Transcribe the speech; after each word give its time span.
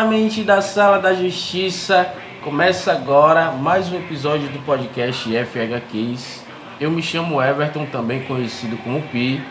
Diretamente 0.00 0.42
da 0.44 0.62
Sala 0.62 0.98
da 0.98 1.12
Justiça, 1.12 2.10
começa 2.42 2.90
agora 2.90 3.50
mais 3.50 3.92
um 3.92 3.96
episódio 3.96 4.48
do 4.48 4.58
podcast 4.60 5.28
FHQs. 5.28 6.42
Eu 6.80 6.90
me 6.90 7.02
chamo 7.02 7.40
Everton, 7.42 7.84
também 7.84 8.22
conhecido 8.22 8.78
como 8.78 9.02
Pi, 9.02 9.42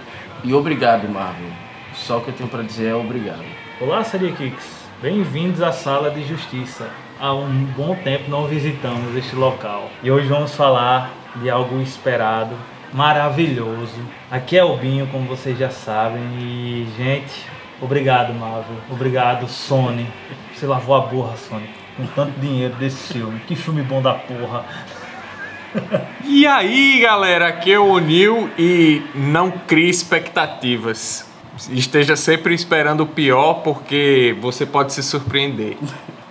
e 0.43 0.51
obrigado, 0.51 1.07
Marvel. 1.07 1.51
Só 1.93 2.17
o 2.17 2.21
que 2.21 2.29
eu 2.29 2.33
tenho 2.33 2.49
para 2.49 2.63
dizer 2.63 2.87
é 2.87 2.95
obrigado. 2.95 3.45
Olá, 3.79 4.03
Sidekicks. 4.03 4.87
Bem-vindos 4.99 5.61
à 5.61 5.71
Sala 5.71 6.09
de 6.09 6.25
Justiça. 6.25 6.89
Há 7.19 7.31
um 7.31 7.65
bom 7.77 7.93
tempo 7.97 8.31
não 8.31 8.47
visitamos 8.47 9.15
este 9.15 9.35
local. 9.35 9.87
E 10.01 10.09
hoje 10.09 10.27
vamos 10.27 10.55
falar 10.55 11.11
de 11.35 11.47
algo 11.47 11.79
esperado, 11.79 12.55
maravilhoso. 12.91 14.01
Aqui 14.31 14.57
é 14.57 14.63
o 14.63 14.75
Binho, 14.75 15.05
como 15.11 15.27
vocês 15.27 15.59
já 15.59 15.69
sabem. 15.69 16.23
E, 16.39 16.87
gente, 16.97 17.58
obrigado, 17.81 18.33
Marvel. 18.33 18.75
Obrigado, 18.89 19.47
Sony. 19.47 20.07
Você 20.53 20.65
lavou 20.65 20.95
a 20.95 21.01
borra, 21.01 21.35
Sony, 21.37 21.69
com 21.95 22.05
tanto 22.07 22.39
dinheiro 22.39 22.75
desse 22.75 23.13
filme. 23.13 23.39
Que 23.47 23.55
filme 23.55 23.81
bom 23.81 24.01
da 24.01 24.13
porra. 24.13 24.65
E 26.23 26.47
aí, 26.47 26.99
galera, 27.01 27.47
aqui 27.47 27.71
é 27.71 27.79
o 27.79 27.97
Nil 27.99 28.49
e 28.57 29.03
não 29.13 29.51
crie 29.51 29.89
expectativas. 29.89 31.27
Esteja 31.69 32.15
sempre 32.15 32.53
esperando 32.53 33.01
o 33.01 33.07
pior, 33.07 33.55
porque 33.55 34.35
você 34.39 34.65
pode 34.65 34.93
se 34.93 35.03
surpreender. 35.03 35.77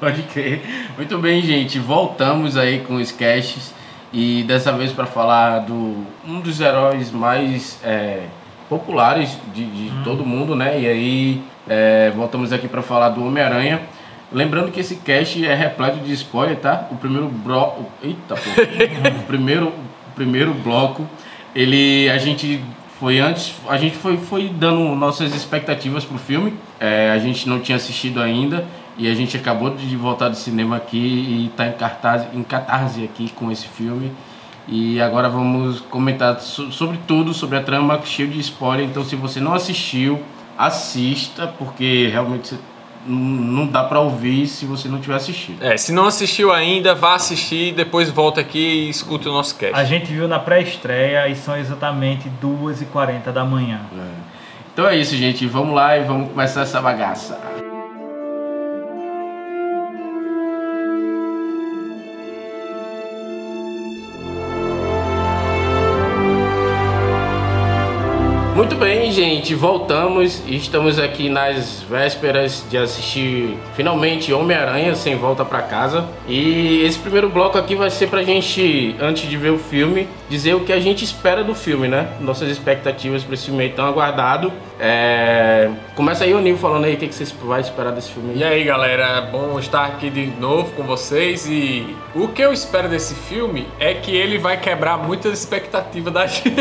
Pode 0.00 0.22
crer. 0.22 0.62
Muito 0.96 1.18
bem, 1.18 1.42
gente. 1.42 1.78
Voltamos 1.78 2.56
aí 2.56 2.80
com 2.80 2.94
os 2.94 3.10
casts 3.10 3.74
e 4.12 4.42
dessa 4.44 4.72
vez 4.72 4.92
para 4.92 5.06
falar 5.06 5.60
do 5.60 6.04
um 6.26 6.40
dos 6.40 6.60
heróis 6.60 7.10
mais 7.10 7.78
é, 7.84 8.22
populares 8.68 9.38
de, 9.54 9.64
de 9.64 10.04
todo 10.04 10.24
mundo, 10.24 10.54
né? 10.54 10.80
E 10.80 10.86
aí 10.86 11.42
é, 11.68 12.12
voltamos 12.14 12.52
aqui 12.52 12.68
para 12.68 12.82
falar 12.82 13.10
do 13.10 13.24
Homem-Aranha. 13.24 13.80
Lembrando 14.30 14.70
que 14.70 14.80
esse 14.80 14.96
cast 14.96 15.44
é 15.44 15.54
repleto 15.54 15.98
de 15.98 16.12
spoiler, 16.12 16.56
tá? 16.56 16.86
O 16.90 16.96
primeiro 16.96 17.28
bloco. 17.28 17.86
Eita, 18.02 18.34
pô. 18.34 18.50
o 19.20 19.22
primeiro, 19.24 19.68
o 19.68 20.14
primeiro 20.14 20.52
bloco, 20.52 21.06
ele. 21.54 22.10
A 22.10 22.18
gente 22.18 22.62
foi 23.00 23.18
antes. 23.20 23.54
A 23.68 23.78
gente 23.78 23.96
foi, 23.96 24.18
foi 24.18 24.48
dando 24.48 24.94
nossas 24.94 25.34
expectativas 25.34 26.04
pro 26.04 26.18
filme. 26.18 26.54
É, 26.78 27.10
a 27.10 27.18
gente 27.18 27.48
não 27.48 27.60
tinha 27.60 27.76
assistido 27.76 28.20
ainda. 28.20 28.66
E 28.98 29.08
a 29.08 29.14
gente 29.14 29.36
acabou 29.36 29.70
de 29.70 29.96
voltar 29.96 30.28
do 30.28 30.36
cinema 30.36 30.76
aqui 30.76 30.98
e 30.98 31.52
tá 31.56 31.68
em 31.68 31.72
cartaz, 31.72 32.26
em 32.34 32.42
catarse 32.42 33.04
aqui 33.04 33.30
com 33.30 33.50
esse 33.50 33.68
filme. 33.68 34.12
E 34.68 35.00
agora 35.00 35.28
vamos 35.30 35.80
comentar 35.80 36.38
so- 36.40 36.70
sobre 36.70 36.98
tudo, 37.06 37.32
sobre 37.32 37.56
a 37.56 37.62
trama 37.62 37.98
cheio 38.04 38.28
de 38.28 38.38
spoiler. 38.40 38.84
Então, 38.86 39.02
se 39.04 39.16
você 39.16 39.40
não 39.40 39.54
assistiu, 39.54 40.20
assista, 40.58 41.46
porque 41.58 42.08
realmente 42.12 42.54
não- 43.06 43.66
dá 43.66 43.82
pra 43.84 44.00
ouvir 44.00 44.46
se 44.46 44.66
você 44.66 44.86
não 44.88 45.00
tiver 45.00 45.14
assistido. 45.14 45.62
É, 45.64 45.76
se 45.78 45.90
não 45.92 46.04
assistiu 46.06 46.52
ainda, 46.52 46.94
vá 46.94 47.14
assistir, 47.14 47.72
depois 47.72 48.10
volta 48.10 48.40
aqui 48.42 48.58
e 48.58 48.88
escuta 48.90 49.30
o 49.30 49.32
nosso 49.32 49.56
cast. 49.56 49.74
A 49.74 49.84
gente 49.84 50.12
viu 50.12 50.28
na 50.28 50.38
pré-estreia 50.38 51.26
e 51.28 51.34
são 51.34 51.56
exatamente 51.56 52.28
2h40 52.40 53.32
da 53.32 53.44
manhã. 53.44 53.80
Então 54.74 54.86
é 54.86 54.96
isso, 54.96 55.16
gente. 55.16 55.46
Vamos 55.46 55.74
lá 55.74 55.96
e 55.96 56.04
vamos 56.04 56.30
começar 56.30 56.60
essa 56.60 56.80
bagaça. 56.82 57.40
Muito 68.68 68.80
bem, 68.80 69.10
gente, 69.10 69.54
voltamos 69.54 70.42
e 70.46 70.54
estamos 70.54 70.98
aqui 70.98 71.30
nas 71.30 71.80
vésperas 71.88 72.62
de 72.68 72.76
assistir 72.76 73.56
finalmente 73.74 74.30
Homem-Aranha 74.30 74.94
sem 74.94 75.16
volta 75.16 75.42
pra 75.42 75.62
casa. 75.62 76.06
E 76.28 76.82
esse 76.82 76.98
primeiro 76.98 77.30
bloco 77.30 77.56
aqui 77.56 77.74
vai 77.74 77.88
ser 77.88 78.08
pra 78.08 78.22
gente, 78.22 78.94
antes 79.00 79.26
de 79.26 79.38
ver 79.38 79.52
o 79.52 79.58
filme, 79.58 80.06
dizer 80.28 80.54
o 80.54 80.60
que 80.60 80.72
a 80.74 80.78
gente 80.78 81.02
espera 81.02 81.42
do 81.42 81.54
filme, 81.54 81.88
né? 81.88 82.08
Nossas 82.20 82.50
expectativas 82.50 83.24
pra 83.24 83.32
esse 83.32 83.46
filme 83.46 83.70
tão 83.70 83.86
aguardado. 83.86 84.52
É... 84.78 85.70
Começa 85.96 86.24
aí 86.24 86.34
o 86.34 86.40
Nil 86.40 86.56
falando 86.58 86.84
aí 86.84 86.94
o 86.94 86.96
que 86.96 87.12
vocês 87.12 87.34
vai 87.42 87.62
esperar 87.62 87.92
desse 87.92 88.10
filme. 88.10 88.34
E 88.36 88.44
aí, 88.44 88.62
galera, 88.64 89.18
é 89.18 89.30
bom 89.30 89.58
estar 89.58 89.86
aqui 89.86 90.10
de 90.10 90.26
novo 90.26 90.72
com 90.72 90.84
vocês 90.84 91.46
e 91.48 91.96
o 92.14 92.28
que 92.28 92.42
eu 92.42 92.52
espero 92.52 92.88
desse 92.88 93.14
filme 93.14 93.66
é 93.80 93.94
que 93.94 94.14
ele 94.14 94.38
vai 94.38 94.58
quebrar 94.58 94.98
muitas 94.98 95.38
expectativas 95.38 96.12
da 96.12 96.26
gente. 96.28 96.54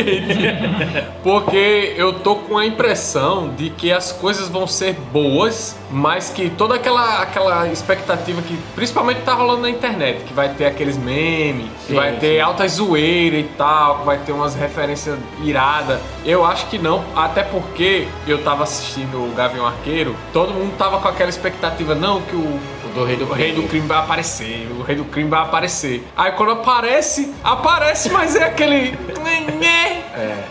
Porque 1.22 1.97
eu 1.98 2.14
tô 2.14 2.36
com 2.36 2.56
a 2.56 2.64
impressão 2.64 3.50
de 3.50 3.72
que 3.72 3.92
as 3.92 4.12
coisas 4.12 4.48
vão 4.48 4.68
ser 4.68 4.94
boas, 5.12 5.76
mas 5.90 6.30
que 6.30 6.48
toda 6.48 6.76
aquela, 6.76 7.24
aquela 7.24 7.68
expectativa 7.70 8.40
que 8.44 8.56
principalmente 8.76 9.22
tá 9.22 9.34
rolando 9.34 9.64
na 9.64 9.70
internet, 9.72 10.24
que 10.24 10.32
vai 10.32 10.50
ter 10.50 10.66
aqueles 10.66 10.96
memes, 10.96 11.66
que 11.82 11.88
Sim, 11.88 11.96
vai 11.96 12.12
ter 12.18 12.36
sim. 12.36 12.40
altas 12.40 12.74
zoeiras 12.74 13.40
e 13.40 13.50
tal, 13.58 14.00
que 14.00 14.06
vai 14.06 14.20
ter 14.20 14.32
umas 14.32 14.54
referências 14.54 15.18
iradas. 15.44 16.00
Eu 16.24 16.46
acho 16.46 16.68
que 16.68 16.78
não, 16.78 17.04
até 17.16 17.42
porque 17.42 18.08
eu 18.28 18.44
tava 18.44 18.62
assistindo 18.62 19.18
o 19.18 19.34
Gavião 19.36 19.66
Arqueiro, 19.66 20.16
todo 20.32 20.54
mundo 20.54 20.78
tava 20.78 21.00
com 21.00 21.08
aquela 21.08 21.32
expectativa, 21.32 21.96
não, 21.96 22.22
que 22.22 22.36
o, 22.36 22.60
do 22.94 23.04
Rei 23.04 23.16
do 23.16 23.26
o 23.26 23.34
Rei 23.34 23.54
do 23.54 23.64
Crime 23.64 23.88
vai 23.88 23.98
aparecer, 23.98 24.68
o 24.78 24.84
Rei 24.84 24.96
do 24.96 25.06
Crime 25.06 25.30
vai 25.30 25.42
aparecer. 25.42 26.06
Aí 26.16 26.32
quando 26.34 26.52
aparece, 26.52 27.34
aparece, 27.44 28.10
mas 28.12 28.36
é 28.36 28.44
aquele. 28.44 28.98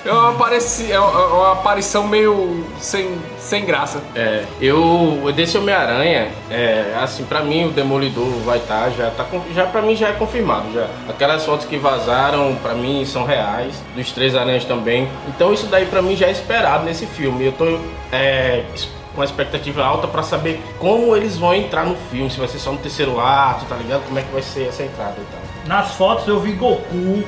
É. 0.06 0.12
uma, 0.12 0.30
apareci, 0.30 0.90
é 0.92 0.98
uma- 1.00 1.26
uma 1.26 1.52
aparição 1.52 2.06
meio 2.06 2.64
sem, 2.78 3.18
sem 3.38 3.64
graça. 3.64 4.00
É, 4.14 4.44
eu 4.60 5.32
desse 5.34 5.56
Homem-Aranha, 5.58 6.28
é, 6.50 6.94
assim, 7.00 7.24
pra 7.24 7.42
mim 7.42 7.66
o 7.66 7.70
Demolidor 7.70 8.26
vai 8.44 8.58
estar, 8.58 8.90
já 8.90 9.10
tá, 9.10 9.26
já 9.54 9.66
para 9.66 9.82
mim 9.82 9.96
já 9.96 10.08
é 10.08 10.12
confirmado, 10.12 10.72
já. 10.72 10.86
Aquelas 11.08 11.44
fotos 11.44 11.66
que 11.66 11.76
vazaram, 11.76 12.54
pra 12.62 12.74
mim 12.74 13.04
são 13.04 13.24
reais, 13.24 13.74
dos 13.94 14.12
três 14.12 14.34
aranhas 14.34 14.64
também. 14.64 15.08
Então 15.28 15.52
isso 15.52 15.66
daí 15.66 15.86
pra 15.86 16.00
mim 16.02 16.16
já 16.16 16.26
é 16.26 16.30
esperado 16.30 16.84
nesse 16.84 17.06
filme. 17.06 17.44
Eu 17.46 17.52
tô 17.52 17.64
é, 18.12 18.64
com 19.14 19.24
expectativa 19.24 19.82
alta 19.84 20.06
pra 20.06 20.22
saber 20.22 20.62
como 20.78 21.16
eles 21.16 21.36
vão 21.38 21.54
entrar 21.54 21.84
no 21.84 21.96
filme, 22.10 22.30
se 22.30 22.38
vai 22.38 22.46
ser 22.48 22.58
só 22.58 22.70
no 22.70 22.78
terceiro 22.78 23.18
ato, 23.18 23.64
tá 23.64 23.74
ligado? 23.76 24.04
Como 24.04 24.18
é 24.18 24.22
que 24.22 24.32
vai 24.32 24.42
ser 24.42 24.68
essa 24.68 24.82
entrada 24.82 25.14
e 25.18 25.24
tal. 25.32 25.55
Nas 25.66 25.94
fotos 25.94 26.26
eu 26.28 26.38
vi 26.40 26.52
Goku. 26.52 27.24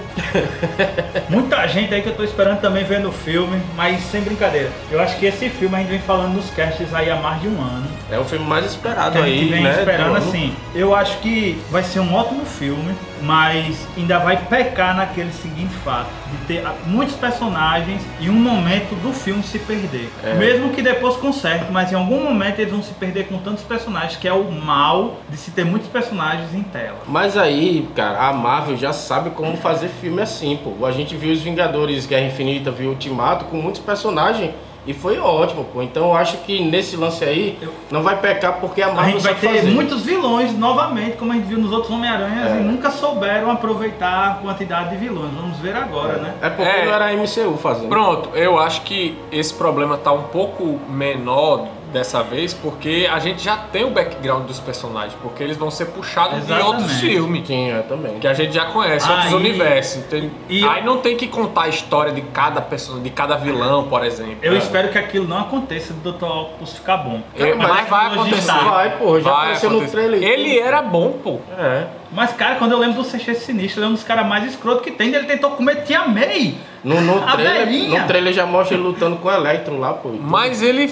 Muita 1.29 1.67
gente 1.67 1.93
aí 1.93 2.03
que 2.03 2.09
eu 2.09 2.15
tô 2.17 2.23
esperando 2.23 2.61
também 2.61 2.85
ver 2.85 3.01
no 3.01 3.13
filme, 3.13 3.61
mas 3.77 4.01
sem 4.05 4.21
brincadeira. 4.21 4.71
Eu 4.91 5.01
acho 5.01 5.17
que 5.19 5.27
esse 5.27 5.49
filme 5.49 5.75
a 5.75 5.79
gente 5.79 5.89
vem 5.89 5.99
falando 6.01 6.35
nos 6.35 6.51
casts 6.51 6.95
aí 6.95 7.11
há 7.11 7.17
mais 7.17 7.41
de 7.41 7.49
um 7.49 7.61
ano. 7.61 7.87
É 8.11 8.19
o 8.19 8.25
filme 8.25 8.47
mais 8.47 8.65
Que 8.65 8.71
esperado 8.71 9.19
a 9.19 9.23
gente 9.23 9.45
aí, 9.45 9.49
vem 9.51 9.63
né? 9.65 9.71
esperando 9.79 10.17
assim. 10.17 10.55
Eu 10.75 10.95
acho 10.95 11.19
que 11.19 11.61
vai 11.71 11.83
ser 11.83 12.01
um 12.01 12.15
ótimo 12.15 12.45
filme, 12.45 12.95
mas 13.23 13.87
ainda 13.97 14.19
vai 14.19 14.37
pecar 14.37 14.97
naquele 14.97 15.33
seguinte 15.33 15.75
fato: 15.85 16.09
de 16.31 16.37
ter 16.47 16.65
muitos 16.87 17.17
personagens 17.17 18.01
e 18.21 18.31
um 18.31 18.35
momento 18.35 18.95
do 19.03 19.13
filme 19.13 19.43
se 19.43 19.59
perder. 19.59 20.09
É. 20.25 20.35
Mesmo 20.35 20.71
que 20.71 20.81
depois 20.83 21.17
conserte, 21.17 21.65
mas 21.71 21.93
em 21.93 21.97
algum 21.97 22.23
momento 22.23 22.61
eles 22.61 22.73
vão 22.73 22.83
se 22.83 22.95
perder 22.95 23.27
com 23.27 23.39
tantos 23.39 23.65
personagens, 23.65 24.17
que 24.17 24.29
é 24.29 24.33
o 24.33 24.51
mal 24.51 25.17
de 25.29 25.37
se 25.37 25.51
ter 25.51 25.65
muitos 25.65 25.89
personagens 25.89 26.55
em 26.55 26.63
tela. 26.63 26.99
Mas 27.07 27.37
aí, 27.37 27.89
cara, 27.95 28.28
a 28.29 28.33
Marvel 28.33 28.77
já 28.77 28.93
sabe 28.93 29.31
como 29.31 29.57
fazer 29.57 29.89
filme 29.89 30.21
assim, 30.23 30.59
pô. 30.63 30.85
A 30.87 30.93
gente 30.93 31.17
viu 31.17 31.33
os 31.33 31.41
Vingadores 31.41 32.07
Guerra 32.07 32.27
Infinita, 32.27 32.71
viu 32.71 32.91
Ultimato 32.91 33.47
com 33.47 33.57
muitos 33.57 33.81
personagens 33.81 34.51
e 34.87 34.95
foi 34.95 35.19
ótimo, 35.19 35.65
pô. 35.65 35.83
Então 35.83 36.05
eu 36.07 36.15
acho 36.17 36.39
que 36.39 36.63
nesse 36.65 36.97
lance 36.97 37.23
aí 37.25 37.59
não 37.91 38.03
vai 38.03 38.19
pecar 38.21 38.55
porque 38.61 38.81
a 38.81 38.89
A 38.89 38.93
Marvel 38.95 39.13
gente 39.15 39.23
vai 39.23 39.35
ter 39.35 39.49
fazer. 39.61 39.71
muitos 39.71 40.03
vilões 40.03 40.57
novamente, 40.57 41.17
como 41.19 41.33
a 41.33 41.35
gente 41.35 41.47
viu 41.47 41.59
nos 41.59 41.73
outros 41.73 41.91
Homem-Aranhas, 41.93 42.53
É. 42.53 42.57
e 42.57 42.63
nunca 42.65 42.91
souberam 42.91 43.51
aproveitar 43.51 44.31
a 44.31 44.35
quantidade 44.43 44.91
de 44.91 44.97
vilões. 44.97 45.31
Vamos 45.35 45.59
ver 45.59 45.77
agora, 45.77 46.15
né? 46.19 46.35
É 46.41 46.49
porque 46.49 46.71
É. 46.71 46.85
não 46.87 46.93
era 46.95 47.07
a 47.07 47.13
MCU 47.13 47.57
fazendo. 47.59 47.89
Pronto, 47.89 48.31
eu 48.35 48.59
acho 48.59 48.83
que 48.83 49.19
esse 49.31 49.53
problema 49.53 49.97
tá 49.99 50.13
um 50.13 50.23
pouco 50.25 50.79
menor 50.89 51.67
dessa 51.93 52.23
vez, 52.23 52.53
porque 52.55 53.09
a 53.11 53.19
gente 53.19 53.43
já 53.43 53.57
tem 53.57 53.85
o 53.85 53.91
background 53.91 54.47
dos 54.47 54.61
personagens, 54.61 55.15
porque 55.23 55.43
eles 55.43 55.57
vão 55.57 55.71
ser 55.71 55.87
puxados 55.87 56.37
de 56.39 56.53
Exatamente. 56.53 56.67
outros 56.67 57.01
filmes. 57.01 57.47
Sim, 57.47 57.69
eu 57.71 57.83
também. 57.85 58.19
Que 58.19 58.29
a 58.29 58.35
gente 58.35 58.53
já 58.55 58.67
conhece, 58.67 59.07
Ah, 59.09 59.13
outros 59.15 59.33
e- 59.33 59.35
universos. 59.37 60.05
Tem- 60.05 60.31
e- 60.49 60.65
Aí 60.65 60.85
não 60.85 60.99
tem 60.99 61.17
que 61.17 61.27
contar 61.27 61.63
a 61.63 61.69
história 61.69 62.13
de 62.13 62.21
cada 62.23 62.61
pessoa, 62.61 63.01
de 63.01 63.11
cada 63.11 63.37
vilão, 63.37 63.85
por 63.89 64.05
exemplo. 64.05 64.39
Eu 64.43 64.55
É. 64.55 64.59
espero 64.59 64.89
que 64.91 64.99
aquilo 64.99 65.27
não 65.27 65.39
aconteça 65.39 65.93
do 65.95 66.13
Dr. 66.13 66.25
Octopus 66.25 66.73
ficar 66.75 66.99
bom. 66.99 67.21
É, 67.37 67.55
mas 67.55 67.89
vai 67.89 68.09
tecnologia 68.11 68.37
acontecer. 68.39 68.65
Vai, 68.71 68.99
pô, 68.99 69.21
já 69.21 69.31
Vai 69.31 69.41
apareceu 69.43 69.71
no 69.71 69.77
acontecer. 69.77 69.97
trailer. 69.97 70.23
Ele 70.23 70.59
era 70.59 70.83
bom, 70.83 71.13
pô. 71.23 71.39
É. 71.59 71.87
Mas, 72.11 72.33
cara, 72.33 72.55
quando 72.57 72.73
eu 72.73 72.79
lembro 72.79 73.03
do 73.03 73.05
Sexteto 73.05 73.41
Sinistro, 73.41 73.81
ele 73.81 73.87
é 73.87 73.89
um 73.91 73.93
dos 73.95 74.03
caras 74.03 74.27
mais 74.27 74.45
escroto 74.45 74.83
que 74.83 74.91
tem. 74.91 75.15
Ele 75.15 75.27
tentou 75.27 75.51
comer 75.51 75.83
Tia 75.85 76.07
May. 76.09 76.55
No, 76.83 77.01
no, 77.01 77.19
A 77.23 77.33
trailer, 77.33 77.67
velhinha. 77.67 78.01
no 78.03 78.07
trailer 78.07 78.33
já 78.33 78.47
mostra 78.47 78.77
ele 78.77 78.85
lutando 78.85 79.17
com 79.17 79.29
o 79.29 79.31
Electro 79.31 79.79
lá, 79.79 79.93
pô. 79.93 80.11
Mas 80.19 80.63
ele 80.63 80.89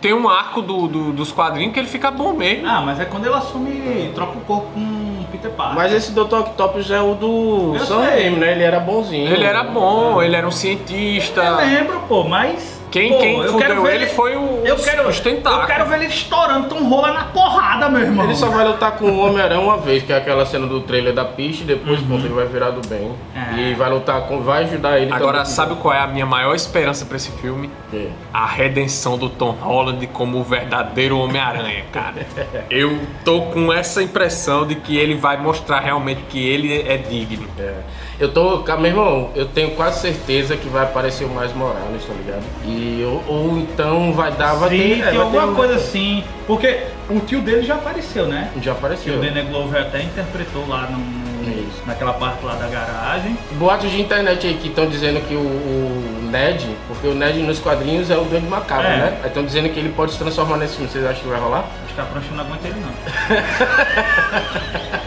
tem 0.00 0.12
um 0.12 0.28
arco 0.28 0.60
do, 0.60 0.86
do- 0.88 1.12
dos 1.12 1.30
quadrinhos 1.32 1.72
que 1.72 1.78
ele 1.78 1.88
fica 1.88 2.10
bom 2.10 2.32
mesmo. 2.34 2.66
Ah, 2.68 2.82
mas 2.84 3.00
é 3.00 3.04
quando 3.04 3.26
ele 3.26 3.34
assume, 3.34 4.10
troca 4.14 4.36
o 4.36 4.40
corpo 4.42 4.66
com 4.74 5.24
Peter 5.30 5.50
Parker. 5.52 5.76
Mas 5.76 5.92
esse 5.92 6.12
Dr. 6.12 6.34
Octopus 6.40 6.90
é 6.90 7.00
o 7.00 7.14
do 7.14 7.72
Eu 7.76 7.86
Sam. 7.86 8.00
Raimi, 8.02 8.36
né? 8.36 8.52
Ele 8.52 8.62
era 8.64 8.80
bonzinho. 8.80 9.32
Ele 9.32 9.44
era 9.44 9.62
bom, 9.62 10.20
ele 10.20 10.34
era 10.36 10.46
um 10.46 10.50
cientista. 10.50 11.40
Eu 11.40 11.56
lembro, 11.56 12.00
pô, 12.08 12.24
mas. 12.24 12.77
Quem- 12.90 13.12
pô, 13.12 13.18
quem 13.18 13.36
eu 13.38 13.52
fudeu 13.52 13.58
quero 13.58 13.82
ver 13.82 13.94
ele 13.96 14.06
foi 14.06 14.36
o- 14.36 14.62
eu 14.64 14.74
os- 14.74 14.84
quero, 14.84 15.08
os 15.08 15.20
tentáculos. 15.20 15.68
Eu 15.68 15.74
quero 15.76 15.86
ver 15.86 15.96
ele 15.96 16.06
estourando 16.06 16.68
Tom 16.68 16.88
Rola 16.88 17.12
na 17.12 17.24
porrada, 17.24 17.88
meu 17.88 18.00
irmão. 18.02 18.24
Ele 18.24 18.34
só 18.34 18.48
vai 18.48 18.66
lutar 18.66 18.92
com 18.92 19.06
o 19.06 19.18
Homem-Aranha 19.26 19.60
uma 19.60 19.76
vez, 19.78 20.02
que 20.02 20.12
é 20.12 20.16
aquela 20.16 20.44
cena 20.46 20.66
do 20.66 20.80
trailer 20.80 21.12
da 21.12 21.24
pista, 21.24 21.62
e 21.64 21.66
depois 21.66 22.00
pronto, 22.00 22.24
ele 22.24 22.34
vai 22.34 22.46
virar 22.46 22.70
do 22.70 22.86
bem. 22.88 23.12
É. 23.34 23.58
E 23.60 23.74
vai 23.74 23.90
lutar 23.90 24.22
com. 24.22 24.40
Vai 24.42 24.64
ajudar 24.64 24.98
ele 24.98 25.12
Agora, 25.12 25.38
também. 25.38 25.52
sabe 25.52 25.74
qual 25.76 25.92
é 25.94 25.98
a 26.00 26.06
minha 26.06 26.26
maior 26.26 26.54
esperança 26.54 27.04
pra 27.04 27.16
esse 27.16 27.30
filme? 27.32 27.70
É. 27.92 28.06
A 28.32 28.46
redenção 28.46 29.16
do 29.18 29.28
Tom 29.28 29.50
Holland 29.52 30.06
como 30.08 30.38
o 30.38 30.42
verdadeiro 30.44 31.18
Homem-Aranha, 31.18 31.84
cara. 31.92 32.26
Eu 32.70 32.98
tô 33.24 33.42
com 33.42 33.72
essa 33.72 34.02
impressão 34.02 34.66
de 34.66 34.74
que 34.74 34.96
ele 34.96 35.14
vai 35.14 35.36
mostrar 35.36 35.80
realmente 35.80 36.22
que 36.28 36.38
ele 36.46 36.82
é 36.88 36.96
digno. 36.96 37.48
É. 37.58 37.74
Eu 38.20 38.32
tô, 38.32 38.64
meu 38.78 38.86
irmão, 38.86 39.30
eu 39.36 39.46
tenho 39.46 39.70
quase 39.76 40.00
certeza 40.00 40.56
que 40.56 40.68
vai 40.68 40.82
aparecer 40.82 41.24
o 41.24 41.28
Mais 41.28 41.54
Morales, 41.54 42.04
tá 42.04 42.12
ligado? 42.14 42.42
E 42.64 43.00
ou, 43.06 43.22
ou 43.28 43.56
então 43.58 44.12
vai 44.12 44.32
dar, 44.32 44.54
vai 44.54 44.70
Sim, 44.70 44.76
ter, 44.76 44.90
é, 45.00 45.02
tem 45.04 45.12
ter 45.12 45.18
alguma 45.18 45.46
um- 45.46 45.54
coisa 45.54 45.76
assim. 45.76 46.24
Porque 46.44 46.80
o 47.08 47.20
tio 47.20 47.40
dele 47.42 47.62
já 47.62 47.76
apareceu, 47.76 48.26
né? 48.26 48.50
Já 48.56 48.72
Que 48.72 48.78
apareceu. 48.78 49.14
o 49.14 49.20
Danny 49.20 49.42
Glover 49.42 49.82
até 49.82 50.02
interpretou 50.02 50.66
lá 50.66 50.88
no, 50.90 50.98
no- 50.98 51.68
naquela 51.86 52.12
parte 52.14 52.44
lá 52.44 52.54
da 52.54 52.66
garagem. 52.66 53.38
Boatos 53.52 53.88
de 53.92 54.00
internet 54.00 54.48
aí 54.48 54.54
que 54.54 54.66
estão 54.66 54.88
dizendo 54.88 55.20
que 55.28 55.34
o, 55.34 55.38
o 55.38 56.28
Ned, 56.28 56.68
porque 56.88 57.06
o 57.06 57.14
Ned 57.14 57.38
nos 57.38 57.60
quadrinhos 57.60 58.10
é 58.10 58.16
o 58.16 58.24
Duende 58.24 58.48
Macabro, 58.48 58.88
É. 58.88 58.96
né? 58.96 59.18
Aí 59.22 59.28
estão 59.28 59.44
dizendo 59.44 59.68
que 59.68 59.78
ele 59.78 59.90
pode 59.90 60.10
se 60.10 60.18
transformar 60.18 60.56
nesse 60.56 60.74
filme. 60.74 60.90
Vocês 60.90 61.04
acham 61.06 61.22
que 61.22 61.28
vai 61.28 61.38
rolar? 61.38 61.66
Acho 61.84 61.94
que 61.94 62.00
a 62.00 62.04
prancha 62.04 62.32
não 62.32 62.40
aguenta 62.44 62.66
ele 62.66 62.80
não. 62.80 62.90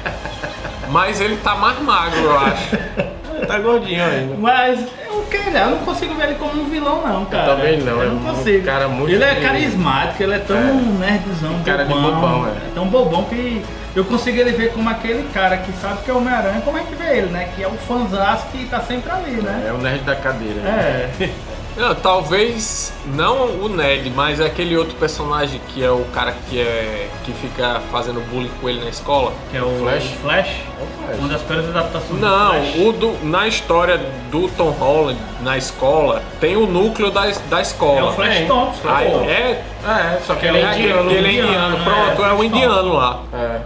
Mas 0.92 1.22
ele 1.22 1.38
tá 1.38 1.56
mais 1.56 1.80
magro, 1.80 2.20
eu 2.20 2.38
acho. 2.40 2.76
Ele 2.76 3.46
tá 3.48 3.58
gordinho 3.60 4.04
ainda. 4.04 4.36
Mas 4.38 4.80
eu 5.08 5.26
quero, 5.32 5.58
eu 5.58 5.70
não 5.72 5.78
consigo 5.80 6.14
ver 6.16 6.26
ele 6.26 6.36
como 6.36 6.62
um 6.62 6.70
vilão 6.70 7.02
não, 7.08 7.26
cara. 7.26 7.56
também 7.56 7.80
não, 7.80 7.94
Eu 7.94 8.02
é 8.02 8.06
não 8.08 8.16
um 8.18 8.20
consigo. 8.36 8.66
cara 8.66 8.88
muito 8.88 9.14
Ele 9.14 9.24
é 9.24 9.36
carismático, 9.36 10.22
ele 10.24 10.34
é 10.36 10.40
tão 10.40 10.58
É. 10.58 10.72
nerdzão, 11.00 11.62
Cara 11.66 11.86
de 11.86 11.94
bobão, 11.94 12.48
é. 12.48 12.52
tão 12.76 12.88
bobão 12.88 13.24
que 13.26 13.64
eu 13.96 14.04
consigo 14.06 14.38
ele 14.38 14.52
ver 14.52 14.72
como 14.74 14.90
aquele 14.90 15.24
cara 15.34 15.58
que 15.58 15.72
sabe 15.74 16.02
que 16.04 16.12
é 16.12 16.14
Homem-Aranha, 16.14 16.62
como 16.62 16.78
é 16.78 16.82
que 16.84 16.96
vê 16.96 17.18
ele, 17.18 17.28
né? 17.28 17.50
Que 17.56 17.64
é 17.64 17.68
o 17.68 17.72
fanzaço 17.72 18.46
que 18.52 18.66
tá 18.66 18.80
sempre 18.82 19.12
ali, 19.12 19.42
né? 19.42 19.66
É 19.68 19.72
o 19.72 19.78
nerd 19.78 20.02
da 20.04 20.16
cadeira. 20.16 20.60
É. 20.62 21.10
Não, 21.78 21.96
talvez 21.96 22.94
não 23.16 23.46
o 23.62 23.70
Ned, 23.70 24.10
mas 24.16 24.40
aquele 24.42 24.76
outro 24.78 24.96
personagem 24.96 25.60
que 25.70 25.84
é 25.84 25.90
o 25.90 26.04
cara 26.14 26.34
que 26.50 26.60
é 26.60 27.08
que 27.24 27.32
fica 27.34 27.82
fazendo 27.92 28.20
bullying 28.30 28.52
com 28.60 28.68
ele 28.70 28.80
na 28.84 28.90
escola. 28.90 29.32
Que 29.52 29.58
é 29.58 29.64
o 29.64 29.70
Flash? 29.80 30.04
Flash. 30.22 30.48
É 30.80 30.84
o 30.84 31.06
Flash. 31.06 31.20
Uma 31.20 31.28
das 31.30 31.42
piores 31.44 31.70
adaptações 31.70 32.10
do 32.10 32.18
Não, 32.18 32.50
Flash. 32.52 32.76
o 32.78 32.92
do, 32.92 33.26
na 33.26 33.48
história 33.48 33.98
do 34.32 34.48
Tom 34.50 34.70
Holland 34.72 35.20
na 35.42 35.58
escola 35.58 36.22
tem 36.40 36.56
o 36.58 36.66
núcleo 36.66 37.10
da, 37.12 37.32
da 37.50 37.62
escola. 37.62 38.00
É 38.00 38.04
o 38.04 38.12
Flash. 38.14 38.48
Thompson. 38.48 38.90
Aí, 38.90 39.12
pô. 39.12 39.18
é, 39.22 39.64
É, 39.88 40.20
só 40.26 40.36
que 40.36 40.46
É 40.46 40.50
ele 40.50 40.58
é 40.60 40.74
indiano. 40.74 41.12
ele 41.12 41.28
é 41.28 41.32
indiano, 41.32 41.50
indiano. 41.50 41.78
né? 41.78 41.84
Pronto, 41.84 42.24
é 42.24 42.34
o 42.34 42.36
Flash 42.38 42.44
indiano 42.48 42.94
lá. 42.94 43.22
É. 43.34 43.62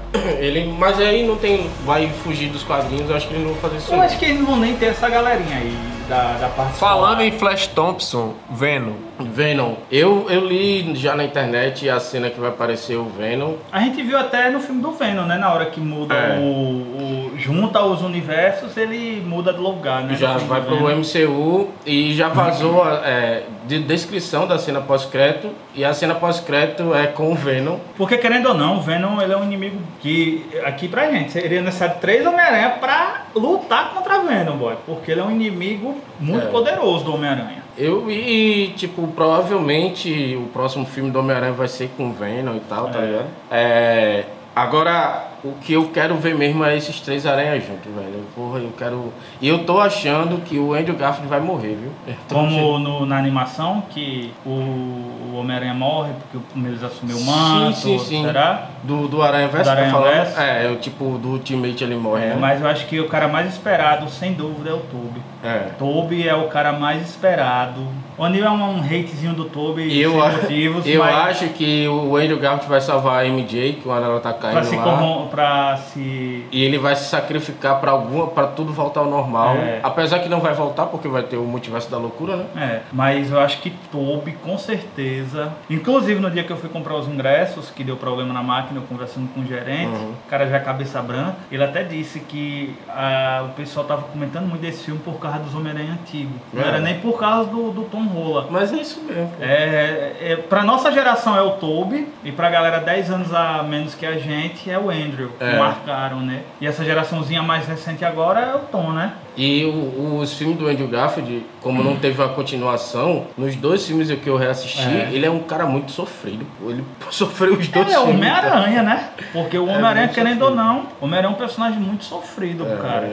Ele, 0.45 0.73
mas 0.77 0.99
aí 0.99 1.25
não 1.25 1.35
tem. 1.37 1.69
Vai 1.85 2.09
fugir 2.23 2.49
dos 2.49 2.63
quadrinhos, 2.63 3.09
eu 3.09 3.15
acho 3.15 3.27
que 3.27 3.33
eles 3.33 3.45
não 3.45 3.53
vão 3.53 3.61
fazer 3.61 3.77
isso. 3.77 3.91
Eu 3.91 3.97
não. 3.97 4.03
acho 4.05 4.17
que 4.19 4.25
eles 4.25 4.39
não 4.39 4.45
vão 4.45 4.57
nem 4.57 4.75
ter 4.75 4.87
essa 4.87 5.09
galerinha 5.09 5.57
aí 5.57 5.94
da, 6.07 6.33
da 6.37 6.47
parte 6.49 6.77
Falando 6.77 7.21
escolar. 7.21 7.25
em 7.25 7.31
Flash 7.31 7.67
Thompson, 7.67 8.33
Venom. 8.49 8.93
Venom. 9.19 9.75
Eu, 9.91 10.27
eu 10.29 10.45
li 10.45 10.93
já 10.95 11.15
na 11.15 11.23
internet 11.23 11.89
a 11.89 11.99
cena 11.99 12.29
que 12.29 12.39
vai 12.39 12.49
aparecer 12.49 12.95
o 12.97 13.05
Venom. 13.05 13.53
A 13.71 13.79
gente 13.81 14.01
viu 14.03 14.17
até 14.17 14.49
no 14.49 14.59
filme 14.59 14.81
do 14.81 14.91
Venom, 14.91 15.23
né? 15.25 15.37
Na 15.37 15.53
hora 15.53 15.65
que 15.67 15.79
muda 15.79 16.13
É. 16.15 16.37
o, 16.39 16.41
o- 16.43 17.15
Junta 17.37 17.81
os 17.83 18.01
universos, 18.01 18.77
ele 18.77 19.21
muda 19.25 19.51
de 19.51 19.59
lugar, 19.59 20.03
né? 20.03 20.15
já 20.15 20.37
vai 20.37 20.61
pro 20.61 20.77
Venom. 20.77 20.99
MCU 21.01 21.69
e 21.85 22.13
já 22.13 22.29
vazou 22.29 22.81
a 22.81 23.01
é, 23.05 23.43
de 23.67 23.79
descrição 23.79 24.47
da 24.47 24.57
cena 24.59 24.81
pós-crédito. 24.81 25.49
E 25.73 25.83
a 25.83 25.93
cena 25.93 26.15
pós-crédito 26.15 26.93
é 26.93 27.07
com 27.07 27.31
o 27.31 27.35
Venom. 27.35 27.77
Porque 27.97 28.17
querendo 28.17 28.47
ou 28.49 28.53
não, 28.53 28.77
o 28.77 28.81
Venom 28.81 29.21
ele 29.21 29.33
é 29.33 29.37
um 29.37 29.43
inimigo 29.43 29.77
que, 30.01 30.45
aqui 30.65 30.87
pra 30.87 31.09
gente, 31.11 31.31
seria 31.31 31.61
necessário 31.61 31.95
três 31.99 32.25
Homem-Aranha 32.25 32.71
pra 32.79 33.23
lutar 33.35 33.93
contra 33.93 34.19
Venom, 34.19 34.55
boy. 34.57 34.75
Porque 34.85 35.11
ele 35.11 35.21
é 35.21 35.23
um 35.23 35.31
inimigo 35.31 35.97
muito 36.19 36.47
É. 36.47 36.49
poderoso 36.51 37.03
do 37.05 37.13
Homem-Aranha. 37.15 37.63
Eu 37.77 38.09
e, 38.09 38.73
tipo, 38.77 39.05
provavelmente 39.09 40.35
o 40.41 40.47
próximo 40.47 40.85
filme 40.85 41.11
do 41.11 41.19
Homem-Aranha 41.19 41.53
vai 41.53 41.67
ser 41.67 41.89
com 41.97 42.09
o 42.09 42.13
Venom 42.13 42.55
e 42.55 42.59
tal, 42.61 42.87
tá 42.89 42.99
É. 42.99 43.05
ligado? 43.05 43.25
É. 43.51 44.23
Agora, 44.55 45.25
o 45.49 45.55
que 45.61 45.73
eu 45.73 45.89
quero 45.89 46.15
ver 46.15 46.35
mesmo 46.35 46.63
é 46.65 46.75
esses 46.75 46.99
três 47.01 47.25
aranhas 47.25 47.63
juntos, 47.65 47.91
velho. 47.93 48.23
Porra, 48.35 48.59
eu 48.59 48.71
quero. 48.77 49.13
E 49.41 49.47
eu 49.47 49.63
tô 49.65 49.79
achando 49.79 50.41
que 50.43 50.57
o 50.57 50.73
Andrew 50.73 50.95
Garfield 50.95 51.27
vai 51.29 51.39
morrer, 51.39 51.77
viu? 51.79 51.91
Como 52.29 52.79
no- 52.79 53.05
na 53.05 53.17
animação, 53.17 53.83
que 53.89 54.33
o, 54.45 54.49
o 54.49 55.35
Homem-Aranha 55.39 55.73
morre 55.73 56.11
porque 56.13 56.37
o 56.59 56.65
eles 56.67 56.83
assumiu 56.83 57.17
o 57.17 57.23
manto, 57.23 57.75
Sim, 57.77 57.99
sim, 57.99 58.05
sim. 58.05 58.23
será? 58.23 58.69
Do, 58.83 59.07
do 59.07 59.21
Aranha 59.21 59.47
Verso, 59.47 59.63
Do 59.69 59.73
tá 59.75 59.79
Aranha 59.79 59.91
falando? 59.91 60.13
Verso? 60.13 60.39
É, 60.39 60.69
o 60.71 60.75
tipo 60.77 61.17
do 61.17 61.29
Ultimate 61.29 61.83
ele 61.83 61.95
morre, 61.95 62.25
É, 62.25 62.29
né? 62.29 62.37
mas 62.39 62.61
eu 62.61 62.67
acho 62.67 62.87
que 62.87 62.99
o 62.99 63.07
cara 63.07 63.27
mais 63.27 63.47
esperado, 63.51 64.09
sem 64.09 64.33
dúvida, 64.33 64.69
é 64.71 64.73
o 64.73 64.79
Toby. 64.79 65.21
É. 65.43 65.59
Toby 65.77 66.27
é 66.27 66.33
o 66.35 66.47
cara 66.47 66.73
mais 66.73 67.07
esperado. 67.07 67.81
O 68.17 68.27
Neil 68.27 68.45
é 68.45 68.49
um, 68.49 68.77
um 68.77 68.79
hatezinho 68.79 69.33
do 69.33 69.45
Toby 69.45 69.83
E 69.83 70.01
eu, 70.01 70.11
sem 70.11 70.21
a- 70.21 70.31
motivos, 70.31 70.85
eu 70.85 70.99
mas 71.03 71.15
acho 71.29 71.49
que 71.49 71.87
o 71.87 72.15
Andrew 72.15 72.39
Garfield 72.39 72.69
vai 72.69 72.81
salvar 72.81 73.23
a 73.23 73.27
MJ, 73.27 73.73
que 73.73 73.81
quando 73.81 74.03
ela 74.05 74.19
tá 74.19 74.31
pra 74.33 74.51
caindo 74.51 74.65
se, 74.65 74.75
lá. 74.77 75.27
pra 75.29 75.77
se 75.77 76.45
E 76.51 76.63
ele 76.63 76.77
vai 76.77 76.95
se 76.95 77.05
sacrificar 77.09 77.79
pra 77.79 77.91
alguma, 77.91 78.27
para 78.27 78.47
tudo 78.47 78.71
voltar 78.71 79.01
ao 79.01 79.09
normal. 79.09 79.55
É. 79.57 79.79
Apesar 79.83 80.19
que 80.19 80.29
não 80.29 80.39
vai 80.39 80.53
voltar, 80.53 80.85
porque 80.85 81.07
vai 81.07 81.23
ter 81.23 81.37
o 81.37 81.43
multiverso 81.43 81.89
da 81.91 81.97
loucura, 81.97 82.37
né? 82.37 82.45
É, 82.55 82.79
mas 82.93 83.31
eu 83.31 83.39
acho 83.39 83.59
que 83.59 83.69
Toby, 83.91 84.31
com 84.43 84.57
certeza. 84.57 85.51
Inclusive 85.69 86.19
no 86.19 86.31
dia 86.31 86.43
que 86.43 86.51
eu 86.51 86.57
fui 86.57 86.69
comprar 86.69 86.95
os 86.95 87.07
ingressos, 87.07 87.69
que 87.69 87.83
deu 87.83 87.97
problema 87.97 88.33
na 88.33 88.41
máquina, 88.43 88.79
eu 88.79 88.83
conversando 88.83 89.27
com 89.33 89.41
o 89.41 89.45
gerente, 89.45 89.85
Uhum. 89.95 90.11
o 90.25 90.29
cara 90.29 90.47
já 90.47 90.57
é 90.57 90.59
cabeça 90.59 91.01
branca, 91.01 91.35
ele 91.51 91.63
até 91.63 91.83
disse 91.83 92.19
que 92.19 92.75
ah, 92.89 93.43
o 93.47 93.49
pessoal 93.49 93.85
tava 93.85 94.03
comentando 94.03 94.47
muito 94.47 94.61
desse 94.61 94.83
filme 94.85 94.99
por 95.03 95.15
causa 95.19 95.39
dos 95.39 95.53
Homem-Aranha 95.53 95.93
antigos. 95.93 96.33
Não 96.53 96.63
É. 96.63 96.67
era 96.67 96.79
nem 96.79 96.99
por 96.99 97.19
causa 97.19 97.49
do, 97.49 97.71
do 97.71 97.83
Tom 97.83 98.04
Rola. 98.07 98.47
Mas 98.49 98.71
é 98.73 98.77
isso 98.77 99.01
mesmo. 99.01 99.31
É, 99.41 100.13
é, 100.21 100.35
pra 100.35 100.63
nossa 100.63 100.91
geração 100.91 101.35
é 101.37 101.41
o 101.41 101.51
Toby, 101.51 102.07
e 102.23 102.31
pra 102.31 102.49
galera 102.49 102.79
10 102.79 103.11
anos 103.11 103.33
a 103.33 103.63
menos 103.63 103.95
que 103.95 104.05
a 104.05 104.13
gente 104.17 104.69
é 104.69 104.77
o 104.79 104.89
Andrew, 104.89 105.31
É. 105.39 105.57
marcaram, 105.57 106.19
né? 106.21 106.41
E 106.61 106.67
essa 106.67 106.83
geraçãozinha 106.83 107.41
mais 107.43 107.67
recente 107.67 108.03
agora 108.05 108.39
é 108.39 108.55
o 108.55 108.59
Tom, 108.59 108.91
né? 108.91 109.13
E 109.37 109.65
o- 109.65 110.19
os 110.21 110.33
filmes 110.33 110.57
do 110.57 110.67
Andrew 110.67 110.87
Garfield, 110.87 111.45
como 111.61 111.83
não 111.83 111.95
teve 111.97 112.21
a 112.23 112.27
continuação, 112.29 113.25
nos 113.37 113.55
dois 113.55 113.85
filmes 113.85 114.09
que 114.11 114.27
eu 114.29 114.37
reassisti, 114.37 114.81
É. 114.87 115.09
ele 115.11 115.25
é 115.25 115.29
um 115.31 115.39
cara 115.39 115.65
muito 115.65 115.91
sofrido. 115.91 116.45
pô. 116.59 116.69
Ele 116.69 116.83
sofreu 117.11 117.53
os 117.53 117.67
dois 117.67 117.85
Ele 117.87 117.95
é 117.95 117.99
o 117.99 118.03
filmes. 118.03 118.17
Homem-Aranha, 118.19 118.83
né? 118.83 119.09
Porque 119.33 119.57
o 119.57 119.63
Homem-Aranha, 119.63 120.05
muito 120.05 120.15
querendo 120.15 120.39
sofrido. 120.39 120.49
ou 120.49 120.55
não, 120.65 120.79
o 121.01 121.05
Homem-Aranha 121.05 121.31
é 121.33 121.35
um 121.35 121.37
personagem 121.39 121.79
muito 121.79 122.03
sofrido, 122.05 122.65
É, 122.65 122.75
cara. 122.77 123.09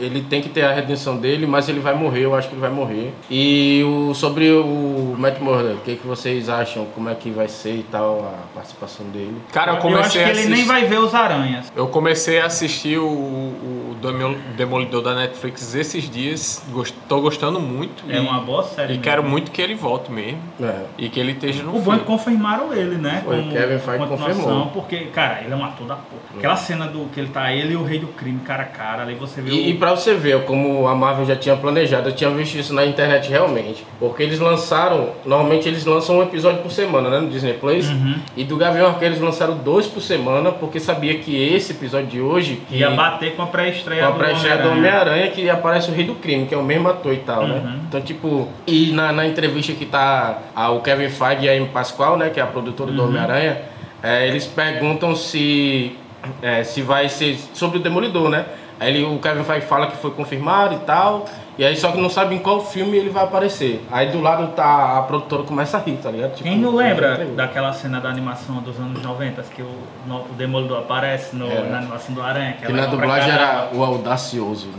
ele 0.00 0.22
tem 0.28 0.40
que 0.40 0.48
ter 0.48 0.62
a 0.62 0.72
redenção 0.72 1.16
dele, 1.16 1.46
mas 1.46 1.68
ele 1.68 1.80
vai 1.80 1.94
morrer, 1.94 2.24
eu 2.24 2.34
acho 2.34 2.48
que 2.48 2.54
ele 2.54 2.60
vai 2.60 2.70
morrer. 2.70 3.12
E 3.30 3.82
o, 3.84 4.14
sobre 4.14 4.50
o 4.50 5.14
Matt 5.18 5.38
Murdock, 5.40 5.74
o 5.74 5.80
que, 5.80 5.96
que 5.96 6.06
vocês 6.06 6.48
acham? 6.48 6.86
Como 6.94 7.08
é 7.08 7.14
que 7.14 7.30
vai 7.30 7.48
ser 7.48 7.74
e 7.74 7.82
tal 7.82 8.20
a 8.20 8.54
participação 8.54 9.06
dele? 9.06 9.36
Cara, 9.52 9.72
eu 9.72 9.76
Eu 9.92 9.98
acho 9.98 10.12
que 10.12 10.18
comecei 10.18 10.44
ele 10.44 10.54
nem 10.54 10.64
vai 10.64 10.84
ver 10.84 10.98
os 10.98 11.14
aranhas. 11.14 11.72
Eu 11.76 11.86
comecei 11.88 12.40
a 12.40 12.46
assistir 12.46 12.98
o, 12.98 13.04
o 13.06 13.96
Demo- 14.00 14.36
Demolidor 14.56 15.02
da 15.02 15.14
Netflix 15.14 15.41
esses 15.48 16.08
dias. 16.10 16.62
Gost- 16.70 16.94
Tô 17.08 17.20
gostando 17.20 17.60
muito. 17.60 18.04
É 18.10 18.16
e, 18.16 18.20
uma 18.20 18.40
boa 18.40 18.62
série. 18.62 18.88
E 18.88 18.88
mesmo. 18.90 19.02
quero 19.02 19.22
muito 19.22 19.50
que 19.50 19.60
ele 19.60 19.74
volte 19.74 20.10
mesmo. 20.10 20.38
É. 20.60 20.82
E 20.98 21.08
que 21.08 21.18
ele 21.20 21.32
esteja 21.32 21.62
no 21.62 21.76
O 21.76 21.80
bom 21.80 21.94
é 21.94 21.98
que 21.98 22.04
confirmaram 22.04 22.72
ele, 22.72 22.96
né? 22.96 23.22
Foi, 23.24 23.36
como 23.36 23.52
Kevin 23.52 23.78
Feige 23.78 24.06
confirmou. 24.06 24.66
Porque, 24.68 24.96
cara, 25.06 25.40
ele 25.42 25.52
é 25.52 25.56
um 25.56 25.64
ator 25.64 25.86
da 25.86 25.96
porra. 25.96 26.22
Aquela 26.36 26.56
cena 26.56 26.86
do 26.86 27.06
que 27.12 27.20
ele 27.20 27.28
tá 27.28 27.52
ele 27.52 27.74
e 27.74 27.76
o 27.76 27.84
rei 27.84 27.98
do 27.98 28.06
crime 28.08 28.40
cara 28.40 28.62
a 28.62 28.66
cara, 28.66 29.02
ali 29.02 29.14
você 29.14 29.40
vê 29.40 29.50
E, 29.50 29.70
e 29.70 29.72
o... 29.74 29.78
pra 29.78 29.90
você 29.90 30.14
ver 30.14 30.44
como 30.44 30.86
a 30.88 30.94
Marvel 30.94 31.26
já 31.26 31.36
tinha 31.36 31.56
planejado, 31.56 32.08
eu 32.08 32.14
tinha 32.14 32.30
visto 32.30 32.54
isso 32.56 32.72
na 32.72 32.86
internet 32.86 33.28
realmente. 33.28 33.84
Porque 33.98 34.22
eles 34.22 34.38
lançaram, 34.40 35.10
normalmente 35.26 35.68
eles 35.68 35.84
lançam 35.84 36.18
um 36.18 36.22
episódio 36.22 36.62
por 36.62 36.70
semana, 36.70 37.10
né, 37.10 37.20
no 37.20 37.28
Disney 37.28 37.54
Plus. 37.54 37.88
Uhum. 37.88 38.14
E 38.36 38.44
do 38.44 38.56
Gavião 38.56 38.86
Arqueiro 38.86 39.14
eles 39.14 39.22
lançaram 39.22 39.58
dois 39.58 39.86
por 39.86 40.00
semana, 40.00 40.50
porque 40.52 40.80
sabia 40.80 41.18
que 41.18 41.36
esse 41.36 41.72
episódio 41.72 42.06
de 42.06 42.20
hoje, 42.20 42.62
que 42.68 42.76
ia 42.76 42.90
bater 42.90 43.36
com 43.36 43.42
a 43.42 43.46
pré-estreia 43.46 44.06
com 44.06 44.08
a 44.08 44.12
pré-estreia 44.12 44.58
do 44.58 44.70
Homem-Aranha. 44.70 45.28
Que 45.32 45.48
aparece 45.50 45.90
o 45.90 45.94
Rei 45.94 46.04
do 46.04 46.14
Crime, 46.14 46.46
que 46.46 46.54
é 46.54 46.58
o 46.58 46.62
mesmo 46.62 46.88
ator 46.88 47.12
e 47.12 47.18
tal, 47.18 47.42
Uhum. 47.42 47.48
né? 47.48 47.78
Então, 47.88 48.00
tipo, 48.00 48.48
e 48.66 48.92
na, 48.92 49.12
na 49.12 49.26
entrevista 49.26 49.72
que 49.72 49.86
tá 49.86 50.38
a- 50.54 50.70
o 50.70 50.80
Kevin 50.80 51.08
Feige 51.08 51.46
e 51.46 51.48
a 51.48 51.52
Amy 51.52 51.68
Pascoal, 51.68 52.16
né, 52.16 52.30
que 52.30 52.38
é 52.38 52.42
a 52.42 52.46
produtora 52.46 52.90
Uhum. 52.90 52.96
do 52.96 53.04
Homem-Aranha, 53.04 53.62
é, 54.02 54.26
eles 54.28 54.46
perguntam 54.46 55.14
se, 55.16 55.96
é, 56.40 56.62
se 56.64 56.82
vai 56.82 57.08
ser 57.08 57.36
sobre 57.54 57.78
o 57.78 57.80
Demolidor, 57.80 58.28
né? 58.28 58.44
Aí 58.80 58.94
ele, 58.94 59.04
o 59.04 59.18
Kevin 59.18 59.44
Feige 59.44 59.66
fala 59.66 59.86
que 59.86 59.96
foi 59.96 60.10
confirmado 60.10 60.74
e 60.74 60.78
tal, 60.78 61.26
e 61.58 61.64
aí 61.64 61.76
só 61.76 61.92
que 61.92 62.00
não 62.00 62.08
sabe 62.10 62.34
em 62.34 62.38
qual 62.38 62.64
filme 62.64 62.96
ele 62.96 63.10
vai 63.10 63.24
aparecer. 63.24 63.84
Aí 63.90 64.10
do 64.10 64.20
lado 64.20 64.48
tá 64.48 64.98
a 64.98 65.02
produtora 65.02 65.42
começa 65.42 65.76
a 65.76 65.80
rir, 65.80 65.98
tá 66.02 66.10
ligado? 66.10 66.30
Tipo, 66.32 66.44
Quem 66.44 66.58
não 66.58 66.74
lembra 66.74 67.12
entrevista. 67.12 67.36
daquela 67.36 67.72
cena 67.72 68.00
da 68.00 68.08
animação 68.08 68.56
dos 68.56 68.78
anos 68.78 69.02
90 69.02 69.42
que 69.54 69.62
o, 69.62 69.66
o 69.66 70.34
Demolidor 70.36 70.78
aparece 70.78 71.36
no- 71.36 71.50
É. 71.50 71.62
na 71.68 71.78
animação 71.78 72.14
do 72.14 72.22
Aranha? 72.22 72.52
Que 72.54 72.64
ela 72.64 72.74
na 72.74 72.82
pra 72.82 72.90
dublagem 72.90 73.30
era 73.30 73.68
o 73.72 73.82
Audacioso. 73.84 74.68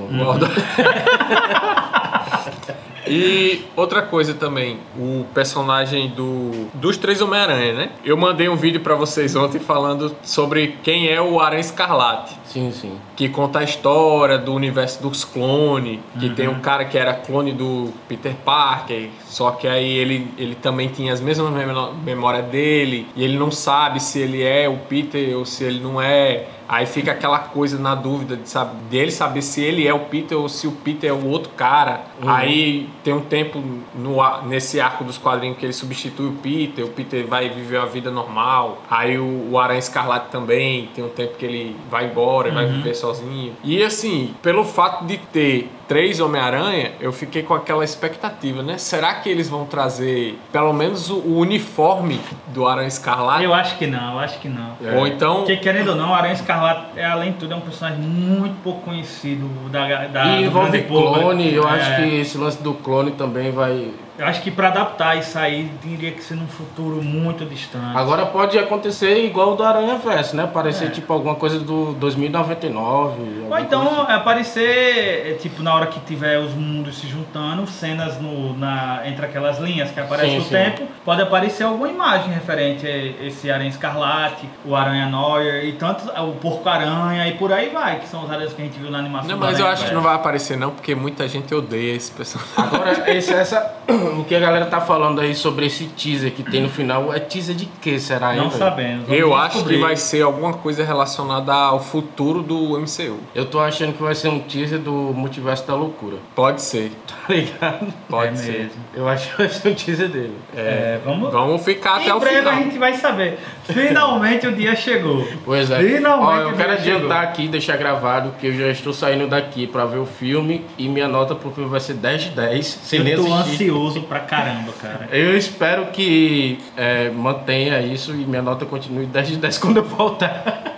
E 3.07 3.65
outra 3.75 4.01
coisa 4.01 4.33
também, 4.33 4.77
o 4.97 5.25
personagem 5.33 6.09
do 6.09 6.67
dos 6.73 6.97
três 6.97 7.21
Homem-Aranha, 7.21 7.73
né? 7.73 7.89
Eu 8.03 8.15
mandei 8.17 8.47
um 8.49 8.55
vídeo 8.55 8.79
pra 8.81 8.95
vocês 8.95 9.35
ontem 9.35 9.59
falando 9.59 10.15
sobre 10.23 10.77
quem 10.83 11.07
é 11.09 11.21
o 11.21 11.39
Aranha 11.39 11.59
Escarlate. 11.61 12.35
Sim, 12.45 12.71
sim. 12.71 12.97
que 13.15 13.27
conta 13.29 13.59
a 13.59 13.63
história 13.63 14.37
do 14.37 14.53
universo 14.53 15.01
dos 15.01 15.23
clones, 15.25 15.99
que 16.19 16.29
tem 16.29 16.47
um 16.47 16.59
cara 16.59 16.85
que 16.85 16.97
era 16.97 17.13
clone 17.13 17.51
do 17.51 17.91
Peter 18.07 18.35
Parker, 18.45 19.09
só 19.25 19.51
que 19.51 19.67
aí 19.67 19.91
ele, 19.97 20.27
ele 20.37 20.53
também 20.55 20.87
tinha 20.87 21.11
as 21.13 21.19
mesmas 21.19 21.51
memó- 21.51 21.91
memórias 22.03 22.45
dele, 22.45 23.07
e 23.15 23.23
ele 23.23 23.37
não 23.37 23.49
sabe 23.51 23.99
se 23.99 24.19
ele 24.19 24.43
é 24.43 24.69
o 24.69 24.77
Peter 24.77 25.35
ou 25.37 25.45
se 25.45 25.63
ele 25.63 25.79
não 25.79 25.99
é. 26.01 26.45
Aí 26.67 26.85
fica 26.85 27.11
aquela 27.11 27.39
coisa 27.39 27.77
na 27.77 27.95
dúvida 27.95 28.37
de 28.37 28.43
dele 28.89 29.11
saber 29.11 29.41
se 29.41 29.61
ele 29.61 29.87
é 29.87 29.93
o 29.93 30.01
Peter 30.01 30.37
ou 30.37 30.47
se 30.47 30.67
o 30.67 30.71
Peter 30.71 31.09
é 31.09 31.13
o 31.13 31.27
outro 31.27 31.51
cara. 31.51 32.01
Aí 32.25 32.89
tem 33.03 33.13
um 33.13 33.21
tempo 33.21 33.61
no, 33.95 34.41
nesse 34.43 34.79
arco 34.79 35.03
dos 35.03 35.17
quadrinhos 35.17 35.57
que 35.57 35.65
ele 35.65 35.73
substitui 35.73 36.27
o 36.27 36.33
Peter, 36.33 36.85
o 36.85 36.89
Peter 36.89 37.25
vai 37.25 37.49
viver 37.49 37.77
a 37.77 37.85
vida 37.85 38.09
normal. 38.09 38.81
Aí 38.89 39.17
o, 39.17 39.51
o 39.51 39.59
Aranha 39.59 39.79
Escarlate 39.79 40.29
também 40.31 40.89
tem 40.95 41.03
um 41.03 41.09
tempo 41.09 41.37
que 41.37 41.45
ele 41.45 41.75
vai 41.89 42.05
embora, 42.05 42.51
vai 42.51 42.65
viver 42.65 42.93
sozinho. 42.93 43.53
E 43.63 43.83
assim, 43.83 44.33
pelo 44.41 44.63
fato 44.63 45.05
de 45.05 45.17
ter 45.17 45.69
três 45.87 46.19
Homem-Aranha, 46.19 46.93
eu 46.99 47.11
fiquei 47.11 47.43
com 47.43 47.53
aquela 47.53 47.83
expectativa, 47.83 48.61
né? 48.63 48.77
Será 48.77 49.13
que 49.15 49.29
eles 49.29 49.49
vão 49.49 49.65
trazer 49.65 50.39
pelo 50.51 50.73
menos 50.73 51.09
o, 51.09 51.15
o 51.17 51.37
uniforme 51.39 52.19
do 52.47 52.67
Aranha 52.67 52.87
Escarlate? 52.87 53.43
Eu 53.43 53.53
acho 53.53 53.77
que 53.77 53.85
não, 53.87 54.13
eu 54.13 54.19
acho 54.19 54.39
que 54.39 54.49
não. 54.49 54.75
Ou 54.97 55.07
então. 55.07 55.37
Porque 55.37 55.57
querendo 55.57 55.89
ou 55.89 55.95
não, 55.95 56.11
o 56.11 56.13
Aranha 56.13 56.33
Escarlate, 56.33 56.87
é, 56.95 57.05
além 57.05 57.31
de 57.31 57.37
tudo, 57.39 57.53
é 57.53 57.55
um 57.57 57.61
personagem 57.61 57.99
muito 57.99 58.55
pouco 58.63 58.81
conhecido 58.81 59.47
da, 59.69 60.07
da 60.07 60.25
E 60.25 60.43
envolve 60.45 60.81
público. 60.83 61.19
clone, 61.19 61.53
eu 61.53 61.67
É, 61.67 61.71
acho 61.71 61.95
que 61.97 62.15
esse 62.19 62.37
lance 62.37 62.61
do 62.61 62.73
clone 62.73 63.11
também 63.11 63.51
vai. 63.51 63.89
Eu 64.17 64.27
acho 64.27 64.41
que 64.43 64.51
pra 64.51 64.67
adaptar 64.67 65.17
isso 65.17 65.37
aí, 65.39 65.71
teria 65.81 66.11
que 66.11 66.23
ser 66.23 66.35
num 66.35 66.47
futuro 66.47 67.01
muito 67.01 67.45
distante. 67.45 67.97
Agora 67.97 68.25
pode 68.27 68.57
acontecer 68.59 69.25
igual 69.25 69.53
o 69.53 69.55
do 69.55 69.63
Aranha 69.63 69.95
Verso, 69.97 70.35
né? 70.35 70.47
Parecer 70.53 70.85
É. 70.85 70.89
tipo 70.91 71.11
alguma 71.11 71.33
coisa 71.35 71.59
do 71.59 71.93
2099. 71.93 73.45
Ou 73.49 73.59
então 73.59 74.03
assim. 74.03 74.11
aparecer, 74.13 75.31
é, 75.31 75.37
tipo, 75.41 75.63
na 75.63 75.73
hora 75.73 75.87
que 75.87 75.99
tiver 76.01 76.37
os 76.39 76.53
mundos 76.53 76.97
se 76.99 77.07
juntando, 77.07 77.65
cenas 77.67 78.19
no, 78.21 78.55
na, 78.57 79.01
entre 79.05 79.25
aquelas 79.25 79.59
linhas 79.59 79.89
que 79.91 79.99
aparecem 79.99 80.31
Sim, 80.31 80.37
no 80.37 80.43
sim. 80.43 80.49
tempo, 80.51 80.87
pode 81.03 81.21
aparecer 81.21 81.63
alguma 81.63 81.89
imagem 81.89 82.31
referente 82.31 82.85
a 82.85 83.25
esse 83.25 83.49
Aranha 83.51 83.69
Escarlate, 83.69 84.47
o 84.65 84.75
Aranha 84.75 85.07
Neuer 85.07 85.65
e 85.65 85.73
tanto 85.73 86.07
o 86.21 86.33
Porco-Aranha 86.33 87.27
e 87.27 87.33
por 87.33 87.51
aí 87.51 87.69
vai, 87.69 87.99
que 87.99 88.07
são 88.07 88.23
os 88.25 88.31
aranhas 88.31 88.53
que 88.53 88.61
a 88.61 88.65
gente 88.65 88.77
viu 88.79 88.91
na 88.91 88.99
animação 88.99 89.29
Não, 89.29 89.37
do 89.39 89.45
mas 89.45 89.59
eu 89.59 89.65
Aranha 89.65 89.73
acho 89.73 89.83
que 89.83 89.89
Verso. 89.89 89.95
não 89.95 90.01
vai 90.03 90.15
aparecer 90.15 90.57
não, 90.57 90.71
porque 90.71 90.93
muita 90.95 91.27
gente 91.27 91.53
odeia 91.53 91.95
esse 91.95 92.11
personagem. 92.11 92.53
Agora, 92.57 93.11
esse, 93.11 93.33
essa, 93.33 93.73
o 94.03 94.23
que 94.23 94.35
a 94.35 94.39
galera 94.39 94.65
tá 94.65 94.79
falando 94.81 95.19
aí 95.21 95.33
sobre 95.35 95.65
esse 95.65 95.85
teaser 95.85 96.31
que 96.31 96.43
tem 96.43 96.61
no 96.61 96.69
final, 96.69 97.13
é 97.13 97.19
teaser 97.19 97.55
de 97.55 97.65
que 97.65 97.99
será? 97.99 98.33
Não 98.33 98.47
velho? 98.49 98.57
sabemos. 98.59 99.03
vamos 99.07 99.19
Eu 99.19 99.35
acho 99.35 99.63
que 99.65 99.77
vai 99.77 99.95
ser 99.95 100.21
alguma 100.21 100.53
coisa 100.53 100.83
relacionada 100.83 101.53
ao 101.53 101.79
futuro 101.79 102.41
do 102.41 102.77
MCU. 102.79 103.17
Eu 103.33 103.45
tô 103.45 103.59
achando 103.59 103.93
que 103.93 104.01
vai 104.03 104.15
ser 104.15 104.29
um 104.29 104.39
teaser 104.39 104.79
do 104.79 104.91
Multiverso 104.91 105.65
da 105.67 105.75
Loucura. 105.75 106.17
Pode 106.35 106.61
ser, 106.61 106.91
Tá 107.27 107.33
ligado? 107.33 107.93
pode 108.09 108.33
É 108.33 108.35
ser. 108.35 108.51
mesmo. 108.51 108.71
Eu 108.93 109.07
acho 109.07 109.29
que 109.31 109.37
vai 109.37 109.49
ser 109.49 109.69
um 109.69 109.73
teaser 109.73 110.09
dele. 110.09 110.37
É, 110.55 110.99
vamos, 111.05 111.31
Vamos 111.31 111.63
ficar 111.63 111.95
até 111.97 112.09
em 112.09 112.11
o 112.11 112.19
breve 112.19 112.37
final. 112.39 112.53
a 112.53 112.55
gente 112.57 112.77
vai 112.77 112.93
saber. 112.95 113.39
Finalmente 113.63 114.47
o 114.47 114.51
dia 114.55 114.75
chegou. 114.75 115.27
Pois 115.45 115.69
é. 115.71 115.79
Finalmente 115.79 116.25
Ó, 116.25 116.35
eu 116.41 116.49
o 116.49 116.53
quero 116.57 116.69
dia 116.73 116.81
chegou. 116.81 116.97
adiantar 116.97 117.23
aqui, 117.23 117.47
deixar 117.47 117.77
gravado 117.77 118.33
que 118.39 118.47
eu 118.47 118.53
já 118.57 118.67
estou 118.69 118.93
saindo 118.93 119.27
daqui 119.27 119.65
pra 119.67 119.85
ver 119.85 119.97
o 119.99 120.05
filme 120.05 120.65
e 120.77 120.87
minha 120.87 121.07
nota 121.07 121.33
pro 121.33 121.51
filme 121.51 121.69
vai 121.69 121.79
ser 121.79 121.93
10 121.95 122.21
de 122.23 122.29
10, 122.31 122.65
sem 122.83 122.99
nem 123.01 123.13
Eu 123.13 123.25
tô 123.25 123.33
assistir. 123.33 123.63
ansioso 123.65 123.92
pra 124.01 124.19
caramba, 124.19 124.71
cara. 124.81 125.09
Eu 125.11 125.37
espero 125.37 125.87
que 125.87 126.59
é, 126.75 127.09
mantenha 127.09 127.79
isso 127.81 128.11
e 128.11 128.25
minha 128.25 128.41
nota 128.41 128.65
continue 128.65 129.05
10 129.05 129.27
de 129.27 129.37
10 129.37 129.57
quando 129.59 129.77
eu 129.77 129.83
voltar. 129.83 130.73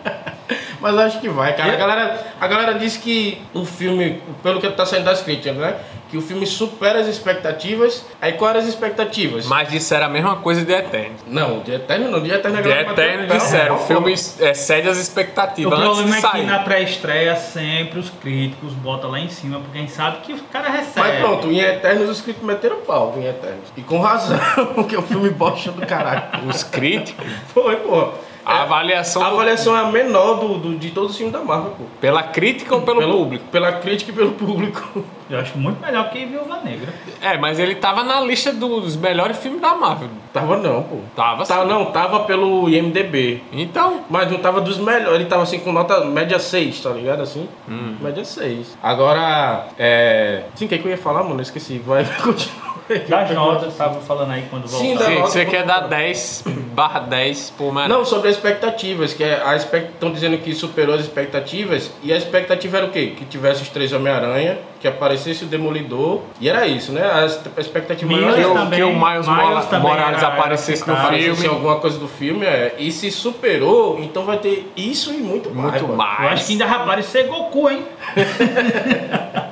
Mas 0.79 0.97
acho 0.97 1.19
que 1.19 1.29
vai, 1.29 1.55
cara. 1.55 1.73
A 1.73 1.75
galera, 1.75 2.27
a 2.39 2.47
galera 2.47 2.73
disse 2.75 2.99
que 2.99 3.41
o 3.53 3.65
filme, 3.65 4.21
pelo 4.43 4.61
que 4.61 4.69
tá 4.69 4.85
saindo 4.85 5.05
das 5.05 5.21
críticas, 5.21 5.57
né? 5.57 5.75
Que 6.09 6.17
o 6.17 6.21
filme 6.21 6.45
supera 6.45 6.99
as 6.99 7.07
expectativas. 7.07 8.05
Aí 8.21 8.33
quais 8.33 8.55
eram 8.55 8.65
as 8.65 8.73
expectativas? 8.73 9.45
Mas 9.45 9.69
disseram 9.69 10.05
a 10.05 10.09
mesma 10.09 10.35
coisa 10.37 10.63
de 10.63 10.71
Eterno. 10.71 11.15
Não, 11.27 11.59
de 11.59 11.73
Eterno 11.73 12.09
não, 12.09 12.21
de 12.21 12.31
Eterno 12.31 12.57
a 12.57 12.61
De 12.61 12.69
Eterno 12.69 13.23
o 13.23 13.37
disseram, 13.37 13.75
o 13.75 13.79
filme 13.79 14.13
excede 14.13 14.89
as 14.89 14.97
O 14.97 15.01
expectativas 15.01 15.73
antes 15.73 15.97
problema 15.97 16.21
de 16.21 16.25
é 16.27 16.31
que 16.31 16.43
na 16.43 16.59
pré-estreia 16.59 17.35
sempre 17.35 17.99
os 17.99 18.09
críticos 18.09 18.73
botam 18.73 19.11
lá 19.11 19.19
em 19.19 19.29
cima, 19.29 19.59
porque 19.59 19.77
a 19.77 19.81
gente 19.81 19.93
sabe 19.93 20.17
que 20.21 20.33
o 20.33 20.39
cara 20.51 20.69
recebe. 20.69 20.99
Mas 20.99 21.19
pronto, 21.19 21.51
em 21.51 21.59
Eternos 21.59 22.09
os 22.09 22.21
críticos 22.21 22.47
meteram 22.47 22.77
pau 22.81 23.13
em 23.17 23.25
Eternos. 23.25 23.69
E 23.75 23.81
com 23.81 23.99
razão, 23.99 24.39
porque 24.75 24.95
o 24.95 25.01
filme 25.01 25.29
bosta 25.29 25.71
do 25.71 25.85
caralho. 25.85 26.23
Os 26.47 26.63
críticos, 26.63 27.25
Foi, 27.53 27.75
pô. 27.77 28.13
A 28.45 28.61
avaliação 28.61 29.21
A 29.23 29.29
do- 29.29 29.35
avaliação 29.35 29.75
é 29.75 29.81
a 29.81 29.85
menor 29.91 30.35
do, 30.39 30.57
do- 30.59 30.77
de 30.77 30.91
todos 30.91 31.11
os 31.11 31.17
filmes 31.17 31.33
da 31.33 31.41
Marvel, 31.43 31.71
pô. 31.71 31.83
pela 31.99 32.21
crítica 32.23 32.75
ou 32.75 32.81
pelo, 32.81 33.01
público? 33.01 33.45
Pela 33.51 33.71
crítica 33.73 34.11
e 34.11 34.13
pelo 34.13 34.31
público. 34.33 35.03
Eu 35.27 35.39
acho 35.39 35.57
muito 35.57 35.81
melhor 35.83 36.09
que 36.11 36.23
Viúva 36.23 36.59
Negra. 36.63 36.93
É, 37.19 37.35
mas 37.37 37.57
ele 37.57 37.73
tava 37.75 38.03
na 38.03 38.21
lista 38.21 38.53
dos 38.53 38.95
melhores 38.95 39.37
filmes 39.37 39.59
da 39.59 39.73
Marvel. 39.73 40.09
Tava 40.31 40.57
não, 40.57 40.83
pô. 40.83 40.97
Tava 41.15 41.43
Tava, 41.45 41.63
sim. 41.63 41.67
não, 41.69 41.85
tava 41.85 42.19
pelo 42.25 42.69
IMDB. 42.69 43.41
Então, 43.51 44.01
Mas 44.07 44.29
não 44.31 44.37
tava 44.37 44.61
dos 44.61 44.77
melhores. 44.77 45.15
Ele 45.15 45.25
tava 45.25 45.41
assim 45.41 45.57
com 45.59 45.71
nota 45.71 46.05
média 46.05 46.37
6, 46.37 46.79
tá 46.81 46.91
ligado? 46.91 47.21
Assim? 47.23 47.49
Hum. 47.67 47.95
Média 47.99 48.23
6. 48.23 48.77
Agora, 48.83 49.65
é. 49.79 50.43
Sim, 50.53 50.65
o 50.65 50.67
que, 50.67 50.77
que 50.77 50.85
eu 50.87 50.91
ia 50.91 50.97
falar, 50.97 51.23
mano? 51.23 51.37
Eu 51.37 51.41
esqueci. 51.41 51.79
Vai, 51.79 52.05
continua. 52.23 52.74
Das 53.09 53.31
notas, 53.31 53.75
tava 53.75 53.99
falando 54.01 54.31
aí 54.31 54.45
quando 54.49 54.67
Sim, 54.67 54.89
voltar. 54.95 55.03
da- 55.05 55.09
você, 55.09 55.15
nota 55.19 55.31
você 55.31 55.45
quer 55.45 55.63
dar 55.65 55.79
10 55.81 56.43
barra 56.75 56.99
10 56.99 57.51
por 57.57 57.73
mais. 57.73 57.89
Não, 57.89 58.03
sobre 58.05 58.29
as 58.29 58.35
expectativas, 58.35 59.13
que 59.13 59.23
é 59.23 59.41
a 59.43 59.55
estão 59.55 60.11
dizendo 60.11 60.37
que 60.37 60.53
superou 60.53 60.93
as 60.95 61.01
expectativas, 61.01 61.91
e 62.03 62.11
a 62.13 62.17
expectativa 62.17 62.77
era 62.77 62.85
o 62.85 62.89
quê? 62.89 63.13
Que 63.17 63.25
tivesse 63.25 63.61
os 63.63 63.69
três 63.69 63.91
Homem-Aranha, 63.93 64.57
que 64.79 64.87
aparecesse 64.87 65.45
o 65.45 65.47
Demolidor, 65.47 66.21
e 66.39 66.47
era 66.49 66.67
isso, 66.67 66.91
né? 66.91 67.01
As- 67.03 67.39
A 67.57 67.61
expectativa 67.61 68.11
Miles 68.11 68.25
era 68.33 68.35
que, 68.35 68.45
o, 68.45 68.53
também- 68.53 68.79
que 68.79 68.83
o 68.83 68.93
Miles, 68.93 69.27
Miles 69.27 69.65
também 69.65 69.89
Morales 69.91 70.17
era- 70.19 70.27
aparecesse 70.33 70.87
no 70.87 70.93
era 70.93 71.03
aparecesse 71.03 71.41
filme. 71.41 71.55
alguma 71.55 71.75
coisa 71.79 71.97
do 71.97 72.07
filme, 72.07 72.45
é. 72.45 72.75
E 72.77 72.91
se 72.91 73.09
superou, 73.09 73.97
então 74.01 74.23
vai 74.25 74.37
ter 74.37 74.71
isso 74.75 75.11
e 75.13 75.17
muito 75.17 75.49
mais. 75.49 75.71
Muito 75.71 75.83
mano. 75.87 75.97
mais. 75.97 76.21
Eu 76.23 76.29
acho 76.29 76.45
que 76.45 76.51
ainda 76.51 76.65
vai 76.67 76.75
aparecer 76.81 77.23
Goku, 77.27 77.69
hein? 77.69 77.83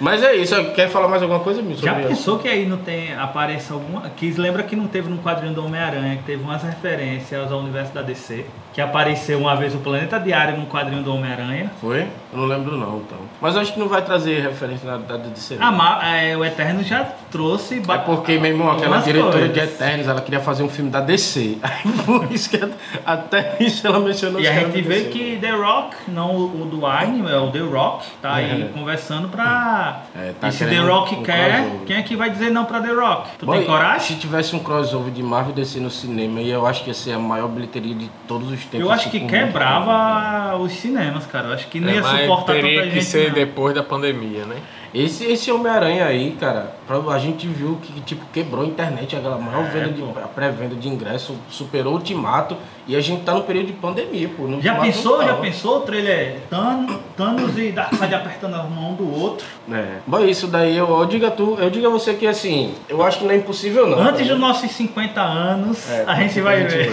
Mas 0.00 0.22
é 0.22 0.34
isso, 0.34 0.54
quer 0.72 0.88
falar 0.88 1.08
mais 1.08 1.22
alguma 1.22 1.40
coisa, 1.40 1.62
Milson? 1.62 1.84
Já 1.84 1.94
pensou 1.94 2.38
que 2.38 2.48
aí 2.48 2.66
não 2.66 2.78
tem, 2.78 3.14
apareça 3.14 3.74
alguma. 3.74 4.10
Que 4.10 4.30
lembra 4.32 4.62
que 4.62 4.74
não 4.74 4.86
teve 4.86 5.08
no 5.08 5.18
quadrinho 5.18 5.54
do 5.54 5.64
Homem-Aranha, 5.64 6.16
que 6.16 6.24
teve 6.24 6.42
umas 6.42 6.62
referências 6.62 7.52
ao 7.52 7.60
universo 7.60 7.92
da 7.92 8.02
DC, 8.02 8.44
que 8.74 8.80
apareceu 8.80 9.38
uma 9.38 9.54
vez 9.56 9.74
o 9.74 9.78
Planeta 9.78 10.18
Diário 10.18 10.58
no 10.58 10.66
quadrinho 10.66 11.02
do 11.02 11.14
Homem-Aranha. 11.14 11.70
Foi? 11.80 12.00
Eu 12.32 12.38
não 12.38 12.44
lembro 12.46 12.76
não, 12.76 12.98
então. 12.98 13.18
Mas 13.40 13.54
eu 13.54 13.60
acho 13.60 13.72
que 13.72 13.78
não 13.78 13.88
vai 13.88 14.02
trazer 14.02 14.40
referência 14.42 14.90
na 14.90 14.96
da 14.96 15.16
DC. 15.16 15.56
A 15.60 15.70
Ma- 15.70 16.04
é, 16.04 16.36
o 16.36 16.44
Eterno 16.44 16.82
já 16.82 17.04
trouxe. 17.30 17.80
É 17.88 17.98
porque, 17.98 18.36
meu 18.38 18.50
irmão, 18.50 18.70
aquela 18.72 18.98
diretora 18.98 19.48
de 19.48 19.60
coisas. 19.60 19.80
Eternos, 19.80 20.08
ela 20.08 20.20
queria 20.20 20.40
fazer 20.40 20.62
um 20.64 20.68
filme 20.68 20.90
da 20.90 21.00
DC. 21.00 21.58
Aí 21.62 21.92
por 22.04 22.32
isso 22.32 22.50
que 22.50 22.60
até 23.06 23.56
isso 23.60 23.86
ela 23.86 24.00
mencionou 24.00 24.40
E 24.40 24.48
a 24.48 24.52
gente 24.52 24.80
vê 24.82 24.94
DC. 25.04 25.08
que 25.10 25.38
The 25.40 25.50
Rock, 25.50 25.96
não 26.08 26.34
o 26.36 26.62
o 26.62 26.66
Dwayne, 26.66 27.30
é 27.30 27.36
o 27.38 27.50
The 27.50 27.58
Rock, 27.60 28.06
tá 28.22 28.34
aí 28.34 28.62
É. 28.62 28.64
conversando 28.66 29.28
pra. 29.28 30.02
É, 30.16 30.32
tá 30.40 30.48
e 30.48 30.52
se 30.52 30.64
The 30.64 30.78
Rock 30.78 31.14
um 31.16 31.22
quer, 31.22 31.60
crossover. 31.62 31.86
quem 31.86 31.96
é 31.96 32.02
que 32.02 32.16
vai 32.16 32.30
dizer 32.30 32.50
não 32.50 32.64
pra 32.64 32.80
The 32.80 32.92
Rock? 32.92 33.28
Tu 33.38 33.46
tem 33.46 33.54
Boy, 33.54 33.64
coragem? 33.64 34.00
Se 34.00 34.14
tivesse 34.16 34.54
um 34.56 34.58
crossover 34.58 35.12
de 35.12 35.22
Marvel 35.22 35.52
e 35.52 35.54
DC 35.56 35.78
no 35.80 35.90
cinema, 35.90 36.40
aí 36.40 36.50
eu 36.50 36.66
acho 36.66 36.82
que 36.82 36.90
ia 36.90 36.94
ser 36.94 37.12
a 37.12 37.18
maior 37.18 37.48
bilheteria 37.48 37.94
de 37.94 38.10
todos 38.26 38.50
os 38.50 38.63
tempos. 38.64 38.80
Eu 38.86 38.92
acho 38.92 39.10
que 39.10 39.18
tipo, 39.18 39.30
quebrava 39.30 40.56
os 40.56 40.72
cinemas, 40.72 41.26
cara. 41.26 41.48
Eu 41.48 41.54
acho 41.54 41.66
que 41.68 41.80
não 41.80 41.88
É, 41.88 41.94
ia 41.96 42.02
suportar 42.02 42.52
teria 42.54 42.80
tanta 42.80 42.88
que 42.88 42.94
gente. 43.00 43.04
ser 43.04 43.28
não. 43.28 43.34
depois 43.34 43.74
da 43.74 43.82
pandemia, 43.82 44.44
né? 44.44 44.56
Esse, 44.92 45.24
esse 45.24 45.50
Homem-Aranha 45.50 46.04
aí, 46.06 46.36
cara, 46.38 46.76
pra- 46.86 46.98
a 47.12 47.18
gente 47.18 47.46
viu 47.48 47.78
que 47.82 48.00
tipo, 48.02 48.24
quebrou 48.32 48.62
a 48.64 48.66
internet, 48.66 49.16
a 49.16 49.20
maior 49.20 49.64
É, 49.66 49.70
venda 49.70 49.88
de, 49.88 50.02
pré-venda 50.34 50.76
de 50.76 50.88
ingresso, 50.88 51.34
superou 51.50 51.94
o 51.94 51.96
Ultimato 51.96 52.56
e 52.86 52.94
a 52.96 53.00
gente 53.00 53.22
tá 53.22 53.32
no 53.32 53.42
período 53.42 53.68
de 53.68 53.72
pandemia, 53.74 54.28
pô. 54.36 54.60
Já 54.60 54.74
pensou, 54.76 55.24
já 55.24 55.34
pensou 55.34 55.78
o 55.78 55.80
trailer 55.80 56.36
Thanos, 56.50 56.96
Thanos 57.16 57.56
e 57.58 57.70
Darkseid 57.70 58.14
apertando 58.14 58.54
a 58.54 58.62
mão 58.64 58.94
do 58.94 59.20
outro? 59.20 59.46
É. 59.72 59.98
Bom, 60.06 60.20
isso 60.24 60.46
daí 60.46 60.76
eu, 60.76 60.88
eu 60.88 61.06
digo 61.06 61.26
a 61.26 61.30
tu, 61.30 61.56
eu 61.58 61.70
digo 61.70 61.86
a 61.86 61.90
você 61.90 62.14
que 62.14 62.26
assim, 62.26 62.74
eu 62.88 63.02
acho 63.02 63.18
que 63.18 63.24
não 63.24 63.32
é 63.32 63.36
impossível 63.36 63.86
não. 63.88 63.98
Antes 63.98 64.26
tá 64.26 64.32
dos 64.32 64.40
nossos 64.40 64.70
50 64.70 65.20
anos, 65.20 65.90
É, 65.90 66.04
a 66.06 66.14
gente 66.16 66.40
vai 66.40 66.64
ver. 66.64 66.90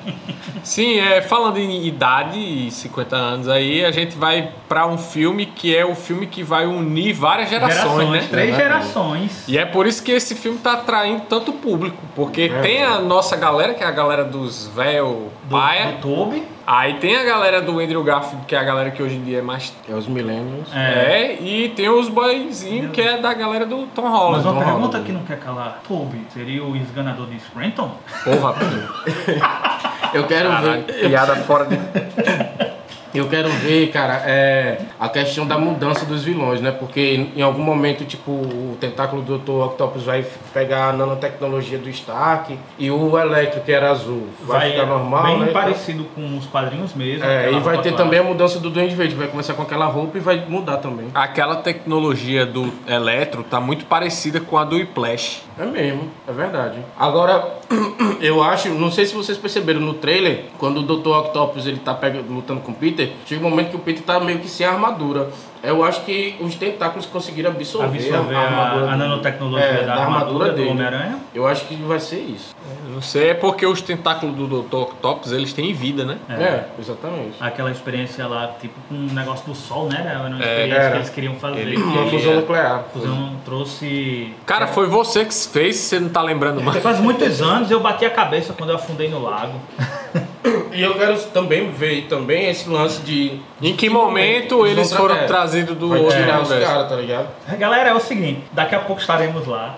Sim, 0.62 0.98
é, 1.00 1.22
falando 1.22 1.58
em 1.58 1.86
idade 1.86 2.38
e 2.38 2.70
50 2.70 3.16
anos 3.16 3.48
aí, 3.48 3.84
a 3.84 3.90
gente 3.90 4.16
vai 4.16 4.50
pra 4.68 4.86
um 4.86 4.98
filme 4.98 5.46
que 5.46 5.74
é 5.74 5.84
o 5.84 5.94
filme 5.94 6.26
que 6.26 6.42
vai 6.42 6.66
unir 6.66 7.14
várias 7.14 7.48
gerações, 7.48 8.10
né? 8.10 8.26
três 8.30 8.54
É, 8.54 8.56
gerações. 8.56 9.48
E 9.48 9.56
é 9.56 9.64
por 9.64 9.86
isso 9.86 10.02
que 10.02 10.12
esse 10.12 10.34
filme 10.34 10.58
tá 10.58 10.74
atraindo 10.74 11.22
tanto 11.28 11.52
público, 11.52 11.96
porque 12.14 12.50
tem 12.62 12.82
a 12.84 13.00
nossa 13.00 13.36
galera, 13.36 13.72
que 13.74 13.82
é 13.82 13.86
a 13.86 13.90
galera 13.90 14.22
dos 14.22 14.68
véu 14.68 14.89
Do, 14.98 15.30
paia, 15.50 15.92
do 15.92 16.00
Toby. 16.02 16.42
aí 16.66 16.94
tem 16.94 17.16
a 17.16 17.24
galera 17.24 17.60
do 17.62 17.78
Andrew 17.78 18.02
Garfield, 18.02 18.44
que 18.46 18.54
é 18.54 18.58
a 18.58 18.64
galera 18.64 18.90
que 18.90 19.02
hoje 19.02 19.16
em 19.16 19.22
dia 19.22 19.38
é 19.38 19.42
mais... 19.42 19.72
É 19.88 19.94
os 19.94 20.06
millennials. 20.06 20.68
É, 20.74 21.34
e 21.40 21.68
tem 21.70 21.88
os 21.88 22.08
boyzinhos, 22.08 22.90
que 22.92 23.00
é 23.00 23.18
da 23.18 23.32
galera 23.34 23.64
do 23.66 23.86
Tom 23.94 24.08
Holland. 24.08 24.36
Mas 24.38 24.46
uma 24.46 24.54
Tom 24.54 24.58
pergunta 24.64 24.86
Holland. 24.98 25.04
que 25.04 25.12
não 25.12 25.22
quer 25.22 25.38
calar. 25.38 25.80
Toby 25.86 26.26
seria 26.32 26.64
o 26.64 26.76
esganador 26.76 27.26
de 27.26 27.38
Scranton? 27.40 27.90
Porra. 28.24 28.54
Eu 30.12 30.26
quero 30.26 30.48
Caralho, 30.48 30.84
ver. 30.86 31.08
piada 31.08 31.36
fora 31.36 31.66
de... 31.66 31.76
Eu 33.14 33.28
quero 33.28 33.48
ver, 33.48 33.88
cara, 33.88 34.22
é, 34.26 34.80
a 34.98 35.08
questão 35.08 35.46
da 35.46 35.58
mudança 35.58 36.04
dos 36.04 36.24
vilões, 36.24 36.60
né? 36.60 36.70
Porque 36.70 37.28
em 37.34 37.42
algum 37.42 37.62
momento, 37.62 38.04
tipo, 38.04 38.30
o 38.30 38.76
tentáculo 38.80 39.22
do 39.22 39.38
Dr. 39.38 39.50
Octopus 39.50 40.04
vai 40.04 40.24
pegar 40.52 40.90
a 40.90 40.92
nanotecnologia 40.92 41.78
do 41.78 41.88
Stark 41.90 42.56
e 42.78 42.90
o 42.90 43.18
Electro, 43.18 43.60
que 43.60 43.72
era 43.72 43.90
azul, 43.90 44.28
vai, 44.42 44.72
ficar 44.72 44.86
normal, 44.86 45.24
bem 45.24 45.38
né? 45.40 45.46
parecido 45.46 46.04
com 46.14 46.38
os 46.38 46.46
quadrinhos 46.46 46.94
mesmo. 46.94 47.24
É, 47.24 47.50
e 47.50 47.58
vai 47.60 47.76
ter 47.76 47.90
clássica. 47.90 47.96
também 47.96 48.20
a 48.20 48.22
mudança 48.22 48.58
do 48.58 48.70
Duende 48.70 48.94
Verde, 48.94 49.14
vai 49.14 49.26
começar 49.26 49.54
com 49.54 49.62
aquela 49.62 49.86
roupa 49.86 50.16
e 50.16 50.20
vai 50.20 50.44
mudar 50.48 50.78
também. 50.78 51.08
Aquela 51.14 51.56
tecnologia 51.56 52.46
do 52.46 52.72
Eletro 52.86 53.42
tá 53.42 53.60
muito 53.60 53.84
parecida 53.86 54.40
com 54.40 54.56
a 54.56 54.64
do 54.64 54.76
Whiplash. 54.76 55.42
É 55.60 55.66
mesmo, 55.66 56.08
é 56.26 56.32
verdade. 56.32 56.78
Agora, 56.98 57.58
eu 58.22 58.42
acho, 58.42 58.70
não 58.70 58.90
sei 58.90 59.04
se 59.04 59.14
vocês 59.14 59.36
perceberam 59.36 59.78
no 59.78 59.92
trailer, 59.92 60.46
quando 60.56 60.78
o 60.78 60.82
Dr. 60.82 61.10
Octopus 61.10 61.66
ele 61.66 61.76
tá 61.76 61.92
pega, 61.92 62.24
lutando 62.26 62.62
com 62.62 62.72
o 62.72 62.74
Peter, 62.74 63.12
chega 63.26 63.46
um 63.46 63.50
momento 63.50 63.68
que 63.68 63.76
o 63.76 63.80
Peter 63.80 64.02
tá 64.02 64.18
meio 64.18 64.38
que 64.38 64.48
sem 64.48 64.64
armadura. 64.64 65.30
Eu 65.62 65.84
acho 65.84 66.02
que 66.06 66.36
os 66.40 66.54
tentáculos 66.54 67.04
conseguiram 67.06 67.50
absorver, 67.50 67.98
Absorver 67.98 68.34
a, 68.34 68.40
armadura 68.40 68.84
a 68.84 68.86
dele. 68.86 68.96
nanotecnologia 69.08 69.66
É, 69.66 69.84
da, 69.84 69.94
armadura, 69.94 70.48
do 70.50 70.54
dele. 70.56 70.70
Homem-Aranha. 70.70 71.18
Eu 71.34 71.46
acho 71.46 71.66
que 71.66 71.74
vai 71.76 72.00
ser 72.00 72.20
isso. 72.20 72.54
Eu 72.86 72.94
Não 72.94 73.02
sei, 73.02 73.30
é 73.30 73.34
porque 73.34 73.66
os 73.66 73.80
tentáculos 73.82 74.34
do 74.34 74.62
Dr. 74.62 74.74
Octopus, 74.76 75.32
eles 75.32 75.52
têm 75.52 75.72
vida, 75.74 76.04
né? 76.04 76.16
É, 76.30 76.64
exatamente. 76.78 77.34
Aquela 77.38 77.70
experiência 77.70 78.26
lá, 78.26 78.54
tipo 78.60 78.74
com 78.88 78.94
um 78.94 79.12
negócio 79.12 79.46
do 79.46 79.54
sol, 79.54 79.86
né? 79.88 80.00
Era 80.04 80.20
uma 80.28 80.42
É, 80.42 80.48
experiência 80.48 80.76
era. 80.80 80.90
que 80.92 80.96
eles 80.96 81.10
queriam 81.10 81.34
fazer. 81.34 81.60
Ele- 81.60 81.76
Uma 81.76 82.06
fusão 82.10 82.32
é- 82.32 82.36
nuclear. 82.36 82.74
a 82.76 82.82
fusão 82.84 83.36
trouxe. 83.44 84.34
Cara, 84.46 84.66
foi 84.66 84.86
você 84.86 85.24
que 85.24 85.34
fez, 85.34 85.76
você 85.76 86.00
não 86.00 86.08
tá 86.08 86.22
lembrando 86.22 86.62
mais. 86.62 86.82
Faz 86.82 86.98
muitos 87.00 87.40
anos 87.42 87.70
eu 87.70 87.80
bati 87.80 88.04
a 88.06 88.10
cabeça 88.10 88.52
quando 88.54 88.70
eu 88.70 88.76
afundei 88.76 89.08
no 89.10 89.20
lago. 89.22 89.60
E 90.72 90.82
eu 90.82 90.94
quero 90.94 91.18
também 91.24 91.68
ver 91.70 92.02
também 92.08 92.48
esse 92.48 92.68
lance 92.68 93.02
de. 93.02 93.40
Em 93.60 93.74
que 93.74 93.88
de 93.88 93.92
momento 93.92 94.64
eles 94.66 94.92
foram 94.92 95.16
tra- 95.16 95.26
trazidos 95.26 95.76
do 95.76 95.90
outro 95.92 96.16
universo? 96.16 96.54
caras, 96.60 96.88
tá 96.88 96.96
ligado? 96.96 97.28
Galera, 97.58 97.90
é 97.90 97.94
o 97.94 97.98
seguinte, 98.00 98.44
daqui 98.52 98.74
a 98.76 98.78
pouco 98.78 99.00
estaremos 99.00 99.46
lá. 99.46 99.76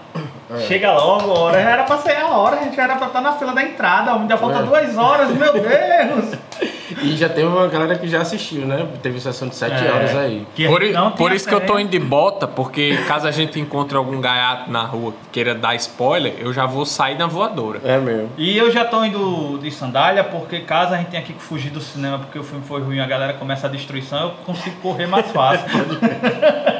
É. 0.54 0.61
Chega 0.61 0.92
logo, 0.92 1.30
a 1.30 1.38
hora. 1.40 1.62
Já 1.62 1.71
era 1.71 1.82
pra 1.85 1.99
ser 1.99 2.16
a 2.16 2.26
hora, 2.28 2.56
a 2.61 2.64
gente 2.64 2.76
já 2.76 2.85
era 2.85 2.97
pra 2.97 3.06
estar 3.09 3.21
na 3.21 3.32
fila 3.32 3.52
da 3.52 3.62
entrada. 3.62 4.12
Ainda 4.14 4.37
falta 4.37 4.59
É. 4.59 4.62
duas 4.62 4.97
horas, 4.97 5.30
meu 5.30 5.52
Deus! 5.52 6.35
E 7.02 7.16
já 7.16 7.28
teve 7.28 7.47
uma 7.47 7.66
galera 7.68 7.99
que 7.99 8.06
já 8.06 8.21
assistiu, 8.21 8.66
né? 8.66 8.87
Teve 9.03 9.18
sessão 9.18 9.48
de 9.48 9.57
7 9.57 9.72
É. 9.85 9.90
horas 9.90 10.14
aí. 10.14 10.46
Que 10.55 10.68
Por, 10.68 10.83
por 11.16 11.33
isso 11.33 11.48
que 11.48 11.55
eu 11.55 11.61
tô 11.61 11.76
indo 11.79 11.88
de 11.90 11.98
bota, 11.98 12.46
porque 12.46 12.96
caso 13.09 13.26
a 13.26 13.31
gente 13.31 13.59
encontre 13.59 13.96
algum 13.96 14.20
gaiato 14.20 14.70
na 14.70 14.83
rua 14.85 15.11
que 15.12 15.29
queira 15.33 15.55
dar 15.55 15.74
spoiler, 15.76 16.35
eu 16.38 16.53
já 16.53 16.64
vou 16.66 16.85
sair 16.85 17.16
na 17.18 17.26
voadora. 17.26 17.81
É 17.83 17.96
mesmo. 17.98 18.29
E 18.37 18.57
eu 18.57 18.70
já 18.70 18.85
tô 18.85 19.03
indo 19.05 19.59
de 19.61 19.70
sandália, 19.72 20.22
porque 20.22 20.61
caso 20.61 20.94
a 20.94 20.98
gente 20.98 21.09
tenha 21.09 21.22
que 21.22 21.33
fugir 21.33 21.70
do 21.70 21.81
cinema 21.81 22.18
porque 22.18 22.38
o 22.38 22.44
filme 22.44 22.62
foi 22.64 22.81
ruim 22.83 22.96
e 22.98 23.00
a 23.00 23.07
galera 23.07 23.33
começa 23.33 23.66
a 23.66 23.70
destruição, 23.70 24.20
eu 24.24 24.31
consigo 24.44 24.76
correr 24.83 25.07
mais 25.07 25.26
fácil. 25.33 25.64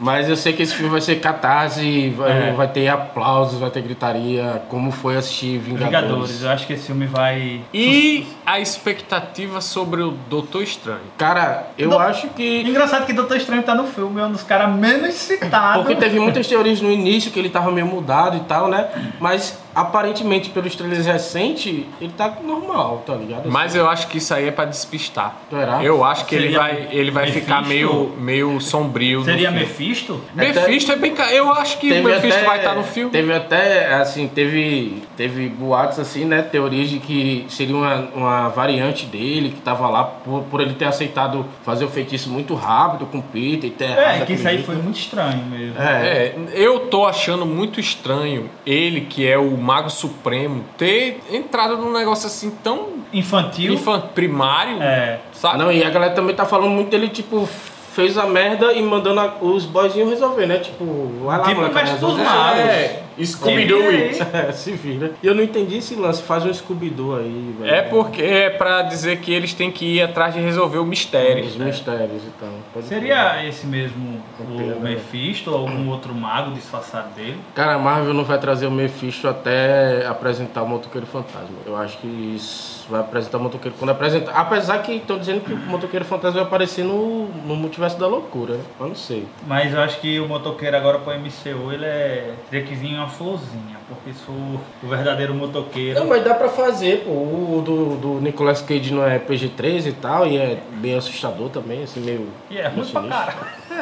Mas 0.00 0.28
eu 0.30 0.34
sei 0.36 0.54
que 0.54 0.62
esse 0.62 0.74
filme 0.74 0.90
vai 0.90 1.00
ser 1.02 1.16
catarse, 1.20 2.08
vai, 2.16 2.48
É. 2.48 2.52
vai 2.52 2.66
ter 2.66 2.88
aplausos, 2.88 3.60
vai 3.60 3.68
ter 3.70 3.82
gritaria, 3.82 4.62
como 4.68 4.90
foi 4.90 5.16
assistir 5.18 5.58
Vingadores. 5.58 5.84
Vingadores, 6.06 6.42
eu 6.42 6.50
acho 6.50 6.66
que 6.66 6.72
esse 6.72 6.86
filme 6.86 7.04
vai. 7.06 7.60
E 7.72 8.26
a 8.46 8.58
expectativa 8.58 9.60
sobre 9.60 10.00
o 10.02 10.12
Doutor 10.28 10.62
Estranho. 10.62 11.00
Cara, 11.18 11.66
eu 11.76 11.90
Não. 11.90 11.98
acho 11.98 12.28
que. 12.28 12.62
Engraçado 12.62 13.04
que 13.04 13.12
Doutor 13.12 13.36
Estranho 13.36 13.62
tá 13.62 13.74
no 13.74 13.86
filme, 13.86 14.20
é 14.20 14.24
um 14.24 14.32
dos 14.32 14.42
caras 14.42 14.74
menos 14.74 15.14
citados. 15.14 15.82
Porque 15.82 15.94
teve 15.96 16.18
muitas 16.18 16.46
teorias 16.46 16.80
no 16.80 16.90
início 16.90 17.30
que 17.30 17.38
ele 17.38 17.50
tava 17.50 17.70
meio 17.70 17.86
mudado 17.86 18.38
e 18.38 18.40
tal, 18.40 18.68
né? 18.68 18.88
Mas 19.20 19.58
aparentemente, 19.74 20.50
pelos 20.50 20.74
trailers 20.74 21.06
recentes, 21.06 21.84
ele 22.00 22.12
tá 22.16 22.32
normal, 22.44 23.02
tá 23.06 23.14
ligado? 23.14 23.50
Mas 23.50 23.74
eu 23.74 23.88
acho 23.88 24.08
que 24.08 24.18
isso 24.18 24.32
aí 24.34 24.48
é 24.48 24.50
pra 24.50 24.64
despistar. 24.64 25.36
Será? 25.50 25.82
Eu 25.84 26.04
acho 26.04 26.24
que 26.26 26.34
ele 26.34 26.44
Seria 26.44 26.58
vai, 26.58 26.88
ele 26.90 27.10
vai 27.10 27.24
Mephisto? 27.26 27.44
ficar 27.46 27.62
meio, 27.66 28.14
meio 28.18 28.60
sombrio. 28.60 29.24
Seria 29.24 29.50
no 29.50 29.58
filme. 29.58 29.68
Mephisto? 29.70 30.20
Mephisto 30.34 30.92
é 30.92 30.96
bem. 30.96 31.14
Eu 31.32 31.52
acho 31.52 31.78
que 31.78 31.92
o 31.92 32.04
Mephisto 32.04 32.44
vai 32.44 32.58
estar 32.58 32.74
no 32.74 32.84
filme. 32.84 33.10
Teve 33.10 33.32
até, 33.32 33.94
assim, 33.94 34.28
teve, 34.28 35.02
teve 35.16 35.48
boatos, 35.48 35.98
assim, 35.98 36.24
né? 36.24 36.42
Teorias 36.42 36.88
de 36.88 36.98
que 36.98 37.44
seria 37.48 37.74
uma, 37.76 38.08
uma 38.14 38.48
variante 38.48 39.06
dele 39.06 39.50
que 39.50 39.60
tava 39.60 39.88
lá 39.88 40.04
por, 40.04 40.42
por 40.44 40.60
ele 40.60 40.74
ter 40.74 40.86
aceitado 40.86 41.44
fazer 41.64 41.84
o 41.84 41.88
feitiço 41.88 42.28
muito 42.30 42.54
rápido 42.54 43.06
com 43.06 43.18
o 43.18 43.22
Peter 43.22 43.66
e 43.66 43.70
ter 43.70 43.84
errado 43.84 44.22
É, 44.22 44.24
que 44.26 44.32
isso 44.34 44.48
aí 44.48 44.62
foi 44.62 44.74
muito 44.76 44.98
estranho 44.98 45.44
mesmo. 45.44 45.80
É, 45.80 45.90
É, 46.10 46.34
eu 46.54 46.80
tô 46.80 47.04
achando 47.06 47.44
muito 47.46 47.78
estranho 47.80 48.48
ele, 48.66 49.02
que 49.02 49.26
é 49.26 49.38
o 49.38 49.56
Mago 49.60 49.90
Supremo, 49.90 50.64
ter 50.78 51.20
entrado 51.30 51.76
num 51.76 51.92
negócio 51.92 52.26
assim 52.26 52.50
tão 52.62 52.88
Infantil. 53.12 53.74
infan- 53.74 54.00
primário, 54.14 54.82
É. 54.82 55.20
sabe? 55.32 55.58
Não, 55.58 55.70
e 55.70 55.84
a 55.84 55.90
galera 55.90 56.14
também 56.14 56.34
tá 56.34 56.44
falando 56.44 56.70
muito 56.70 56.90
dele, 56.90 57.08
tipo, 57.08 57.48
fez 57.92 58.16
a 58.16 58.26
merda 58.26 58.72
e 58.72 58.82
mandando 58.82 59.20
a- 59.20 59.34
os 59.40 59.64
boyzinhos 59.66 60.10
resolver, 60.10 60.46
né? 60.46 60.58
Tipo, 60.58 60.84
vai 61.24 61.38
lá, 61.38 61.44
Tipo, 61.44 61.60
molecada, 61.60 61.86
mestre 61.90 62.06
dos 62.06 62.16
magos. 62.18 62.60
É, 62.60 63.02
Scooby-Doo 63.26 63.82
Se 63.82 63.90
vira 63.90 64.06
it. 64.06 64.22
aí. 64.22 64.48
É, 64.48 64.52
se 64.52 64.72
vira. 64.72 65.12
E 65.22 65.26
eu 65.26 65.34
não 65.34 65.42
entendi 65.42 65.78
esse 65.78 65.94
lance, 65.94 66.22
faz 66.22 66.44
um 66.44 66.52
Scooby-Doo 66.52 67.16
aí, 67.16 67.54
velho. 67.58 67.74
É 67.74 67.82
porque 67.82 68.22
é 68.22 68.50
pra 68.50 68.82
dizer 68.82 69.18
que 69.20 69.32
eles 69.32 69.52
têm 69.54 69.70
que 69.70 69.96
ir 69.96 70.02
atrás 70.02 70.34
de 70.34 70.40
resolver 70.40 70.78
o 70.78 70.86
mistério. 70.86 71.44
Os 71.44 71.56
mistérios 71.56 72.22
e 72.22 72.30
tal. 72.38 72.50
Pode 72.72 72.86
Seria 72.86 73.44
esse 73.46 73.66
mesmo 73.66 74.22
o 74.38 74.80
Mephisto 74.80 75.50
ou 75.50 75.58
algum 75.58 75.88
outro 75.88 76.14
mago 76.14 76.52
disfarçado 76.52 77.14
dele? 77.14 77.38
Cara, 77.54 77.74
a 77.74 77.78
Marvel 77.78 78.14
não 78.14 78.24
vai 78.24 78.38
trazer 78.38 78.66
o 78.66 78.70
Mephisto 78.70 79.28
até 79.28 80.06
apresentar 80.06 80.62
o 80.62 80.68
Motoqueiro 80.68 81.06
Fantasma. 81.06 81.56
Eu 81.66 81.76
acho 81.76 81.98
que 81.98 82.06
isso 82.06 82.86
vai 82.90 83.00
apresentar 83.00 83.38
o 83.38 83.42
Motoqueiro 83.42 83.76
quando 83.78 83.90
apresentar. 83.90 84.32
Apesar 84.32 84.78
que 84.82 84.92
estão 84.92 85.18
dizendo 85.18 85.40
que 85.42 85.52
o 85.52 85.56
Motoqueiro 85.56 86.04
Fantasma 86.04 86.40
vai 86.40 86.46
aparecer 86.46 86.84
no, 86.84 87.26
no 87.46 87.56
Multiverso 87.56 87.98
da 87.98 88.06
Loucura, 88.06 88.54
né? 88.54 88.64
Eu 88.78 88.88
não 88.88 88.94
sei. 88.94 89.26
Mas 89.46 89.72
eu 89.72 89.80
acho 89.80 90.00
que 90.00 90.18
o 90.18 90.28
motoqueiro 90.28 90.76
agora 90.76 90.98
pro 90.98 91.12
MCU 91.12 91.72
ele 91.72 91.84
é. 91.84 92.34
Teria 92.50 92.66
florzinha, 93.10 93.76
porque 93.88 94.12
sou 94.12 94.34
o 94.82 94.88
verdadeiro 94.88 95.34
motoqueiro. 95.34 95.98
Não, 95.98 96.06
mas 96.06 96.24
dá 96.24 96.34
pra 96.34 96.48
fazer, 96.48 97.04
pô. 97.04 97.10
O 97.10 97.62
do, 97.64 97.96
do 97.96 98.20
Nicolas 98.20 98.62
Cage 98.62 98.92
não 98.92 99.04
é 99.06 99.18
PG-13 99.18 99.86
e 99.86 99.92
tal, 99.92 100.26
e 100.26 100.38
é 100.38 100.58
bem 100.74 100.96
assustador 100.96 101.50
também, 101.50 101.82
assim, 101.82 102.00
meio. 102.00 102.28
E 102.50 102.58
é 102.58 102.68
ruim 102.68 102.86
pra 102.86 103.02
cara. 103.02 103.34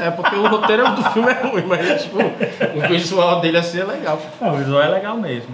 É, 0.02 0.10
porque 0.10 0.34
o 0.34 0.46
roteiro 0.46 0.90
do 0.92 1.02
filme 1.10 1.30
é 1.30 1.42
ruim, 1.42 1.64
mas 1.66 2.02
tipo, 2.02 2.18
o 2.18 2.88
visual 2.88 3.40
dele 3.40 3.58
assim 3.58 3.80
é 3.80 3.84
legal. 3.84 4.20
Não, 4.40 4.54
o 4.54 4.56
visual 4.56 4.82
é 4.82 4.88
legal 4.88 5.16
mesmo. 5.16 5.50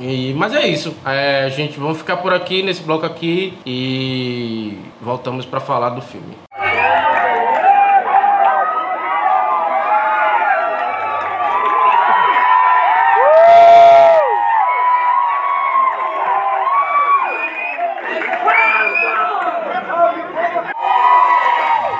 E, 0.00 0.32
mas 0.34 0.54
é 0.54 0.66
isso. 0.66 0.94
É, 1.04 1.50
gente, 1.50 1.78
vamos 1.78 1.98
ficar 1.98 2.18
por 2.18 2.32
aqui 2.32 2.62
nesse 2.62 2.82
bloco 2.82 3.04
aqui 3.04 3.58
e 3.66 4.78
voltamos 5.00 5.44
pra 5.44 5.60
falar 5.60 5.90
do 5.90 6.00
filme. 6.02 6.36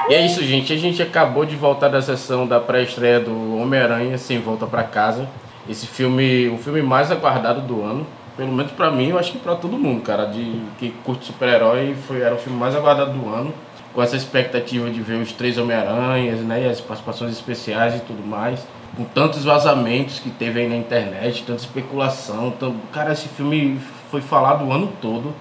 E 0.08 0.14
é 0.14 0.24
isso, 0.24 0.42
gente. 0.42 0.72
A 0.72 0.76
gente 0.76 1.02
acabou 1.02 1.44
de 1.44 1.54
voltar 1.54 1.88
da 1.88 2.00
sessão 2.00 2.46
da 2.46 2.58
pré-estreia 2.58 3.20
do 3.20 3.58
Homem-Aranha 3.58 4.16
Sem 4.16 4.40
Volta 4.40 4.66
pra 4.66 4.82
Casa. 4.82 5.28
Esse 5.68 5.86
filme, 5.86 6.48
o 6.48 6.56
filme 6.56 6.80
mais 6.80 7.12
aguardado 7.12 7.60
do 7.60 7.82
ano. 7.82 8.06
Pelo 8.34 8.52
menos 8.52 8.72
pra 8.72 8.90
mim, 8.90 9.10
eu 9.10 9.18
acho 9.18 9.32
que 9.32 9.38
pra 9.38 9.54
todo 9.54 9.76
mundo, 9.76 10.00
cara, 10.00 10.24
de 10.24 10.62
que 10.78 10.90
curte 11.04 11.26
super-herói, 11.26 11.94
foi 12.06 12.22
era 12.22 12.34
o 12.34 12.38
filme 12.38 12.58
mais 12.58 12.74
aguardado 12.74 13.12
do 13.12 13.28
ano. 13.28 13.52
Com 13.92 14.02
essa 14.02 14.16
expectativa 14.16 14.88
de 14.88 15.00
ver 15.02 15.20
os 15.20 15.32
três 15.32 15.58
Homem-Aranhas, 15.58 16.40
né, 16.40 16.62
e 16.62 16.68
as 16.68 16.80
participações 16.80 17.32
especiais 17.32 17.96
e 17.96 18.00
tudo 18.00 18.24
mais. 18.26 18.66
Com 18.96 19.04
tantos 19.04 19.44
vazamentos 19.44 20.20
que 20.20 20.30
teve 20.30 20.60
aí 20.60 20.68
na 20.68 20.76
internet, 20.76 21.42
tanta 21.46 21.60
especulação. 21.60 22.50
Tam... 22.52 22.76
Cara, 22.92 23.12
esse 23.12 23.28
filme 23.28 23.78
foi 24.10 24.22
falado 24.22 24.64
o 24.64 24.72
ano 24.72 24.90
todo. 25.02 25.34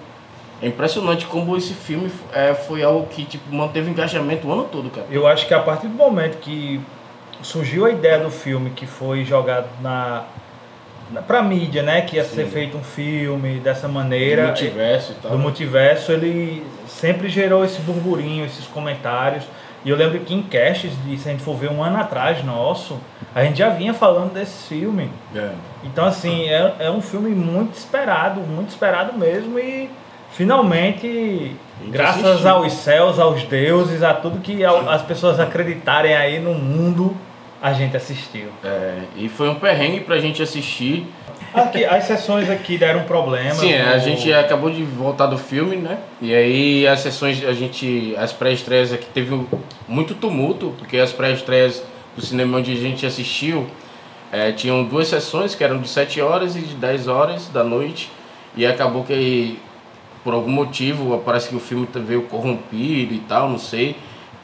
É 0.60 0.66
impressionante 0.66 1.26
como 1.26 1.56
esse 1.56 1.72
filme 1.72 2.10
é, 2.32 2.52
foi 2.54 2.82
algo 2.82 3.06
que 3.06 3.24
tipo, 3.24 3.54
manteve 3.54 3.90
engajamento 3.90 4.48
o 4.48 4.52
ano 4.52 4.64
todo, 4.64 4.90
cara. 4.90 5.06
Eu 5.10 5.26
acho 5.26 5.46
que 5.46 5.54
a 5.54 5.60
partir 5.60 5.86
do 5.86 5.94
momento 5.94 6.38
que 6.38 6.80
surgiu 7.42 7.84
a 7.86 7.90
ideia 7.90 8.18
do 8.18 8.30
filme, 8.30 8.70
que 8.70 8.84
foi 8.86 9.24
jogado 9.24 9.68
na, 9.80 10.24
na 11.12 11.22
pra 11.22 11.42
mídia, 11.42 11.82
né? 11.82 12.00
Que 12.00 12.16
ia 12.16 12.24
ser 12.24 12.44
Sim. 12.46 12.50
feito 12.50 12.76
um 12.76 12.82
filme 12.82 13.60
dessa 13.60 13.86
Do 13.86 13.94
maneira. 13.94 14.46
multiverso 14.46 15.12
e 15.12 15.14
tal. 15.22 15.30
do 15.32 15.38
multiverso, 15.38 16.10
ele 16.12 16.66
sempre 16.88 17.28
gerou 17.28 17.64
esse 17.64 17.80
burburinho, 17.82 18.44
esses 18.44 18.66
comentários. 18.66 19.44
E 19.84 19.90
eu 19.90 19.96
lembro 19.96 20.18
que 20.18 20.34
em 20.34 20.42
castes, 20.42 20.90
de, 21.04 21.16
se 21.18 21.28
a 21.28 21.32
gente 21.32 21.44
for 21.44 21.54
ver 21.56 21.70
um 21.70 21.82
ano 21.84 21.98
atrás 21.98 22.44
nosso, 22.44 22.98
a 23.32 23.44
gente 23.44 23.58
já 23.58 23.68
vinha 23.68 23.94
falando 23.94 24.32
desse 24.34 24.66
filme. 24.68 25.08
É. 25.32 25.50
Então, 25.84 26.04
assim, 26.04 26.48
é, 26.48 26.74
é 26.80 26.90
um 26.90 27.00
filme 27.00 27.30
muito 27.30 27.74
esperado, 27.74 28.40
muito 28.40 28.70
esperado 28.70 29.16
mesmo. 29.16 29.56
E 29.56 29.88
finalmente, 30.30 31.52
graças 31.86 32.24
assistiu. 32.24 32.50
aos 32.50 32.72
céus, 32.72 33.18
aos 33.18 33.42
deuses, 33.44 34.02
a 34.02 34.14
tudo 34.14 34.40
que 34.40 34.64
as 34.64 35.02
pessoas 35.02 35.38
acreditarem 35.40 36.14
aí 36.14 36.38
no 36.40 36.54
mundo, 36.54 37.16
a 37.60 37.72
gente 37.72 37.96
assistiu. 37.96 38.48
É, 38.64 38.98
e 39.16 39.28
foi 39.28 39.48
um 39.48 39.54
perrengue 39.56 40.00
pra 40.00 40.18
gente 40.18 40.42
assistir. 40.42 41.06
Aqui, 41.52 41.84
as 41.84 42.04
sessões 42.04 42.48
aqui 42.50 42.76
deram 42.76 43.04
problema. 43.04 43.54
Sim, 43.54 43.72
é, 43.72 43.80
a 43.82 43.94
no- 43.94 44.00
gente 44.00 44.30
acabou 44.32 44.70
de 44.70 44.82
voltar 44.82 45.26
do 45.26 45.38
filme, 45.38 45.76
né? 45.76 45.98
E 46.20 46.34
aí 46.34 46.86
as 46.86 47.00
sessões, 47.00 47.42
a 47.44 47.52
gente. 47.52 48.14
As 48.18 48.32
pré-estreias 48.32 48.92
aqui 48.92 49.06
teve 49.06 49.32
um- 49.34 49.46
muito 49.88 50.14
tumulto, 50.14 50.74
porque 50.78 50.98
as 50.98 51.10
pré-estreias 51.10 51.82
do 52.14 52.24
cinema 52.24 52.58
onde 52.58 52.72
a 52.72 52.76
gente 52.76 53.06
assistiu 53.06 53.66
é, 54.30 54.52
tinham 54.52 54.84
duas 54.84 55.08
sessões 55.08 55.54
que 55.54 55.64
eram 55.64 55.78
de 55.80 55.88
7 55.88 56.20
horas 56.20 56.54
e 56.54 56.60
de 56.60 56.74
10 56.74 57.08
horas 57.08 57.48
da 57.48 57.64
noite. 57.64 58.10
E 58.54 58.66
acabou 58.66 59.02
que 59.04 59.58
por 60.28 60.34
algum 60.34 60.50
motivo 60.50 61.18
parece 61.24 61.48
que 61.48 61.56
o 61.56 61.58
filme 61.58 61.88
veio 62.06 62.20
corrompido 62.24 63.14
e 63.14 63.18
tal, 63.26 63.48
não 63.48 63.58
sei. 63.58 63.96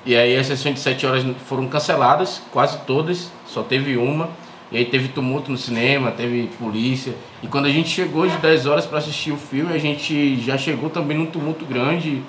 E 0.06 0.16
aí 0.16 0.34
as 0.34 0.46
sessões 0.46 0.76
de 0.76 0.80
7 0.80 1.04
horas 1.04 1.26
foram 1.46 1.68
canceladas, 1.68 2.40
quase 2.50 2.78
todas, 2.86 3.30
só 3.46 3.62
teve 3.62 3.98
uma. 3.98 4.30
E 4.72 4.78
aí 4.78 4.86
teve 4.86 5.08
tumulto 5.08 5.52
no 5.52 5.58
cinema, 5.58 6.10
teve 6.10 6.48
polícia. 6.58 7.14
E 7.42 7.46
quando 7.48 7.66
a 7.66 7.68
gente 7.68 7.90
chegou 7.90 8.26
de 8.26 8.34
10 8.38 8.64
horas 8.64 8.86
para 8.86 8.96
assistir 8.96 9.30
o 9.30 9.36
filme, 9.36 9.74
a 9.74 9.78
gente 9.78 10.40
já 10.40 10.56
chegou 10.56 10.88
também 10.88 11.18
num 11.18 11.26
tumulto 11.26 11.66
grande, 11.66 12.22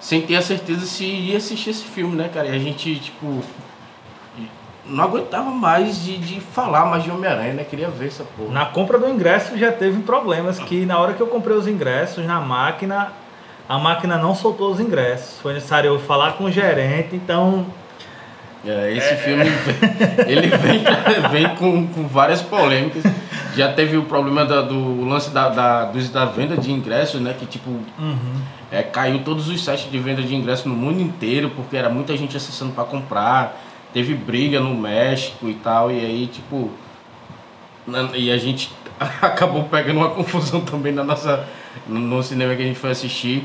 sem 0.00 0.22
ter 0.22 0.34
a 0.34 0.42
certeza 0.42 0.84
se 0.84 1.04
ia 1.04 1.36
assistir 1.36 1.70
esse 1.70 1.84
filme, 1.84 2.16
né, 2.16 2.28
cara? 2.28 2.48
E 2.48 2.56
a 2.56 2.58
gente, 2.58 2.96
tipo, 2.96 3.40
não 4.88 5.04
aguentava 5.04 5.50
mais 5.50 6.02
de, 6.04 6.16
de 6.18 6.40
falar 6.40 6.86
mais 6.86 7.02
de 7.04 7.10
Homem-Aranha, 7.10 7.54
né? 7.54 7.64
Queria 7.64 7.88
ver 7.88 8.08
essa 8.08 8.24
porra. 8.24 8.52
Na 8.52 8.66
compra 8.66 8.98
do 8.98 9.08
ingresso 9.08 9.56
já 9.58 9.72
teve 9.72 10.00
problemas 10.02 10.58
que 10.58 10.84
na 10.86 10.98
hora 10.98 11.12
que 11.14 11.20
eu 11.20 11.26
comprei 11.26 11.56
os 11.56 11.66
ingressos 11.66 12.24
na 12.24 12.40
máquina, 12.40 13.12
a 13.68 13.78
máquina 13.78 14.16
não 14.16 14.34
soltou 14.34 14.70
os 14.70 14.78
ingressos. 14.80 15.40
Foi 15.40 15.54
necessário 15.54 15.88
eu 15.88 15.98
falar 15.98 16.32
com 16.34 16.44
o 16.44 16.50
gerente, 16.52 17.16
então 17.16 17.66
É, 18.64 18.92
esse 18.96 19.14
filme 19.16 19.44
ele 20.26 20.48
vem, 20.48 20.82
vem 21.30 21.48
com, 21.56 21.86
com 21.86 22.06
várias 22.08 22.42
polêmicas. 22.42 23.02
Já 23.56 23.72
teve 23.72 23.96
o 23.96 24.02
problema 24.02 24.44
da- 24.44 24.60
do 24.60 25.04
lance 25.04 25.30
da, 25.30 25.48
da, 25.48 25.84
da 26.12 26.24
venda 26.26 26.56
de 26.56 26.70
ingressos, 26.72 27.20
né? 27.20 27.34
Que 27.38 27.46
tipo 27.46 27.70
é, 28.70 28.82
caiu 28.82 29.20
todos 29.24 29.48
os 29.48 29.64
sites 29.64 29.90
de 29.90 29.98
venda 29.98 30.20
de 30.22 30.34
ingressos 30.34 30.66
no 30.66 30.74
mundo 30.74 31.00
inteiro, 31.00 31.50
porque 31.56 31.76
era 31.76 31.88
muita 31.88 32.16
gente 32.16 32.36
acessando 32.36 32.72
para 32.72 32.84
comprar. 32.84 33.56
Teve 33.96 34.12
briga 34.12 34.60
no 34.60 34.74
México 34.74 35.48
e 35.48 35.54
tal, 35.54 35.90
e 35.90 35.98
aí 35.98 36.26
tipo. 36.26 36.68
na- 37.86 38.14
E 38.14 38.30
a 38.30 38.36
gente 38.36 38.70
acabou 39.22 39.64
pegando 39.64 40.00
uma 40.00 40.10
confusão 40.10 40.60
também 40.60 40.92
na 40.92 41.02
nossa, 41.02 41.48
no, 41.86 42.22
cinema 42.22 42.54
que 42.54 42.60
a 42.60 42.66
gente 42.66 42.78
foi 42.78 42.90
assistir. 42.90 43.42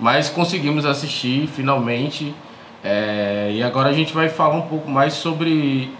Mas 0.00 0.30
conseguimos 0.30 0.86
assistir 0.86 1.46
finalmente. 1.46 2.34
É, 2.82 3.50
e 3.52 3.62
agora 3.62 3.90
a 3.90 3.92
gente 3.92 4.14
vai 4.14 4.30
falar 4.30 4.54
um 4.54 4.62
pouco 4.62 4.90
mais 4.90 5.12
sobre 5.12 5.92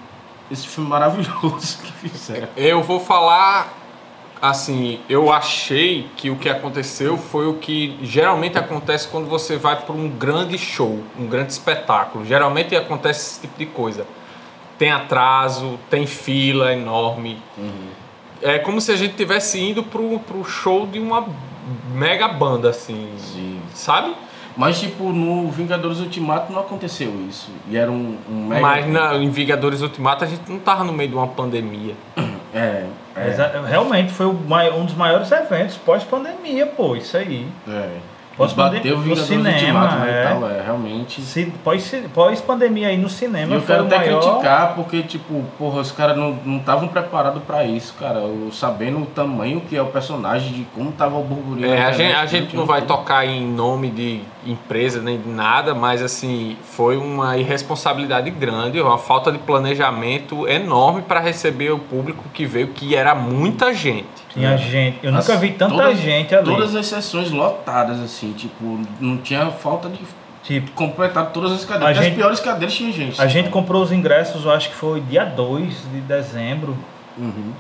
esse 0.50 0.66
filme 0.66 0.88
maravilhoso 0.88 1.78
que 1.85 1.92
fizeram. 2.09 2.48
Eu 2.57 2.83
vou 2.83 2.98
falar 2.98 3.76
assim, 4.42 4.98
eu 5.09 5.33
achei 5.33 6.09
que 6.16 6.28
o 6.28 6.35
que 6.35 6.48
aconteceu 6.48 7.16
foi 7.16 7.46
o 7.46 7.55
que 7.55 7.96
geralmente 8.02 8.59
acontece 8.59 9.07
quando 9.07 9.28
você 9.28 9.57
vai 9.57 9.76
para 9.76 9.94
um 9.94 10.09
grande 10.09 10.59
show, 10.59 10.98
um 11.16 11.28
grande 11.28 11.52
espetáculo. 11.52 12.26
Geralmente 12.26 12.74
acontece 12.74 13.20
esse 13.20 13.40
tipo 13.42 13.57
de 13.57 13.66
coisa. 13.66 14.05
Tem 14.76 14.90
atraso, 14.90 15.78
tem 15.88 16.07
fila 16.07 16.72
enorme. 16.72 17.40
É 18.42 18.59
como 18.59 18.81
se 18.81 18.90
a 18.90 18.96
gente 18.96 19.14
tivesse 19.14 19.61
indo 19.61 19.85
pro, 19.85 20.18
pro 20.18 20.44
show 20.44 20.88
de 20.88 20.98
uma 20.98 21.24
mega 21.94 22.26
banda, 22.26 22.70
assim. 22.70 23.11
Sim. 23.18 23.61
Sabe? 23.72 24.12
Mas 24.57 24.81
tipo, 24.81 25.05
no 25.12 25.52
Vingadores 25.52 26.00
Ultimato 26.00 26.52
não 26.52 26.61
aconteceu 26.61 27.14
isso. 27.28 27.48
E 27.68 27.76
era 27.76 27.92
um, 27.92 28.18
um 28.28 28.48
mega. 28.48 28.61
Mas 28.61 28.88
na, 28.88 29.14
em 29.14 29.31
Vingadores 29.31 29.83
Ultimato 29.83 30.24
a 30.24 30.26
gente 30.26 30.50
não 30.50 30.59
tava 30.59 30.83
no 30.83 30.92
meio 30.92 31.11
de 31.11 31.14
uma 31.14 31.28
pandemia. 31.28 31.94
É, 32.54 32.84
é, 33.16 33.66
realmente 33.66 34.12
foi 34.12 34.26
um 34.26 34.84
dos 34.84 34.94
maiores 34.94 35.30
eventos 35.32 35.76
pós-pandemia, 35.76 36.66
pô, 36.66 36.94
isso 36.94 37.16
aí. 37.16 37.48
é. 37.68 38.12
Posso 38.37 38.55
Bateu 38.57 38.97
o 38.99 39.16
cinema, 39.16 39.51
Ultimato, 39.51 39.97
né, 39.97 40.11
é. 40.11 40.25
e 40.25 40.29
tal, 40.29 40.51
é, 40.51 40.62
realmente. 40.62 41.21
Se- 41.21 41.53
pós- 41.62 41.95
Pós-pandemia 42.14 42.88
aí 42.88 42.97
no 42.97 43.07
E 43.07 43.11
cinema 43.11 43.55
eu 43.55 43.61
foi 43.61 43.75
quero 43.75 43.87
até 43.87 43.99
maior... 43.99 44.21
criticar, 44.23 44.75
porque, 44.75 45.03
tipo, 45.03 45.45
porra, 45.59 45.81
os 45.81 45.92
caras 45.92 46.16
não 46.16 46.57
estavam 46.57 46.88
preparados 46.88 47.42
pra 47.45 47.64
isso, 47.64 47.95
cara. 47.99 48.21
Eu, 48.21 48.51
sabendo 48.53 49.01
o 49.03 49.07
tamanho 49.07 49.61
que 49.61 49.77
é 49.77 49.83
o 49.83 49.87
personagem, 49.87 50.53
de 50.53 50.64
como 50.75 50.90
tava 50.92 51.18
o 51.18 51.23
burburinho. 51.23 51.66
É, 51.73 51.85
a 51.85 51.92
gente, 51.92 52.12
a 52.14 52.21
né, 52.23 52.27
gente 52.27 52.47
que 52.49 52.57
não 52.57 52.64
vai 52.64 52.83
tocar 52.83 53.27
em 53.27 53.47
nome 53.47 53.90
de 53.90 54.21
empresa 54.47 55.01
nem 55.03 55.21
de 55.21 55.29
nada, 55.29 55.75
mas 55.75 56.03
assim, 56.03 56.57
foi 56.64 56.97
uma 56.97 57.37
irresponsabilidade 57.37 58.31
grande, 58.31 58.81
uma 58.81 58.99
falta 58.99 59.31
de 59.31 59.38
planejamento 59.38 60.49
enorme 60.49 61.03
para 61.03 61.21
receber 61.21 61.71
o 61.71 61.79
público 61.79 62.25
que 62.33 62.45
veio, 62.47 62.68
que 62.68 62.95
era 62.97 63.14
muita 63.14 63.73
gente. 63.75 64.21
Tinha 64.33 64.57
gente, 64.57 64.99
eu 65.03 65.12
nunca 65.12 65.35
As- 65.35 65.40
vi 65.40 65.51
tanta 65.53 65.75
todas- 65.75 65.99
gente 65.99 66.35
ali. 66.35 66.45
Todas 66.45 66.75
as 66.75 66.87
sessões 66.87 67.31
lotadas, 67.31 68.01
assim, 68.01 68.33
tipo, 68.33 68.81
não 69.01 69.18
tinha 69.18 69.51
falta 69.51 69.88
de 69.88 69.99
Tipo, 70.42 70.73
completar 70.73 71.27
todas 71.31 71.53
as 71.53 71.64
cadeiras. 71.64 71.97
Gente- 71.97 72.09
As 72.11 72.14
piores 72.16 72.40
cadeiras 72.40 72.75
tinha 72.75 72.90
gente. 72.90 73.21
a 73.23 73.27
gente 73.29 73.49
comprou 73.51 73.81
os 73.81 73.92
ingressos, 73.92 74.45
eu 74.45 74.51
acho 74.51 74.71
que 74.71 74.75
foi 74.75 75.01
dia 75.01 75.25
2 75.25 75.83
de 75.92 76.01
dezembro. 76.01 76.77
Uhum. 77.16 77.53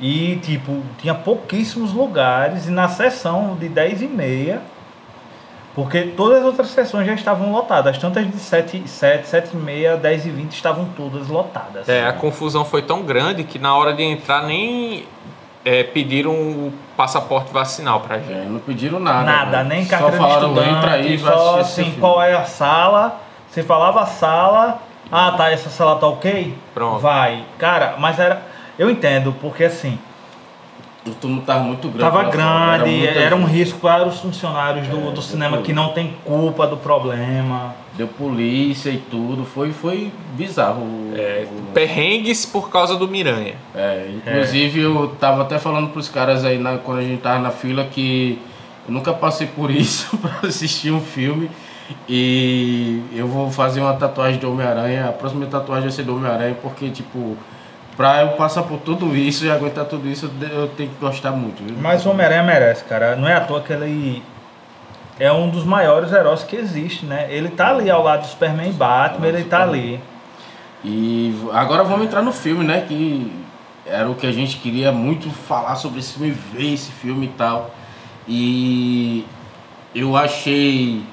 E, 0.00 0.36
tipo, 0.42 0.82
tinha 0.98 1.14
pouquíssimos 1.14 1.92
lugares. 1.92 2.66
E 2.66 2.70
na 2.70 2.88
sessão 2.88 3.54
de 3.60 3.68
10 3.68 4.02
e 4.02 4.08
meia, 4.08 4.60
porque 5.74 6.00
todas 6.02 6.38
as 6.40 6.44
outras 6.46 6.68
sessões 6.70 7.06
já 7.06 7.14
estavam 7.14 7.52
lotadas. 7.52 7.96
Tantas 7.98 8.28
de 8.28 8.38
7, 8.38 8.82
7, 8.86 9.28
7 9.28 9.50
e 9.52 9.56
meia, 9.56 9.96
10 9.96 10.26
e 10.26 10.30
20 10.30 10.52
estavam 10.52 10.86
todas 10.96 11.28
lotadas. 11.28 11.88
É, 11.88 12.06
a 12.06 12.12
confusão 12.12 12.64
foi 12.64 12.82
tão 12.82 13.02
grande 13.02 13.44
que 13.44 13.58
na 13.58 13.76
hora 13.76 13.92
de 13.94 14.02
entrar 14.02 14.42
nem 14.46 15.04
é, 15.64 15.82
pediram 15.82 16.32
o 16.32 16.72
passaporte 16.96 17.52
vacinal 17.52 18.00
pra 18.00 18.18
gente. 18.18 18.32
É, 18.32 18.44
não 18.44 18.60
pediram 18.60 18.98
nada. 18.98 19.24
Nada, 19.24 19.62
né? 19.62 19.76
nem 19.76 19.84
Só 19.84 19.90
carteira 19.90 20.12
de 20.12 20.18
falaram, 20.18 20.48
estudante, 20.48 20.76
entra 20.76 20.92
aí 20.92 21.18
só 21.18 21.60
assim, 21.60 21.96
qual 21.98 22.22
é 22.22 22.34
a 22.34 22.44
sala, 22.44 23.20
você 23.48 23.62
falava 23.62 24.00
a 24.00 24.06
sala, 24.06 24.82
ah 25.10 25.32
tá, 25.32 25.50
essa 25.50 25.70
sala 25.70 25.96
tá 25.96 26.06
ok? 26.06 26.56
Pronto. 26.72 26.98
Vai. 27.00 27.44
Cara, 27.58 27.96
mas 27.98 28.18
era, 28.18 28.42
Eu 28.78 28.90
entendo, 28.90 29.34
porque 29.40 29.64
assim, 29.64 29.98
O 31.06 31.10
turno 31.12 31.40
tava 31.40 31.60
muito 31.64 31.88
grande. 31.88 31.98
tava 32.00 32.22
lá 32.22 32.30
fora, 32.30 32.78
grande, 32.78 32.90
muita 32.98 33.18
era, 33.20 33.34
um 33.34 33.44
risco 33.44 33.78
para 33.78 34.06
os 34.06 34.18
funcionários 34.20 34.86
do, 34.88 35.08
É, 35.08 35.12
do 35.12 35.22
cinema 35.22 35.58
que 35.58 35.72
não 35.72 35.92
tem 35.94 36.14
culpa 36.26 36.66
do 36.66 36.76
problema. 36.76 37.74
Deu 37.96 38.06
polícia 38.06 38.90
e 38.90 38.98
tudo. 38.98 39.44
Foi, 39.44 39.72
foi 39.72 40.12
bizarro. 40.36 40.82
É, 41.16 41.46
o- 41.50 41.72
perrengues 41.72 42.44
por 42.44 42.68
causa 42.70 42.96
do 42.96 43.08
Miranha. 43.08 43.54
É, 43.74 44.10
inclusive 44.14 44.80
eu 44.80 45.08
tava 45.18 45.40
até 45.42 45.58
falando 45.58 45.88
pros 45.88 46.08
caras 46.08 46.44
aí 46.44 46.58
na- 46.58 46.76
quando 46.76 46.98
a 46.98 47.02
gente 47.02 47.22
tava 47.22 47.38
na 47.38 47.50
fila 47.50 47.82
que 47.84 48.38
eu 48.86 48.92
nunca 48.92 49.12
passei 49.14 49.46
por 49.46 49.70
isso 49.72 50.16
pra 50.18 50.46
assistir 50.48 50.90
um 50.92 51.00
filme 51.00 51.50
e 52.08 53.02
eu 53.14 53.26
vou 53.26 53.50
fazer 53.50 53.80
uma 53.80 53.94
tatuagem 53.94 54.38
do 54.38 54.50
Homem-Aranha, 54.52 55.08
a 55.08 55.12
próxima 55.12 55.46
tatuagem 55.46 55.84
vai 55.84 55.92
ser 55.92 56.02
do 56.02 56.14
Homem-Aranha 56.16 56.56
porque 56.60 56.88
tipo, 56.90 57.36
pra 58.00 58.22
eu 58.22 58.28
passar 58.28 58.62
por 58.62 58.78
tudo 58.78 59.14
isso 59.14 59.44
e 59.44 59.50
aguentar 59.50 59.84
tudo 59.84 60.08
isso 60.08 60.30
eu 60.40 60.68
tenho 60.68 60.88
que 60.88 60.98
gostar 60.98 61.32
muito. 61.32 61.62
viu? 61.62 61.76
Mas 61.82 62.06
o 62.06 62.08
Homem-Aranha 62.08 62.42
merece, 62.42 62.82
cara. 62.84 63.14
Não 63.14 63.28
é 63.28 63.34
à 63.34 63.40
toa 63.40 63.60
que 63.60 63.74
ele 63.74 64.22
é 65.18 65.30
um 65.30 65.50
dos 65.50 65.64
maiores 65.64 66.10
heróis 66.10 66.42
que 66.42 66.56
existe, 66.56 67.04
né? 67.04 67.26
Ele 67.28 67.50
tá 67.50 67.68
ali 67.68 67.90
ao 67.90 68.02
lado 68.02 68.22
do 68.22 68.26
Superman 68.26 68.70
e 68.70 68.72
Batman, 68.72 69.26
ele 69.26 69.44
tá 69.44 69.64
ali. 69.64 70.00
E 70.82 71.38
agora 71.52 71.84
vamos 71.84 72.06
entrar 72.06 72.22
no 72.22 72.32
filme, 72.32 72.64
né? 72.64 72.86
Que 72.88 73.30
era 73.84 74.08
o 74.08 74.14
que 74.14 74.26
a 74.26 74.32
gente 74.32 74.56
queria 74.56 74.90
muito 74.90 75.28
falar 75.28 75.76
sobre 75.76 75.98
esse 76.00 76.14
filme, 76.14 76.30
ver 76.30 76.72
esse 76.72 76.90
filme 76.90 77.26
e 77.26 77.30
tal. 77.36 77.70
E 78.26 79.26
eu 79.94 80.16
achei. 80.16 81.04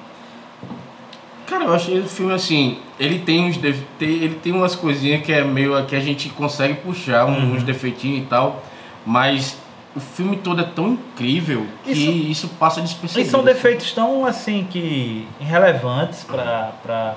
Cara, 1.48 1.64
eu 1.64 1.74
achei 1.74 2.00
o 2.00 2.06
filme 2.08 2.34
assim. 2.34 2.78
Ele 3.00 3.20
tem 3.20 3.46
uns 3.46 3.58
def- 3.58 3.82
ele 4.02 4.36
tem 4.36 4.52
umas 4.54 4.76
coisinhas 4.76 5.22
que 5.26 5.32
é 5.32 5.44
meio 5.44 5.84
que 5.86 5.96
a 5.96 6.00
gente 6.00 6.30
consegue 6.30 6.76
puxar, 6.76 7.26
Uhum. 7.26 7.54
uns 7.56 7.64
defeitinhos 7.64 8.20
e 8.24 8.26
tal. 8.26 8.62
Mas 9.06 9.58
o 9.96 10.00
filme 10.00 10.36
todo 10.38 10.62
é 10.62 10.66
tão 10.66 10.90
incrível 10.90 11.66
que 11.86 11.92
Isso- 11.92 12.12
isso, 12.46 12.48
passa 12.60 12.80
E 12.82 12.84
despercebido. 12.84 13.30
são 13.32 13.44
defeitos 13.44 13.92
tão 13.94 14.26
assim 14.26 14.68
que 14.70 15.26
irrelevantes 15.40 16.24
pra, 16.26 16.72
pra, 16.84 17.16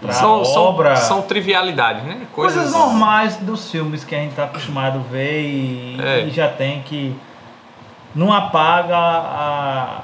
pra 0.00 0.12
São, 0.12 0.42
são, 0.44 0.62
obra. 0.62 0.96
são 0.96 1.20
trivialidades, 1.22 2.02
né? 2.04 2.22
coisas, 2.32 2.72
normais 2.72 3.36
dos 3.36 3.70
filmes 3.70 4.02
que 4.04 4.14
a 4.14 4.18
gente 4.18 4.34
tá 4.34 4.44
acostumado 4.44 4.98
a 4.98 5.12
ver 5.12 5.42
e, 5.42 6.00
É. 6.02 6.24
e 6.26 6.30
já 6.30 6.48
tem 6.48 6.80
que 6.82 7.14
não 8.14 8.32
apaga 8.32 8.96
a- 8.96 10.00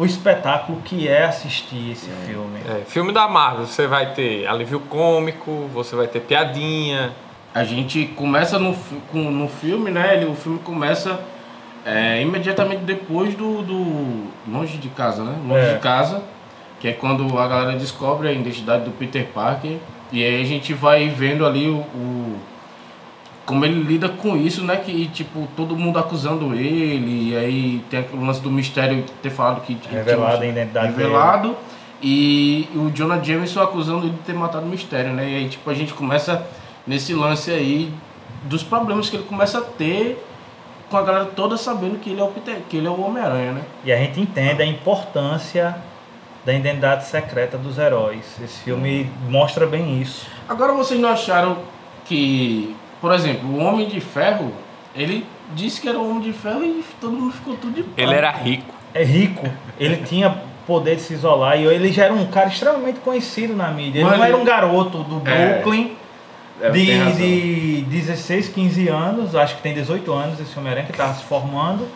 o 0.00 0.06
espetáculo 0.06 0.80
que 0.82 1.06
é 1.06 1.24
assistir 1.24 1.90
esse 1.92 2.08
filme. 2.26 2.58
É, 2.66 2.84
filme 2.86 3.12
da 3.12 3.28
Marvel, 3.28 3.66
você 3.66 3.86
vai 3.86 4.14
ter 4.14 4.46
alívio 4.46 4.80
cômico, 4.80 5.68
você 5.74 5.94
vai 5.94 6.06
ter 6.06 6.20
piadinha. 6.20 7.12
A 7.54 7.64
gente 7.64 8.06
começa 8.16 8.58
no, 8.58 8.74
no 9.12 9.48
filme, 9.48 9.90
né? 9.90 10.14
Ele, 10.16 10.24
o 10.24 10.34
filme 10.34 10.58
começa 10.60 11.20
é, 11.84 12.22
imediatamente 12.22 12.82
depois 12.84 13.34
do, 13.34 13.60
do 13.62 14.24
Longe 14.48 14.78
de 14.78 14.88
Casa, 14.88 15.22
né? 15.22 15.36
Longe 15.46 15.66
É. 15.66 15.74
de 15.74 15.80
Casa, 15.80 16.22
que 16.80 16.88
é 16.88 16.92
quando 16.92 17.38
a 17.38 17.46
galera 17.46 17.76
descobre 17.78 18.28
a 18.28 18.32
identidade 18.32 18.84
do 18.84 18.92
Peter 18.92 19.26
Parker. 19.34 19.76
E 20.12 20.24
aí 20.24 20.40
a 20.40 20.44
gente 20.46 20.72
vai 20.72 21.08
vendo 21.08 21.44
ali 21.44 21.68
o, 21.68 21.76
o- 21.78 22.36
como 23.50 23.64
ele 23.64 23.82
lida 23.82 24.08
com 24.08 24.36
isso, 24.36 24.64
né? 24.64 24.76
Que 24.76 25.06
tipo, 25.08 25.46
todo 25.56 25.76
mundo 25.76 25.98
acusando 25.98 26.54
ele, 26.54 27.30
e 27.30 27.36
aí 27.36 27.84
tem 27.90 28.04
o 28.12 28.24
lance 28.24 28.40
do 28.40 28.50
mistério 28.50 29.04
ter 29.22 29.30
falado 29.30 29.60
que. 29.62 29.76
Revelado 29.90 30.36
tinha- 30.38 30.48
a 30.48 30.52
identidade 30.52 30.86
Revelado. 30.88 31.56
E 32.02 32.66
o 32.74 32.90
Jonah 32.90 33.22
Jameson 33.22 33.60
acusando 33.60 34.06
ele 34.06 34.10
de 34.14 34.18
ter 34.22 34.32
matado 34.34 34.64
o 34.64 34.68
mistério, 34.68 35.12
né? 35.12 35.28
E 35.28 35.36
aí, 35.36 35.48
tipo, 35.48 35.68
a 35.68 35.74
gente 35.74 35.92
começa 35.92 36.46
nesse 36.86 37.12
lance 37.12 37.50
aí 37.50 37.92
dos 38.44 38.62
problemas 38.62 39.10
que 39.10 39.16
ele 39.16 39.24
começa 39.24 39.58
a 39.58 39.60
ter 39.60 40.24
com 40.88 40.96
a 40.96 41.02
galera 41.02 41.26
toda 41.26 41.56
sabendo 41.58 41.98
que 41.98 42.10
ele 42.10 42.20
é 42.20 42.24
o 42.24 42.28
Peter, 42.28 42.56
que 42.70 42.78
ele 42.78 42.86
é 42.86 42.90
o 42.90 43.00
Homem-Aranha, 43.00 43.52
né? 43.52 43.62
E 43.84 43.92
a 43.92 43.96
gente 43.98 44.18
entende 44.18 44.62
a 44.62 44.66
importância 44.66 45.76
da 46.44 46.54
identidade 46.54 47.04
secreta 47.04 47.58
dos 47.58 47.76
heróis. 47.76 48.24
Esse 48.42 48.60
filme 48.62 49.10
mostra 49.28 49.66
bem 49.66 50.00
isso. 50.00 50.26
Agora 50.48 50.72
vocês 50.72 50.98
não 50.98 51.10
acharam 51.10 51.58
que, 52.06 52.74
por 53.00 53.12
exemplo, 53.12 53.48
o 53.48 53.58
Homem 53.58 53.88
de 53.88 54.00
Ferro, 54.00 54.52
ele 54.94 55.26
disse 55.54 55.80
que 55.80 55.88
era 55.88 55.98
o 55.98 56.08
Homem 56.08 56.22
de 56.22 56.32
Ferro 56.32 56.64
e 56.64 56.84
todo 57.00 57.12
mundo 57.12 57.32
ficou 57.32 57.56
tudo 57.56 57.74
de 57.74 57.82
pau. 57.82 57.92
Ele 57.96 58.14
era 58.14 58.30
rico. 58.30 58.74
É 58.92 59.04
rico, 59.04 59.48
ele 59.78 59.98
tinha 59.98 60.42
poder 60.66 60.96
de 60.96 61.02
se 61.02 61.14
isolar 61.14 61.58
e 61.58 61.64
ele 61.64 61.92
já 61.92 62.04
era 62.04 62.14
um 62.14 62.26
cara 62.26 62.48
extremamente 62.48 63.00
conhecido 63.00 63.54
na 63.54 63.68
mídia. 63.70 64.00
Ele 64.00 64.08
Mas 64.08 64.18
não 64.18 64.24
era 64.24 64.36
um 64.36 64.44
garoto 64.44 65.02
do 65.02 65.28
É. 65.28 65.54
Brooklyn 65.54 65.92
É, 66.60 66.70
de, 66.70 67.14
de 67.14 67.82
16, 67.82 68.48
15 68.48 68.88
anos, 68.88 69.34
acho 69.34 69.56
que 69.56 69.62
tem 69.62 69.72
18 69.72 70.12
anos 70.12 70.40
esse 70.40 70.58
Homem-Aranha 70.58 70.86
que 70.86 70.92
estava 70.92 71.14
se 71.14 71.24
formando, 71.24 71.88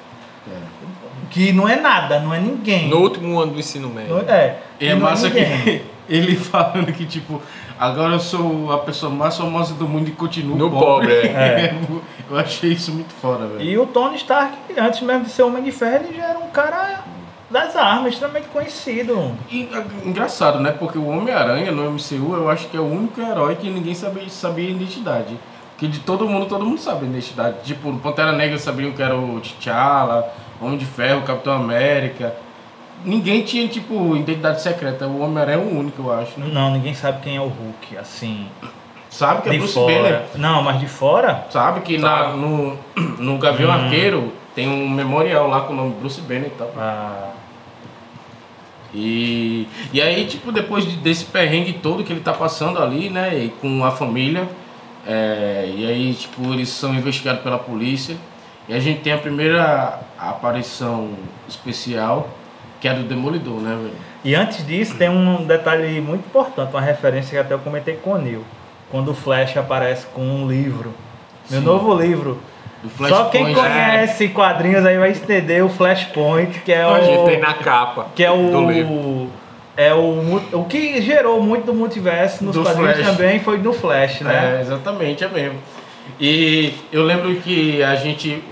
que 1.30 1.52
não 1.52 1.68
é 1.68 1.76
nada, 1.80 2.20
não 2.20 2.34
é 2.34 2.38
ninguém. 2.38 2.88
No 2.88 2.98
último 2.98 3.38
ano 3.40 3.52
do 3.52 3.58
ensino 3.58 3.88
Não 3.88 3.94
médio. 3.94 4.18
é, 4.28 4.56
E 4.80 4.86
é 4.88 4.94
não 4.94 5.00
massa 5.02 5.28
ninguém. 5.28 5.60
que 5.62 5.82
ele 6.08 6.36
falando 6.36 6.92
que, 6.92 7.04
tipo, 7.06 7.40
agora 7.78 8.12
eu 8.14 8.20
sou 8.20 8.72
a 8.72 8.78
pessoa 8.78 9.10
mais 9.12 9.36
famosa 9.36 9.74
do 9.74 9.88
mundo 9.88 10.08
e 10.08 10.12
continuo 10.12 10.56
No 10.56 10.70
pobre. 10.70 11.08
pobre, 11.14 11.28
é. 11.28 11.74
eu 12.30 12.38
achei 12.38 12.72
isso 12.72 12.92
muito 12.92 13.12
foda, 13.20 13.46
velho. 13.46 13.62
E 13.62 13.78
o 13.78 13.86
Tony 13.86 14.16
Stark, 14.16 14.54
antes 14.76 15.00
mesmo 15.00 15.24
de 15.24 15.30
ser 15.30 15.42
Homem 15.42 15.62
de 15.62 15.72
Ferro, 15.72 16.04
ele 16.06 16.16
já 16.16 16.24
era 16.30 16.38
um 16.38 16.48
cara 16.48 17.00
das 17.50 17.76
armas, 17.76 18.12
extremamente 18.14 18.48
conhecido. 18.48 19.32
E, 19.50 19.68
a- 19.72 20.06
engraçado, 20.06 20.58
né? 20.60 20.72
Porque 20.72 20.98
o 20.98 21.06
Homem-Aranha 21.08 21.70
no 21.70 21.88
MCU 21.90 22.34
eu 22.34 22.50
acho 22.50 22.66
que 22.68 22.76
é 22.76 22.80
o 22.80 22.84
único 22.84 23.20
herói 23.20 23.54
que 23.54 23.70
ninguém 23.70 23.94
sabia, 23.94 24.28
sabia 24.28 24.66
a 24.68 24.70
identidade. 24.72 25.38
Porque 25.70 25.86
de 25.88 26.00
todo 26.00 26.26
mundo, 26.28 26.46
todo 26.46 26.64
mundo 26.64 26.80
sabe 26.80 27.04
a 27.06 27.08
identidade. 27.08 27.56
Tipo, 27.64 27.90
no 27.90 27.98
Pantera 27.98 28.32
Negra 28.32 28.58
sabiam 28.58 28.92
que 28.92 29.02
era 29.02 29.16
o 29.16 29.40
T'Challa, 29.40 30.24
Homem 30.60 30.78
de 30.78 30.84
Ferro, 30.86 31.22
Capitão 31.22 31.52
América. 31.54 32.34
Ninguém 33.04 33.42
tinha, 33.42 33.68
tipo, 33.68 34.16
identidade 34.16 34.62
secreta. 34.62 35.06
O 35.06 35.20
Homem-Aranha 35.20 35.58
é 35.58 35.60
o 35.60 35.78
único, 35.78 36.02
eu 36.02 36.12
acho. 36.12 36.38
Né? 36.40 36.46
Não, 36.52 36.70
ninguém 36.72 36.94
sabe 36.94 37.20
quem 37.22 37.36
é 37.36 37.40
o 37.40 37.48
Hulk, 37.48 37.96
assim, 37.98 38.46
Sabe 39.10 39.42
que 39.42 39.48
é 39.48 39.52
de 39.52 39.58
Bruce 39.58 39.74
fora. 39.74 39.92
Banner. 39.94 40.22
Não, 40.36 40.62
mas 40.62 40.80
de 40.80 40.86
fora, 40.88 41.46
Sabe 41.50 41.80
que 41.80 41.98
na, 41.98 42.28
no, 42.30 42.76
no 43.18 43.38
Gavião 43.38 43.70
Hum. 43.70 43.72
Arqueiro 43.74 44.32
tem 44.56 44.68
um 44.68 44.88
memorial 44.88 45.46
lá 45.48 45.60
com 45.62 45.72
o 45.72 45.76
nome 45.76 45.94
Bruce 46.00 46.20
Banner 46.20 46.46
e 46.46 46.50
tal. 46.50 46.72
ah, 46.76 47.30
E, 48.94 49.66
e 49.92 50.00
aí, 50.00 50.24
tipo, 50.26 50.52
depois 50.52 50.84
de- 50.84 50.96
desse 50.96 51.24
perrengue 51.24 51.72
todo 51.74 52.04
que 52.04 52.12
ele 52.12 52.20
tá 52.20 52.32
passando 52.32 52.80
ali, 52.82 53.10
né, 53.10 53.36
e 53.36 53.48
com 53.60 53.84
a 53.84 53.90
família, 53.90 54.48
é, 55.06 55.68
e 55.76 55.84
aí, 55.86 56.14
tipo, 56.14 56.52
eles 56.52 56.68
são 56.68 56.94
investigados 56.94 57.42
pela 57.42 57.58
polícia, 57.58 58.16
e 58.68 58.72
a 58.74 58.78
gente 58.80 59.00
tem 59.00 59.12
a 59.12 59.18
primeira 59.18 59.98
aparição 60.30 61.10
especial, 61.48 62.28
que 62.80 62.88
é 62.88 62.94
do 62.94 63.02
Demolidor, 63.04 63.60
né, 63.60 63.76
velho? 63.76 63.94
E 64.24 64.34
antes 64.34 64.66
disso, 64.66 64.94
tem 64.96 65.08
um 65.08 65.44
detalhe 65.44 66.00
muito 66.00 66.26
importante, 66.26 66.70
uma 66.70 66.80
referência 66.80 67.30
que 67.30 67.38
até 67.38 67.54
eu 67.54 67.58
comentei 67.58 67.96
com 67.96 68.12
o 68.12 68.18
Neil. 68.18 68.44
Quando 68.90 69.10
o 69.10 69.14
Flash 69.14 69.56
aparece 69.56 70.06
com 70.14 70.22
um 70.22 70.48
livro. 70.48 70.92
Meu 71.50 71.60
Sim. 71.60 71.66
novo 71.66 71.94
livro. 71.94 72.40
Do 72.82 73.08
Só 73.08 73.24
quem 73.26 73.54
conhece 73.54 74.28
quadrinhos 74.28 74.84
aí 74.84 74.98
vai 74.98 75.10
entender 75.10 75.62
o 75.64 75.68
Flashpoint, 75.70 76.60
que 76.60 76.72
é 76.72 76.82
A 76.84 77.00
gente 77.00 77.18
o. 77.18 77.24
tem 77.24 77.40
na 77.40 77.54
capa 77.54 78.06
Que 78.14 78.24
é 78.24 78.28
do 78.30 78.70
livro. 78.70 78.92
o. 78.92 79.30
É 79.76 79.92
o, 79.92 80.40
o 80.52 80.64
que 80.66 81.00
gerou 81.02 81.42
muito 81.42 81.64
do 81.66 81.74
multiverso 81.74 82.44
nos 82.44 82.54
Do 82.54 82.62
quadrinhos 82.62 82.94
Flash. 82.96 83.06
também 83.16 83.40
foi 83.40 83.58
no 83.58 83.72
Flash, 83.72 84.20
né? 84.20 84.58
É, 84.58 84.60
exatamente, 84.60 85.24
é 85.24 85.28
mesmo. 85.28 85.58
E 86.20 86.72
eu 86.92 87.02
lembro 87.02 87.34
que 87.36 87.82
a 87.82 87.94
gente. 87.96 88.42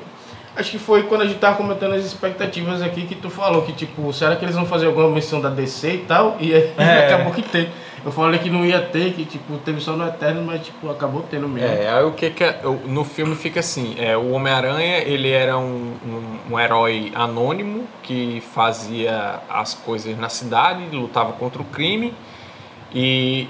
Acho 0.54 0.70
que 0.72 0.78
foi 0.78 1.04
quando 1.04 1.22
a 1.22 1.26
gente 1.26 1.38
tava 1.38 1.56
comentando 1.56 1.94
as 1.94 2.04
expectativas 2.04 2.82
aqui 2.82 3.06
que 3.06 3.14
tu 3.14 3.30
falou 3.30 3.62
que, 3.62 3.72
tipo, 3.72 4.12
será 4.12 4.36
que 4.36 4.44
eles 4.44 4.54
vão 4.54 4.66
fazer 4.66 4.86
alguma 4.86 5.08
menção 5.08 5.40
da 5.40 5.48
DC 5.48 5.94
e 5.94 5.98
tal? 5.98 6.36
E 6.38 6.52
aí 6.54 6.72
É. 6.76 7.06
acabou 7.06 7.32
que 7.32 7.40
tem. 7.42 7.68
Eu 8.04 8.10
falei 8.12 8.38
que 8.40 8.50
não 8.50 8.64
ia 8.66 8.80
ter, 8.80 9.12
que 9.14 9.24
tipo, 9.24 9.56
teve 9.58 9.80
só 9.80 9.92
no 9.96 10.04
Eterno, 10.06 10.42
mas 10.44 10.60
tipo, 10.66 10.90
acabou 10.90 11.24
tendo 11.30 11.48
mesmo. 11.48 11.68
É, 11.68 11.88
aí 11.88 12.04
o 12.04 12.10
que 12.12 12.30
que 12.30 12.42
é- 12.42 12.60
no 12.84 13.04
filme 13.04 13.34
fica 13.36 13.60
assim, 13.60 13.94
é, 13.96 14.16
o 14.16 14.32
Homem-Aranha, 14.32 14.98
ele 14.98 15.30
era 15.30 15.56
um, 15.56 15.92
um, 16.04 16.38
um 16.54 16.58
herói 16.60 17.12
anônimo 17.14 17.84
que 18.02 18.42
fazia 18.52 19.38
as 19.48 19.72
coisas 19.74 20.18
na 20.18 20.28
cidade, 20.28 20.82
lutava 20.92 21.32
contra 21.32 21.62
o 21.62 21.64
crime 21.64 22.12
e 22.92 23.46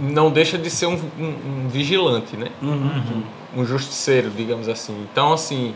não 0.00 0.30
deixa 0.30 0.56
de 0.58 0.70
ser 0.70 0.86
um, 0.86 0.94
um- 1.18 1.64
um 1.66 1.68
vigilante, 1.68 2.36
né? 2.38 2.48
Um 3.56 3.64
justiceiro, 3.66 4.30
digamos 4.30 4.66
assim. 4.68 5.06
Então, 5.12 5.32
assim, 5.32 5.74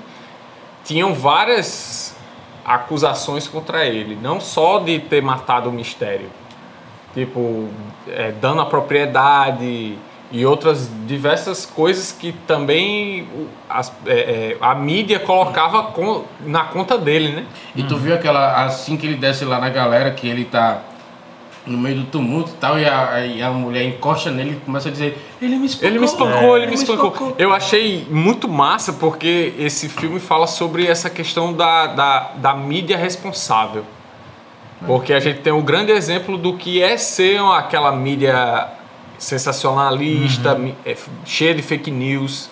tinham 0.88 1.12
várias 1.14 2.16
acusações 2.64 3.46
contra 3.46 3.85
ele, 3.85 4.18
não 4.20 4.40
só 4.40 4.79
de 4.81 4.98
ter 4.98 5.22
matado 5.22 5.68
o 5.68 5.72
mistério, 5.72 6.31
tipo 7.14 7.68
é, 8.09 8.33
dano 8.33 8.61
à 8.62 8.66
propriedade 8.66 9.96
e 10.31 10.44
outras 10.46 10.90
diversas 11.07 11.64
coisas 11.66 12.11
que 12.12 12.33
também 12.46 13.29
as- 13.68 13.92
é, 14.07 14.12
é, 14.12 14.57
a 14.61 14.74
mídia 14.74 15.18
colocava 15.20 15.85
com- 15.85 16.24
na 16.40 16.64
conta 16.64 16.96
dele, 16.98 17.29
né? 17.33 17.46
E 17.77 17.83
tu 17.83 17.96
viu 17.96 18.14
aquela. 18.14 18.64
Assim 18.64 18.96
que 18.96 19.07
ele 19.07 19.16
desce 19.16 19.44
lá 19.44 19.59
na 19.59 19.68
galera, 19.70 20.11
que 20.11 20.27
ele 20.29 20.44
tá 20.44 20.81
no 21.68 21.78
meio 21.78 21.96
do 22.00 22.04
tumulto 22.07 22.50
e 22.50 22.54
tal, 22.61 22.78
e 22.78 22.85
a, 22.87 23.26
e 23.26 23.42
a 23.42 23.50
mulher 23.50 23.85
encosta 23.85 24.31
nele 24.31 24.52
e 24.52 24.64
começa 24.64 24.88
a 24.88 24.92
dizer, 24.92 25.18
ele 25.40 25.57
me 25.57 25.66
espancou. 25.66 25.88
Ele 25.88 25.98
me 25.98 26.04
espancou, 26.04 26.57
é, 26.57 26.59
ele 26.59 26.66
me 26.66 26.74
espancou. 26.74 27.35
Eu 27.38 27.52
achei 27.52 28.07
muito 28.11 28.48
massa 28.48 28.92
porque 28.92 29.52
esse 29.59 29.88
filme 29.88 30.18
fala 30.20 30.46
sobre 30.46 30.87
essa 30.87 31.09
questão 31.11 31.52
da, 31.52 31.87
da, 31.87 32.31
da 32.37 32.54
mídia 32.54 32.96
responsável. 32.96 33.85
Porque 34.87 35.12
a 35.12 35.18
gente 35.20 35.40
tem 35.40 35.52
um 35.52 35.62
grande 35.62 35.90
exemplo 35.92 36.38
do 36.38 36.54
que 36.54 36.81
é 36.81 36.96
ser 36.96 37.40
aquela 37.40 37.90
mídia 37.92 38.68
sensacionalista, 39.18 40.54
mi- 40.54 40.74
é, 40.85 40.96
cheia 41.24 41.54
de 41.54 41.62
fake 41.62 41.90
news, 41.90 42.48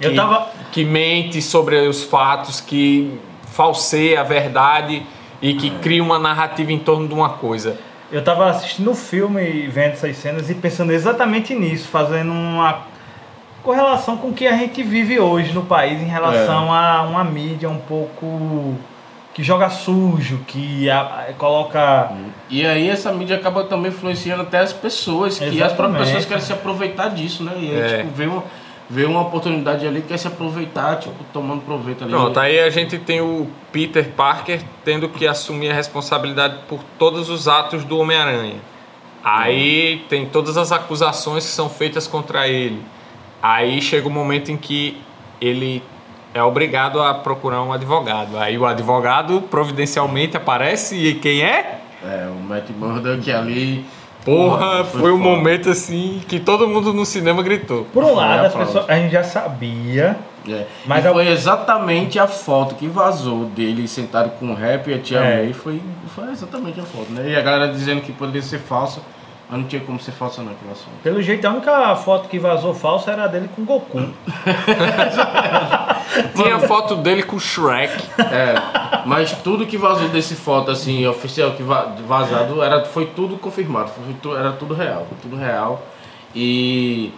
que, 0.00 0.10
tava- 0.14 0.48
que 0.72 0.84
mente 0.84 1.40
sobre 1.42 1.76
os 1.88 2.02
fatos, 2.02 2.60
que 2.60 3.18
falseia 3.52 4.20
a 4.20 4.24
verdade 4.24 5.02
e 5.42 5.54
que 5.54 5.70
cria 5.70 6.02
uma 6.02 6.18
narrativa 6.18 6.72
em 6.72 6.78
torno 6.78 7.08
de 7.08 7.14
uma 7.14 7.30
coisa. 7.30 7.78
Eu 8.10 8.22
tava 8.24 8.48
assistindo 8.50 8.90
o 8.90 8.94
filme 8.94 9.42
e 9.42 9.66
vendo 9.66 9.92
essas 9.92 10.16
cenas 10.16 10.48
e 10.48 10.54
pensando 10.54 10.92
exatamente 10.92 11.54
nisso, 11.54 11.88
fazendo 11.88 12.32
uma 12.32 12.80
correlação 13.62 14.16
com 14.16 14.28
o 14.28 14.32
que 14.32 14.46
a 14.46 14.56
gente 14.56 14.82
vive 14.82 15.20
hoje 15.20 15.52
no 15.52 15.62
país 15.62 16.00
em 16.00 16.06
relação 16.06 16.72
a 16.72 17.02
uma 17.02 17.22
mídia 17.22 17.68
um 17.68 17.78
pouco 17.78 18.74
que 19.34 19.42
joga 19.44 19.68
sujo, 19.68 20.38
que 20.46 20.88
a- 20.90 21.26
a- 21.28 21.32
coloca 21.36 22.10
E 22.50 22.64
aí 22.66 22.88
essa 22.88 23.12
mídia 23.12 23.36
acaba 23.36 23.64
também 23.64 23.90
influenciando 23.92 24.42
até 24.42 24.58
as 24.58 24.72
pessoas, 24.72 25.38
que 25.38 25.44
as 25.44 25.50
próprias 25.50 25.72
Exatamente. 25.74 25.98
pessoas 26.06 26.24
querem 26.24 26.42
se 26.42 26.52
aproveitar 26.52 27.08
disso, 27.10 27.44
né? 27.44 27.52
E 27.56 27.70
aí, 27.70 27.80
É. 27.80 27.98
tipo, 27.98 28.10
vê 28.14 28.24
uma, 28.26 28.42
vê 28.90 29.04
uma 29.04 29.20
oportunidade 29.20 29.86
ali, 29.86 30.00
quer 30.00 30.16
se 30.16 30.26
aproveitar, 30.26 30.96
tipo, 30.96 31.22
tomando 31.32 31.60
proveito 31.62 32.04
ali. 32.04 32.12
Pronto, 32.12 32.40
aí 32.40 32.58
a 32.58 32.70
gente 32.70 32.98
tem 32.98 33.20
o 33.20 33.46
Peter 33.70 34.08
Parker 34.10 34.62
tendo 34.84 35.08
que 35.08 35.26
assumir 35.26 35.70
a 35.70 35.74
responsabilidade 35.74 36.56
por 36.68 36.80
todos 36.98 37.28
os 37.28 37.46
atos 37.46 37.84
do 37.84 37.98
Homem-Aranha. 37.98 38.56
Aí 39.22 40.04
tem 40.08 40.24
todas 40.26 40.56
as 40.56 40.72
acusações 40.72 41.44
que 41.44 41.50
são 41.50 41.68
feitas 41.68 42.06
contra 42.06 42.48
ele. 42.48 42.82
Aí 43.42 43.82
chega 43.82 44.08
o 44.08 44.10
momento 44.10 44.50
em 44.50 44.56
que 44.56 44.96
ele 45.40 45.82
é 46.32 46.42
obrigado 46.42 47.02
a 47.02 47.12
procurar 47.12 47.62
um 47.62 47.72
advogado. 47.72 48.38
Aí 48.38 48.56
o 48.56 48.64
advogado 48.64 49.42
providencialmente 49.42 50.36
aparece 50.36 50.96
e 50.96 51.14
quem 51.14 51.42
é? 51.42 51.80
É, 52.02 52.28
o 52.30 52.42
Matt 52.42 52.70
Murdock 52.70 53.30
ali... 53.30 53.84
Porra, 54.24 54.84
foi, 54.84 55.10
um 55.12 55.18
foda. 55.18 55.30
momento 55.30 55.70
assim 55.70 56.20
que 56.28 56.38
todo 56.38 56.68
mundo 56.68 56.92
no 56.92 57.06
cinema 57.06 57.42
gritou. 57.42 57.86
Por 57.92 58.04
um 58.04 58.14
lado, 58.14 58.44
a 58.44 58.46
as 58.48 58.54
pessoas, 58.54 58.90
a 58.90 58.94
gente 58.96 59.12
já 59.12 59.24
sabia, 59.24 60.16
É. 60.48 60.64
Mas 60.86 61.04
e 61.04 61.08
a- 61.08 61.12
foi 61.12 61.28
exatamente 61.28 62.18
a 62.18 62.26
foto 62.26 62.74
que 62.74 62.86
vazou 62.86 63.44
dele 63.46 63.86
sentado 63.88 64.30
com 64.38 64.50
o 64.50 64.54
rap 64.54 64.88
e 64.90 64.94
a 64.94 64.98
tia 64.98 65.18
É. 65.18 65.42
May. 65.44 65.52
Foi, 65.52 65.80
foi 66.14 66.30
exatamente 66.30 66.80
a 66.80 66.84
foto, 66.84 67.10
né? 67.12 67.30
E 67.30 67.36
a 67.36 67.40
galera 67.42 67.72
dizendo 67.72 68.00
que 68.02 68.12
poderia 68.12 68.42
ser 68.42 68.58
falsa, 68.58 69.00
mas 69.48 69.60
não 69.60 69.66
tinha 69.66 69.80
como 69.82 69.98
ser 70.00 70.12
falsa 70.12 70.42
não, 70.42 70.52
aquela 70.52 70.74
foto. 70.74 70.90
pelo 71.02 71.20
jeito 71.22 71.46
a 71.46 71.50
única 71.50 71.96
foto 71.96 72.28
que 72.28 72.38
vazou 72.38 72.74
falsa 72.74 73.10
era 73.12 73.24
a 73.24 73.26
dele 73.26 73.48
com 73.54 73.64
Goku. 73.64 73.98
Tinha 76.34 76.56
a 76.56 76.60
foto 76.60 76.96
dele 76.96 77.22
com 77.22 77.36
o 77.36 77.40
Shrek. 77.40 77.92
É, 78.18 78.54
mas 79.06 79.32
tudo 79.42 79.66
que 79.66 79.76
vazou 79.76 80.08
desse 80.08 80.34
foto, 80.34 80.70
assim, 80.70 81.06
oficial, 81.06 81.52
que 81.52 81.62
va- 81.62 81.94
vazado, 82.06 82.62
era, 82.62 82.84
foi 82.84 83.06
tudo 83.06 83.36
confirmado, 83.36 83.90
foi 83.90 84.36
era 84.36 84.52
tudo 84.52 84.74
real, 84.74 85.06
tudo 85.22 85.36
real. 85.36 85.82
E 86.34 87.12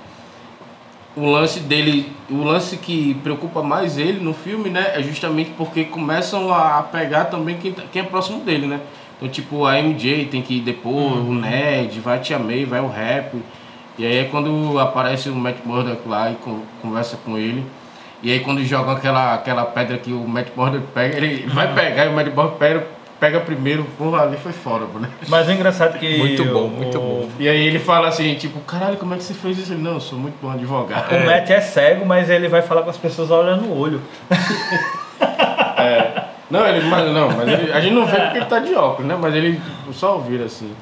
o 1.17 1.27
lance 1.31 1.61
dele, 1.61 2.13
o 2.31 2.43
lance 2.43 2.77
que 2.77 3.15
preocupa 3.23 3.63
mais 3.63 3.99
ele 3.99 4.21
no 4.21 4.33
filme, 4.33 4.71
né, 4.71 4.93
é 4.95 5.03
justamente 5.03 5.51
porque 5.57 5.85
começam 5.85 6.53
a 6.53 6.83
pegar 6.83 7.27
também 7.27 7.57
quem, 7.59 7.73
tá- 7.73 7.83
quem 7.93 8.03
é 8.03 8.05
próximo 8.05 8.41
dele, 8.45 8.67
né. 8.67 8.81
Então, 9.17 9.29
tipo, 9.29 9.67
a 9.67 9.79
MJ 9.79 10.27
tem 10.27 10.41
que 10.41 10.61
depor, 10.61 10.93
o 11.19 11.35
Ned, 11.35 12.01
vai 12.01 12.17
a 12.17 12.21
Tia 12.21 12.39
May, 12.39 12.65
vai 12.65 12.81
o 12.81 12.89
Rap. 12.89 13.37
E 13.99 14.07
aí 14.07 14.17
é 14.19 14.25
quando 14.25 14.79
aparece 14.79 15.29
o 15.29 15.35
Matt 15.35 15.57
Murdock 15.63 16.09
lá 16.09 16.31
e 16.31 16.37
con- 16.37 16.63
conversa 16.81 17.19
com 17.23 17.37
ele. 17.37 17.63
E 18.23 18.31
aí 18.33 18.41
quando 18.41 18.63
jogam 18.65 18.93
aquela, 18.95 19.35
aquela 19.35 19.65
pedra 19.65 19.97
que 19.99 20.13
o 20.13 20.27
Matt 20.29 20.49
Murdock 20.57 20.85
pega, 20.95 21.17
ele 21.17 21.47
vai 21.49 21.73
pegar 21.75 22.05
e 22.05 22.09
o 22.09 22.13
Matt 22.13 22.27
Murdock 22.27 22.59
pega, 22.59 22.87
pega 23.19 23.41
primeiro, 23.41 23.85
porra, 23.97 24.23
ali 24.23 24.37
foi 24.37 24.53
fora, 24.53 24.85
né? 25.01 25.09
Mas 25.29 25.49
o 25.49 25.53
engraçado 25.53 25.97
é 25.97 25.99
que. 25.99 26.19
Muito 26.19 26.45
bom, 26.45 26.65
o- 26.65 26.69
muito 26.71 26.99
bom. 26.99 27.29
E 27.39 27.49
aí 27.49 27.67
ele 27.67 27.79
fala 27.79 28.09
assim, 28.09 28.35
tipo, 28.35 28.61
caralho, 28.61 28.97
como 28.99 29.15
é 29.15 29.17
que 29.17 29.23
você 29.25 29.33
fez 29.35 29.59
isso? 29.59 29.73
Ele, 29.73 29.83
não, 29.83 29.95
eu 29.95 30.01
sou 30.01 30.19
muito 30.19 30.35
bom 30.43 30.51
advogado. 30.51 31.13
O 31.15 31.25
Matt 31.27 31.49
é 31.51 31.61
cego, 31.61 32.05
mas 32.05 32.29
ele 32.29 32.49
vai 32.49 32.61
falar 32.63 32.83
com 32.83 32.91
as 32.91 32.97
pessoas 32.99 33.31
olhando 33.31 33.63
no 33.63 33.79
olho. 33.79 34.01
Não, 36.51 36.67
ele, 36.67 36.85
mas 36.87 37.13
não, 37.13 37.31
mas 37.31 37.47
ele, 37.49 37.73
a 37.73 37.81
gente 37.81 37.95
não 37.95 38.05
vê 38.07 38.17
porque 38.19 38.39
ele 38.39 38.47
tá 38.47 38.59
de 38.59 38.75
óculos, 38.75 39.07
né? 39.09 39.17
Mas 39.21 39.35
ele 39.37 39.61
só 39.93 40.15
ouvir 40.15 40.43
assim. 40.43 40.75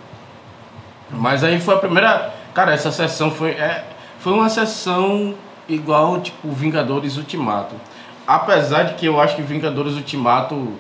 Mas 1.11 1.45
aí 1.45 1.61
foi 1.61 1.75
a 1.75 1.79
primeira. 1.79 2.33
Cara, 2.55 2.73
essa 2.73 2.91
sessão 2.91 3.31
foi. 3.31 3.51
É, 3.51 3.85
foi 4.19 4.33
uma 4.33 4.49
sessão 4.49 5.35
igual, 5.69 6.21
tipo, 6.21 6.51
Vingadores 6.51 7.17
Ultimato. 7.17 7.75
Apesar 8.27 8.85
de 8.85 8.95
que 8.95 9.07
eu 9.07 9.21
acho 9.21 9.37
que 9.37 9.43
Vingadores 9.43 9.95
Ultimato 9.95 10.75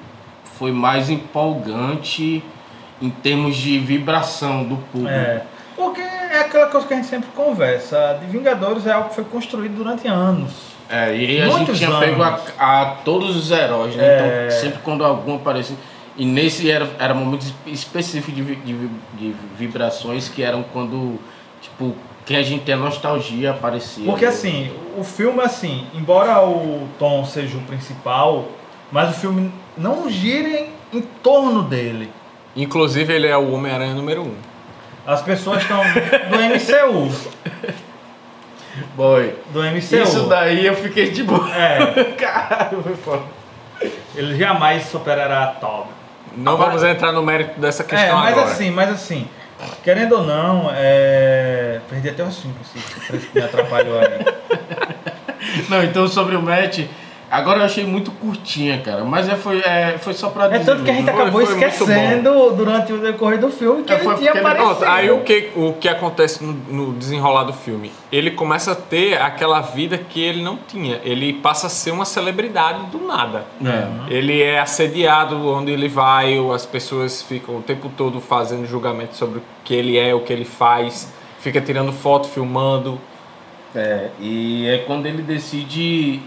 foi 0.59 0.73
mais 0.73 1.09
empolgante 1.09 2.43
em 3.01 3.11
termos 3.11 3.57
de 3.57 3.79
vibração 3.79 4.65
do 4.65 4.77
público. 4.77 5.15
É. 5.15 5.43
Porque 5.77 6.01
é 6.01 6.41
aquela 6.41 6.67
coisa 6.67 6.87
que 6.87 6.95
a 6.95 6.97
gente 6.97 7.09
sempre 7.09 7.29
conversa. 7.35 8.19
De 8.21 8.27
Vingadores 8.27 8.87
é 8.87 8.93
algo 8.93 9.11
que 9.11 9.15
foi 9.15 9.25
construído 9.25 9.77
durante 9.77 10.09
anos. 10.09 10.53
É, 10.91 11.15
e 11.15 11.41
a 11.41 11.49
gente 11.49 11.75
tinha 11.75 11.91
anos. 11.91 12.01
pego 12.01 12.23
a, 12.23 12.41
a 12.59 12.87
todos 13.05 13.37
os 13.37 13.51
heróis, 13.51 13.95
né? 13.95 14.05
É. 14.05 14.47
Então, 14.47 14.61
sempre 14.61 14.79
quando 14.83 15.05
algum 15.05 15.37
aparecia. 15.37 15.77
E 16.17 16.25
nesse 16.25 16.69
era, 16.69 16.89
era 16.99 17.15
momentos 17.15 17.55
específicos 17.65 18.35
de, 18.35 18.57
de, 18.57 18.89
de 19.15 19.35
vibrações 19.57 20.29
que 20.29 20.43
eram 20.43 20.65
quando, 20.65 21.21
tipo, 21.61 21.95
quem 22.29 22.37
a 22.37 22.43
gente 22.43 22.63
tem 22.65 22.75
a 22.75 22.79
nostalgia 22.79 23.53
aparecia. 23.53 24.05
Porque 24.05 24.27
assim, 24.27 24.71
o 24.99 25.03
filme, 25.03 25.41
assim, 25.41 25.87
embora 25.95 26.45
o 26.45 26.87
Tom 26.99 27.25
seja 27.25 27.57
o 27.57 27.63
principal, 27.63 28.49
mas 28.93 29.09
o 29.17 29.19
filme 29.19 29.51
não 29.79 30.11
gira 30.11 30.47
em, 30.47 30.69
em 30.93 31.01
torno 31.23 31.63
dele. 31.63 32.13
Inclusive, 32.55 33.15
ele 33.15 33.27
é 33.27 33.37
o 33.37 33.53
Homem-Aranha 33.55 33.95
número 33.95 34.23
1. 34.23 34.25
Um. 34.27 34.35
As 35.07 35.23
pessoas 35.23 35.63
estão 35.63 35.81
do 35.83 36.37
MCU. 36.37 37.11
Boy, 38.95 39.35
Do 39.51 39.63
MCU. 39.63 40.03
isso 40.03 40.27
daí 40.29 40.67
eu 40.67 40.75
fiquei 40.75 41.11
de 41.11 41.23
boa. 41.23 41.49
É, 41.57 42.05
Caralho, 42.19 42.83
foi 42.83 42.95
foda. 42.95 43.23
ele 44.15 44.37
jamais 44.37 44.85
superará 44.85 45.45
a 45.45 45.47
Toby. 45.47 45.89
Não 46.37 46.59
vamos 46.59 46.83
entrar 46.83 47.11
no 47.11 47.23
mérito 47.23 47.59
dessa 47.59 47.83
É, 47.83 47.87
questão 47.87 48.19
mas 48.19 48.33
agora. 48.37 48.53
assim, 48.53 48.71
mas 48.71 48.91
assim, 48.91 49.27
querendo 49.83 50.13
ou 50.17 50.25
não, 50.25 50.71
é... 50.75 51.68
perdi 51.89 52.09
até 52.11 52.23
o 52.23 52.27
assunto, 52.27 52.57
assim, 52.61 53.27
me 53.35 53.41
atrapalhou 53.43 53.99
aí. 53.99 54.09
Não, 55.69 55.83
então 55.83 56.07
sobre 56.09 56.37
o 56.37 56.43
match, 56.43 56.81
agora 57.31 57.61
eu 57.61 57.65
achei 57.65 57.85
muito 57.85 58.11
curtinha, 58.11 58.81
cara. 58.85 59.05
Mas 59.05 59.29
é, 59.29 59.35
foi, 59.37 59.61
é, 59.61 59.97
foi 59.99 60.13
só 60.13 60.29
pra 60.31 60.47
É 60.55 60.59
tanto 60.59 60.83
que 60.83 60.91
a 60.91 60.95
gente. 60.95 61.05
Foi- 61.05 61.13
acabou 61.15 61.33
foi 61.47 61.55
muito 61.55 61.67
esquecendo 61.69 62.51
durante 62.53 62.93
o 62.93 62.99
decorrer 62.99 63.39
do 63.39 63.49
filme 63.51 63.83
que 63.85 63.93
É, 63.93 63.97
ele 63.97 64.05
foi 64.05 64.15
tinha 64.17 64.31
ele- 64.31 64.41
aparecido. 64.41 64.75
Pronto, 64.77 64.85
aí 64.91 65.11
o 65.11 65.21
que, 65.21 65.51
o 65.57 65.73
que 65.75 65.89
acontece 65.89 66.45
no, 66.45 66.53
no 66.53 66.93
desenrolar 66.95 67.45
do 67.45 67.53
filme? 67.53 67.93
Ele 68.11 68.31
começa 68.31 68.73
a 68.73 68.75
ter 68.75 69.21
aquela 69.21 69.61
vida 69.61 69.97
que 69.97 70.21
ele 70.23 70.43
não 70.43 70.57
tinha. 70.57 71.01
Ele 71.05 71.33
passa 71.33 71.67
a 71.69 71.71
ser 71.71 71.91
uma 71.93 72.05
celebridade 72.05 72.87
do 72.87 72.99
nada. 73.07 73.45
É. 73.65 74.13
Ele 74.13 74.43
é 74.43 74.59
assediado 74.59 75.49
onde 75.49 75.71
ele 75.73 75.89
vai, 75.89 76.37
as 76.55 76.67
pessoas 76.67 77.23
ficam 77.23 77.57
o 77.59 77.63
tempo 77.63 77.91
todo 77.97 78.21
fazendo 78.21 78.67
julgamento 78.67 79.15
sobre 79.17 79.39
o 79.39 79.43
que 79.65 79.75
ele 79.75 79.97
é, 79.99 80.15
o 80.15 80.21
que 80.21 80.33
ele 80.33 80.45
faz, 80.45 81.13
fica 81.41 81.61
tirando 81.61 81.93
foto, 81.93 82.29
filmando. 82.29 82.99
É, 83.75 84.11
e 84.21 84.67
é 84.67 84.79
quando 84.79 85.07
ele 85.07 85.23
decide. 85.23 86.21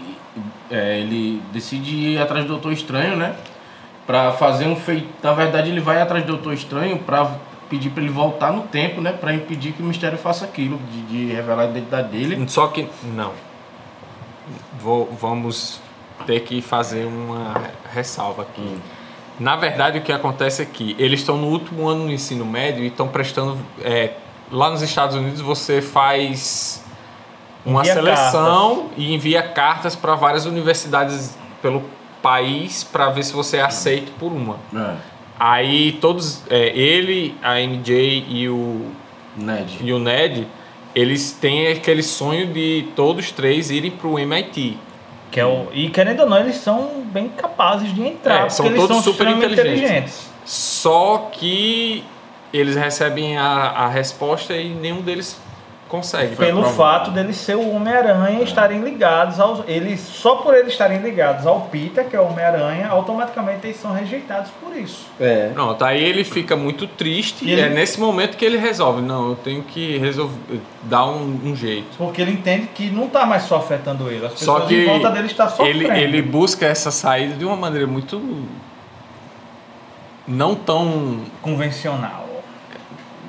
é, 0.70 0.98
ele 1.00 1.42
decide 1.52 1.94
ir 1.94 2.18
atrás 2.18 2.44
do 2.44 2.48
Doutor 2.52 2.72
Estranho, 2.72 3.16
né? 3.16 3.34
Pra 4.06 4.32
fazer 4.32 4.66
um 4.66 4.76
feito. 4.76 5.06
Na 5.22 5.32
verdade, 5.32 5.70
ele 5.70 5.80
vai 5.80 6.00
atrás 6.00 6.24
do 6.24 6.32
Doutor 6.34 6.52
Estranho 6.54 6.98
pra 6.98 7.36
pedir 7.68 7.90
pra 7.90 8.02
ele 8.02 8.12
voltar 8.12 8.52
no 8.52 8.62
tempo, 8.62 9.00
né? 9.00 9.12
Pra 9.12 9.32
impedir 9.32 9.72
que 9.72 9.82
o 9.82 9.86
mistério 9.86 10.18
faça 10.18 10.44
aquilo, 10.44 10.78
de, 10.90 11.02
de 11.28 11.32
revelar 11.32 11.62
a 11.62 11.66
identidade 11.70 12.08
dele. 12.10 12.44
Só 12.48 12.66
que 12.68 12.86
não. 13.04 13.32
Vou- 14.80 15.08
vamos 15.20 15.80
ter 16.26 16.40
que 16.40 16.60
fazer 16.60 17.04
uma 17.06 17.54
ressalva 17.92 18.42
aqui. 18.42 18.76
Na 19.40 19.56
verdade, 19.56 19.98
o 19.98 20.02
que 20.02 20.12
acontece 20.12 20.62
é 20.62 20.64
que 20.64 20.94
eles 20.98 21.20
estão 21.20 21.36
no 21.38 21.48
último 21.48 21.88
ano 21.88 22.06
do 22.06 22.12
ensino 22.12 22.44
médio 22.44 22.84
e 22.84 22.88
estão 22.88 23.08
prestando. 23.08 23.58
é, 23.82 24.12
lá 24.52 24.70
nos 24.70 24.82
Estados 24.82 25.16
Unidos 25.16 25.40
você 25.40 25.80
faz 25.80 26.84
uma 27.64 27.80
Envia 27.80 27.94
seleção 27.94 28.90
e 28.96 29.14
envia 29.14 29.42
cartas 29.42 29.96
para 29.96 30.14
várias 30.14 30.44
universidades 30.44 31.36
pelo 31.62 31.82
país 32.20 32.84
para 32.84 33.08
ver 33.08 33.24
se 33.24 33.32
você 33.32 33.56
é 33.56 33.62
aceito 33.62 34.12
por 34.18 34.30
uma. 34.30 34.56
É. 34.74 34.96
Aí 35.38 35.92
todos, 35.92 36.42
é, 36.50 36.68
ele, 36.68 37.34
a 37.42 37.54
MJ 37.54 38.26
e 38.28 38.48
o 38.48 38.86
Ned. 39.36 39.78
e 39.80 39.92
o 39.92 39.98
Ned, 39.98 40.46
eles 40.94 41.32
têm 41.32 41.68
aquele 41.68 42.02
sonho 42.02 42.46
de 42.52 42.88
todos 42.94 43.32
três 43.32 43.70
irem 43.70 43.90
pro 43.90 44.18
MIT. 44.18 44.78
Que 45.30 45.40
é 45.40 45.46
o... 45.46 45.68
E 45.72 45.88
querendo 45.88 46.20
ou 46.20 46.28
não, 46.28 46.38
eles 46.38 46.56
são 46.56 47.02
bem 47.06 47.28
capazes 47.28 47.92
de 47.94 48.06
entrar. 48.06 48.46
É, 48.46 48.48
são 48.50 48.66
todos 48.66 48.86
são 48.88 49.02
super 49.02 49.26
extremamente 49.26 49.52
inteligentes. 49.52 50.30
Só 50.44 51.30
que 51.32 52.04
eles 52.52 52.76
recebem 52.76 53.36
a, 53.38 53.44
a 53.46 53.88
resposta 53.88 54.54
e 54.54 54.68
nenhum 54.68 55.00
deles 55.00 55.40
consegue. 55.88 56.36
Pelo 56.36 56.64
fato 56.64 57.10
dele 57.10 57.34
ser 57.34 57.54
o 57.54 57.70
Homem-Aranha 57.76 58.40
e 58.40 58.44
estarem 58.44 58.80
ligados 58.80 59.38
aos. 59.38 59.62
Eles, 59.68 60.00
só 60.00 60.36
por 60.36 60.54
eles 60.54 60.72
estarem 60.72 60.98
ligados 61.02 61.46
ao 61.46 61.62
Peter, 61.62 62.06
que 62.08 62.16
é 62.16 62.20
o 62.20 62.28
Homem-Aranha, 62.28 62.88
automaticamente 62.88 63.66
eles 63.66 63.76
são 63.76 63.92
rejeitados 63.92 64.50
por 64.58 64.74
isso. 64.74 65.06
É. 65.20 65.50
Pronto, 65.52 65.84
aí 65.84 66.02
ele 66.02 66.24
fica 66.24 66.56
muito 66.56 66.86
triste 66.86 67.44
E 67.44 67.48
e 67.48 67.52
ele- 67.52 67.60
é 67.60 67.68
nesse 67.68 68.00
momento 68.00 68.38
que 68.38 68.44
ele 68.46 68.56
resolve, 68.56 69.02
não, 69.02 69.28
eu 69.30 69.36
tenho 69.36 69.62
que 69.64 69.98
resolver, 69.98 70.60
dar 70.84 71.04
um, 71.04 71.38
um 71.44 71.54
jeito. 71.54 71.88
Porque 71.98 72.22
ele 72.22 72.32
entende 72.32 72.68
que 72.74 72.88
não 72.88 73.06
tá 73.08 73.26
mais 73.26 73.42
só 73.42 73.56
afetando 73.56 74.10
ele. 74.10 74.24
As 74.24 74.32
Só 74.38 74.54
pessoas 74.54 74.68
que 74.68 74.74
em 74.84 74.86
volta 74.86 75.10
dele 75.10 75.26
estão 75.26 75.46
ele, 75.66 75.80
sofrendo. 75.84 75.92
ele 76.00 76.22
busca 76.22 76.64
essa 76.64 76.90
saída 76.90 77.34
de 77.34 77.44
uma 77.44 77.56
maneira 77.56 77.86
muito 77.86 78.18
não 80.26 80.54
tão 80.54 81.20
Convencional. 81.42 82.26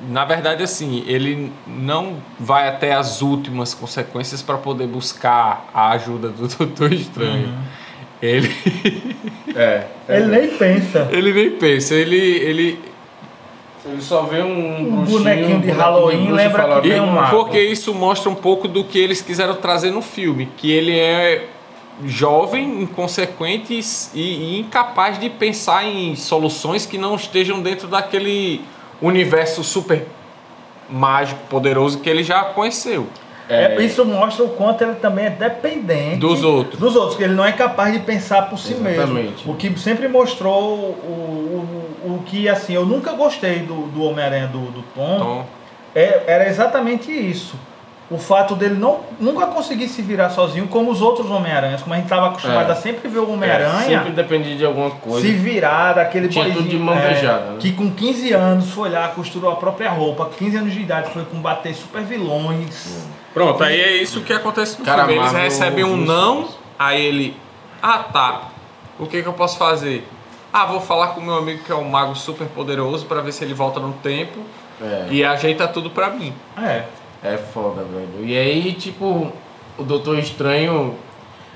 Na 0.09 0.25
verdade, 0.25 0.63
assim, 0.63 1.03
ele 1.07 1.51
não 1.65 2.17
vai 2.39 2.67
até 2.67 2.93
as 2.93 3.21
últimas 3.21 3.73
consequências 3.73 4.41
para 4.41 4.57
poder 4.57 4.87
buscar 4.87 5.69
a 5.73 5.91
ajuda 5.91 6.29
do 6.29 6.47
Doutor 6.57 6.91
Estranho. 6.93 7.47
Uhum. 7.47 7.63
Ele, 8.21 8.49
É. 9.55 9.85
Ele 10.09 10.25
nem 10.27 10.47
pensa. 10.57 11.07
ele 11.11 11.33
nem 11.33 11.51
pensa, 11.51 11.93
ele, 11.93 12.15
ele 12.17 12.79
Ele 13.85 14.01
só 14.01 14.23
vê 14.23 14.41
um, 14.41 14.77
Um 14.77 14.95
bruxinho, 14.95 15.19
bonequinho 15.19 15.59
de 15.61 15.71
Halloween, 15.71 16.17
bruxo 16.27 16.31
e 16.31 16.35
lembra 16.35 16.81
que 16.81 16.89
tem 16.89 17.01
um 17.01 17.07
mago. 17.11 17.37
porque 17.37 17.59
isso 17.59 17.93
mostra 17.93 18.29
um 18.29 18.35
pouco 18.35 18.67
do 18.67 18.83
que 18.83 18.97
eles 18.97 19.21
quiseram 19.21 19.55
trazer 19.55 19.91
no 19.91 20.01
filme, 20.01 20.49
que 20.57 20.71
ele 20.71 20.97
é 20.97 21.47
jovem, 22.05 22.81
inconsequente 22.81 23.79
e, 24.15 24.19
e 24.19 24.59
incapaz 24.61 25.19
de 25.19 25.29
pensar 25.29 25.85
em 25.85 26.15
soluções 26.15 26.85
que 26.85 26.97
não 26.97 27.15
estejam 27.15 27.61
dentro 27.61 27.87
daquele 27.87 28.61
universo 29.01 29.63
super 29.63 30.05
mágico, 30.89 31.39
poderoso 31.49 31.99
que 31.99 32.09
ele 32.09 32.23
já 32.23 32.43
conheceu. 32.45 33.07
É, 33.49 33.75
isso 33.81 34.05
mostra 34.05 34.45
o 34.45 34.49
quanto 34.49 34.81
ele 34.83 34.95
também 34.95 35.25
é 35.25 35.29
dependente 35.29 36.15
Dos 36.15 36.43
outros. 36.43 36.79
Dos 36.79 36.95
outros, 36.95 37.17
que 37.17 37.23
ele 37.23 37.33
não 37.33 37.43
é 37.43 37.51
capaz 37.51 37.91
de 37.91 37.99
pensar 37.99 38.43
por 38.49 38.57
si 38.57 38.71
Exatamente. 38.73 39.13
mesmo. 39.13 39.51
O 39.51 39.55
que 39.57 39.77
sempre 39.77 40.07
mostrou 40.07 40.63
o, 40.63 42.05
o, 42.05 42.15
o 42.15 42.23
que, 42.25 42.47
assim, 42.47 42.73
eu 42.73 42.85
nunca 42.85 43.11
gostei 43.11 43.59
do, 43.59 43.87
do 43.87 44.03
Homem-Aranha 44.03 44.47
do, 44.47 44.59
do 44.71 44.81
Tom, 44.95 45.15
Então, 45.15 45.45
é- 45.93 46.23
era 46.25 46.47
exatamente 46.47 47.11
isso. 47.11 47.55
O 48.13 48.17
fato 48.19 48.55
dele 48.55 48.75
não, 48.75 48.99
nunca 49.19 49.47
conseguir 49.47 49.87
se 49.87 50.01
virar 50.03 50.29
sozinho 50.29 50.67
como 50.67 50.91
os 50.91 51.01
outros 51.01 51.31
Homem-Aranhas, 51.31 51.81
como 51.81 51.93
a 51.93 51.97
gente 51.97 52.05
estava 52.05 52.27
acostumado 52.27 52.69
É. 52.69 52.73
a 52.73 52.75
sempre 52.75 53.09
ver 53.09 53.17
o 53.17 53.21
Sempre 53.21 53.33
Homem-Aranha 53.33 53.99
dependia 54.11 54.55
de 54.55 54.63
alguma 54.63 54.91
coisa. 54.91 55.25
se 55.25 55.33
virar 55.33 55.93
daquele 55.93 56.27
Tinha 56.27 56.47
de 56.51 56.77
mão 56.77 56.95
é, 56.95 57.09
beijada, 57.13 57.45
né? 57.51 57.55
Que 57.59 57.71
com 57.71 57.89
15 57.89 58.31
anos 58.33 58.69
foi 58.69 58.89
lá, 58.89 59.07
costurou 59.07 59.51
a 59.51 59.55
própria 59.55 59.89
roupa, 59.89 60.29
15 60.37 60.57
anos 60.57 60.73
de 60.73 60.81
idade 60.81 61.09
foi 61.11 61.25
combater 61.25 61.73
super 61.73 62.03
vilões. 62.03 63.03
Pronto, 63.33 63.63
aí 63.63 63.81
é 63.81 63.97
isso 63.97 64.21
que 64.21 64.31
acontece 64.31 64.77
no 64.79 64.85
Cara, 64.85 65.05
filme. 65.07 65.19
Eles 65.19 65.31
recebem 65.31 65.83
um 65.83 65.97
não, 65.97 66.47
aí 66.77 67.03
ele. 67.03 67.35
Ah 67.81 67.97
tá. 67.99 68.41
O 68.99 69.07
que, 69.07 69.23
que 69.23 69.27
eu 69.27 69.33
posso 69.33 69.57
fazer? 69.57 70.07
Ah, 70.53 70.67
vou 70.67 70.79
falar 70.79 71.07
com 71.07 71.21
o 71.21 71.23
meu 71.25 71.35
amigo 71.37 71.63
que 71.63 71.71
é 71.71 71.75
um 71.75 71.89
mago 71.89 72.13
super 72.15 72.45
poderoso 72.47 73.07
pra 73.07 73.21
ver 73.21 73.31
se 73.31 73.43
ele 73.43 73.55
volta 73.55 73.79
no 73.79 73.91
tempo 73.93 74.39
É. 74.79 75.07
e 75.09 75.25
ajeita 75.25 75.67
tudo 75.67 75.89
pra 75.89 76.11
mim. 76.11 76.31
É. 76.61 76.83
É 77.23 77.37
foda, 77.37 77.83
velho. 77.83 78.25
E 78.27 78.37
aí, 78.37 78.73
tipo, 78.73 79.31
o 79.77 79.83
Doutor 79.83 80.19
Estranho 80.19 80.95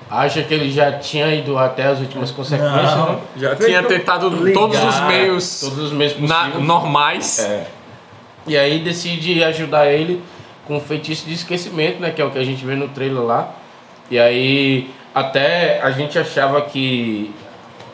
acha 0.09 0.41
que 0.41 0.53
ele 0.53 0.71
já 0.71 0.93
tinha 0.93 1.33
ido 1.35 1.57
até 1.57 1.83
as 1.87 1.99
últimas 1.99 2.31
consequências, 2.31 2.95
Não. 2.95 3.13
né? 3.13 3.19
Já 3.35 3.55
tinha 3.55 3.83
tentado 3.83 4.29
ligar, 4.29 4.53
todos 4.59 4.81
os 4.81 4.99
meios 5.01 5.59
Todos 5.59 5.79
os 5.79 5.91
meios 5.91 6.17
na- 6.21 6.47
normais. 6.59 7.39
É. 7.39 7.67
E 8.47 8.57
aí 8.57 8.79
decide 8.79 9.43
ajudar 9.43 9.87
ele 9.87 10.23
com 10.65 10.77
o 10.77 10.79
feitiço 10.79 11.25
de 11.27 11.33
esquecimento, 11.33 11.99
né? 11.99 12.11
Que 12.11 12.21
é 12.21 12.25
o 12.25 12.31
que 12.31 12.39
a 12.39 12.45
gente 12.45 12.63
vê 12.65 12.75
no 12.75 12.87
trailer 12.87 13.21
lá. 13.21 13.51
E 14.09 14.17
aí 14.17 14.89
até 15.13 15.81
a 15.81 15.91
gente 15.91 16.17
achava 16.17 16.61
que 16.61 17.33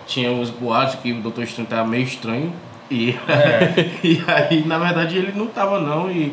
tinha 0.05 0.31
os 0.31 0.51
boatos 0.51 0.95
que 0.95 1.11
o 1.11 1.21
Doutor 1.21 1.43
Estranho 1.43 1.67
tava 1.67 1.87
meio 1.87 2.03
estranho. 2.03 2.53
E, 2.91 3.17
e 4.03 4.21
aí, 4.27 4.63
na 4.67 4.77
verdade, 4.77 5.17
ele 5.17 5.31
não 5.35 5.47
tava 5.47 5.79
não. 5.79 6.11
E 6.11 6.31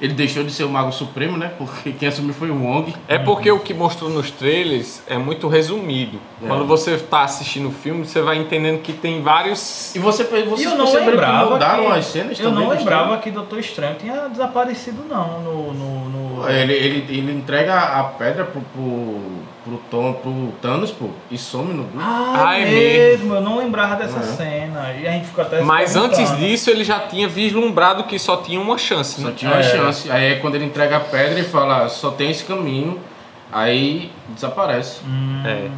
ele 0.00 0.14
deixou 0.14 0.44
de 0.44 0.52
ser 0.52 0.64
o 0.64 0.68
Mago 0.68 0.92
Supremo, 0.92 1.36
né? 1.36 1.52
Porque 1.58 1.92
quem 1.92 2.08
assumiu 2.08 2.34
foi 2.34 2.50
o 2.50 2.62
Wong. 2.62 2.94
É 3.08 3.18
porque 3.18 3.50
o 3.50 3.58
que 3.60 3.72
mostrou 3.74 4.10
nos 4.10 4.30
trailers 4.30 5.02
é 5.06 5.16
muito 5.18 5.48
resumido. 5.48 6.18
É. 6.42 6.46
Quando 6.46 6.66
você 6.66 6.96
tá 6.98 7.22
assistindo 7.22 7.68
o 7.68 7.72
filme, 7.72 8.04
você 8.06 8.20
vai 8.20 8.36
entendendo 8.38 8.80
que 8.82 8.92
tem 8.92 9.22
vários. 9.22 9.94
E 9.94 9.98
você, 9.98 10.24
você 10.24 10.62
E 10.62 10.64
eu 10.64 10.76
não 10.76 10.86
que 10.86 10.96
lembrava 10.96 11.50
mudaram 11.50 11.84
que, 11.86 11.98
as 11.98 12.06
cenas 12.06 12.38
eu 12.38 12.50
também 12.50 12.64
não 12.68 12.74
lembrava 12.76 13.18
que 13.18 13.30
Doutor 13.30 13.58
Estranho 13.58 13.96
tinha 13.98 14.28
desaparecido 14.28 15.04
não 15.08 15.40
no, 15.40 15.72
no, 15.72 16.08
no- 16.10 16.25
Ele, 16.48 16.72
ele, 16.72 17.06
ele 17.18 17.32
entrega 17.32 17.74
a 17.78 18.04
pedra 18.04 18.44
pro, 18.44 18.60
pro, 18.60 19.20
pro, 19.64 19.76
Tom, 19.90 20.12
pro 20.14 20.52
Thanos, 20.60 20.90
pô, 20.90 21.08
e 21.30 21.38
some 21.38 21.72
no 21.72 21.84
grupo. 21.84 21.98
Ah, 22.00 22.44
Ah, 22.48 22.58
é 22.58 22.64
mesmo, 22.64 23.34
eu 23.34 23.40
não 23.40 23.58
lembrava 23.58 23.96
dessa 23.96 24.18
Uhum. 24.18 24.36
cena. 24.36 24.92
E 25.00 25.06
a 25.06 25.12
gente 25.12 25.26
ficou 25.26 25.44
até 25.44 25.62
Mas 25.62 25.96
antes 25.96 26.36
disso, 26.36 26.70
ele 26.70 26.84
já 26.84 27.00
tinha 27.00 27.26
vislumbrado 27.28 28.04
que 28.04 28.18
só 28.18 28.36
tinha 28.38 28.60
uma 28.60 28.76
chance. 28.78 29.20
Só 29.20 29.28
Né? 29.28 29.34
tinha 29.36 29.50
uma 29.50 29.60
É. 29.60 29.62
chance. 29.62 30.10
Aí 30.10 30.32
é 30.32 30.34
quando 30.36 30.54
ele 30.56 30.64
entrega 30.66 30.96
a 30.98 31.00
pedra 31.00 31.38
e 31.40 31.44
fala, 31.44 31.88
só 31.88 32.10
tem 32.10 32.30
esse 32.30 32.44
caminho, 32.44 33.00
aí 33.52 34.10
desaparece. 34.28 35.00
Hum. 35.06 35.42
É. 35.44 35.68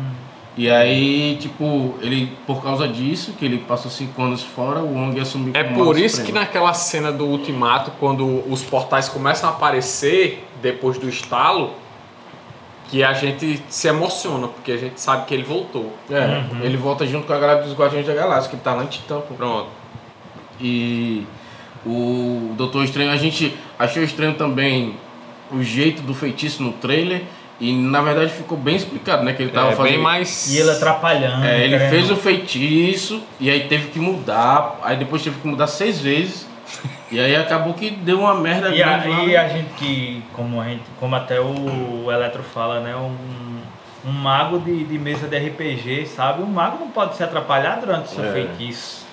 E 0.56 0.68
aí, 0.68 1.36
tipo, 1.40 1.94
ele, 2.00 2.32
por 2.44 2.61
causa 2.61 2.88
disso, 2.88 3.32
que 3.38 3.44
ele 3.44 3.59
passou 3.59 3.88
cinco 3.88 4.20
anos 4.20 4.42
fora, 4.42 4.80
o 4.80 4.92
Wong 4.92 5.20
assumiu 5.20 5.52
É 5.54 5.62
como 5.62 5.84
por 5.84 5.96
isso 5.96 6.16
que 6.16 6.26
Supremo. 6.26 6.40
naquela 6.40 6.74
cena 6.74 7.12
do 7.12 7.26
Ultimato, 7.26 7.92
quando 8.00 8.42
os 8.50 8.61
portais 8.64 9.09
começam 9.09 9.48
a 9.48 9.52
aparecer 9.52 10.47
depois 10.62 10.98
do 10.98 11.09
estalo, 11.09 11.74
que 12.90 13.04
a 13.04 13.12
gente 13.12 13.62
se 13.68 13.86
emociona, 13.88 14.48
porque 14.48 14.72
a 14.72 14.76
gente 14.76 15.00
sabe 15.00 15.26
que 15.26 15.34
ele 15.34 15.42
voltou. 15.42 15.92
É, 16.11 16.20
Uhum. 16.54 16.62
ele 16.62 16.76
volta 16.76 17.06
junto 17.06 17.26
com 17.26 17.32
a 17.34 17.38
galera 17.38 17.62
dos 17.62 17.74
Guardiões 17.74 18.06
da 18.06 18.14
Galáxia, 18.14 18.50
que 18.50 18.56
tá 18.56 18.74
lá 18.74 18.82
em 18.84 18.86
Titã. 18.86 19.20
Pronto. 19.36 19.68
E 20.61 21.26
o 21.86 22.54
Doutor 22.56 22.84
Estranho, 22.84 23.11
a 23.11 23.16
gente 23.16 23.54
achou 23.78 24.02
estranho 24.02 24.34
também 24.34 24.96
o 25.52 25.62
jeito 25.62 26.02
do 26.02 26.14
feitiço 26.14 26.62
no 26.62 26.72
trailer. 26.72 27.22
E 27.61 27.72
na 27.72 28.00
verdade 28.00 28.30
ficou 28.32 28.56
bem 28.56 28.76
explicado, 28.76 29.24
né? 29.24 29.32
Que 29.32 29.42
ele 29.42 29.50
tava 29.50 29.72
É 29.72 29.74
fazendo. 29.76 29.92
bem 29.92 30.00
mais. 30.00 30.46
E 30.54 30.59
ele 30.59 30.70
atrapalhando. 30.70 31.44
É, 31.44 31.64
ele 31.64 31.70
querendo- 31.76 31.90
fez 31.90 32.11
o 32.11 32.16
feitiço 32.16 33.20
e 33.40 33.50
aí 33.50 33.66
teve 33.66 33.88
que 33.88 33.98
mudar. 33.98 34.78
Aí 34.82 34.96
depois 34.96 35.22
teve 35.22 35.40
que 35.40 35.46
mudar 35.48 35.66
seis 35.66 36.00
vezes. 36.00 36.47
E 37.11 37.18
aí 37.18 37.34
acabou 37.36 37.72
que 37.74 37.90
deu 37.90 38.20
uma 38.20 38.34
merda 38.34 38.68
E 38.68 38.78
grande 38.78 39.09
lá. 39.09 39.18
aí 39.18 39.36
a 39.36 39.48
gente 39.48 39.70
que, 39.74 40.22
como, 40.34 40.61
a 40.61 40.64
gente, 40.64 40.82
como 41.00 41.14
até 41.16 41.40
o 41.40 42.11
Eletro 42.11 42.42
fala, 42.42 42.80
né? 42.80 42.94
Um, 42.94 43.16
um 44.09 44.12
mago 44.12 44.59
de, 44.59 44.84
de 44.84 44.98
mesa 44.98 45.26
de 45.26 45.36
RPG, 45.38 46.06
sabe? 46.06 46.42
Um 46.42 46.46
mago 46.46 46.78
não 46.78 46.88
pode 46.88 47.16
se 47.16 47.22
atrapalhar 47.22 47.80
durante 47.80 48.06
o 48.06 48.09
seu 48.09 48.24
É. 48.24 48.32
feitiço. 48.32 49.06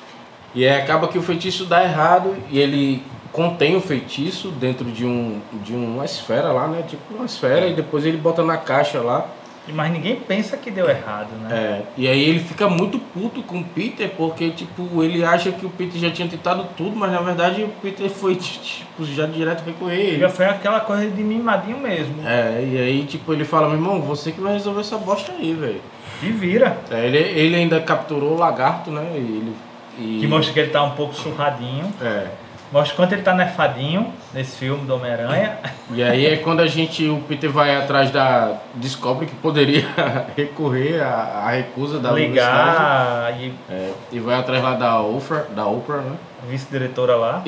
E 0.53 0.65
aí 0.67 0.81
acaba 0.81 1.07
que 1.07 1.17
o 1.17 1.21
feitiço 1.21 1.65
dá 1.65 1.83
errado 1.83 2.35
e 2.49 2.59
ele 2.59 3.03
contém 3.31 3.75
o 3.75 3.81
feitiço 3.81 4.49
dentro 4.49 4.85
de, 4.85 5.05
um, 5.05 5.41
de 5.63 5.73
uma 5.73 6.05
esfera 6.05 6.49
lá, 6.51 6.67
né? 6.67 6.83
Tipo 6.87 7.13
uma 7.15 7.25
esfera, 7.25 7.67
e 7.67 7.73
depois 7.73 8.05
ele 8.05 8.17
bota 8.17 8.43
na 8.43 8.57
caixa 8.57 8.99
lá. 9.01 9.25
Mas 9.73 9.91
ninguém 9.91 10.15
pensa 10.15 10.57
que 10.57 10.69
deu 10.69 10.89
errado, 10.89 11.29
né? 11.41 11.55
É, 11.55 11.81
e 11.97 12.07
aí 12.07 12.29
ele 12.29 12.39
fica 12.39 12.69
muito 12.69 12.99
puto 12.99 13.41
com 13.41 13.59
o 13.59 13.63
Peter, 13.63 14.09
porque 14.15 14.51
tipo, 14.51 15.03
ele 15.03 15.23
acha 15.23 15.51
que 15.51 15.65
o 15.65 15.69
Peter 15.69 15.99
já 15.99 16.11
tinha 16.11 16.27
tentado 16.27 16.67
tudo, 16.77 16.95
mas 16.95 17.11
na 17.11 17.21
verdade 17.21 17.63
o 17.63 17.69
Peter 17.81 18.09
foi 18.09 18.35
tipo, 18.37 19.05
já 19.05 19.25
direto 19.25 19.65
recorrer 19.65 19.99
ele. 19.99 20.19
Já 20.19 20.29
foi 20.29 20.45
aquela 20.45 20.79
coisa 20.79 21.09
de 21.09 21.23
mimadinho 21.23 21.79
mesmo. 21.79 22.15
É, 22.25 22.63
e 22.63 22.77
aí 22.77 23.05
tipo, 23.05 23.33
ele 23.33 23.45
fala, 23.45 23.67
meu 23.67 23.77
irmão, 23.77 24.01
você 24.01 24.31
que 24.31 24.41
vai 24.41 24.53
resolver 24.53 24.81
essa 24.81 24.97
bosta 24.97 25.31
aí, 25.31 25.53
velho. 25.53 25.81
E 26.21 26.27
vira. 26.27 26.77
É, 26.91 27.05
ele, 27.05 27.17
ele 27.17 27.55
ainda 27.55 27.79
capturou 27.81 28.33
o 28.33 28.37
lagarto, 28.37 28.91
né? 28.91 29.05
E 29.15 29.17
ele. 29.17 29.53
E, 29.97 30.19
Que 30.19 30.27
mostra 30.27 30.53
que 30.53 30.59
ele 30.59 30.71
tá 30.71 30.83
um 30.83 30.91
pouco 30.91 31.13
surradinho. 31.13 31.91
É. 32.01 32.27
Mostra 32.75 32.93
quanto 32.97 33.13
ele 33.13 33.21
tá 33.21 33.33
nefadinho 33.33 34.13
nesse 34.33 34.57
filme 34.57 34.85
do 34.85 34.95
Homem-Aranha. 34.95 35.59
E 35.91 36.03
aí 36.03 36.25
é 36.25 36.35
quando 36.35 36.59
a 36.59 36.67
gente, 36.67 37.07
o 37.07 37.21
Peter 37.21 37.49
vai 37.49 37.73
atrás 37.73 38.11
da. 38.11 38.57
descobre 38.73 39.27
que 39.27 39.35
poderia 39.35 39.87
recorrer 40.35 41.01
à, 41.01 41.45
à 41.45 41.51
recusa 41.51 41.99
da. 41.99 42.11
Ligar 42.11 43.33
e 43.39 43.53
É, 43.69 43.93
e 44.11 44.19
vai 44.19 44.35
atrás 44.35 44.61
lá 44.61 44.73
da 44.73 44.99
Oprah, 44.99 45.45
da 45.55 45.65
Oprah, 45.65 46.01
né? 46.01 46.17
vice-diretora 46.49 47.15
lá. 47.15 47.43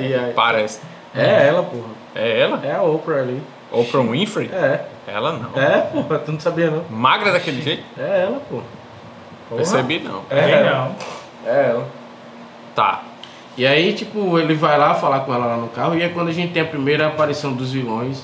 E 0.00 0.14
aí, 0.14 0.32
Parece. 0.34 0.80
é 1.14 1.48
ela, 1.48 1.62
porra. 1.62 1.90
É 2.14 2.40
ela? 2.40 2.60
É 2.64 2.72
a 2.72 2.80
Oprah 2.80 3.20
ali. 3.20 3.42
Oprah 3.70 4.00
Winfrey? 4.00 4.50
É. 4.50 4.80
Ela 5.06 5.32
não. 5.32 5.62
É, 5.62 5.80
porra, 5.80 6.20
tu 6.20 6.32
não 6.32 6.40
sabia 6.40 6.70
não. 6.70 6.84
Magra 6.88 7.32
daquele 7.32 7.60
jeito? 7.60 7.84
É 7.98 8.22
ela, 8.22 8.40
porra. 8.48 8.62
Porra. 9.50 9.58
Percebi 9.58 9.98
não. 9.98 10.22
É 10.30 10.50
ela. 10.52 10.70
não. 10.74 10.96
É 11.52 11.66
ela. 11.68 11.86
Tá. 12.74 13.02
E 13.58 13.66
aí, 13.66 13.92
tipo, 13.92 14.38
ele 14.38 14.54
vai 14.54 14.78
lá 14.78 14.94
falar 14.94 15.20
com 15.20 15.34
ela 15.34 15.44
lá 15.46 15.56
no 15.56 15.68
carro, 15.68 15.96
e 15.96 16.02
é 16.02 16.08
quando 16.08 16.28
a 16.28 16.32
gente 16.32 16.52
tem 16.52 16.62
a 16.62 16.64
primeira 16.64 17.08
aparição 17.08 17.52
dos 17.52 17.72
vilões, 17.72 18.22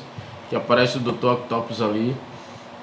que 0.49 0.55
aparece 0.57 0.97
o 0.97 1.01
Dr. 1.01 1.27
Octopus 1.27 1.83
ali. 1.83 2.15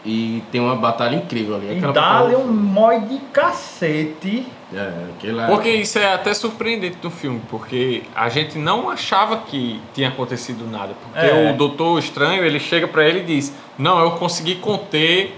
E 0.04 0.42
tem 0.52 0.60
uma 0.60 0.76
batalha 0.76 1.16
incrível 1.16 1.56
ali. 1.56 1.68
E 1.68 1.78
Aquela 1.78 1.94
dá-lhe 1.94 2.30
batalha- 2.34 2.38
um 2.40 2.52
mói 2.52 3.00
de 3.02 3.20
cacete. 3.32 4.48
É, 4.74 4.92
aquela... 5.16 5.46
Porque 5.46 5.70
isso 5.70 6.00
é 6.00 6.12
até 6.14 6.34
surpreendente 6.34 6.98
do 6.98 7.12
filme, 7.12 7.40
porque 7.50 8.02
a 8.16 8.28
gente 8.28 8.58
não 8.58 8.90
achava 8.90 9.38
que 9.38 9.80
tinha 9.94 10.08
acontecido 10.10 10.66
nada. 10.70 10.94
Porque 11.04 11.26
É. 11.26 11.52
o 11.52 11.56
Doutor 11.56 12.00
Estranho, 12.00 12.44
ele 12.44 12.60
chega 12.60 12.88
pra 12.88 13.08
ele 13.08 13.20
e 13.20 13.24
diz: 13.26 13.54
Não, 13.78 14.00
eu 14.00 14.12
consegui 14.12 14.56
conter 14.56 15.38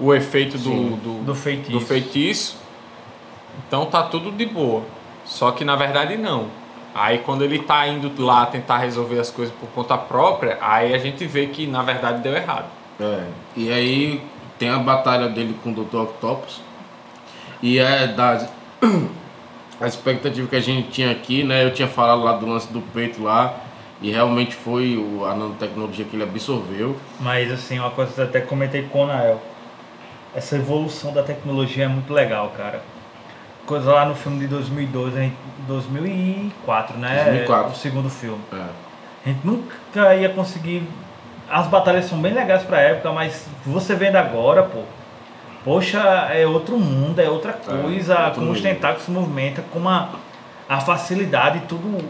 o 0.00 0.14
efeito 0.14 0.56
do, 0.56 0.70
Sim, 0.70 0.98
do, 1.04 1.24
do 1.24 1.34
feitiço." 1.34 1.70
do 1.72 1.80
feitiço, 1.80 2.56
então 3.66 3.84
tá 3.86 4.02
tudo 4.04 4.30
de 4.32 4.46
boa. 4.46 4.82
Só 5.28 5.52
que 5.52 5.64
na 5.64 5.76
verdade 5.76 6.16
não. 6.16 6.46
Aí 6.94 7.18
quando 7.18 7.44
ele 7.44 7.60
tá 7.60 7.86
indo 7.86 8.10
lá 8.20 8.46
tentar 8.46 8.78
resolver 8.78 9.20
as 9.20 9.30
coisas 9.30 9.54
por 9.54 9.68
conta 9.68 9.96
própria, 9.96 10.58
aí 10.60 10.94
a 10.94 10.98
gente 10.98 11.24
vê 11.26 11.46
que 11.46 11.66
na 11.66 11.82
verdade 11.82 12.22
deu 12.22 12.34
errado. 12.34 12.66
É, 12.98 13.24
e 13.54 13.70
aí 13.70 14.22
tem 14.58 14.70
a 14.70 14.78
batalha 14.78 15.28
dele 15.28 15.54
com 15.62 15.70
o 15.70 15.84
Dr. 15.84 15.98
Octopus. 15.98 16.60
E 17.62 17.78
é 17.78 18.06
das 18.08 18.48
a 19.80 19.86
expectativa 19.86 20.48
que 20.48 20.56
a 20.56 20.60
gente 20.60 20.88
tinha 20.88 21.10
aqui, 21.10 21.44
né? 21.44 21.64
Eu 21.64 21.72
tinha 21.72 21.86
falado 21.86 22.22
lá 22.22 22.32
do 22.32 22.46
lance 22.46 22.72
do 22.72 22.80
peito 22.80 23.22
lá. 23.22 23.54
E 24.00 24.10
realmente 24.10 24.54
foi 24.54 24.96
o, 24.96 25.24
a 25.24 25.34
nanotecnologia 25.34 26.04
que 26.04 26.14
ele 26.14 26.22
absorveu. 26.22 26.96
Mas 27.20 27.52
assim, 27.52 27.78
uma 27.78 27.90
coisa 27.90 28.12
que 28.12 28.20
eu 28.20 28.24
até 28.24 28.40
comentei 28.40 28.82
com 28.82 29.04
o 29.04 29.06
Nael. 29.06 29.40
Essa 30.34 30.56
evolução 30.56 31.12
da 31.12 31.22
tecnologia 31.22 31.84
é 31.84 31.88
muito 31.88 32.12
legal, 32.12 32.52
cara. 32.56 32.80
Coisa 33.68 33.92
lá 33.92 34.06
no 34.06 34.14
filme 34.14 34.38
de 34.38 34.46
2012, 34.46 35.20
hein? 35.20 35.36
2004, 35.66 36.96
né? 36.96 37.24
2004. 37.24 37.72
O 37.72 37.76
segundo 37.76 38.08
filme. 38.08 38.40
É. 38.50 38.56
A 38.56 39.28
gente 39.28 39.46
nunca 39.46 40.14
ia 40.14 40.30
conseguir. 40.30 40.88
As 41.50 41.66
batalhas 41.66 42.06
são 42.06 42.18
bem 42.18 42.32
legais 42.32 42.62
pra 42.62 42.80
época, 42.80 43.12
mas 43.12 43.46
você 43.66 43.94
vendo 43.94 44.16
agora, 44.16 44.62
pô. 44.62 44.78
Poxa, 45.62 45.98
é 46.32 46.46
outro 46.46 46.78
mundo, 46.78 47.20
é 47.20 47.28
outra 47.28 47.52
coisa. 47.52 48.18
outro 48.18 48.40
como 48.40 48.52
os 48.52 48.56
nível. 48.56 48.72
tentáculos 48.74 49.04
se 49.04 49.10
movimentam, 49.10 49.62
como 49.70 49.86
a, 49.86 50.12
a 50.66 50.80
facilidade, 50.80 51.60
tudo. 51.68 52.02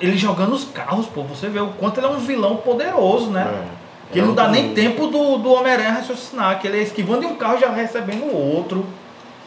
Ele 0.00 0.16
jogando 0.16 0.54
os 0.54 0.64
carros, 0.64 1.04
pô. 1.04 1.22
Você 1.24 1.50
vê 1.50 1.60
o 1.60 1.68
quanto 1.68 2.00
ele 2.00 2.06
é 2.06 2.10
um 2.10 2.18
vilão 2.18 2.56
poderoso, 2.56 3.28
né? 3.28 3.42
É. 3.42 3.84
Que 4.10 4.20
É 4.20 4.22
não 4.22 4.32
dá 4.32 4.48
nem 4.48 4.72
tempo 4.72 5.06
do, 5.08 5.36
do 5.36 5.52
Homem-Aranha 5.52 5.92
raciocinar, 5.92 6.58
que 6.60 6.66
ele 6.66 6.78
é 6.78 6.82
esquivando 6.82 7.20
de 7.20 7.26
um 7.26 7.36
carro 7.36 7.58
e 7.58 7.60
já 7.60 7.70
recebendo 7.70 8.24
o 8.24 8.34
outro. 8.34 8.86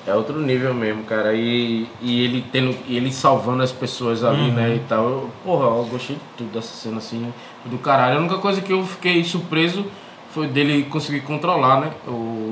É 0.07 0.13
outro 0.15 0.39
nível 0.39 0.73
mesmo, 0.73 1.03
cara. 1.03 1.33
E, 1.33 1.85
e 2.01 2.23
ele 2.23 2.45
tendo. 2.51 2.73
E 2.87 2.95
ele 2.95 3.11
salvando 3.11 3.61
as 3.61 3.71
pessoas 3.73 4.23
ali, 4.23 4.49
Uhum. 4.49 4.53
né? 4.53 4.75
E 4.75 4.79
tal. 4.87 5.03
Eu, 5.03 5.29
porra, 5.43 5.65
eu 5.65 5.85
gostei 5.85 6.15
de 6.15 6.21
tudo 6.37 6.51
dessa 6.53 6.73
cena 6.73 6.97
assim. 6.97 7.31
Do 7.65 7.77
caralho. 7.77 8.17
A 8.17 8.19
única 8.21 8.37
coisa 8.37 8.61
que 8.61 8.71
eu 8.71 8.83
fiquei 8.85 9.21
surpreso 9.25 9.85
foi 10.31 10.47
dele 10.47 10.83
conseguir 10.83 11.21
controlar, 11.21 11.81
né? 11.81 11.91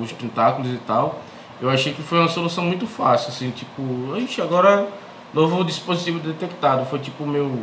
Os 0.02 0.12
tentáculos 0.12 0.70
e 0.74 0.78
tal. 0.86 1.22
Eu 1.62 1.70
achei 1.70 1.94
que 1.94 2.02
foi 2.04 2.20
uma 2.20 2.28
solução 2.28 2.66
muito 2.66 2.86
fácil, 2.86 3.30
assim, 3.30 3.50
tipo, 3.52 3.82
ixi, 4.18 4.42
agora 4.42 4.90
novo 5.34 5.64
dispositivo 5.64 6.20
detectado. 6.20 6.86
Foi 6.86 7.00
tipo 7.00 7.26
meu. 7.26 7.58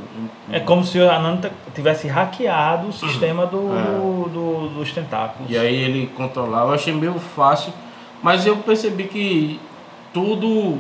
É 0.51 0.59
como 0.61 0.83
se 0.85 0.99
a 1.01 1.19
Nano 1.19 1.39
tivesse 1.75 2.09
hackeado 2.09 2.89
o 2.89 2.93
sistema 2.93 3.45
do, 3.45 3.59
É. 3.59 3.83
do- 4.31 4.69
dos 4.71 4.91
tentáculos. 4.93 5.51
E 5.51 5.59
aí 5.59 5.75
ele 5.75 6.07
controlava, 6.17 6.71
eu 6.71 6.75
achei 6.75 6.95
meio 6.95 7.15
fácil, 7.37 7.71
mas 8.23 8.47
eu 8.47 8.57
percebi 8.57 9.05
que 9.05 9.61
tudo 10.13 10.79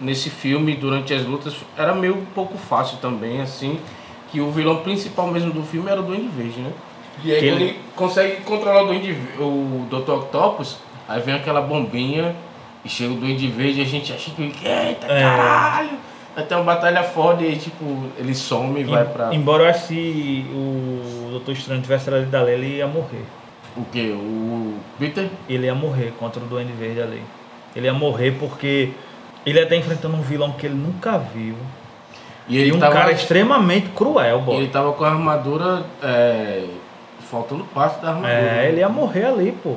nesse 0.00 0.28
filme, 0.30 0.74
durante 0.74 1.14
as 1.14 1.24
lutas, 1.24 1.54
era 1.76 1.94
meio 1.94 2.16
um 2.16 2.24
pouco 2.26 2.58
fácil 2.58 2.98
também, 2.98 3.40
assim, 3.40 3.78
que 4.30 4.40
o 4.40 4.50
vilão 4.50 4.78
principal 4.78 5.28
mesmo 5.28 5.52
do 5.52 5.62
filme 5.62 5.90
era 5.90 6.00
o 6.00 6.04
Duende 6.04 6.28
Verde, 6.28 6.60
né? 6.60 6.72
E 7.22 7.32
aí 7.32 7.40
Que 7.40 7.48
quando 7.48 7.60
ele- 7.60 7.70
ele 7.70 7.80
consegue 7.94 8.36
controlar 8.42 8.82
o 8.82 8.86
Duende 8.88 9.16
o 9.38 9.86
Dr. 9.88 10.10
Octopus, 10.12 10.78
aí 11.08 11.20
vem 11.20 11.34
aquela 11.34 11.60
bombinha 11.62 12.34
e 12.84 12.88
chega 12.88 13.12
o 13.12 13.16
Duende 13.16 13.46
Verde 13.46 13.78
e 13.80 13.82
a 13.82 13.86
gente 13.86 14.12
acha 14.12 14.30
que, 14.32 14.42
eita, 14.42 15.06
É. 15.06 15.20
caralho! 15.22 15.90
Vai 16.34 16.44
ter 16.44 16.56
uma 16.56 16.64
batalha 16.64 17.04
foda 17.04 17.44
e 17.44 17.46
aí, 17.46 17.56
tipo, 17.56 17.84
ele 18.18 18.34
some 18.34 18.80
e 18.80 18.84
vai 18.84 19.04
pra... 19.04 19.32
Embora 19.32 19.62
eu 19.62 19.68
acho 19.70 19.86
que 19.86 20.44
o 20.52 21.28
Doutor 21.30 21.52
Estranho 21.52 21.80
tivesse 21.80 22.10
ali 22.12 22.26
dali, 22.26 22.50
ele 22.50 22.76
ia 22.78 22.88
morrer. 22.88 23.22
O 23.76 23.84
que? 23.84 24.10
O 24.10 24.74
Peter? 24.98 25.28
Ele 25.48 25.66
ia 25.66 25.74
morrer 25.76 26.12
contra 26.18 26.42
o 26.42 26.46
Duende 26.46 26.72
Verde 26.72 27.00
ali. 27.00 27.22
Ele 27.74 27.86
ia 27.86 27.92
morrer 27.94 28.32
porque 28.38 28.92
ele 29.44 29.58
ia 29.58 29.64
estar 29.64 29.76
enfrentando 29.76 30.16
um 30.16 30.20
vilão 30.22 30.52
que 30.52 30.66
ele 30.66 30.74
nunca 30.74 31.18
viu. 31.18 31.56
E 32.48 32.58
ele 32.58 32.68
E 32.70 32.72
um 32.72 32.78
tava... 32.78 32.92
cara 32.92 33.12
extremamente 33.12 33.88
cruel, 33.90 34.40
boy. 34.40 34.56
ele 34.56 34.68
tava 34.68 34.92
com 34.92 35.04
a 35.04 35.08
armadura 35.08 35.84
é, 36.02 36.64
faltando 37.30 37.64
parte 37.64 38.00
da 38.00 38.08
armadura. 38.08 38.32
É, 38.32 38.68
ele 38.68 38.80
ia 38.80 38.88
morrer 38.88 39.26
ali, 39.26 39.52
pô. 39.62 39.76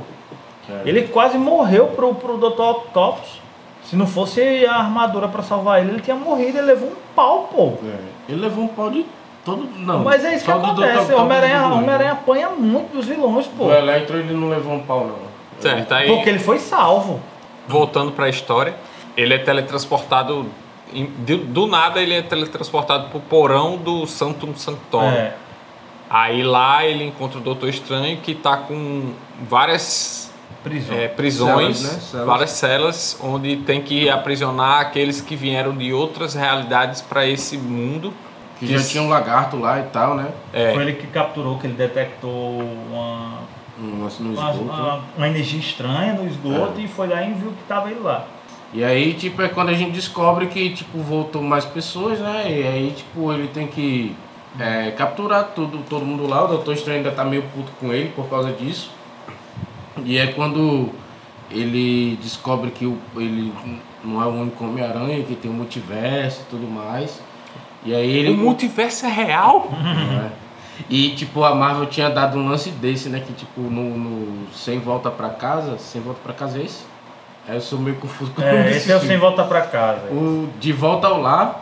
É. 0.70 0.82
Ele 0.86 1.04
quase 1.04 1.38
morreu 1.38 1.88
pro, 1.88 2.14
pro 2.14 2.38
Dr. 2.38 2.62
Octopus. 2.62 3.42
Se 3.84 3.96
não 3.96 4.06
fosse 4.06 4.66
a 4.66 4.76
armadura 4.76 5.30
pra 5.30 5.42
salvar 5.42 5.80
ele, 5.80 5.92
ele 5.92 6.02
tinha 6.02 6.16
morrido. 6.16 6.58
Ele 6.58 6.68
levou 6.68 6.90
um 6.90 6.96
pau, 7.16 7.50
pô. 7.54 7.74
É. 7.88 7.96
Ele 8.30 8.42
levou 8.42 8.66
um 8.66 8.68
pau 8.68 8.90
de 8.92 9.06
todo. 9.46 9.66
Não. 9.78 10.04
Mas 10.04 10.26
é 10.26 10.36
isso 10.36 10.44
que 10.44 10.52
acontece. 10.52 11.14
Homem-Aranha 11.14 11.60
Duende. 11.60 11.74
Homem-Aranha 11.78 12.12
apanha 12.12 12.50
muito 12.50 12.94
dos 12.94 13.06
vilões, 13.06 13.48
pô. 13.48 13.66
O 13.66 13.74
Electro 13.74 14.18
ele 14.18 14.34
não 14.34 14.50
levou 14.50 14.74
um 14.74 14.82
pau, 14.82 15.08
não. 15.08 15.16
Certo, 15.60 15.92
aí 15.94 16.08
Porque 16.08 16.30
ele 16.30 16.40
foi 16.40 16.60
salvo. 16.60 17.22
Voltando 17.68 18.12
pra 18.12 18.30
história, 18.30 18.76
ele 19.16 19.34
é 19.34 19.38
teletransportado. 19.38 20.48
do, 21.20 21.68
nada 21.68 22.02
ele 22.02 22.14
é 22.14 22.22
teletransportado 22.22 23.10
pro 23.10 23.20
porão 23.20 23.78
do 23.78 24.06
Santum 24.06 24.56
Sanctorum. 24.56 25.08
É. 25.08 25.34
Aí 26.10 26.42
lá 26.44 26.86
ele 26.86 27.04
encontra 27.04 27.38
o 27.38 27.42
Doutor 27.42 27.68
Estranho 27.68 28.18
que 28.18 28.34
tá 28.34 28.56
com 28.56 29.14
várias 29.50 30.32
Prisão. 30.64 30.98
é, 30.98 31.08
prisões, 31.08 31.78
Celas, 31.78 31.94
né? 31.94 32.00
Celas. 32.00 32.26
várias 32.26 32.50
celas, 32.52 33.20
onde 33.22 33.58
tem 33.58 33.82
que 33.82 34.10
aprisionar 34.10 34.82
aqueles 34.82 35.22
que 35.22 35.36
vieram 35.36 35.76
de 35.76 35.92
outras 35.94 36.34
realidades 36.34 37.02
para 37.02 37.28
esse 37.28 37.58
mundo. 37.58 38.14
Que 38.60 38.68
já 38.68 38.84
tinha 38.84 39.04
um 39.04 39.10
lagarto 39.10 39.58
lá 39.58 39.80
e 39.80 39.84
tal, 39.84 40.16
né? 40.16 40.30
É, 40.52 40.74
Foi 40.74 40.82
ele 40.82 40.94
que 40.94 41.08
capturou, 41.08 41.60
que 41.60 41.68
ele 41.68 41.76
detectou 41.76 42.60
uma, 42.60 43.42
Um 43.80 44.04
lance 44.04 44.22
no 44.24 44.34
uma, 44.34 44.52
esgoto. 44.52 44.64
uma- 44.74 45.04
uma 45.18 45.28
energia 45.28 45.60
estranha 45.60 46.14
no 46.14 46.28
esgoto 46.28 46.80
É. 46.80 46.84
e 46.84 46.88
foi 46.88 47.08
lá 47.08 47.22
e 47.24 47.34
viu 47.34 47.52
que 47.52 47.64
tava 47.68 47.92
ele 47.92 48.00
lá. 48.00 48.26
E 48.74 48.84
aí, 48.84 49.14
tipo, 49.14 49.42
é 49.42 49.48
quando 49.48 49.70
a 49.70 49.74
gente 49.74 49.92
descobre 49.92 50.48
que, 50.48 50.72
tipo, 50.72 50.98
voltou 51.00 51.42
mais 51.42 51.64
pessoas, 51.64 52.20
né? 52.20 52.46
E 52.50 52.68
aí, 52.68 52.94
tipo, 52.96 53.32
ele 53.32 53.48
tem 53.48 53.68
que 53.68 54.16
é, 54.60 54.92
capturar 54.92 55.52
tudo, 55.56 55.84
todo 55.90 56.04
mundo 56.04 56.28
lá. 56.28 56.44
O 56.44 56.48
Doutor 56.48 56.74
Estranho 56.74 56.98
ainda 57.00 57.12
tá 57.12 57.24
meio 57.24 57.44
puto 57.44 57.72
com 57.80 57.94
ele 57.94 58.10
por 58.16 58.28
causa 58.28 58.52
disso. 58.52 58.90
E 60.04 60.18
é 60.18 60.28
quando 60.28 60.90
ele 61.50 62.18
descobre 62.22 62.72
que 62.72 62.86
o, 62.86 62.98
ele 63.16 63.54
não 64.04 64.22
é 64.22 64.26
o 64.26 64.30
único 64.30 64.64
Homem-Aranha, 64.66 65.24
que 65.24 65.36
tem 65.36 65.50
o 65.50 65.54
multiverso 65.54 66.42
e 66.42 66.50
tudo 66.50 66.68
mais. 66.68 67.22
E 67.86 67.94
aí 67.96 68.10
ele. 68.18 68.32
o 68.32 68.38
multiverso 68.38 69.06
é 69.06 69.10
real? 69.10 69.70
É. 70.34 70.47
E 70.90 71.10
tipo, 71.12 71.44
a 71.44 71.54
Marvel 71.56 71.86
tinha 71.88 72.10
dado 72.10 72.38
um 72.38 72.48
lance 72.50 72.70
desse, 72.70 73.10
né? 73.10 73.22
Que 73.26 73.34
tipo, 73.34 73.62
no, 73.62 73.98
no 73.98 74.48
Sem 74.54 74.80
Volta 74.80 75.10
Pra 75.10 75.30
Casa, 75.30 75.78
Sem 75.78 76.02
Volta 76.02 76.20
Pra 76.24 76.34
Casa 76.34 76.60
é 76.60 76.64
esse? 76.64 76.84
Aí 77.48 77.56
eu 77.56 77.62
sou 77.62 77.80
meio 77.80 77.96
confuso 77.98 78.32
com 78.32 78.42
É, 78.42 78.64
desse 78.64 78.78
esse 78.78 78.92
é 78.92 78.96
o. 78.98 79.00
Sem 79.00 79.18
Volta 79.18 79.44
Pra 79.44 79.62
Casa. 79.62 80.08
O 80.12 80.50
De 80.60 80.72
Volta 80.74 81.08
ao 81.08 81.22
Lar. 81.22 81.62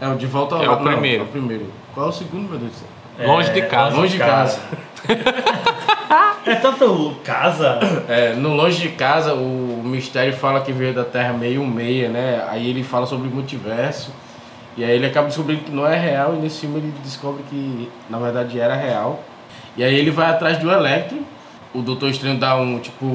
É 0.00 0.08
o 0.08 0.14
De 0.16 0.26
Volta 0.26 0.54
ao 0.56 0.62
É 0.62 0.66
Lar. 0.66 0.76
o 0.76 0.84
não, 0.84 0.92
primeiro. 0.92 1.22
é 1.22 1.26
o 1.26 1.28
primeiro. 1.28 1.66
Qual 1.94 2.06
é 2.06 2.08
o 2.08 2.12
segundo, 2.12 2.48
meu 2.48 2.58
Deus 2.58 2.72
do 2.72 2.76
céu? 2.78 3.26
Longe 3.28 3.52
de 3.52 3.62
casa. 3.62 3.96
Longe 3.96 4.12
de 4.12 4.18
casa. 4.18 4.58
É 6.46 6.54
tanto 6.56 7.14
casa. 7.24 7.78
É, 8.08 8.34
no 8.34 8.54
Longe 8.54 8.78
de 8.80 8.88
Casa, 8.90 9.32
o 9.34 9.80
Mistério 9.84 10.32
fala 10.34 10.60
que 10.60 10.72
veio 10.72 10.92
da 10.92 11.04
Terra 11.04 11.32
meio 11.32 11.64
meia, 11.64 12.08
né? 12.08 12.44
Aí 12.48 12.68
ele 12.68 12.82
fala 12.82 13.06
sobre 13.06 13.28
o 13.28 13.30
multiverso. 13.30 14.10
E 14.76 14.84
aí 14.84 14.90
ele 14.92 15.06
acaba 15.06 15.28
descobrindo 15.28 15.62
que 15.64 15.70
não 15.70 15.86
é 15.86 15.96
real. 15.98 16.34
E 16.34 16.38
nesse 16.38 16.60
filme 16.60 16.78
ele 16.78 16.92
descobre 17.02 17.42
que 17.50 17.90
na 18.10 18.18
verdade 18.18 18.58
era 18.58 18.74
real. 18.74 19.20
E 19.76 19.82
aí 19.84 19.94
ele 19.94 20.10
vai 20.10 20.30
atrás 20.30 20.58
do 20.58 20.70
Electro. 20.70 21.18
O 21.72 21.80
Doutor 21.82 22.08
Estranho 22.08 22.38
dá 22.38 22.56
um, 22.56 22.78
tipo, 22.78 23.10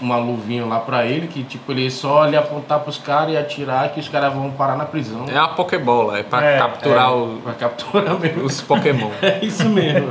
uma 0.00 0.16
luvinha 0.16 0.64
lá 0.66 0.78
pra 0.80 1.06
ele. 1.06 1.26
Que 1.26 1.42
tipo, 1.44 1.72
ele 1.72 1.90
só 1.90 2.22
ali 2.22 2.36
apontar 2.36 2.80
pros 2.80 2.98
caras 2.98 3.32
e 3.32 3.36
atirar 3.36 3.88
que 3.90 4.00
os 4.00 4.08
caras 4.08 4.32
vão 4.32 4.50
parar 4.50 4.76
na 4.76 4.84
prisão. 4.84 5.24
É 5.28 5.38
uma 5.38 5.48
Pokébola, 5.48 6.18
é 6.18 6.22
para 6.22 6.46
É, 6.46 6.58
capturar 6.58 7.08
É, 7.08 7.12
o- 7.12 7.38
Pra 7.42 7.52
capturar 7.54 8.18
mesmo. 8.18 8.44
os 8.44 8.60
Pokémon. 8.60 9.10
É 9.22 9.38
isso 9.44 9.68
mesmo. 9.68 10.08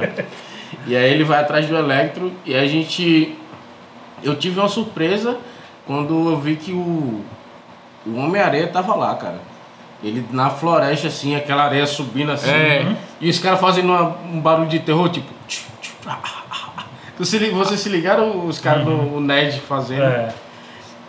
E 0.85 0.95
aí 0.95 1.11
ele 1.11 1.23
vai 1.23 1.39
atrás 1.39 1.65
do 1.67 1.75
Electro 1.75 2.31
e 2.45 2.55
a 2.55 2.65
gente. 2.67 3.35
Eu 4.23 4.35
tive 4.35 4.59
uma 4.59 4.67
surpresa 4.69 5.37
quando 5.85 6.29
eu 6.31 6.37
vi 6.39 6.55
que 6.55 6.71
o. 6.71 7.21
O 8.05 8.15
Homem-Areia 8.15 8.67
tava 8.67 8.95
lá, 8.95 9.13
cara. 9.15 9.39
Ele 10.03 10.23
na 10.31 10.49
floresta, 10.49 11.07
assim, 11.07 11.35
aquela 11.35 11.63
areia 11.63 11.85
subindo 11.87 12.31
assim. 12.31 12.49
É. 12.51 12.95
E 13.19 13.29
os 13.29 13.39
caras 13.39 13.59
fazendo 13.59 13.87
uma- 13.87 14.15
um 14.31 14.39
barulho 14.39 14.67
de 14.69 14.79
terror, 14.79 15.09
tipo. 15.09 15.27
ah, 16.05 16.17
ah, 16.23 16.43
ah. 16.77 16.83
Se 17.25 17.39
Vocês 17.49 17.79
se 17.79 17.89
ligaram 17.89 18.45
os 18.45 18.59
caras 18.59 18.85
no 18.85 19.19
Ned 19.19 19.59
fazendo? 19.61 20.03
É. 20.03 20.33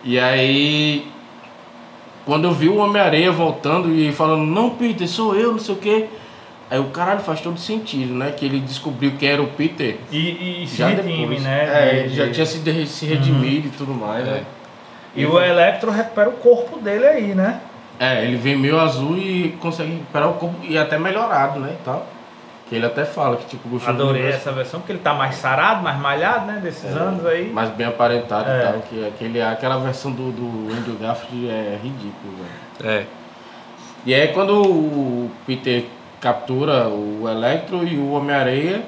E 0.02 0.18
aí, 0.18 1.06
quando 2.24 2.44
eu 2.44 2.52
vi 2.52 2.68
o 2.68 2.76
Homem-Areia 2.78 3.30
voltando 3.30 3.94
e 3.94 4.10
falando, 4.12 4.44
não, 4.46 4.70
Peter, 4.70 5.06
sou 5.06 5.34
eu, 5.36 5.52
não 5.52 5.58
sei 5.58 5.74
o 5.74 5.78
quê. 5.78 6.06
Aí 6.70 6.78
o 6.78 6.84
caralho 6.84 7.20
faz 7.20 7.40
todo 7.40 7.58
sentido, 7.58 8.14
né? 8.14 8.30
Que 8.30 8.44
ele 8.46 8.60
descobriu 8.60 9.12
que 9.18 9.26
era 9.26 9.42
o 9.42 9.46
Peter. 9.48 9.96
E, 10.12 10.62
e 10.62 10.66
se 10.66 10.76
Já 10.76 10.88
redime, 10.88 11.18
depois. 11.20 11.42
né? 11.42 11.64
É, 11.64 12.02
de- 12.08 12.14
já 12.14 12.30
tinha 12.30 12.44
se, 12.46 12.58
de- 12.58 12.86
se 12.86 13.04
redimido 13.06 13.68
e 13.68 13.70
tudo 13.70 13.92
mais, 13.94 14.24
né? 14.24 14.42
E 15.16 15.24
o 15.26 15.38
Electro 15.40 15.90
recupera 15.90 16.28
o 16.28 16.32
corpo 16.34 16.78
dele 16.78 17.06
aí, 17.06 17.34
né? 17.34 17.60
É, 18.00 18.24
ele 18.24 18.36
vem 18.36 18.56
meio 18.56 18.78
azul 18.78 19.16
e 19.18 19.56
consegue 19.60 19.90
recuperar 19.92 20.28
o 20.30 20.34
corpo 20.34 20.56
e 20.62 20.78
até 20.78 20.98
melhorado, 20.98 21.58
né? 21.58 21.76
E 21.80 21.84
tal. 21.84 22.06
Que 22.68 22.74
ele 22.76 22.84
até 22.86 23.04
fala 23.04 23.36
que 23.36 23.46
tipo 23.46 23.68
gostou 23.68 23.92
do 23.94 24.02
Adorei 24.02 24.22
universo, 24.22 24.48
essa 24.48 24.52
versão, 24.52 24.80
porque 24.80 24.92
ele 24.92 24.98
tá 25.00 25.14
mais 25.14 25.36
sarado, 25.36 25.82
mais 25.82 25.98
malhado, 25.98 26.46
né? 26.46 26.60
Desses 26.62 26.94
anos 26.96 27.24
aí. 27.26 27.50
mais 27.50 27.70
bem 27.70 27.86
aparentado 27.86 28.48
É. 28.48 28.58
e 28.58 28.62
tal. 28.72 28.80
Que 28.82 29.06
aquele, 29.08 29.42
aquela 29.42 29.78
versão 29.78 30.12
do, 30.12 30.30
do 30.30 30.72
Andrew 30.72 30.96
Garfield 31.00 31.48
é 31.48 31.78
ridículo, 31.82 32.34
velho. 32.80 32.92
É. 32.94 33.06
E 34.06 34.14
aí 34.14 34.28
quando 34.28 34.62
o 34.62 35.30
Peter 35.46 35.86
captura 36.20 36.88
o 36.88 37.28
Electro 37.28 37.86
e 37.86 37.96
o 37.96 38.12
Homem-Areia, 38.12 38.82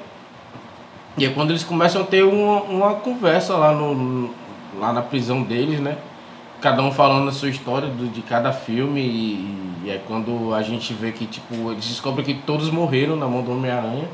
e 1.17 1.25
é 1.25 1.29
quando 1.29 1.49
eles 1.49 1.63
começam 1.63 2.01
a 2.01 2.05
ter 2.05 2.23
uma, 2.23 2.61
uma 2.63 2.93
conversa 2.95 3.55
lá, 3.57 3.71
no, 3.73 4.33
lá 4.79 4.93
na 4.93 5.01
prisão 5.01 5.41
deles, 5.43 5.79
né? 5.79 5.97
Cada 6.61 6.83
um 6.83 6.91
falando 6.91 7.27
a 7.27 7.31
sua 7.31 7.49
história 7.49 7.87
do- 7.87 8.07
de 8.11 8.21
cada 8.21 8.53
filme 8.53 9.01
e, 9.01 9.57
e 9.85 9.89
é 9.89 9.99
quando 10.07 10.53
a 10.53 10.61
gente 10.61 10.93
vê 10.93 11.11
que, 11.11 11.25
tipo, 11.25 11.71
eles 11.71 11.85
descobrem 11.87 12.23
que 12.23 12.35
todos 12.35 12.69
morreram 12.69 13.15
na 13.15 13.27
mão 13.27 13.41
do 13.41 13.51
Homem-Aranha, 13.51 14.07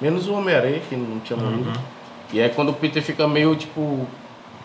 menos 0.00 0.28
o 0.28 0.34
Homem-Aranha, 0.34 0.80
que 0.88 0.94
não 0.94 1.18
tinha 1.20 1.38
morrido. 1.38 1.70
E 2.32 2.40
é 2.40 2.48
quando 2.50 2.68
o 2.70 2.74
Peter 2.74 3.02
fica 3.02 3.26
meio, 3.26 3.56
tipo... 3.56 4.06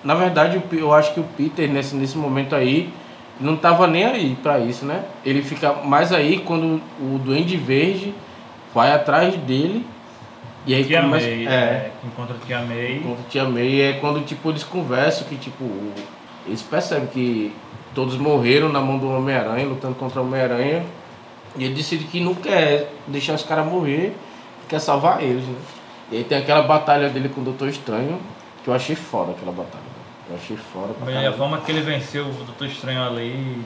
Na 0.03 0.15
verdade, 0.15 0.61
eu 0.73 0.93
acho 0.93 1.13
que 1.13 1.19
o 1.21 1.23
Peter, 1.37 1.69
nesse, 1.69 1.95
nesse 1.95 2.17
momento 2.17 2.53
aí, 2.53 2.91
não 3.39 3.55
tava 3.55 3.87
nem 3.87 4.03
aí 4.03 4.37
pra 4.43 4.59
isso, 4.59 4.85
né? 4.85 5.01
Ele 5.25 5.41
fica 5.41 5.71
mais 5.71 6.11
aí 6.11 6.39
quando 6.39 6.81
o 6.99 7.17
Duende 7.23 7.55
Verde 7.55 8.13
vai 8.75 8.91
atrás 8.91 9.33
dele. 9.37 9.85
E 10.67 10.75
aí 10.75 10.83
Tia 10.83 11.01
começa, 11.01 11.25
May, 11.25 11.47
é? 11.47 11.91
Que 12.01 12.07
encontra 12.07 12.35
Tia 12.45 12.59
May. 12.59 12.97
Enquanto 12.97 13.27
Tia 13.29 13.45
May 13.45 13.81
é 13.81 13.93
quando 13.93 14.25
tipo 14.25 14.49
eles 14.49 14.63
conversam 14.65 15.25
que 15.27 15.37
tipo 15.37 15.63
eles 16.47 16.61
percebem 16.61 17.07
que 17.07 17.53
todos 17.95 18.17
morreram 18.17 18.69
na 18.69 18.81
mão 18.81 18.97
do 18.97 19.09
Homem-Aranha 19.09 19.65
lutando 19.65 19.95
contra 19.95 20.21
o 20.21 20.25
Homem-Aranha 20.25 20.85
e 21.55 21.63
ele 21.65 21.73
decide 21.75 22.05
que 22.05 22.19
não 22.19 22.33
quer 22.33 22.91
deixar 23.07 23.33
os 23.33 23.43
caras 23.43 23.65
morrer, 23.65 24.15
quer 24.67 24.79
salvar 24.79 25.21
eles, 25.21 25.43
né? 25.45 25.55
E 26.11 26.17
aí 26.17 26.23
tem 26.23 26.37
aquela 26.37 26.63
batalha 26.63 27.09
dele 27.09 27.29
com 27.29 27.41
o 27.41 27.43
Doutor 27.43 27.69
Estranho 27.69 28.19
que 28.63 28.69
eu 28.69 28.73
achei 28.73 28.95
foda 28.95 29.31
aquela 29.31 29.51
batalha. 29.51 29.83
Eu 30.29 30.35
achei 30.37 30.55
foda 30.57 30.93
pra 30.93 31.05
Bem, 31.05 31.15
a 31.15 31.19
caralho. 31.19 31.37
forma 31.37 31.57
que 31.61 31.71
ele 31.71 31.81
venceu 31.81 32.25
o 32.25 32.31
Doutor 32.31 32.67
Estranho 32.67 33.03
ali. 33.03 33.61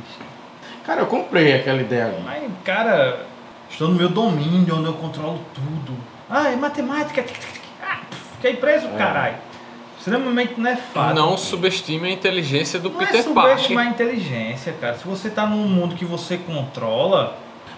Cara, 0.85 1.01
eu 1.01 1.05
comprei 1.07 1.53
aquela 1.53 1.81
ideia 1.81 2.05
ali. 2.05 2.21
Mas, 2.23 2.43
cara, 2.63 3.25
estou 3.69 3.89
no 3.89 3.95
meu 3.95 4.09
domínio, 4.09 4.75
onde 4.75 4.85
eu 4.87 4.93
controlo 4.93 5.39
tudo. 5.53 5.97
Ah, 6.29 6.49
é 6.49 6.55
matemática. 6.55 7.21
tic, 7.21 7.37
tic, 7.37 7.53
tic. 7.53 7.61
Ah, 7.83 7.99
fiquei 8.35 8.55
preso, 8.55 8.87
caralho. 8.97 9.35
Extremamente 9.97 10.59
nefado. 10.59 11.15
Não 11.15 11.37
subestime 11.37 12.07
a 12.07 12.11
inteligência 12.11 12.79
do 12.79 12.89
Não 12.89 13.01
é 13.01 13.05
Peter 13.05 13.23
subestimar 13.23 13.85
a 13.87 13.89
Parker. 13.89 14.07
inteligência, 14.07 14.73
cara. 14.79 14.95
Se 14.97 15.05
você 15.07 15.29
tá 15.29 15.45
num 15.45 15.67
mundo 15.67 15.95
que 15.95 16.05
você 16.05 16.37
controla, 16.37 17.35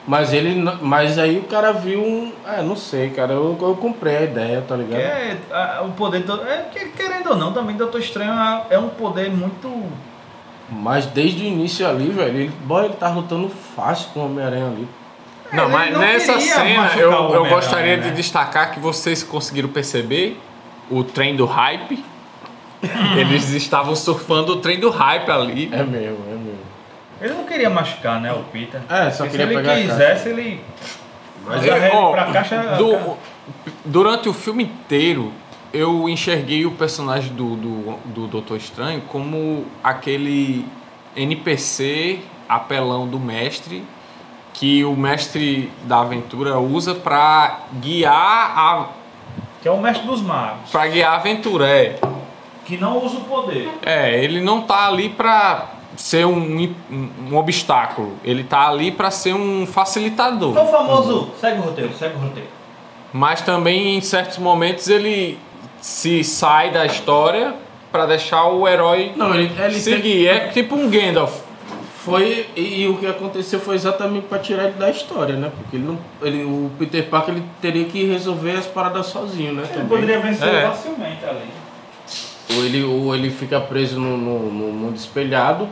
Mas 0.07 0.33
ele 0.33 0.55
mas 0.81 1.17
aí 1.19 1.37
o 1.37 1.43
cara 1.43 1.71
viu 1.71 2.01
um, 2.01 2.31
é, 2.47 2.61
não 2.63 2.75
sei, 2.75 3.09
cara, 3.11 3.33
eu, 3.33 3.57
eu 3.61 3.75
comprei 3.75 4.17
a 4.17 4.21
ideia, 4.23 4.61
tá 4.67 4.75
que 4.75 4.81
ligado? 4.83 4.99
é, 5.01 5.37
a- 5.51 5.81
o 5.83 5.91
poder 5.91 6.21
do, 6.23 6.41
é 6.47 6.65
que, 6.73 6.85
querendo 6.89 7.31
ou 7.31 7.35
não, 7.37 7.51
também 7.53 7.75
Doutor 7.75 7.99
Estranho 7.99 8.31
é- 8.31 8.75
é 8.75 8.79
um 8.79 8.89
poder 8.89 9.29
muito 9.29 9.69
Mas 10.71 11.05
desde 11.07 11.43
o 11.43 11.45
início 11.47 11.87
ali, 11.87 12.09
velho, 12.09 12.39
ele, 12.39 12.51
boy, 12.63 12.85
ele 12.85 12.93
tá 12.95 13.09
lutando 13.09 13.49
fácil 13.75 14.09
com 14.13 14.21
o 14.21 14.25
Homem-Aranha 14.25 14.67
ali. 14.67 14.87
Não, 15.51 15.63
Ele 15.65 15.73
mas 15.73 15.93
não 15.93 15.99
nessa 15.99 16.39
cena 16.39 16.91
eu, 16.95 17.11
eu 17.11 17.45
gostaria 17.49 17.97
de 17.97 18.09
né? 18.09 18.13
destacar 18.13 18.71
que 18.71 18.79
vocês 18.79 19.21
conseguiram 19.23 19.69
perceber 19.69 20.39
o 20.89 21.03
trem 21.03 21.35
do 21.35 21.45
hype. 21.45 22.03
Eles 23.17 23.49
estavam 23.51 23.95
surfando 23.95 24.53
o 24.53 24.55
trem 24.57 24.79
do 24.79 24.89
hype 24.89 25.29
ali. 25.29 25.69
É 25.71 25.83
mesmo, 25.83 26.17
é 26.27 26.35
mesmo. 26.35 26.59
Ele 27.21 27.33
não 27.33 27.43
queria 27.43 27.69
machucar, 27.69 28.21
né, 28.21 28.31
o 28.31 28.43
Peter. 28.45 28.81
É, 28.89 29.11
só 29.11 29.25
Porque 29.25 29.37
queria 29.37 29.47
se 29.47 29.53
ele 29.53 29.61
pegar 29.61 29.73
a 29.73 29.81
quisesse, 29.81 30.29
ele. 30.29 30.61
Mas 31.45 31.65
é, 31.65 31.91
ó, 31.93 32.11
pra 32.11 32.25
caixa. 32.31 32.57
do- 32.77 33.17
durante 33.83 34.29
o 34.29 34.33
filme 34.33 34.63
inteiro, 34.63 35.33
eu 35.73 36.07
enxerguei 36.07 36.65
o 36.65 36.71
personagem 36.71 37.33
do, 37.33 37.55
do, 37.57 37.97
do 38.05 38.27
Doutor 38.27 38.57
Estranho 38.57 39.01
como 39.07 39.65
aquele 39.83 40.65
NPC 41.15 42.19
apelão 42.47 43.07
do 43.07 43.19
mestre 43.19 43.83
que 44.53 44.83
o 44.83 44.95
mestre 44.95 45.71
da 45.83 46.01
aventura 46.01 46.57
usa 46.59 46.93
pra 46.95 47.59
guiar 47.79 48.13
a 48.57 48.87
Que 49.61 49.67
é 49.67 49.71
o 49.71 49.77
mestre 49.77 50.07
dos 50.07 50.21
magos. 50.21 50.71
para 50.71 50.87
guiar 50.87 51.13
a 51.13 51.15
aventura, 51.17 51.67
é. 51.67 51.99
Que 52.65 52.77
não 52.77 53.03
usa 53.03 53.17
o 53.17 53.21
poder. 53.21 53.69
É, 53.85 54.23
ele 54.23 54.41
não 54.41 54.61
tá 54.61 54.87
ali 54.87 55.09
pra 55.09 55.65
ser 55.95 56.25
um, 56.25 56.73
um, 56.89 57.09
um 57.31 57.37
obstáculo, 57.37 58.13
ele 58.23 58.43
tá 58.43 58.69
ali 58.69 58.91
pra 58.91 59.11
ser 59.11 59.33
um 59.33 59.65
facilitador. 59.65 60.57
É 60.57 60.61
o 60.61 60.67
famoso. 60.67 61.31
Segue 61.39 61.59
o 61.59 61.63
roteiro, 61.63 61.93
segue 61.93 62.15
o 62.15 62.19
roteiro. 62.19 62.47
Mas 63.11 63.41
também 63.41 63.97
em 63.97 64.01
certos 64.01 64.37
momentos 64.37 64.87
ele 64.87 65.37
se 65.81 66.23
sai 66.23 66.69
da 66.71 66.85
história 66.85 67.55
pra 67.91 68.05
deixar 68.05 68.45
o 68.45 68.67
herói 68.67 69.13
Não, 69.15 69.33
ele, 69.33 69.51
ele 69.59 69.79
seguir. 69.79 70.27
É 70.27 70.47
tipo 70.49 70.75
um 70.75 70.89
Gandalf. 70.89 71.48
Foi 72.09 72.47
e, 72.55 72.81
e 72.81 72.87
o 72.87 72.97
que 72.97 73.05
aconteceu 73.07 73.59
foi 73.59 73.75
exatamente 73.75 74.25
pra 74.27 74.39
tirar 74.39 74.65
ele 74.65 74.73
da 74.77 74.89
história, 74.89 75.35
né? 75.35 75.51
Porque 75.55 75.75
ele 75.77 75.85
não, 75.85 75.97
ele, 76.21 76.43
o 76.43 76.69
Peter 76.79 77.05
Parker 77.07 77.35
ele 77.35 77.43
teria 77.61 77.85
que 77.85 78.03
resolver 78.05 78.51
as 78.51 78.65
paradas 78.65 79.05
sozinho, 79.07 79.53
né? 79.53 79.63
Ele 79.63 79.71
também. 79.73 79.87
poderia 79.87 80.19
vencer 80.19 80.47
É. 80.47 80.67
facilmente 80.67 81.25
ali. 81.25 81.49
Ou 82.55 82.65
ele, 82.65 82.83
ou 82.83 83.15
ele 83.15 83.29
fica 83.29 83.59
preso 83.59 83.99
no, 83.99 84.17
no, 84.17 84.51
no 84.51 84.73
mundo 84.73 84.95
espelhado. 84.95 85.69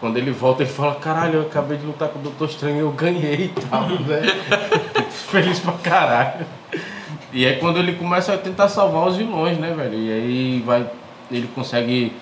Quando 0.00 0.16
ele 0.18 0.30
volta, 0.30 0.62
ele 0.62 0.70
fala: 0.70 0.96
Caralho, 0.96 1.34
eu 1.34 1.42
acabei 1.42 1.78
de 1.78 1.86
lutar 1.86 2.08
com 2.08 2.18
o 2.18 2.22
Doutor 2.22 2.48
Estranho 2.48 2.76
e 2.76 2.80
eu 2.80 2.90
ganhei 2.90 3.44
e 3.56 3.60
tal, 3.68 3.88
né? 4.06 4.22
Feliz 5.10 5.58
pra 5.60 5.72
caralho. 5.74 6.46
E 7.32 7.44
é 7.44 7.54
quando 7.54 7.78
ele 7.78 7.92
começa 7.94 8.34
a 8.34 8.38
tentar 8.38 8.68
salvar 8.68 9.06
os 9.08 9.16
vilões, 9.16 9.56
né, 9.58 9.72
velho? 9.76 9.94
E 9.98 10.12
aí 10.12 10.62
vai, 10.66 10.86
ele 11.30 11.48
consegue 11.54 12.12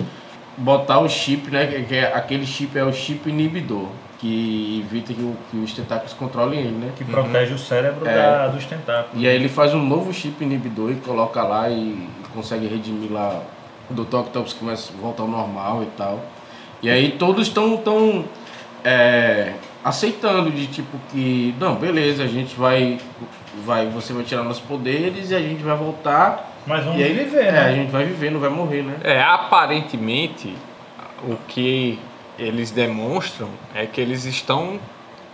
botar 0.56 0.98
o 1.00 1.08
chip, 1.08 1.50
né? 1.50 1.66
Que, 1.66 1.82
que 1.82 1.94
é, 1.96 2.12
aquele 2.14 2.46
chip 2.46 2.76
é 2.78 2.84
o 2.84 2.92
chip 2.92 3.28
inibidor, 3.28 3.88
que 4.18 4.84
evita 4.86 5.12
que, 5.12 5.20
o- 5.22 5.36
que 5.50 5.56
os 5.58 5.72
tentáculos 5.72 6.12
controlem 6.14 6.60
ele, 6.60 6.70
né? 6.70 6.92
Que 6.96 7.04
protege 7.04 7.54
o 7.54 7.58
cérebro 7.58 8.06
É. 8.08 8.14
da- 8.14 8.48
dos 8.48 8.64
tentáculos. 8.64 9.22
E 9.22 9.26
aí 9.28 9.34
ele 9.34 9.48
faz 9.48 9.74
um 9.74 9.82
novo 9.84 10.12
chip 10.12 10.42
inibidor 10.42 10.90
e 10.92 10.96
coloca 10.96 11.42
lá 11.42 11.68
e, 11.68 11.74
e 11.74 12.08
consegue 12.32 12.66
redimir 12.66 13.10
lá 13.12 13.42
o 13.90 13.94
Dr. 13.94 14.16
Octopus 14.16 14.52
que 14.54 14.60
começa 14.60 14.92
a 14.96 15.00
voltar 15.00 15.22
ao 15.24 15.28
normal 15.28 15.82
e 15.82 15.86
tal. 15.96 16.20
E 16.82 16.88
aí 16.88 17.12
todos 17.12 17.48
estão 17.48 17.76
tão, 17.76 18.24
é, 18.84 19.52
aceitando 19.84 20.50
de 20.50 20.66
tipo 20.66 20.96
que, 21.10 21.54
não, 21.60 21.74
beleza, 21.74 22.22
a 22.24 22.26
gente 22.26 22.54
vai, 22.56 22.98
vai, 23.64 23.86
você 23.86 24.12
vai 24.12 24.22
tirar 24.24 24.42
nossos 24.42 24.62
poderes 24.62 25.30
e 25.30 25.34
a 25.34 25.40
gente 25.40 25.62
vai 25.62 25.76
voltar. 25.76 26.52
Mas 26.66 26.84
vamos 26.84 27.00
e 27.00 27.04
aí, 27.04 27.12
viver, 27.12 27.46
é, 27.46 27.52
né? 27.52 27.60
a 27.60 27.72
gente 27.72 27.90
vai 27.90 28.04
viver, 28.04 28.30
não 28.30 28.40
vai 28.40 28.50
morrer, 28.50 28.82
né? 28.82 28.96
É, 29.02 29.22
aparentemente 29.22 30.54
o 31.22 31.36
que 31.48 31.98
eles 32.38 32.70
demonstram 32.70 33.48
é 33.74 33.86
que 33.86 34.00
eles 34.00 34.24
estão 34.24 34.78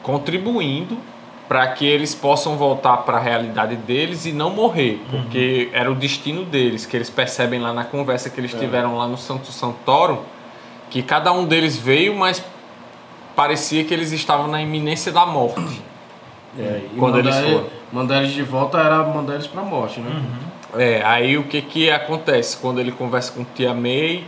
contribuindo 0.03 0.99
para 1.49 1.67
que 1.69 1.85
eles 1.85 2.15
possam 2.15 2.57
voltar 2.57 2.99
para 2.99 3.17
a 3.17 3.21
realidade 3.21 3.75
deles 3.75 4.25
e 4.25 4.31
não 4.31 4.51
morrer, 4.51 5.03
porque 5.11 5.69
era 5.73 5.91
o 5.91 5.97
destino 5.97 6.45
deles, 6.45 6.87
que 6.87 6.97
eles 6.97 7.11
percebem 7.11 7.59
lá 7.59 7.73
na 7.73 7.83
conversa 7.83 8.31
que 8.31 8.41
eles 8.41 8.55
tiveram 8.55 8.97
lá 8.97 9.09
no 9.09 9.17
Santo 9.17 9.51
Santoro, 9.51 10.25
que 10.89 11.03
cada 11.03 11.33
um 11.33 11.45
deles 11.45 11.77
veio, 11.77 12.15
mas 12.15 12.41
parecia 13.35 13.83
que 13.83 13.93
eles 13.93 14.13
estavam 14.13 14.47
na 14.47 14.63
iminência 14.63 15.11
da 15.11 15.27
morte. 15.27 15.83
É, 16.57 16.83
e 16.93 16.97
Quando 16.97 17.19
eles 17.19 17.35
mandar, 17.35 17.49
foram. 17.49 17.67
mandar 17.93 18.19
eles 18.19 18.33
de 18.33 18.43
volta 18.43 18.79
era 18.79 19.03
mandar 19.05 19.35
eles 19.35 19.49
pra 19.49 19.63
morte, 19.63 19.99
né? 19.99 20.23
É, 20.77 21.03
aí 21.05 21.37
o 21.37 21.45
que 21.45 21.61
que 21.63 21.91
acontece 21.91 22.57
quando 22.57 22.81
ele 22.81 22.93
conversa 22.93 23.33
com 23.33 23.45
Tia 23.45 23.75
May 23.75 24.25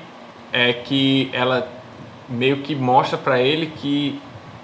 é 0.52 0.72
que 0.72 1.30
ela 1.32 1.68
meio 2.28 2.58
que 2.58 2.74
mostra 2.74 3.16
pra 3.18 3.40
ele 3.40 3.66
que 3.76 4.20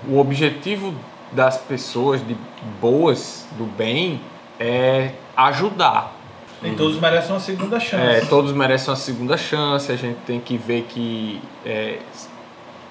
o 0.09 0.19
objetivo 0.19 0.95
das 1.33 1.59
pessoas 1.59 2.27
de 2.27 2.37
boas, 2.81 3.47
do 3.57 3.65
bem, 3.65 4.21
é 4.59 5.11
ajudar. 5.37 6.15
E 6.63 6.71
todos 6.73 6.99
merecem 6.99 7.31
uma 7.31 7.41
segunda 7.41 7.77
É, 7.77 7.81
chance. 7.81 8.27
todos 8.29 8.53
merecem 8.53 8.91
uma 8.91 8.97
segunda 8.97 9.37
chance, 9.37 9.93
a 9.93 9.97
gente 9.97 10.17
tem 10.27 10.41
que 10.41 10.57
ver 10.57 10.87
que 10.89 11.41
é, 11.65 11.99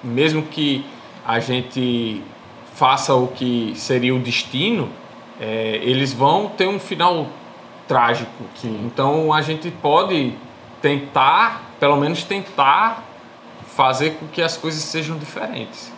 mesmo 0.02 0.42
que 0.42 0.86
a 1.26 1.38
gente 1.40 2.22
faça 2.74 3.14
o 3.14 3.26
que 3.26 3.72
seria 3.76 4.14
o 4.14 4.18
destino, 4.18 4.88
é, 5.38 5.78
eles 5.82 6.12
vão 6.12 6.48
ter 6.48 6.66
um 6.66 6.78
final 6.78 7.26
trágico. 7.88 8.44
Então 8.62 9.32
a 9.32 9.42
gente 9.42 9.70
pode 9.70 10.34
tentar, 10.80 11.62
pelo 11.80 11.96
menos 11.96 12.22
tentar, 12.22 13.02
fazer 13.74 14.10
com 14.18 14.26
que 14.28 14.42
as 14.42 14.56
coisas 14.56 14.82
sejam 14.82 15.16
diferentes. 15.18 15.92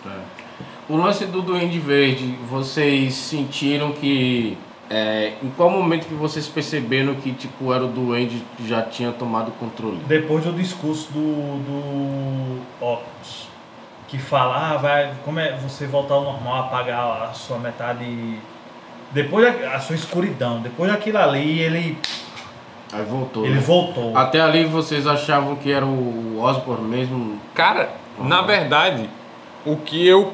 O 0.89 0.97
lance 0.97 1.27
do 1.27 1.43
Duende 1.43 1.79
Verde, 1.79 2.35
vocês 2.49 3.15
sentiram 3.15 3.93
que 3.93 4.57
é, 4.89 5.35
em 5.41 5.49
qual 5.51 5.71
momento 5.71 6.07
que 6.07 6.15
vocês 6.15 6.49
perceberam 6.49 7.15
que 7.15 7.33
tipo 7.33 7.73
era 7.73 7.85
o 7.85 7.89
duende 7.89 8.43
que 8.57 8.67
já 8.67 8.83
tinha 8.83 9.13
tomado 9.13 9.49
o 9.49 9.53
controle? 9.53 10.01
Depois 10.07 10.45
do 10.45 10.53
discurso 10.53 11.13
do, 11.13 11.21
do 11.21 12.61
que 14.11 14.19
fala, 14.19 14.73
ah, 14.73 14.77
vai, 14.77 15.15
como 15.25 15.39
é 15.39 15.57
você 15.57 15.87
voltar 15.87 16.15
ao 16.15 16.25
normal, 16.25 16.65
apagar 16.65 17.23
a 17.23 17.33
sua 17.33 17.61
metade. 17.61 18.39
Depois 19.13 19.45
da, 19.45 19.75
a 19.75 19.81
sua 19.81 19.97
escuridão, 19.97 20.61
depois 20.61 20.91
daquilo 20.91 21.19
ali, 21.19 21.59
ele, 21.61 21.99
Aí 22.93 23.05
voltou. 23.05 23.45
ele 23.45 23.55
né? 23.55 23.61
voltou. 23.61 24.17
Até 24.17 24.41
ali 24.41 24.65
vocês 24.65 25.07
achavam 25.07 25.57
que 25.57 25.71
era 25.73 25.85
o 25.85 26.41
Osborn 26.41 26.83
mesmo? 26.89 27.41
Cara, 27.55 27.91
na 28.19 28.43
verdade, 28.43 29.09
o 29.67 29.77
que 29.77 30.07
eu 30.07 30.33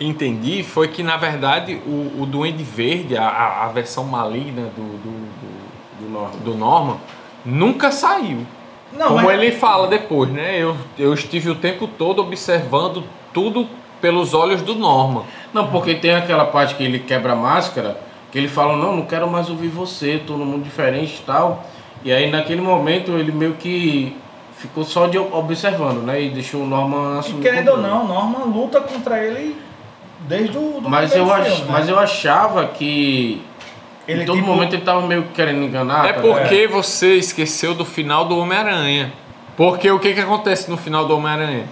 entendi 0.00 0.62
foi 0.62 0.88
que, 0.88 1.02
na 1.02 1.16
verdade, 1.16 1.80
o, 1.86 2.22
o 2.22 2.26
Duende 2.26 2.62
Verde, 2.62 3.16
a- 3.16 3.26
a, 3.28 3.64
a 3.64 3.68
versão 3.68 4.04
maligna 4.04 4.62
do, 4.76 4.82
do, 4.82 5.10
do, 5.10 6.04
Do 6.04 6.10
Norman. 6.10 6.38
do 6.44 6.54
Norman, 6.54 6.96
nunca 7.44 7.90
saiu. 7.90 8.46
Não, 8.92 9.08
Como 9.08 9.24
mas- 9.24 9.40
ele 9.40 9.52
fala 9.52 9.88
depois, 9.88 10.30
né? 10.30 10.58
Eu, 10.62 10.76
eu 10.98 11.12
estive 11.12 11.50
o 11.50 11.54
tempo 11.54 11.86
todo 11.88 12.20
observando 12.20 13.02
tudo 13.32 13.66
pelos 14.00 14.34
olhos 14.34 14.62
do 14.62 14.74
Norman. 14.74 15.22
Não, 15.52 15.68
porque 15.68 15.94
tem 15.94 16.14
aquela 16.14 16.44
parte 16.46 16.74
que 16.74 16.82
ele 16.84 16.98
quebra 16.98 17.32
a 17.32 17.36
máscara, 17.36 17.96
que 18.30 18.38
ele 18.38 18.48
fala, 18.48 18.76
não, 18.76 18.96
não 18.96 19.02
quero 19.06 19.28
mais 19.28 19.48
ouvir 19.48 19.68
você, 19.68 20.20
tô 20.26 20.34
num 20.36 20.44
mundo 20.44 20.64
diferente 20.64 21.20
e 21.22 21.24
tal. 21.24 21.64
E 22.04 22.12
aí 22.12 22.30
naquele 22.30 22.60
momento 22.60 23.12
ele 23.12 23.32
meio 23.32 23.54
que 23.54 24.16
ficou 24.58 24.84
só 24.84 25.06
de 25.06 25.18
observando, 25.18 26.02
né? 26.02 26.22
E 26.22 26.30
deixou 26.30 26.62
o 26.62 26.66
Norman 26.66 27.16
E 27.16 27.18
assumir. 27.20 27.38
o 27.38 27.42
querendo 27.42 27.68
ou 27.72 27.78
não, 27.78 28.06
Norman 28.06 28.44
luta 28.44 28.80
contra 28.80 29.18
ele 29.22 29.56
desde 30.20 30.56
o 30.56 30.80
do 30.80 30.88
Mas 30.88 31.10
primeiro 31.10 31.34
eu, 31.34 31.42
ach, 31.42 31.58
né? 31.60 31.66
mas 31.68 31.88
eu 31.88 31.98
achava 31.98 32.66
que 32.66 33.42
Ele, 34.08 34.22
em 34.22 34.26
todo 34.26 34.36
tipo, 34.36 34.46
momento 34.48 34.74
ele 34.74 34.82
tava 34.82 35.02
meio 35.06 35.24
que 35.24 35.32
querendo 35.34 35.62
enganar. 35.62 36.06
é 36.06 36.12
tá 36.12 36.20
porque 36.20 36.66
você 36.66 37.14
esqueceu 37.16 37.74
do 37.74 37.84
final 37.84 38.24
do 38.24 38.36
Homem-Aranha. 38.38 39.12
Porque 39.56 39.90
o 39.90 39.98
que, 39.98 40.12
que 40.12 40.20
acontece 40.20 40.70
no 40.70 40.76
final 40.76 41.06
do 41.06 41.16
Homem-Aranha? 41.16 41.64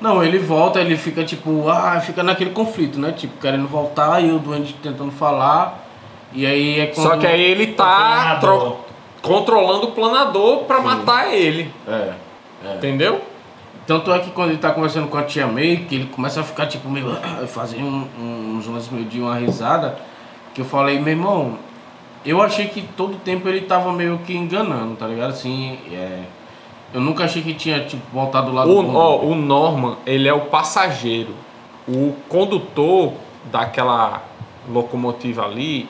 Não, 0.00 0.22
ele 0.22 0.38
volta, 0.38 0.80
ele 0.80 0.96
fica 0.96 1.24
tipo, 1.24 1.68
ah, 1.68 2.00
fica 2.00 2.22
naquele 2.22 2.50
conflito, 2.50 2.98
né? 2.98 3.12
Tipo, 3.12 3.38
querendo 3.40 3.66
voltar 3.66 4.22
e 4.22 4.30
o 4.30 4.38
Duende 4.38 4.74
tentando 4.74 5.10
falar. 5.10 5.84
E 6.32 6.46
aí 6.46 6.80
é 6.80 6.86
quando... 6.86 7.06
Só 7.06 7.16
que 7.16 7.26
aí 7.26 7.40
ele 7.40 7.68
tá 7.68 8.38
tro- 8.40 8.78
controlando 9.22 9.88
o 9.88 9.90
planador 9.92 10.64
pra 10.64 10.80
matar 10.80 11.32
ele. 11.34 11.72
É. 11.86 12.12
Entendeu? 12.76 13.20
Tanto 13.86 14.12
é 14.12 14.18
que 14.18 14.30
quando 14.30 14.50
ele 14.50 14.58
tá 14.58 14.70
conversando 14.70 15.08
com 15.08 15.16
a 15.16 15.22
tia 15.22 15.46
May, 15.46 15.78
que 15.88 15.94
ele 15.94 16.06
começa 16.06 16.40
a 16.40 16.44
ficar 16.44 16.66
tipo 16.66 16.88
meio. 16.90 17.16
fazer 17.48 17.78
um, 17.78 18.06
um, 18.20 18.56
uns 18.58 18.66
lances 18.66 18.90
meio 18.90 19.06
de 19.06 19.20
uma 19.20 19.34
risada. 19.34 19.96
Que 20.54 20.60
eu 20.60 20.64
falei, 20.64 20.98
meu 20.98 21.08
irmão, 21.08 21.58
eu 22.24 22.42
achei 22.42 22.68
que 22.68 22.82
todo 22.82 23.16
tempo 23.16 23.48
ele 23.48 23.62
tava 23.62 23.92
meio 23.92 24.18
que 24.18 24.36
enganando, 24.36 24.94
tá 24.96 25.06
ligado? 25.06 25.30
Assim, 25.30 25.78
é, 25.90 26.20
eu 26.94 27.00
nunca 27.00 27.24
achei 27.24 27.42
que 27.42 27.54
tinha, 27.54 27.80
tipo, 27.84 28.02
voltado 28.12 28.50
do 28.50 28.56
lado 28.56 28.70
O, 28.70 28.82
bom. 28.82 28.94
ó, 28.94 29.16
o 29.18 29.34
Norman, 29.34 29.96
ele 30.06 30.28
é 30.28 30.32
o 30.34 30.42
passageiro. 30.42 31.34
O 31.86 32.14
condutor 32.28 33.12
daquela 33.50 34.22
locomotiva 34.70 35.44
ali 35.44 35.88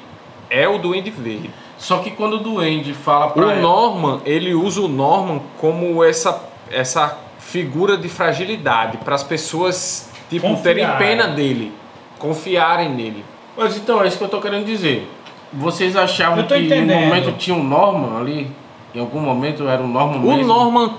é 0.50 0.68
o 0.68 0.78
Duende 0.78 1.10
Verde. 1.10 1.50
Só 1.76 1.98
que 1.98 2.10
quando 2.10 2.34
o 2.34 2.38
Duende 2.38 2.92
fala 2.94 3.28
pra 3.30 3.46
O 3.46 3.50
ela- 3.50 3.60
Norman, 3.60 4.20
ele 4.24 4.54
usa 4.54 4.80
o 4.80 4.88
Norman 4.88 5.40
como 5.60 6.02
essa, 6.02 6.42
essa 6.70 7.16
figura 7.38 7.96
de 7.96 8.08
fragilidade 8.08 8.96
para 8.98 9.14
as 9.14 9.22
pessoas 9.22 10.10
tipo 10.28 10.46
Confiar. 10.48 10.62
terem 10.62 10.86
pena 10.98 11.28
dele, 11.28 11.72
confiarem 12.18 12.90
nele. 12.90 13.24
Mas 13.56 13.76
então, 13.76 14.02
é 14.02 14.06
isso 14.08 14.18
que 14.18 14.24
eu 14.24 14.28
tô 14.28 14.40
querendo 14.40 14.64
dizer. 14.66 15.08
Vocês 15.52 15.96
achavam 15.96 16.44
que 16.44 16.56
entendendo. 16.56 16.88
no 17.00 17.06
momento 17.06 17.32
tinha 17.38 17.56
um 17.56 17.62
Norman 17.62 18.18
ali? 18.20 18.50
Em 18.94 19.00
algum 19.00 19.20
momento 19.20 19.68
era 19.68 19.82
o 19.82 19.86
Norman 19.88 20.18
O 20.18 20.36
mesmo? 20.36 20.46
Norman 20.46 20.94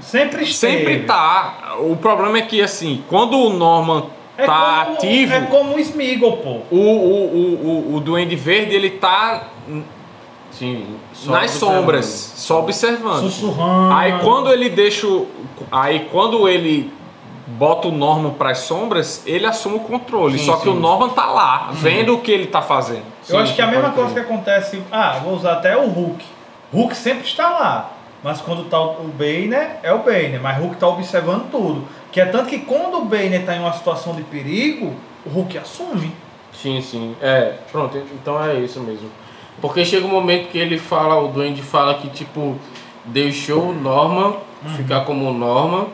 Sempre 0.00 0.44
esteve. 0.44 0.78
sempre 0.78 1.00
tá. 1.00 1.74
O 1.80 1.94
problema 1.96 2.38
é 2.38 2.42
que 2.42 2.62
assim, 2.62 3.04
quando 3.08 3.36
o 3.38 3.50
Norman 3.50 4.04
É 4.36 4.46
tá 4.46 4.82
como, 4.86 4.96
ativo, 4.96 5.32
É 5.34 5.40
como 5.42 5.74
o 5.76 5.78
Smeagol, 5.78 6.38
pô. 6.38 6.50
o, 6.70 6.76
o, 6.76 6.80
o, 6.80 7.92
o, 7.92 7.96
o 7.96 8.00
Duende 8.00 8.34
Verde 8.34 8.74
ele 8.74 8.90
tá 8.90 9.44
Sim, 10.50 10.86
só 11.12 11.32
nas 11.32 11.50
sombras, 11.50 12.06
só 12.36 12.60
observando. 12.60 13.22
Sussurrando. 13.28 13.92
Aí 13.92 14.18
quando 14.20 14.52
ele 14.52 14.70
deixa. 14.70 15.06
o- 15.06 15.26
Aí 15.70 16.08
quando 16.12 16.48
ele 16.48 16.92
bota 17.46 17.88
o 17.88 17.92
Norman 17.92 18.30
pras 18.30 18.58
sombras, 18.58 19.22
ele 19.26 19.46
assume 19.46 19.76
o 19.76 19.80
controle. 19.80 20.38
Sim, 20.38 20.44
Só 20.46 20.56
que 20.56 20.62
sim. 20.64 20.68
o 20.70 20.74
Norman 20.74 21.08
tá 21.10 21.26
lá, 21.26 21.70
vendo 21.72 22.14
o 22.14 22.20
que 22.20 22.30
ele 22.30 22.46
tá 22.46 22.62
fazendo. 22.62 23.02
Eu 23.28 23.36
Sim, 23.36 23.42
acho 23.42 23.54
que 23.54 23.60
é 23.60 23.64
a 23.64 23.68
mesma 23.68 23.90
coisa 23.90 24.14
que 24.14 24.20
acontece. 24.20 24.80
Ah, 24.92 25.18
vou 25.24 25.34
usar 25.34 25.54
até 25.54 25.76
o 25.76 25.86
Hulk. 25.88 26.24
Hulk 26.74 26.96
sempre 26.96 27.26
está 27.26 27.48
lá. 27.48 27.90
Mas 28.22 28.40
quando 28.40 28.64
tá 28.68 28.80
o 28.80 29.08
Banner, 29.08 29.76
é 29.82 29.92
o 29.92 29.98
Banner. 29.98 30.40
Mas 30.40 30.58
Hulk 30.58 30.76
tá 30.76 30.88
observando 30.88 31.50
tudo. 31.50 31.84
Que 32.10 32.20
é 32.20 32.26
tanto 32.26 32.48
que 32.48 32.60
quando 32.60 32.98
o 32.98 33.04
Banner 33.04 33.44
tá 33.44 33.54
em 33.54 33.60
uma 33.60 33.72
situação 33.72 34.14
de 34.14 34.22
perigo, 34.22 34.94
o 35.26 35.28
Hulk 35.28 35.58
assume. 35.58 36.12
Sim, 36.52 36.80
sim. 36.80 37.14
É, 37.20 37.54
pronto, 37.70 37.96
então 38.14 38.42
é 38.42 38.54
isso 38.54 38.80
mesmo. 38.80 39.10
Porque 39.60 39.84
chega 39.84 40.06
um 40.06 40.10
momento 40.10 40.48
que 40.48 40.58
ele 40.58 40.78
fala, 40.78 41.20
o 41.20 41.28
Duende 41.28 41.62
fala 41.62 41.94
que, 41.94 42.08
tipo, 42.08 42.56
deixou 43.04 43.68
o 43.68 43.74
Norman 43.74 44.34
ficar 44.76 45.02
como 45.02 45.28
o 45.28 45.32
Norman 45.32 45.86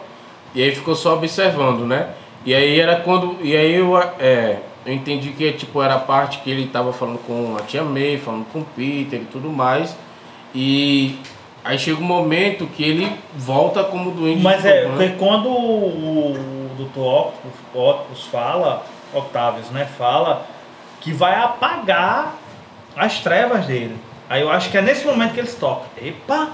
e 0.55 0.63
aí 0.63 0.75
ficou 0.75 0.95
só 0.95 1.15
observando, 1.15 1.87
né? 1.87 2.11
E 2.45 2.55
aí 2.55 2.81
era 2.81 2.97
quando. 2.97 3.37
E 3.43 3.57
aí 3.57 3.75
eu, 3.75 3.97
é, 4.19 4.61
eu 4.85 4.93
entendi 4.93 5.31
que, 5.31 5.53
tipo, 5.53 5.83
era 5.83 5.95
a 5.95 5.99
parte 5.99 6.39
que 6.39 6.51
ele 6.51 6.67
tava 6.69 6.93
falando 6.93 7.19
com 7.27 7.57
a 7.59 7.63
tia 7.63 7.83
May, 7.83 8.19
falando 8.19 8.47
com 8.53 8.61
o 8.61 8.65
Peter 8.65 9.21
e 9.21 9.27
tudo 9.27 9.49
mais. 9.51 9.97
E 10.55 11.19
aí 11.65 11.79
chega 11.79 11.99
um 12.01 12.05
momento 12.05 12.67
que 12.67 12.83
ele 12.83 13.13
volta 13.37 13.85
como 13.85 14.11
o 14.11 14.13
Duende 14.15 14.43
Mas 14.43 14.63
de 14.63 14.69
é, 14.69 14.85
né? 14.85 14.89
porque 14.89 15.09
quando 15.19 15.49
o, 15.49 16.33
o 16.33 16.71
Dr. 16.79 16.99
Octopus, 16.99 17.53
Octopus 17.75 18.25
fala, 18.27 18.85
Octavius, 19.15 19.71
né, 19.71 19.85
fala 19.99 20.47
que 21.01 21.13
vai 21.13 21.35
apagar 21.35 22.35
as 22.97 23.21
trevas 23.21 23.67
dele. 23.67 23.97
Aí 24.29 24.43
eu 24.43 24.51
acho 24.51 24.71
que 24.71 24.79
é 24.79 24.83
nesse 24.83 25.07
momento 25.07 25.33
que 25.35 25.41
eles 25.41 25.55
tocam. 25.55 25.87
Epa! 26.01 26.51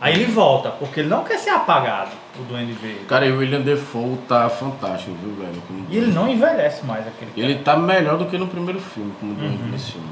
Aí 0.00 0.14
ele 0.14 0.26
volta, 0.26 0.70
porque 0.70 1.00
ele 1.00 1.08
não 1.08 1.24
quer 1.24 1.38
ser 1.38 1.50
apagado, 1.50 2.10
o 2.38 2.42
Duende 2.44 2.72
Verde. 2.72 3.00
Cara, 3.08 3.26
e 3.26 3.32
o 3.32 3.38
William 3.38 3.60
Defoe 3.62 4.16
tá 4.28 4.48
fantástico, 4.48 5.10
viu, 5.20 5.34
velho? 5.34 5.60
Como 5.66 5.86
E 5.90 5.96
ele 5.96 6.12
não 6.12 6.28
envelhece 6.28 6.84
mais 6.86 7.00
aquele 7.04 7.32
cara. 7.32 7.44
Ele 7.44 7.54
tá 7.58 7.76
melhor 7.76 8.16
do 8.16 8.26
que 8.26 8.38
no 8.38 8.46
primeiro 8.46 8.78
filme, 8.80 9.12
como 9.18 9.34
Duende 9.34 9.56
Uhum. 9.60 9.70
nesse 9.70 9.92
filme. 9.92 10.06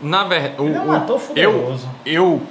Na 0.00 0.24
verdade, 0.24 0.54
Ele 0.58 0.74
é 0.74 0.80
um 0.80 0.92
ator 0.92 1.20
eu, 1.34 1.76
eu 2.06 2.42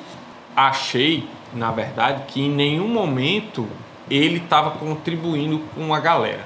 achei, 0.55 1.27
na 1.53 1.71
verdade, 1.71 2.23
que 2.27 2.41
em 2.41 2.49
nenhum 2.49 2.87
momento 2.87 3.67
ele 4.09 4.37
estava 4.37 4.71
contribuindo 4.71 5.59
com 5.75 5.93
a 5.93 5.99
galera. 5.99 6.45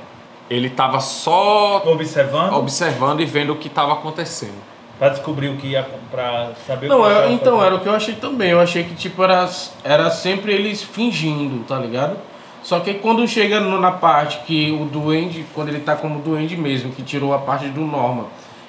Ele 0.50 0.68
estava 0.68 1.00
só 1.00 1.84
Observando 1.86 2.54
observando 2.56 3.20
e 3.22 3.26
vendo 3.26 3.54
o 3.54 3.56
que 3.56 3.68
estava 3.68 3.94
acontecendo. 3.94 4.58
pra 4.98 5.10
descobrir 5.10 5.48
o 5.50 5.56
que 5.58 5.68
ia 5.68 5.88
pra 6.12 6.52
saber 6.68 6.88
o 6.88 6.90
Não, 6.90 7.04
que 7.04 7.10
é- 7.10 7.28
ia 7.28 7.32
então 7.34 7.56
fazer. 7.56 7.66
era 7.68 7.76
o 7.76 7.80
que 7.80 7.88
eu 7.88 7.94
achei 7.96 8.16
também. 8.16 8.50
Eu 8.50 8.60
achei 8.60 8.84
que 8.84 8.96
tipo 8.96 9.24
era, 9.24 9.48
era 9.84 10.10
sempre 10.12 10.52
eles 10.54 10.84
fingindo, 10.84 11.64
tá 11.66 11.78
ligado? 11.78 12.18
Só 12.64 12.80
que 12.82 12.96
quando 12.96 13.26
chega 13.28 13.60
no- 13.62 13.80
na 13.80 13.92
parte 13.92 14.40
que 14.46 14.72
o 14.72 14.84
Duende, 14.86 15.46
quando 15.56 15.70
ele 15.70 15.80
tá 15.80 15.96
como 15.96 16.20
Duende 16.20 16.58
mesmo, 16.58 16.92
que 16.92 17.02
tirou 17.02 17.34
a 17.34 17.38
parte 17.38 17.68
do 17.70 17.82
Norma 17.82 18.26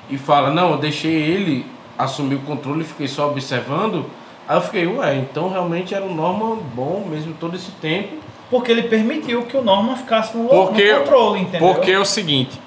e 0.08 0.16
fala, 0.16 0.50
não, 0.50 0.72
eu 0.72 0.76
deixei 0.78 1.12
ele 1.12 1.66
assumir 1.98 2.36
o 2.36 2.40
controle 2.40 2.82
e 2.82 2.84
fiquei 2.84 3.08
só 3.08 3.28
observando. 3.28 4.06
Aí 4.50 4.56
eu 4.56 4.62
fiquei, 4.62 4.84
ué, 4.84 5.14
então 5.14 5.48
realmente 5.48 5.94
era 5.94 6.04
o 6.04 6.12
Norman 6.12 6.56
bom 6.74 7.06
mesmo 7.08 7.32
todo 7.38 7.54
esse 7.54 7.70
tempo. 7.70 8.16
Porque 8.50 8.72
ele 8.72 8.82
permitiu 8.82 9.44
que 9.44 9.56
o 9.56 9.62
Norman 9.62 9.94
ficasse 9.94 10.36
no, 10.36 10.48
Porque, 10.48 10.92
no 10.92 10.98
controle, 10.98 11.40
entendeu? 11.42 11.72
porque 11.72 11.92
é 11.92 11.98
o 12.00 12.04
seguinte, 12.04 12.60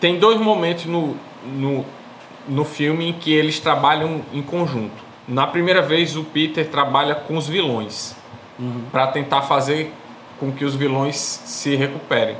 tem 0.00 0.18
dois 0.18 0.40
momentos 0.40 0.86
no, 0.86 1.14
no, 1.46 1.84
no 2.48 2.64
filme 2.64 3.10
em 3.10 3.12
que 3.12 3.32
eles 3.32 3.60
trabalham 3.60 4.20
em 4.32 4.42
conjunto. 4.42 4.96
Na 5.28 5.46
primeira 5.46 5.80
vez, 5.80 6.16
o 6.16 6.24
Peter 6.24 6.66
trabalha 6.66 7.14
com 7.14 7.36
os 7.36 7.46
vilões 7.46 8.16
para 8.90 9.06
tentar 9.06 9.42
fazer 9.42 9.94
com 10.40 10.50
que 10.50 10.64
os 10.64 10.74
vilões 10.74 11.14
se 11.14 11.76
recuperem 11.76 12.34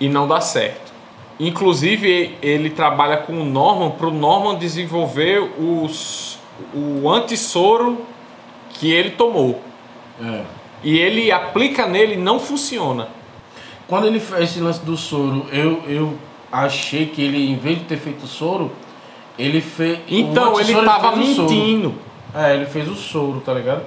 e 0.00 0.08
não 0.08 0.26
dá 0.26 0.40
certo. 0.40 0.90
Inclusive, 1.38 2.38
ele 2.40 2.70
trabalha 2.70 3.18
com 3.18 3.42
o 3.42 3.44
Norman 3.44 3.90
para 3.90 4.06
o 4.06 4.10
Norman 4.10 4.56
desenvolver 4.56 5.38
os, 5.58 6.38
o 6.72 7.10
antissoro 7.10 7.98
que 8.78 8.90
ele 8.90 9.10
tomou. 9.10 9.60
É. 10.22 10.42
E 10.82 10.96
ele 10.98 11.30
aplica 11.32 11.86
nele 11.86 12.14
e 12.14 12.16
não 12.16 12.38
funciona. 12.38 13.08
Quando 13.86 14.06
ele 14.06 14.20
fez 14.20 14.50
esse 14.50 14.60
lance 14.60 14.84
do 14.84 14.96
soro, 14.96 15.46
eu, 15.50 15.82
eu 15.86 16.18
achei 16.52 17.06
que 17.06 17.22
ele, 17.22 17.50
em 17.50 17.56
vez 17.56 17.78
de 17.78 17.84
ter 17.84 17.98
feito 17.98 18.24
o 18.24 18.28
soro, 18.28 18.70
ele 19.38 19.60
fez. 19.60 20.00
Então, 20.08 20.52
ele 20.60 20.74
antissoro 20.74 20.86
tava 20.86 21.12
fez 21.12 21.30
o 21.30 21.34
soro. 21.34 21.50
mentindo. 21.50 21.94
É, 22.34 22.54
ele 22.54 22.66
fez 22.66 22.88
o 22.88 22.94
soro, 22.94 23.40
tá 23.40 23.54
ligado? 23.54 23.82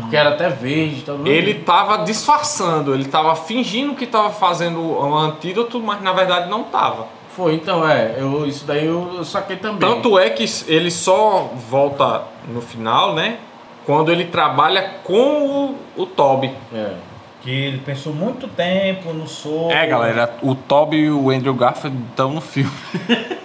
Porque 0.00 0.16
era 0.16 0.30
até 0.30 0.48
verde, 0.48 1.02
tá 1.02 1.12
vendo? 1.12 1.28
Ele 1.28 1.54
tava 1.54 1.98
disfarçando, 2.04 2.92
ele 2.92 3.04
tava 3.04 3.36
fingindo 3.36 3.94
que 3.94 4.06
tava 4.06 4.30
fazendo 4.30 4.80
um 4.80 5.14
antídoto, 5.14 5.80
mas 5.80 6.02
na 6.02 6.12
verdade 6.12 6.50
não 6.50 6.64
tava. 6.64 7.06
Foi, 7.30 7.54
então, 7.54 7.88
é. 7.88 8.16
Eu, 8.18 8.46
isso 8.46 8.64
daí 8.64 8.86
eu, 8.86 9.14
eu 9.16 9.24
saquei 9.24 9.56
também. 9.56 9.78
Tanto 9.78 10.18
é 10.18 10.30
que 10.30 10.44
ele 10.66 10.90
só 10.90 11.50
volta 11.68 12.24
no 12.48 12.60
final, 12.60 13.14
né? 13.14 13.38
Quando 13.84 14.10
ele 14.10 14.24
trabalha 14.24 14.82
com 15.04 15.76
o, 15.96 16.02
o 16.02 16.06
Toby. 16.06 16.50
É. 16.72 16.94
Que 17.42 17.50
ele 17.50 17.78
pensou 17.78 18.14
muito 18.14 18.48
tempo 18.48 19.12
no 19.12 19.28
soro. 19.28 19.70
É, 19.70 19.86
galera, 19.86 20.34
o 20.42 20.54
Toby 20.54 20.96
e 20.96 21.10
o 21.10 21.30
Andrew 21.30 21.54
Garfield 21.54 21.96
estão 22.10 22.32
no 22.32 22.40
filme. 22.40 22.72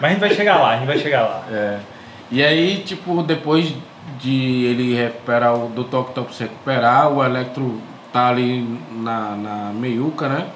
Mas 0.00 0.04
a 0.04 0.08
gente 0.08 0.20
vai 0.20 0.30
chegar 0.30 0.56
lá, 0.56 0.70
a 0.70 0.76
gente 0.76 0.86
vai 0.86 0.98
chegar 0.98 1.22
lá. 1.22 1.44
É. 1.50 1.78
E 2.30 2.42
aí, 2.42 2.78
tipo, 2.78 3.22
depois 3.22 3.74
de 4.18 4.64
ele 4.64 4.94
recuperar, 4.94 5.54
o 5.54 5.68
Dr. 5.68 5.96
Octopus 5.96 6.38
recuperar, 6.38 7.12
o 7.12 7.22
Electro 7.22 7.80
tá 8.12 8.28
ali 8.28 8.80
na, 8.90 9.36
na 9.36 9.72
meiuca, 9.74 10.28
né? 10.28 10.46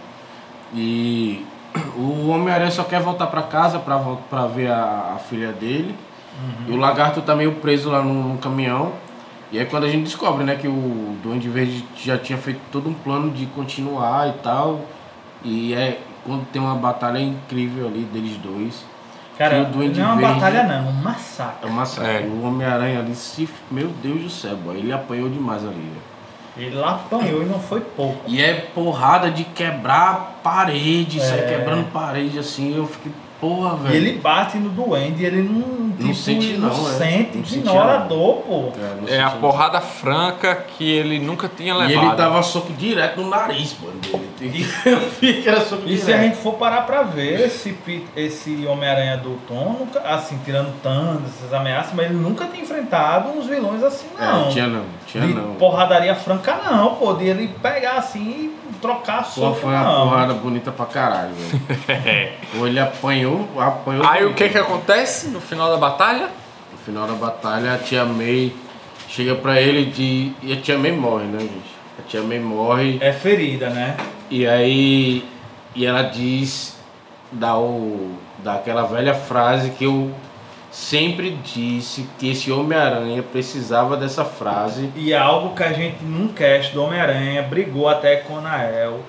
E 0.75 1.45
o 1.97 2.29
Homem-Aranha 2.29 2.71
só 2.71 2.85
quer 2.85 3.01
voltar 3.01 3.27
pra 3.27 3.43
casa 3.43 3.79
pra 3.79 4.47
ver 4.47 4.71
a, 4.71 5.15
a 5.17 5.19
filha 5.19 5.53
dele. 5.53 5.95
E 6.67 6.73
o 6.73 6.77
Lagarto 6.77 7.21
tá 7.23 7.35
meio 7.35 7.53
preso 7.57 7.91
lá 7.91 8.03
no, 8.03 8.35
no 8.35 8.39
caminhão. 8.39 8.93
E 9.51 9.59
aí 9.59 9.65
quando 9.67 9.85
a 9.85 9.89
gente 9.89 10.05
descobre, 10.05 10.45
né, 10.45 10.57
que 10.57 10.69
o 10.69 11.17
Duende 11.23 11.49
Verde 11.49 11.85
já 11.97 12.19
tinha 12.19 12.37
feito 12.39 12.61
todo 12.71 12.89
um 12.89 12.95
plano 12.95 13.31
de 13.31 13.47
continuar 13.47 14.29
e 14.29 14.33
tal. 14.43 14.81
E 15.45 15.73
é 15.75 15.99
quando 16.25 16.45
tem 16.47 16.61
uma 16.61 16.75
batalha 16.75 17.19
incrível 17.19 17.87
ali 17.87 18.01
deles 18.13 18.37
dois. 18.37 18.85
Cara, 19.39 19.57
não 19.59 19.83
é 19.83 19.87
uma 20.05 20.17
Verde- 20.17 20.21
batalha 20.35 20.63
não, 20.65 20.75
é 20.75 20.81
um 20.91 20.93
massacre. 20.93 21.69
É 21.69 21.71
uma 21.71 21.87
saga. 21.87 22.09
É. 22.09 22.21
O 22.27 22.43
Homem-Aranha 22.45 22.99
ali 22.99 23.15
se. 23.15 23.49
Meu 23.71 23.89
Deus 24.03 24.23
do 24.23 24.31
céu, 24.31 24.57
boy. 24.57 24.77
Ele 24.77 24.93
apanhou 24.93 25.29
demais 25.31 25.63
ali. 25.65 25.75
velho. 25.75 26.09
Ele 26.57 26.75
lá 26.75 26.97
apanhou 26.97 27.41
e 27.43 27.47
não 27.47 27.61
foi 27.61 27.81
pouco. 27.81 28.21
E 28.27 28.43
é 28.43 28.53
porrada 28.75 29.31
de 29.31 29.45
quebrar 29.45 30.41
parede, 30.43 31.21
sai 31.21 31.39
É. 31.39 31.43
quebrando 31.57 31.85
parede 31.93 32.37
assim. 32.37 32.77
Eu 32.77 32.85
fiquei, 32.85 33.13
porra, 33.41 33.77
velho. 33.77 33.95
E 33.95 33.97
ele 33.97 34.19
bate 34.19 34.59
no 34.59 34.69
duende 34.71 35.23
e 35.23 35.27
ele 35.27 35.43
não, 35.43 35.91
tipo, 35.97 36.15
sente 36.15 36.53
não, 36.57 36.71
é. 36.71 36.75
sente, 36.75 37.37
Não 37.39 37.59
ignora 37.59 37.95
a 37.95 37.99
não. 38.01 38.09
dor, 38.09 38.35
pô. 38.43 38.73
É, 38.77 39.01
não 39.01 39.09
É 39.09 39.21
a 39.23 39.31
porrada 39.31 39.81
franca 39.81 40.55
que 40.77 40.91
ele 40.91 41.19
nunca 41.19 41.49
tinha 41.55 41.73
E 41.75 41.77
levado. 41.77 42.07
ele 42.07 42.17
dava 42.17 42.43
soco 42.43 42.73
direto 42.73 43.21
no 43.21 43.29
nariz, 43.31 43.77
mano. 43.83 43.99
dele. 44.39 44.67
Eu 44.85 45.01
vi 45.21 45.43
que 45.43 45.49
era 45.49 45.61
soco 45.61 45.83
E 45.87 45.97
se 45.99 46.13
a 46.13 46.19
gente 46.23 46.37
for 46.37 46.55
parar 46.55 46.83
pra 46.83 47.03
ver, 47.03 47.41
esse, 47.47 47.77
esse 48.17 48.67
Homem-Aranha 48.67 49.17
do 49.19 49.37
Tom, 49.49 49.77
nunca, 49.81 50.01
assim, 50.01 50.39
tirando 50.45 50.73
Thanos, 50.83 51.23
essas 51.37 51.53
ameaças, 51.53 51.93
mas 51.95 52.07
ele 52.07 52.15
nunca 52.15 52.45
tem 52.47 52.61
enfrentado 52.63 53.31
uns 53.31 53.47
vilões 53.47 53.83
assim, 53.83 54.07
não. 54.19 54.47
É, 54.47 54.51
tinha 54.51 54.67
não, 54.67 54.85
tinha 55.07 55.27
de 55.27 55.35
não. 55.35 55.55
porradaria 55.55 56.15
franca, 56.15 56.57
não, 56.65 56.95
pô. 56.97 57.13
De 57.15 57.25
ele 57.27 57.49
pegar 57.63 57.93
assim 57.97 58.21
e 58.21 58.59
trocar 58.81 59.25
Pô, 59.25 59.31
soco, 59.41 59.57
foi 59.61 59.71
uma 59.71 59.83
não. 59.83 60.09
porrada 60.09 60.35
bonita 60.35 60.71
pra 60.71 60.87
caralho, 60.87 61.31
velho. 61.35 62.33
Pô, 62.57 62.67
ele 62.67 62.79
apanhou, 63.35 63.61
apanhou. 63.61 64.07
Aí 64.07 64.25
o 64.25 64.35
que 64.35 64.49
que 64.49 64.59
acontece 64.59 65.29
no 65.29 65.41
final 65.41 65.71
da 65.71 65.77
batalha? 65.77 66.29
No 66.73 66.79
final 66.79 67.07
da 67.07 67.15
batalha, 67.15 67.75
a 67.75 67.79
tia 67.79 68.05
May 68.05 68.53
chega 69.09 69.35
pra 69.35 69.61
ele 69.61 69.87
de... 69.87 70.33
e 70.43 70.53
a 70.53 70.57
tia 70.61 70.79
May 70.79 70.93
morre, 70.93 71.25
né, 71.25 71.41
gente? 71.41 71.79
A 71.99 72.03
tia 72.03 72.23
May 72.23 72.39
morre 72.39 72.99
É 73.01 73.13
ferida, 73.13 73.71
né? 73.71 73.97
e 74.31 74.47
aí 74.47 75.25
e 75.75 75.87
ela 75.87 76.03
diz 76.03 76.77
dá 77.33 77.59
o 77.59 78.13
dá 78.43 78.55
aquela 78.55 78.83
velha 78.83 79.15
frase 79.15 79.71
que 79.71 79.85
eu 79.85 80.13
sempre 80.71 81.31
disse 81.43 82.07
que 82.19 82.31
esse 82.31 82.53
Homem-Aranha 82.53 83.23
precisava 83.23 83.97
dessa 83.97 84.25
frase. 84.25 84.91
E 84.95 85.13
é 85.13 85.19
algo 85.19 85.55
que 85.55 85.63
a 85.63 85.73
gente 85.73 86.05
num 86.05 86.29
cast 86.29 86.75
do 86.75 86.83
Homem-Aranha 86.83 87.43
brigou 87.43 87.89
até 87.89 88.17
com 88.17 88.35
o 88.35 88.41
Nael, 88.41 89.01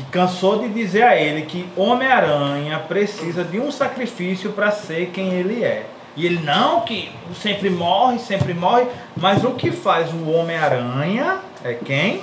que 0.00 0.10
cansou 0.10 0.58
de 0.60 0.68
dizer 0.68 1.02
a 1.02 1.16
ele 1.16 1.42
que 1.42 1.68
Homem-Aranha 1.76 2.78
precisa 2.88 3.44
de 3.44 3.60
um 3.60 3.70
sacrifício 3.70 4.52
para 4.52 4.70
ser 4.70 5.10
quem 5.12 5.28
ele 5.34 5.62
é. 5.62 5.84
E 6.16 6.26
ele 6.26 6.40
não, 6.42 6.80
que 6.80 7.10
sempre 7.40 7.68
morre, 7.70 8.18
sempre 8.18 8.54
morre, 8.54 8.86
mas 9.16 9.44
o 9.44 9.50
que 9.52 9.70
faz 9.70 10.10
o 10.12 10.30
Homem-Aranha 10.30 11.38
é 11.62 11.74
quem? 11.74 12.22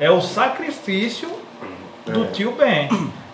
É 0.00 0.10
o 0.10 0.20
sacrifício 0.20 1.28
do 2.06 2.24
É. 2.24 2.26
tio 2.28 2.52
Ben. 2.52 2.88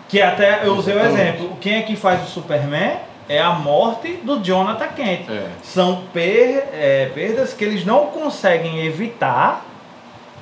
Que 0.09 0.21
até 0.21 0.67
eu 0.67 0.75
usei 0.75 0.95
o 0.95 1.01
exemplo. 1.01 1.57
Quem 1.61 1.75
é 1.77 1.83
que 1.83 1.95
faz 1.97 2.23
o 2.25 2.27
Superman? 2.31 2.97
É 3.29 3.41
a 3.41 3.51
morte 3.51 4.15
do 4.25 4.41
Jonathan 4.43 4.89
Kent. 4.89 5.29
É. 5.31 5.47
São 5.63 6.03
per- 6.13 6.65
é, 6.73 7.11
perdas 7.15 7.53
que 7.55 7.65
eles 7.65 7.85
não 7.85 8.07
conseguem 8.07 8.85
evitar 8.85 9.65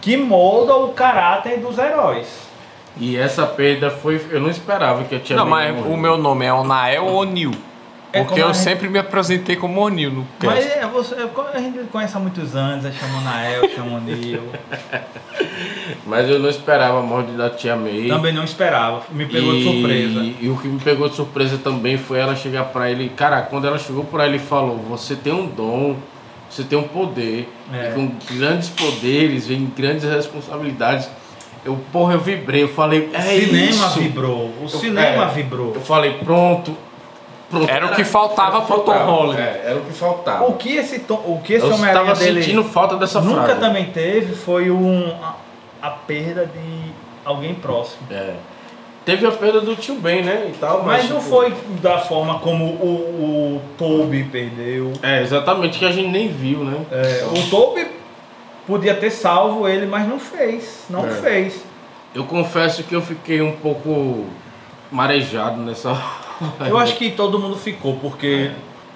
que 0.09 0.16
moldam 0.16 0.84
o 0.86 0.88
caráter 0.94 1.59
dos 1.61 1.76
heróis. 1.76 2.48
E 2.96 3.14
essa 3.14 3.44
perda 3.46 3.90
foi 3.90 4.18
eu 4.30 4.40
não 4.40 4.48
esperava 4.48 5.04
que 5.04 5.14
a 5.14 5.20
tia 5.20 5.36
Não, 5.36 5.44
mas 5.44 5.76
o 5.84 5.98
meu 5.98 6.16
nome 6.16 6.46
é 6.46 6.52
Onael 6.52 7.04
O'Neill. 7.06 7.50
É 8.11 8.24
Porque 8.24 8.40
eu 8.40 8.46
gente- 8.46 8.56
sempre 8.56 8.88
me 8.88 8.98
apresentei 8.98 9.54
como 9.54 9.82
O'Neill 9.82 10.11
no 10.11 10.26
Mas 10.42 10.64
cast. 10.64 10.78
é, 10.78 10.86
você, 10.86 11.14
a 11.52 11.59
gente 11.61 11.78
conhece 11.92 12.16
há 12.16 12.20
muitos 12.20 12.56
anos, 12.56 12.86
é 12.86 12.90
chamou 12.90 13.20
Nael, 13.20 13.68
chamou 13.68 14.00
Neil. 14.00 14.44
Mas 16.06 16.26
eu 16.26 16.38
não 16.38 16.48
esperava 16.48 17.00
a 17.00 17.02
morte 17.02 17.32
da 17.32 17.50
tia 17.50 17.76
May. 17.76 18.09
Também 18.09 18.32
não 18.32 18.44
esperava, 18.44 19.02
me 19.11 19.26
pegou 19.26 19.52
de 19.52 19.59
E- 19.61 19.64
surpresa. 19.64 20.34
E 20.40 20.48
o 20.48 20.56
que 20.56 20.68
me 20.68 20.80
pegou 20.80 21.06
de 21.11 21.16
surpresa 21.16 21.59
também 21.59 21.98
foi 21.98 22.18
ela 22.18 22.34
chegar 22.34 22.64
pra 22.64 22.90
ele. 22.90 23.11
Cara, 23.11 23.42
quando 23.42 23.66
ela 23.66 23.78
chegou 23.78 24.04
pra 24.04 24.26
ele 24.26 24.36
e 24.36 24.40
falou: 24.40 24.78
Você 24.88 25.14
tem 25.14 25.34
um 25.34 25.46
dom, 25.46 25.96
você 26.51 26.64
tem 26.64 26.78
um 26.78 26.84
poder. 26.88 27.49
É. 27.72 27.90
E 27.90 27.94
com 27.94 28.11
grandes 28.36 28.68
poderes 28.70 29.46
vem 29.46 29.66
grandes 29.76 30.05
responsabilidades. 30.05 31.09
Eu, 31.64 31.78
porra, 31.92 32.14
eu 32.14 32.20
vibrei. 32.20 32.62
Eu 32.62 32.68
falei: 32.68 33.11
O 33.12 33.16
É 33.16 33.20
cinema 33.20 33.86
isso. 33.86 33.99
vibrou, 34.01 34.46
o 34.46 34.62
Eu- 34.62 34.68
cinema 34.68 35.24
é, 35.24 35.28
vibrou. 35.28 35.74
Eu 35.74 35.80
falei: 35.80 36.12
Pronto. 36.24 36.76
pronto. 37.51 37.68
Era 37.70 37.86
o 37.86 37.94
que 37.94 38.05
faltava 38.05 38.59
o 38.59 38.62
pro 38.62 38.80
Tom. 38.80 38.92
Holland. 38.92 39.40
É, 39.40 39.62
era 39.66 39.76
o 39.78 39.82
que 39.84 39.92
faltava. 39.92 40.44
O 40.46 40.55
que 40.55 40.76
esse, 40.76 41.01
tom, 41.01 41.14
o 41.26 41.40
que 41.42 41.55
esse 41.55 41.66
eu 41.66 41.74
Homem-Aranha 41.74 42.07
tava 42.07 42.18
dele 42.18 42.42
sentindo 42.42 42.64
falta 42.64 42.96
dessa 42.96 43.20
nunca 43.20 43.44
frase. 43.44 43.61
também 43.61 43.86
teve 43.86 44.34
foi 44.34 44.70
um, 44.70 45.12
a, 45.22 45.34
a 45.82 45.90
perda 45.90 46.46
de 46.46 46.92
alguém 47.24 47.55
próximo. 47.55 48.03
É. 48.11 48.34
Teve 49.09 49.26
a 49.26 49.30
perda 49.30 49.62
do 49.62 49.74
tio 49.74 49.94
Ben, 49.94 50.22
né? 50.22 50.50
E 50.54 50.59
tal, 50.59 50.82
Mas 50.82 51.09
não 51.09 51.16
tipo, 51.16 51.30
foi 51.30 51.54
da 51.80 51.98
forma 51.98 52.40
como 52.40 52.66
o, 52.66 53.56
o 53.56 53.62
Toby 53.78 54.24
perdeu. 54.24 54.92
É, 55.02 55.22
exatamente, 55.22 55.78
que 55.78 55.86
a 55.86 55.90
gente 55.90 56.11
nem 56.11 56.28
viu, 56.28 56.62
né? 56.62 56.78
É, 56.92 57.24
o 57.24 57.48
Toby 57.48 57.86
podia 58.66 58.94
ter 58.94 59.09
salvo 59.11 59.66
ele, 59.66 59.86
mas 59.86 60.06
não 60.06 60.20
fez. 60.20 60.84
Não 60.90 61.06
É. 61.06 61.11
fez. 61.11 61.64
Eu 62.14 62.24
confesso 62.24 62.84
que 62.84 62.94
eu 62.94 63.00
fiquei 63.00 63.40
um 63.40 63.52
pouco 63.52 64.26
marejado 64.92 65.59
nessa. 65.62 65.98
Eu 66.68 66.76
acho 66.76 66.94
que 66.96 67.11
todo 67.11 67.38
mundo 67.38 67.56
ficou, 67.56 67.96
porque 67.96 68.50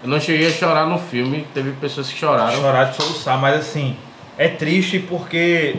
Eu 0.04 0.10
não 0.10 0.20
cheguei 0.20 0.48
a 0.48 0.50
chorar 0.50 0.86
no 0.86 0.98
filme, 0.98 1.46
teve 1.54 1.70
pessoas 1.72 2.10
que 2.10 2.18
choraram. 2.18 2.52
chorar 2.60 2.84
de 2.90 2.96
soluçar, 2.96 3.40
mas 3.40 3.54
assim, 3.60 3.96
é 4.36 4.46
triste 4.46 4.98
porque 4.98 5.76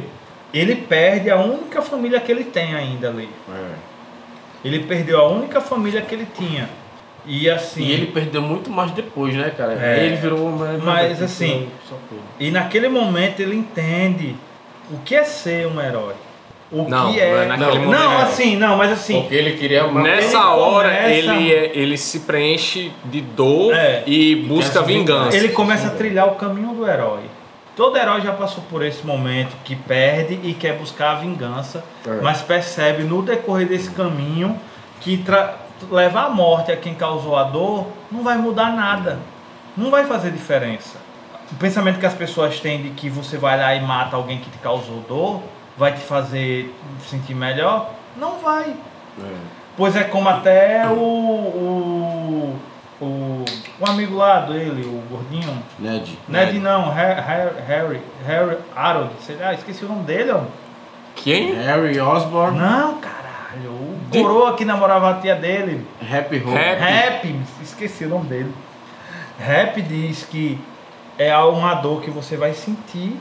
ele 0.52 0.74
perde 0.76 1.30
a 1.30 1.38
única 1.38 1.84
família 1.84 2.20
que 2.20 2.32
ele 2.32 2.46
tem 2.46 2.74
ainda 2.74 3.10
ali. 3.10 3.30
É. 3.48 3.93
Ele 4.64 4.80
perdeu 4.80 5.20
a 5.20 5.28
única 5.28 5.60
família 5.62 6.02
que 6.02 6.16
ele 6.16 6.28
tinha. 6.38 6.70
E 7.26 7.50
assim. 7.50 7.84
E 7.84 7.92
ele 7.92 8.08
perdeu 8.08 8.42
muito 8.42 8.70
mais 8.70 8.92
depois, 8.92 9.34
né, 9.36 9.52
cara? 9.56 9.74
É. 9.82 10.06
Ele 10.06 10.16
virou 10.18 10.46
uma. 10.48 10.74
Mas, 10.84 11.22
assim, 11.22 11.70
E 12.40 12.52
naquele 12.52 12.90
momento 12.90 13.40
ele 13.40 13.56
entende 13.56 14.36
o 14.92 14.98
que 15.00 15.16
é 15.16 15.24
ser 15.24 15.68
um 15.68 15.80
herói. 15.82 16.14
O 16.72 16.90
Não, 16.90 17.14
que 17.14 17.20
não 17.20 17.24
é 17.26 17.44
é. 17.44 17.46
naquele 17.46 17.86
não, 17.86 17.86
momento. 18.10 18.22
assim, 18.24 18.56
não, 18.58 18.76
mas 18.76 18.92
assim. 18.92 19.22
Porque 19.22 19.36
ele 19.36 19.54
queria 19.58 19.86
uma. 19.86 20.02
Nessa 20.02 20.38
ele 20.38 20.46
hora, 20.46 20.90
começa- 20.90 21.10
ele, 21.12 21.54
é- 21.54 21.72
ele 21.76 21.98
se 21.98 22.22
preenche 22.22 22.92
de 23.06 23.22
dor 23.22 23.74
É. 23.76 24.04
e 24.08 24.36
busca 24.36 24.82
vingança. 24.82 25.38
Ele 25.38 25.50
começa 25.50 25.88
a 25.88 25.92
trilhar 25.92 26.28
o 26.28 26.32
caminho 26.36 26.74
do 26.74 26.88
herói. 26.90 27.22
Todo 27.76 27.98
herói 27.98 28.22
já 28.22 28.34
passou 28.34 28.64
por 28.70 28.84
esse 28.86 29.06
momento 29.06 29.56
que 29.64 29.76
perde 29.76 30.40
e 30.44 30.54
quer 30.54 30.78
buscar 30.78 31.12
a 31.12 31.16
vingança, 31.16 31.84
É. 32.06 32.22
mas 32.22 32.42
percebe 32.42 33.04
no 33.04 33.22
decorrer 33.24 33.68
desse 33.68 33.90
caminho 33.92 34.60
que 35.02 35.24
levar 35.92 36.26
a 36.26 36.30
morte 36.30 36.72
a 36.72 36.78
quem 36.78 36.94
causou 36.94 37.36
a 37.36 37.44
dor 37.44 37.88
não 38.12 38.24
vai 38.24 38.38
mudar 38.38 38.72
nada. 38.74 39.20
Não 39.76 39.90
vai 39.90 40.06
fazer 40.06 40.30
diferença. 40.32 40.98
O 41.52 41.56
pensamento 41.56 42.00
que 42.00 42.06
as 42.06 42.14
pessoas 42.14 42.60
têm 42.60 42.82
de 42.84 42.90
que 42.92 43.10
você 43.10 43.38
vai 43.38 43.58
lá 43.58 43.74
e 43.74 43.82
mata 43.82 44.16
alguém 44.16 44.38
que 44.38 44.50
te 44.50 44.58
causou 44.60 45.04
dor 45.08 45.42
vai 45.76 45.92
te 45.94 46.00
fazer 46.02 46.74
sentir 47.10 47.34
melhor, 47.34 47.90
não 48.16 48.38
vai. 48.38 48.76
É. 49.20 49.36
Pois 49.76 49.96
é 49.96 50.04
como 50.04 50.30
até 50.30 50.88
o, 50.88 50.94
o, 50.94 52.60
o, 53.04 53.46
o 53.80 53.90
amigo 53.90 54.16
lá 54.16 54.40
dele, 54.42 54.84
o 54.86 55.02
gordinho, 55.10 55.62
Ned. 55.80 56.18
Ned 56.28 56.60
não, 56.60 56.90
Harry, 56.92 57.22
Harry, 57.68 58.02
Harry 58.26 58.58
Harold, 58.76 59.12
sei 59.22 59.36
lá, 59.38 59.54
esqueci 59.54 59.86
o 59.86 59.88
nome 59.90 60.04
dele, 60.04 60.32
ó. 60.32 60.42
Quem? 61.16 61.54
Harry 61.54 62.00
Osborn, 62.00 62.58
Não, 62.58 62.98
caralho, 63.00 63.70
o 63.72 64.00
De- 64.10 64.20
coroa 64.22 64.56
que 64.56 64.66
namorava 64.66 65.12
a 65.12 65.14
tia 65.16 65.36
dele. 65.36 65.86
Happy 66.02 66.38
Home. 66.44 66.58
Happy. 66.58 66.82
Rap, 66.82 67.36
esqueci 67.62 68.06
o 68.06 68.10
nome 68.10 68.26
dele. 68.26 68.54
Rap 69.40 69.82
diz 69.82 70.24
que 70.30 70.60
é 71.18 71.36
uma 71.38 71.76
dor 71.76 72.02
que 72.02 72.10
você 72.10 72.36
vai 72.38 72.54
sentir 72.54 73.16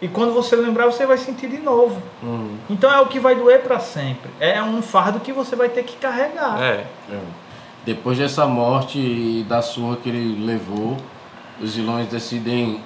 E 0.00 0.08
quando 0.08 0.34
você 0.34 0.54
lembrar, 0.56 0.84
você 0.86 1.06
vai 1.06 1.16
sentir 1.16 1.48
de 1.48 1.56
novo. 1.58 2.00
Uhum. 2.22 2.56
Então 2.68 2.92
é 2.92 3.00
o 3.00 3.06
que 3.06 3.18
vai 3.18 3.34
doer 3.34 3.62
pra 3.62 3.78
sempre. 3.78 4.30
É 4.38 4.62
um 4.62 4.82
fardo 4.82 5.20
que 5.20 5.32
você 5.32 5.56
vai 5.56 5.70
ter 5.70 5.84
que 5.84 5.96
carregar. 5.96 6.60
É. 6.62 6.84
É. 7.10 7.18
Depois 7.86 8.18
dessa 8.18 8.44
morte 8.46 8.98
e 8.98 9.46
da 9.48 9.62
surra 9.62 9.96
que 9.96 10.08
ele 10.08 10.44
levou, 10.44 10.96
os 11.62 11.76
vilões 11.76 12.08
decidem 12.08 12.80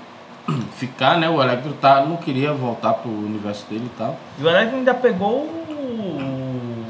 ficar, 0.77 1.19
né? 1.19 1.27
O 1.29 1.43
Electro 1.43 1.73
tá, 1.73 2.05
não 2.05 2.19
queria 2.19 2.53
voltar 2.53 2.93
pro 2.93 3.11
universo 3.11 3.65
dele 3.71 3.87
e 3.87 3.99
tal. 3.99 4.17
E 4.39 4.45
o 4.45 4.49
Electro 4.49 4.77
ainda 4.77 4.93
pegou 4.93 5.47
o, 5.47 6.85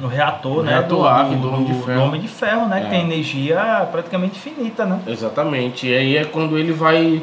no 0.00 0.08
reator, 0.08 0.58
O 0.58 0.62
né? 0.62 0.72
reator 0.72 1.06
Ark 1.06 1.34
do 1.36 1.48
Homem 1.48 1.64
de 1.64 1.74
Ferro. 1.74 2.02
Homem 2.02 2.20
de 2.20 2.28
Ferro, 2.28 2.66
né? 2.66 2.80
É. 2.80 2.84
Que 2.84 2.90
tem 2.90 3.00
energia 3.02 3.88
praticamente 3.92 4.36
infinita, 4.36 4.84
né? 4.84 5.00
Exatamente. 5.06 5.86
E 5.86 5.96
aí 5.96 6.16
é 6.16 6.24
quando 6.24 6.58
ele 6.58 6.72
vai. 6.72 7.22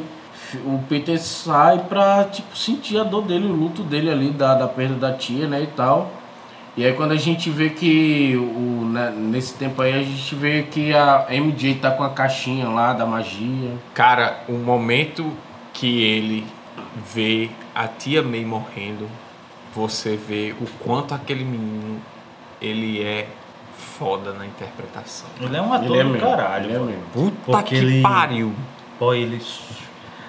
O 0.63 0.79
Peter 0.87 1.19
sai 1.19 1.79
pra 1.89 2.23
tipo, 2.25 2.55
sentir 2.55 2.97
a 2.99 3.03
dor 3.03 3.23
dele, 3.23 3.47
o 3.47 3.51
luto 3.53 3.83
dele 3.83 4.09
ali, 4.09 4.29
da, 4.29 4.53
da 4.55 4.67
perda 4.67 4.95
da 4.95 5.13
tia, 5.13 5.45
né? 5.47 5.61
E 5.63 5.67
tal. 5.67 6.09
E 6.77 6.85
aí 6.85 6.93
quando 6.93 7.11
a 7.13 7.17
gente 7.17 7.49
vê 7.49 7.69
que 7.69 8.35
o, 8.35 8.85
né, 8.91 9.09
nesse 9.15 9.53
tempo 9.53 9.81
aí 9.81 9.93
a 9.93 10.03
gente 10.03 10.35
vê 10.35 10.63
que 10.63 10.93
a 10.93 11.25
MJ 11.29 11.75
tá 11.75 11.91
com 11.91 12.03
a 12.03 12.09
caixinha 12.09 12.67
lá 12.67 12.91
da 12.93 13.05
magia. 13.05 13.71
Cara, 13.93 14.43
o 14.49 14.53
momento 14.53 15.31
que 15.73 16.03
ele 16.03 16.45
vê 17.13 17.49
a 17.73 17.87
tia 17.87 18.21
May 18.21 18.43
morrendo, 18.43 19.07
você 19.73 20.17
vê 20.17 20.53
o 20.59 20.65
quanto 20.83 21.13
aquele 21.13 21.43
menino 21.45 21.99
ele 22.61 23.01
é 23.01 23.27
foda 23.77 24.33
na 24.33 24.45
interpretação. 24.45 25.27
Ele 25.39 25.55
é 25.55 25.61
um 25.61 25.71
ator 25.73 25.85
Ele 25.91 25.99
é 25.99 26.03
do 26.03 26.09
mesmo, 26.09 26.27
caralho. 26.27 26.65
ele 26.65 26.73
é 26.73 26.77
boy. 26.79 26.87
mesmo. 26.87 27.03
Puta 27.13 27.35
Porque 27.51 27.75
que 27.75 27.75
ele- 27.75 28.01
pariu. 28.01 28.53
Boy, 28.99 29.21
ele. 29.21 29.41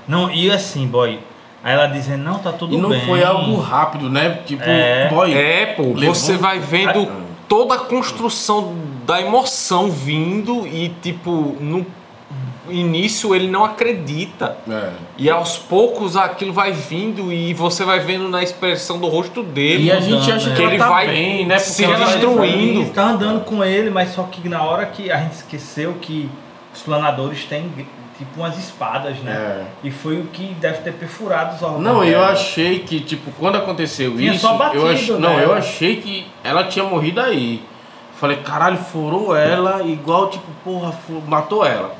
Não, 0.06 0.30
e 0.30 0.50
assim, 0.50 0.86
boy. 0.86 1.18
Aí 1.66 1.72
ela 1.74 1.88
dizendo, 1.88 2.22
não, 2.22 2.38
tá 2.38 2.52
tudo 2.52 2.76
E 2.76 2.78
não 2.80 2.90
bem. 2.90 3.00
foi 3.00 3.24
algo 3.24 3.56
rápido, 3.58 4.08
né? 4.08 4.38
Tipo, 4.46 4.62
É. 4.64 5.08
boy. 5.08 5.34
É, 5.34 5.66
pô, 5.66 5.82
levou- 5.94 6.14
você 6.14 6.36
vai 6.36 6.60
vendo 6.60 7.08
Ah. 7.10 7.22
toda 7.48 7.74
a 7.74 7.78
construção 7.78 8.72
da 9.04 9.20
emoção 9.20 9.90
vindo 9.90 10.64
e 10.64 10.90
tipo, 11.02 11.56
no 11.58 11.84
início 12.68 13.34
ele 13.34 13.48
não 13.48 13.64
acredita. 13.64 14.56
É. 14.70 14.90
E 15.18 15.28
aos 15.28 15.58
poucos 15.58 16.16
aquilo 16.16 16.52
vai 16.52 16.70
vindo 16.72 17.32
e 17.32 17.52
você 17.52 17.84
vai 17.84 17.98
vendo 17.98 18.28
na 18.28 18.44
expressão 18.44 19.00
do 19.00 19.08
rosto 19.08 19.42
dele. 19.42 19.86
E 19.86 19.90
a 19.92 19.98
gente 19.98 20.30
acha 20.30 20.48
né? 20.48 20.54
que, 20.54 20.56
Que 20.56 20.62
ela 20.62 20.70
ele 20.72 20.78
tá 20.78 20.88
vai 20.88 21.06
bem, 21.08 21.46
né? 21.46 21.58
se 21.58 21.84
destruindo. 21.84 22.80
Ele 22.82 22.90
tá 22.90 23.08
andando 23.10 23.44
com 23.44 23.64
ele, 23.64 23.90
mas 23.90 24.10
só 24.10 24.22
que 24.22 24.48
na 24.48 24.62
hora 24.62 24.86
que 24.86 25.10
a 25.10 25.16
gente 25.18 25.32
esqueceu 25.32 25.94
que 26.00 26.30
os 26.72 26.82
planadores 26.82 27.44
têm 27.44 27.70
tipo 28.18 28.40
umas 28.40 28.58
espadas, 28.58 29.18
né? 29.18 29.66
E 29.82 29.90
foi 29.90 30.20
o 30.20 30.24
que 30.24 30.54
deve 30.54 30.78
ter 30.78 30.92
perfurado 30.92 31.56
os 31.56 31.62
órgãos. 31.62 31.82
Não, 31.82 32.04
eu 32.04 32.20
dela. 32.20 32.32
achei 32.32 32.80
que, 32.80 33.00
tipo, 33.00 33.30
quando 33.32 33.56
aconteceu 33.56 34.16
Tinha 34.16 34.32
isso, 34.32 34.40
só 34.40 34.54
batido 34.54 34.86
eu 34.86 34.92
ach... 34.92 35.08
não, 35.10 35.36
nela. 35.36 35.42
eu 35.42 35.52
achei 35.54 35.96
que 35.96 36.26
ela 36.42 36.64
tinha 36.64 36.84
morrido 36.84 37.20
aí. 37.20 37.62
Falei, 38.18 38.38
caralho, 38.38 38.78
furou 38.78 39.36
ela, 39.36 39.82
igual, 39.82 40.30
tipo, 40.30 40.46
porra, 40.64 40.94
matou 41.26 41.66
ela. 41.66 41.94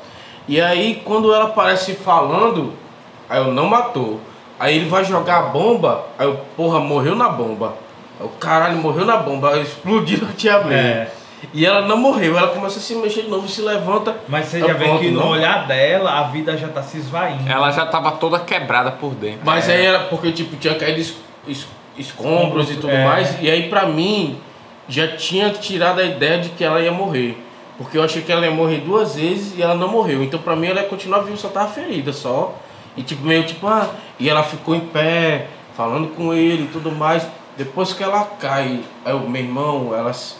E 0.47 0.59
aí, 0.59 1.01
quando 1.05 1.33
ela 1.33 1.45
aparece 1.45 1.93
falando, 1.93 2.73
aí 3.29 3.39
eu 3.39 3.53
não 3.53 3.67
matou. 3.67 4.19
Aí 4.59 4.75
ele 4.75 4.89
vai 4.89 5.05
jogar 5.05 5.37
a 5.37 5.41
bomba, 5.43 6.05
aí 6.17 6.25
eu, 6.25 6.39
porra, 6.55 6.79
morreu 6.79 7.15
na 7.15 7.29
bomba. 7.29 7.75
O 8.19 8.29
caralho, 8.29 8.77
morreu 8.77 9.05
na 9.05 9.17
bomba, 9.17 9.57
explodiu 9.57 10.27
a 10.27 10.33
tia 10.33 10.59
May. 10.63 10.73
É. 10.73 11.11
E 11.53 11.65
ela 11.65 11.81
não 11.81 11.97
morreu, 11.97 12.37
ela 12.37 12.47
começa 12.49 12.79
a 12.79 12.81
se 12.81 12.95
mexer 12.95 13.23
de 13.23 13.29
novo, 13.29 13.47
se 13.47 13.61
levanta. 13.61 14.15
Mas 14.27 14.47
você 14.47 14.59
já 14.59 14.73
vê 14.73 14.97
que 14.97 15.11
no 15.11 15.19
não. 15.21 15.29
olhar 15.29 15.67
dela, 15.67 16.19
a 16.19 16.23
vida 16.23 16.57
já 16.57 16.67
tá 16.67 16.81
se 16.81 16.97
esvaindo. 16.97 17.47
Ela 17.49 17.71
já 17.71 17.85
tava 17.85 18.11
toda 18.13 18.39
quebrada 18.39 18.91
por 18.91 19.13
dentro. 19.13 19.41
Mas 19.43 19.69
É. 19.69 19.75
aí 19.75 19.85
era 19.85 19.99
porque, 20.05 20.31
tipo, 20.31 20.55
tinha 20.55 20.73
caído 20.75 20.99
es- 20.99 21.13
es- 21.47 21.67
escombros 21.97 22.71
e 22.71 22.75
tudo 22.75 22.89
É. 22.89 23.03
mais. 23.05 23.37
E 23.41 23.49
aí, 23.49 23.69
pra 23.69 23.85
mim, 23.85 24.39
já 24.89 25.15
tinha 25.15 25.49
tirado 25.51 25.99
a 25.99 26.03
ideia 26.03 26.39
de 26.39 26.49
que 26.49 26.63
ela 26.63 26.81
ia 26.81 26.91
morrer. 26.91 27.37
Porque 27.77 27.97
eu 27.97 28.03
achei 28.03 28.23
que 28.23 28.31
ela 28.31 28.43
ia 28.45 28.51
morrer 28.51 28.77
duas 28.77 29.15
vezes 29.15 29.55
e 29.55 29.61
ela 29.61 29.75
não 29.75 29.87
morreu. 29.89 30.23
Então, 30.23 30.39
pra 30.39 30.55
mim, 30.55 30.67
ela 30.67 30.81
ia 30.81 30.87
continuar 30.87 31.19
viva, 31.19 31.37
só 31.37 31.49
tava 31.49 31.67
ferida, 31.69 32.11
só. 32.11 32.55
E, 32.95 33.03
tipo, 33.03 33.23
meio 33.23 33.43
tipo, 33.43 33.67
ah... 33.67 33.87
E 34.19 34.27
ela 34.27 34.41
ficou 34.41 34.73
em 34.73 34.79
pé, 34.79 35.45
falando 35.75 36.07
com 36.15 36.33
ele 36.33 36.63
e 36.63 36.67
tudo 36.73 36.91
mais. 36.91 37.27
Depois 37.55 37.93
que 37.93 38.03
ela 38.03 38.23
cai, 38.39 38.79
aí 39.05 39.13
o 39.13 39.29
meu 39.29 39.39
irmão, 39.43 39.93
ela, 39.95 40.09
s- 40.09 40.33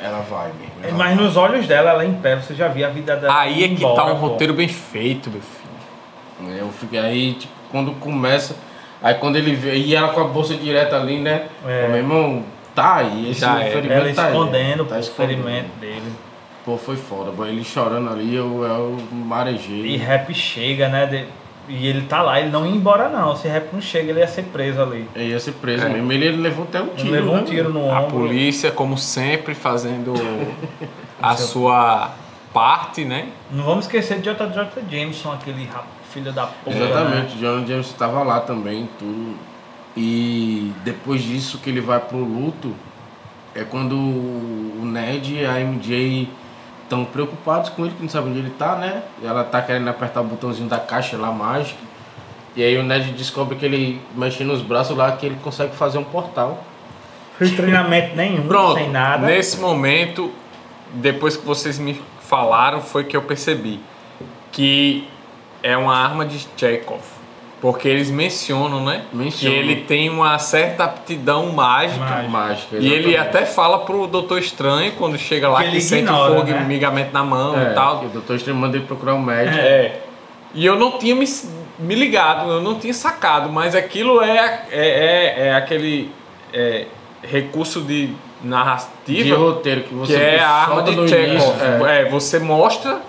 ela 0.00 0.20
vai 0.22 0.48
mesmo. 0.52 0.72
ela 0.82 0.96
Mas 0.96 1.16
nos 1.16 1.36
olhos 1.36 1.66
dela, 1.66 1.90
ela 1.90 2.04
em 2.04 2.14
pé, 2.14 2.36
você 2.36 2.54
já 2.54 2.68
via 2.68 2.86
a 2.86 2.90
vida 2.90 3.16
dela. 3.16 3.40
Aí 3.40 3.64
é 3.64 3.68
que 3.68 3.74
embora, 3.74 3.96
tá 3.96 4.04
um 4.06 4.18
pô. 4.20 4.26
roteiro 4.28 4.54
bem 4.54 4.68
feito, 4.68 5.30
meu 5.30 5.40
filho. 5.40 6.58
Eu 6.58 6.68
fiquei 6.70 6.98
aí, 6.98 7.34
tipo, 7.34 7.52
quando 7.70 7.92
começa. 7.92 8.56
Aí 9.02 9.14
quando 9.14 9.36
ele 9.36 9.54
vê. 9.54 9.76
E 9.76 9.94
ela 9.94 10.08
com 10.08 10.20
a 10.20 10.24
bolsa 10.24 10.54
direta 10.54 10.96
ali, 10.96 11.18
né? 11.18 11.46
É. 11.66 11.88
Meu 11.88 11.96
irmão, 11.98 12.44
tá 12.74 12.96
aí. 12.96 13.30
Esse 13.30 13.40
Já 13.40 13.60
é. 13.60 13.70
ferimento 13.70 13.92
Ela 14.06 14.14
tá 14.14 14.22
aí. 14.22 14.28
escondendo 14.32 14.84
tá 14.84 14.96
o 14.98 15.02
ferimento 15.02 15.68
dele. 15.80 16.12
Pô, 16.64 16.76
foi 16.76 16.96
foda. 16.96 17.32
Ele 17.48 17.64
chorando 17.64 18.10
ali, 18.10 18.34
eu, 18.34 18.62
eu 18.64 18.98
marejei. 19.10 19.86
E 19.86 19.96
rap 19.96 20.32
chega, 20.32 20.88
né? 20.88 21.06
de- 21.06 21.26
E 21.74 21.86
ele 21.86 22.02
tá 22.02 22.20
lá, 22.20 22.38
ele 22.38 22.50
não 22.50 22.66
ia 22.66 22.72
embora 22.72 23.08
não. 23.08 23.34
Se 23.34 23.48
rap 23.48 23.72
não 23.72 23.80
chega, 23.80 24.10
ele 24.10 24.20
ia 24.20 24.28
ser 24.28 24.42
preso 24.44 24.82
ali. 24.82 25.08
Ele 25.14 25.30
ia 25.30 25.40
ser 25.40 25.52
preso 25.52 25.86
É. 25.86 25.88
mesmo. 25.88 26.12
Ele 26.12 26.30
levou 26.36 26.64
até 26.64 26.80
um 26.82 26.88
Ele 26.88 26.96
tiro. 26.96 27.10
levou 27.10 27.34
um 27.34 27.38
né, 27.38 27.44
tiro 27.44 27.72
no 27.72 27.90
A 27.90 28.00
ombro. 28.00 28.10
polícia, 28.18 28.70
como 28.70 28.98
sempre, 28.98 29.54
fazendo 29.54 30.12
a 31.22 31.34
sua 31.36 32.10
parte, 32.52 33.04
né? 33.06 33.28
Não 33.50 33.64
vamos 33.64 33.86
esquecer 33.86 34.18
de 34.18 34.24
J. 34.24 34.46
J. 34.48 34.82
Jameson, 34.90 35.32
aquele 35.32 35.66
filho 36.12 36.30
da 36.32 36.46
porra. 36.46 36.76
né? 36.76 36.84
Exatamente, 36.90 37.38
John 37.38 37.66
James 37.66 37.86
estava 37.86 38.22
lá 38.22 38.40
também, 38.40 38.86
tudo. 38.98 39.34
E 39.96 40.72
depois 40.84 41.22
disso 41.22 41.58
que 41.58 41.70
ele 41.70 41.80
vai 41.80 42.00
pro 42.00 42.18
luto, 42.18 42.74
é 43.54 43.62
quando 43.64 43.94
o 43.96 44.82
Ned 44.84 45.34
e 45.34 45.44
a 45.46 45.58
MJ 45.60 46.28
estão 46.92 47.06
preocupados 47.06 47.70
com 47.70 47.86
ele, 47.86 47.94
que 47.94 48.02
não 48.02 48.08
sabe 48.10 48.28
onde 48.28 48.38
ele 48.38 48.50
tá, 48.50 48.76
né? 48.76 49.02
Ela 49.24 49.42
tá 49.42 49.62
querendo 49.62 49.88
apertar 49.88 50.20
o 50.20 50.24
botãozinho 50.24 50.68
da 50.68 50.78
caixa 50.78 51.16
lá 51.16 51.32
mágica. 51.32 51.80
E 52.54 52.62
aí 52.62 52.76
o 52.76 52.82
Ned 52.82 53.12
descobre 53.12 53.56
que 53.56 53.64
ele 53.64 54.00
mexe 54.14 54.44
nos 54.44 54.60
braços 54.60 54.94
lá, 54.94 55.10
que 55.12 55.24
ele 55.24 55.38
consegue 55.42 55.74
fazer 55.74 55.96
um 55.96 56.04
portal. 56.04 56.62
Sem 57.38 57.56
treinamento 57.56 58.14
nenhum, 58.14 58.46
Pronto, 58.46 58.74
sem 58.78 58.90
nada. 58.90 59.26
nesse 59.26 59.58
momento, 59.58 60.30
depois 60.92 61.34
que 61.34 61.46
vocês 61.46 61.78
me 61.78 62.00
falaram, 62.20 62.82
foi 62.82 63.04
que 63.04 63.16
eu 63.16 63.22
percebi 63.22 63.80
que 64.52 65.08
é 65.62 65.74
uma 65.76 65.96
arma 65.96 66.26
de 66.26 66.46
Chekhov. 66.56 67.00
Porque 67.62 67.86
eles 67.86 68.10
mencionam, 68.10 68.84
né? 68.84 69.02
Mencionam. 69.12 69.56
Que 69.56 69.62
ele 69.62 69.76
tem 69.82 70.10
uma 70.10 70.36
certa 70.40 70.82
aptidão 70.82 71.52
mágica. 71.52 72.04
Mágica. 72.04 72.28
Mágica. 72.28 72.76
E 72.76 72.92
ele 72.92 73.16
até 73.16 73.46
fala 73.46 73.78
pro 73.78 74.08
Doutor 74.08 74.40
Estranho 74.40 74.90
quando 74.98 75.16
chega 75.16 75.48
lá 75.48 75.60
Que 75.60 75.66
que, 75.66 75.74
ele 75.74 75.80
sente 75.80 76.02
ignora, 76.02 76.40
o 76.40 76.44
né? 76.44 76.58
formigamento 76.58 77.12
na 77.12 77.22
mão 77.22 77.56
É, 77.56 77.70
e 77.70 77.74
tal. 77.74 78.00
que 78.00 78.06
O 78.06 78.20
Dr. 78.20 78.34
Estranho 78.34 78.58
manda 78.58 78.76
ele 78.76 78.84
procurar 78.84 79.14
um 79.14 79.22
médico. 79.22 79.56
É. 79.56 80.00
E 80.52 80.66
eu 80.66 80.74
não 80.76 80.98
tinha 80.98 81.14
me, 81.14 81.24
me 81.78 81.94
ligado, 81.94 82.50
eu 82.50 82.60
não 82.60 82.80
tinha 82.80 82.92
sacado, 82.92 83.48
mas 83.48 83.76
aquilo 83.76 84.20
é, 84.20 84.64
é, 84.68 84.88
é, 84.88 85.46
é 85.46 85.54
aquele 85.54 86.10
é, 86.52 86.86
recurso 87.22 87.80
de 87.82 88.10
narrativa 88.42 89.22
De 89.22 89.32
roteiro 89.32 89.82
que 89.82 89.94
você 89.94 90.14
que 90.14 90.20
é 90.20 90.40
a 90.40 90.48
arma 90.48 90.82
de 90.82 90.96
no 90.96 91.06
Chekhov. 91.06 91.28
início, 91.30 91.54
é. 91.86 92.00
É, 92.00 92.04
você 92.06 92.40
mostra 92.40 93.00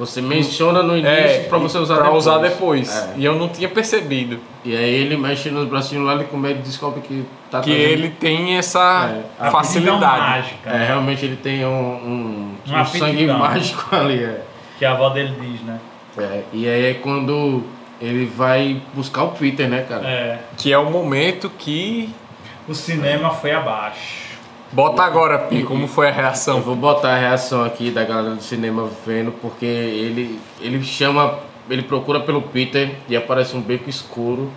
Você 0.00 0.20
menciona 0.22 0.82
no 0.82 0.96
início 0.96 1.10
é, 1.12 1.38
pra 1.48 1.58
você 1.58 1.78
usar 1.78 1.94
pra 1.96 2.04
depois. 2.04 2.26
usar 2.26 2.38
depois. 2.38 2.96
É. 2.96 3.10
E 3.18 3.24
eu 3.24 3.34
não 3.36 3.48
tinha 3.48 3.68
percebido 3.68 4.40
E 4.64 4.74
aí 4.74 4.94
ele 4.94 5.16
mexe 5.16 5.50
nos 5.50 5.68
bracinhos 5.68 6.06
lá, 6.06 6.14
ele 6.14 6.24
com 6.24 6.36
medo 6.36 6.60
descobre 6.62 7.00
que 7.02 7.24
tá 7.50 7.60
que 7.60 7.70
trazendo- 7.70 7.90
ele 7.92 8.08
tem 8.10 8.56
essa 8.56 9.10
É, 9.14 9.46
a 9.46 9.50
facilidade. 9.50 10.00
Mágica. 10.00 10.70
É, 10.70 10.86
realmente 10.86 11.24
ele 11.24 11.36
tem 11.36 11.64
um, 11.66 11.70
um, 11.70 12.54
um 12.66 12.84
sangue 12.86 13.26
mágico 13.26 13.86
ali. 13.94 14.24
É. 14.24 14.40
Que 14.78 14.84
a 14.86 14.92
avó 14.92 15.10
dele 15.10 15.34
diz, 15.40 15.60
né? 15.62 15.78
É, 16.18 16.42
E 16.52 16.66
aí 16.68 16.86
é 16.86 16.94
quando 16.94 17.62
ele 18.00 18.24
vai 18.24 18.80
buscar 18.94 19.24
o 19.24 19.28
Peter, 19.32 19.68
né, 19.68 19.84
cara? 19.88 20.06
É. 20.08 20.38
Que 20.56 20.72
é 20.72 20.78
o 20.78 20.90
momento 20.90 21.50
que. 21.58 22.08
O 22.66 22.74
cinema 22.74 23.30
foi 23.30 23.52
abaixo. 23.52 24.29
Bota 24.72 25.02
agora, 25.02 25.36
Pi, 25.38 25.64
como 25.64 25.88
foi 25.88 26.06
a 26.06 26.10
Eu 26.10 26.14
reação. 26.14 26.60
vou 26.60 26.76
botar 26.76 27.14
a 27.14 27.18
reação 27.18 27.64
aqui 27.64 27.90
da 27.90 28.04
galera 28.04 28.36
do 28.36 28.42
cinema 28.42 28.88
vendo, 29.04 29.32
porque 29.32 29.66
ele, 29.66 30.38
ele 30.60 30.82
chama, 30.84 31.40
ele 31.68 31.82
procura 31.82 32.20
pelo 32.20 32.40
Peter 32.40 32.92
e 33.08 33.16
aparece 33.16 33.56
um 33.56 33.60
beco 33.60 33.90
escuro. 33.90 34.48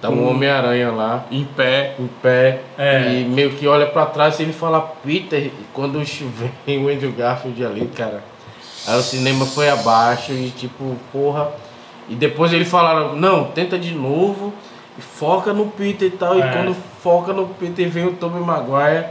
Tá 0.00 0.08
um 0.10 0.14
Hum. 0.24 0.30
Homem-Aranha 0.30 0.90
lá. 0.90 1.24
Em 1.30 1.44
pé. 1.44 1.94
em 1.96 2.08
pé 2.20 2.60
É. 2.76 3.20
e 3.20 3.24
meio 3.24 3.50
que 3.52 3.68
olha 3.68 3.86
pra 3.86 4.04
trás 4.04 4.40
e 4.40 4.42
ele 4.42 4.52
fala 4.52 4.80
Peter 4.80 5.38
e 5.46 5.52
quando 5.72 6.02
vem 6.66 6.84
o 6.84 6.88
Andrew 6.88 7.12
Garfield 7.12 7.64
ali, 7.64 7.86
cara. 7.86 8.24
Aí 8.88 8.98
o 8.98 9.02
cinema 9.02 9.46
foi 9.46 9.68
abaixo 9.68 10.32
e 10.32 10.50
tipo, 10.50 10.96
porra. 11.12 11.52
E 12.08 12.16
depois 12.16 12.52
eles 12.52 12.68
falaram, 12.68 13.14
não, 13.14 13.44
tenta 13.44 13.78
de 13.78 13.94
novo 13.94 14.52
e 14.98 15.00
foca 15.00 15.52
no 15.52 15.66
Peter 15.68 16.08
e 16.08 16.10
tal. 16.10 16.36
E 16.36 16.42
É. 16.42 16.48
quando 16.48 16.74
foca 17.00 17.32
no 17.32 17.46
Peter 17.46 17.88
vem 17.88 18.06
o 18.06 18.12
Tobey 18.14 18.40
Maguire. 18.42 19.04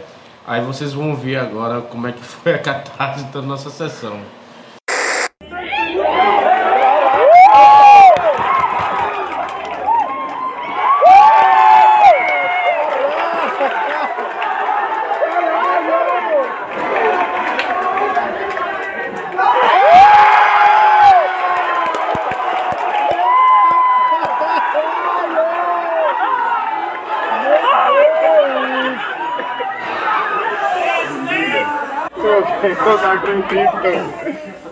Aí 0.45 0.61
vocês 0.61 0.93
vão 0.93 1.15
ver 1.15 1.37
agora 1.37 1.81
como 1.81 2.07
é 2.07 2.11
que 2.11 2.23
foi 2.23 2.53
a 2.53 2.57
catarse 2.59 3.25
da 3.25 3.41
nossa 3.41 3.69
sessão. 3.69 4.19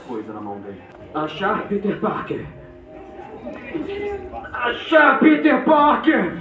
Coisa 0.07 0.33
na 0.33 0.41
mão 0.41 0.59
dele. 0.59 0.81
Achar 1.13 1.67
Peter 1.67 1.99
Parker. 1.99 2.45
Achar 4.53 5.19
Peter 5.19 5.63
Parker! 5.63 6.33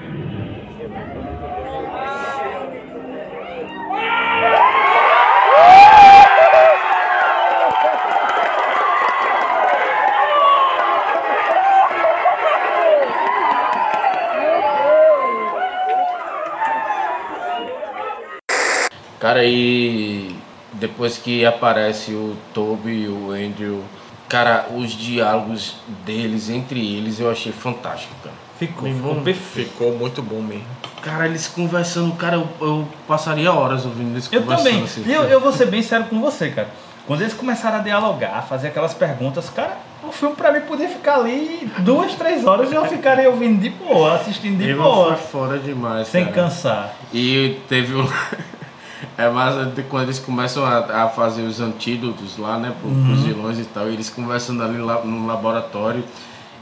Cara, 19.21 19.45
e 19.45 20.18
depois 20.79 21.17
que 21.19 21.45
aparece 21.45 22.13
o 22.13 22.37
Toby 22.55 23.05
e 23.05 23.09
o 23.09 23.31
Andrew, 23.33 23.83
cara, 24.29 24.67
os 24.77 24.93
diálogos 24.93 25.77
deles, 26.05 26.49
entre 26.51 26.81
eles, 26.97 27.19
eu 27.21 27.31
achei 27.31 27.53
fantástico, 27.53 28.15
cara. 28.23 28.37
Ficou, 28.59 28.93
ficou 28.93 29.15
perfeito. 29.17 29.71
Ficou 29.71 29.97
muito 29.97 30.21
bom 30.23 30.41
mesmo. 30.41 30.65
Cara, 31.03 31.27
eles 31.27 31.47
conversando, 31.47 32.13
cara, 32.17 32.37
eu, 32.37 32.49
eu 32.61 32.89
passaria 33.07 33.53
horas 33.53 33.85
ouvindo 33.85 34.13
eles 34.15 34.29
Eu 34.33 34.43
conversando. 34.43 34.67
também. 34.67 34.83
assim. 34.85 35.05
E 35.07 35.13
eu, 35.13 35.23
eu 35.25 35.41
vou 35.41 35.53
ser 35.53 35.67
bem 35.67 35.81
sério 35.83 36.07
com 36.07 36.21
você, 36.21 36.51
cara. 36.51 36.69
Quando 37.07 37.23
eles 37.23 37.33
começaram 37.33 37.79
a 37.79 37.81
dialogar, 37.83 38.43
fazer 38.49 38.69
aquelas 38.69 38.93
perguntas, 38.93 39.49
cara, 39.49 39.79
o 40.03 40.13
filme 40.13 40.35
pra 40.37 40.53
mim 40.53 40.61
podia 40.63 40.89
ficar 40.89 41.15
ali 41.21 41.71
duas, 41.79 42.15
três 42.15 42.45
horas 42.45 42.71
e 42.71 42.75
eu 42.75 42.85
ficaria 42.85 43.31
ouvindo 43.31 43.61
de 43.63 43.71
boa, 43.71 44.17
assistindo 44.17 44.59
de 44.59 44.65
Ele 44.65 44.75
boa, 44.75 45.15
foi 45.17 45.27
foda 45.29 45.59
demais, 45.59 46.09
sem 46.09 46.25
cara. 46.25 46.35
cansar. 46.35 46.95
E 47.15 47.57
teve 47.69 47.95
um. 47.95 48.07
É 49.19 49.29
massa 49.29 49.65
de 49.67 49.83
quando 49.83 50.05
eles 50.05 50.21
começam 50.21 50.65
a, 50.65 51.05
a 51.05 51.09
fazer 51.09 51.43
os 51.43 51.61
antídotos 51.61 52.39
lá, 52.39 52.57
né, 52.57 52.73
pro, 52.81 52.89
Uhum. 52.89 53.05
pros 53.07 53.21
vilões 53.25 53.59
e 53.59 53.65
tal, 53.65 53.89
e 53.91 53.93
eles 53.95 54.09
conversando 54.09 54.63
ali 54.63 54.79
lá 54.79 55.05
no 55.05 55.27
laboratório. 55.27 56.05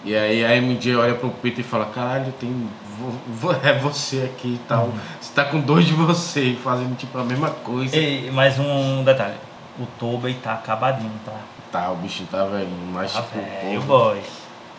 E 0.05 0.17
aí 0.17 0.43
a 0.45 0.57
MJ 0.57 0.97
olha 0.97 1.15
pro 1.15 1.29
Peter 1.31 1.61
e 1.61 1.63
fala: 1.69 1.85
Caralho, 1.87 2.33
tem. 2.41 2.51
vo- 2.99 3.13
vo- 3.29 3.57
É 3.63 3.75
você 3.79 4.23
aqui 4.35 4.55
e 4.55 4.61
tal. 4.67 4.85
Uhum. 4.87 4.93
Você 5.21 5.33
tá 5.35 5.45
com 5.45 5.61
dois 5.61 5.85
de 5.85 5.93
você, 5.93 6.57
fazendo 6.65 6.97
tipo 6.97 7.19
a 7.19 7.25
mesma 7.25 7.51
coisa. 7.51 7.95
E 7.97 8.31
mais 8.31 8.59
um 8.59 9.05
detalhe. 9.05 9.35
O 9.79 9.85
Tobey 9.99 10.33
tá 10.35 10.55
acabadinho, 10.55 11.13
tá? 11.27 11.33
Tá, 11.71 11.91
o 11.91 11.97
bicho 11.97 12.25
tá 12.31 12.45
velho, 12.45 12.69
mas 12.93 13.13
Tá 13.13 13.21
tipo. 13.21 13.39
velho, 13.39 13.83
boy. 13.83 14.19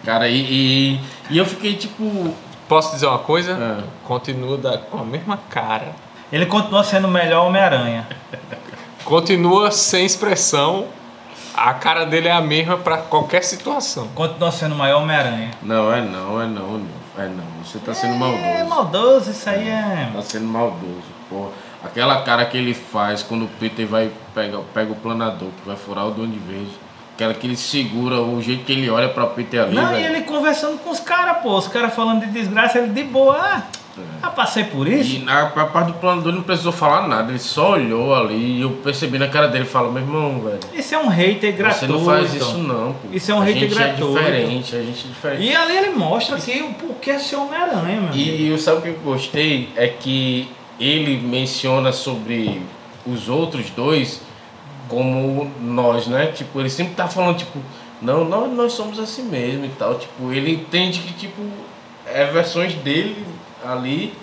Cara, 0.03 0.27
e, 0.27 0.39
e, 0.39 0.99
e 1.29 1.37
eu 1.37 1.45
fiquei 1.45 1.75
tipo. 1.75 2.33
Posso 2.67 2.93
dizer 2.93 3.05
uma 3.05 3.19
coisa? 3.19 3.51
É. 3.51 3.83
Continua 4.07 4.57
da- 4.57 4.77
com 4.79 4.97
a 4.99 5.03
mesma 5.05 5.37
cara. 5.49 5.93
Ele 6.31 6.45
continua 6.45 6.83
sendo 6.83 7.07
o 7.07 7.11
melhor 7.11 7.47
Homem-Aranha. 7.47 8.07
Continua 9.05 9.71
sem 9.71 10.05
expressão. 10.05 10.87
A 11.55 11.73
cara 11.73 12.05
dele 12.05 12.27
é 12.27 12.31
a 12.31 12.41
mesma 12.41 12.77
pra 12.77 12.97
qualquer 12.97 13.43
situação. 13.43 14.09
Continua 14.13 14.51
sendo 14.51 14.75
o 14.75 14.77
maior 14.77 15.01
Homem-Aranha. 15.01 15.51
Não, 15.61 15.91
é 15.91 16.01
não, 16.01 16.41
é 16.41 16.45
não, 16.45 16.77
não. 16.77 17.07
É 17.17 17.27
não. 17.27 17.63
Você 17.63 17.79
tá 17.79 17.93
sendo 17.93 18.15
maldoso. 18.15 18.43
É 18.43 18.63
maldoso, 18.63 19.31
isso 19.31 19.49
aí 19.49 19.67
é. 19.67 20.09
Tá 20.13 20.21
sendo 20.21 20.45
maldoso, 20.45 21.03
porra. 21.29 21.49
Aquela 21.83 22.21
cara 22.21 22.45
que 22.45 22.57
ele 22.57 22.73
faz 22.73 23.23
quando 23.23 23.45
o 23.45 23.47
Peter 23.47 23.87
vai 23.87 24.11
pega, 24.35 24.59
pega 24.73 24.91
o 24.91 24.95
planador, 24.95 25.49
que 25.49 25.67
vai 25.67 25.75
furar 25.75 26.07
o 26.07 26.11
Duende 26.11 26.37
Verde. 26.39 26.71
Aquela 27.15 27.33
que 27.33 27.47
ele 27.47 27.57
segura, 27.57 28.21
o 28.21 28.39
jeito 28.41 28.65
que 28.65 28.73
ele 28.73 28.89
olha 28.89 29.09
pra 29.09 29.25
Peter 29.25 29.63
ali, 29.63 29.75
Não, 29.75 29.97
e 29.97 30.03
ele 30.03 30.21
conversando 30.21 30.77
com 30.77 30.91
os 30.91 30.99
caras, 30.99 31.41
pô. 31.41 31.57
Os 31.57 31.67
caras 31.67 31.95
falando 31.95 32.19
de 32.19 32.31
desgraça, 32.31 32.77
ele 32.77 32.89
de 32.89 33.03
boa. 33.03 33.63
Ah, 34.21 34.27
ah 34.27 34.29
passei 34.29 34.63
por 34.65 34.87
isso. 34.87 35.17
E 35.17 35.19
na 35.19 35.43
a 35.43 35.65
parte 35.65 35.87
do 35.87 35.93
planador 35.93 36.29
ele 36.29 36.37
não 36.37 36.43
precisou 36.43 36.71
falar 36.71 37.07
nada, 37.07 37.31
ele 37.31 37.39
só 37.39 37.71
olhou 37.73 38.13
ali 38.15 38.57
e 38.57 38.61
eu 38.61 38.71
percebi 38.71 39.17
na 39.17 39.27
cara 39.27 39.47
dele 39.47 39.65
e 39.65 39.67
falou, 39.67 39.91
meu 39.91 40.01
irmão, 40.01 40.39
velho. 40.41 40.59
Isso 40.73 40.95
é 40.95 40.97
um 40.97 41.07
hater 41.07 41.55
gratuito. 41.55 41.85
Você 41.85 41.91
não 41.91 42.05
faz 42.05 42.33
isso 42.33 42.57
não, 42.57 42.93
pô. 42.93 43.07
Isso 43.11 43.31
é 43.31 43.35
um 43.35 43.41
a 43.41 43.45
hater 43.45 43.61
gente 43.61 43.75
gratuito. 43.75 44.17
é 44.17 44.21
diferente, 44.21 44.75
a 44.75 44.81
gente 44.81 45.05
é 45.05 45.07
diferente. 45.07 45.43
E 45.43 45.55
ali 45.55 45.77
ele 45.77 45.89
mostra 45.91 46.37
que 46.37 46.61
o 46.61 46.73
porquê 46.73 47.11
é 47.11 47.19
ser 47.19 47.35
Homem-Aranha, 47.35 48.01
meu. 48.01 48.13
E 48.13 48.49
eu 48.49 48.57
sabe 48.57 48.77
o 48.77 48.81
que 48.81 48.87
eu 48.89 48.99
gostei? 49.03 49.69
É 49.75 49.87
que 49.87 50.49
ele 50.79 51.17
menciona 51.17 51.91
sobre 51.91 52.61
os 53.05 53.29
outros 53.29 53.69
dois 53.69 54.21
como 54.87 55.51
nós, 55.61 56.07
né? 56.07 56.27
Tipo, 56.27 56.59
ele 56.59 56.69
sempre 56.69 56.93
tá 56.95 57.07
falando, 57.07 57.37
tipo, 57.37 57.59
não, 58.01 58.23
nós, 58.25 58.51
nós 58.51 58.73
somos 58.73 58.99
assim 58.99 59.23
mesmo 59.23 59.65
e 59.65 59.69
tal. 59.69 59.95
Tipo, 59.95 60.31
ele 60.31 60.51
entende 60.51 60.99
que, 60.99 61.13
tipo, 61.13 61.41
é 62.05 62.25
versões 62.25 62.73
dele 62.75 63.25
ali. 63.71 64.13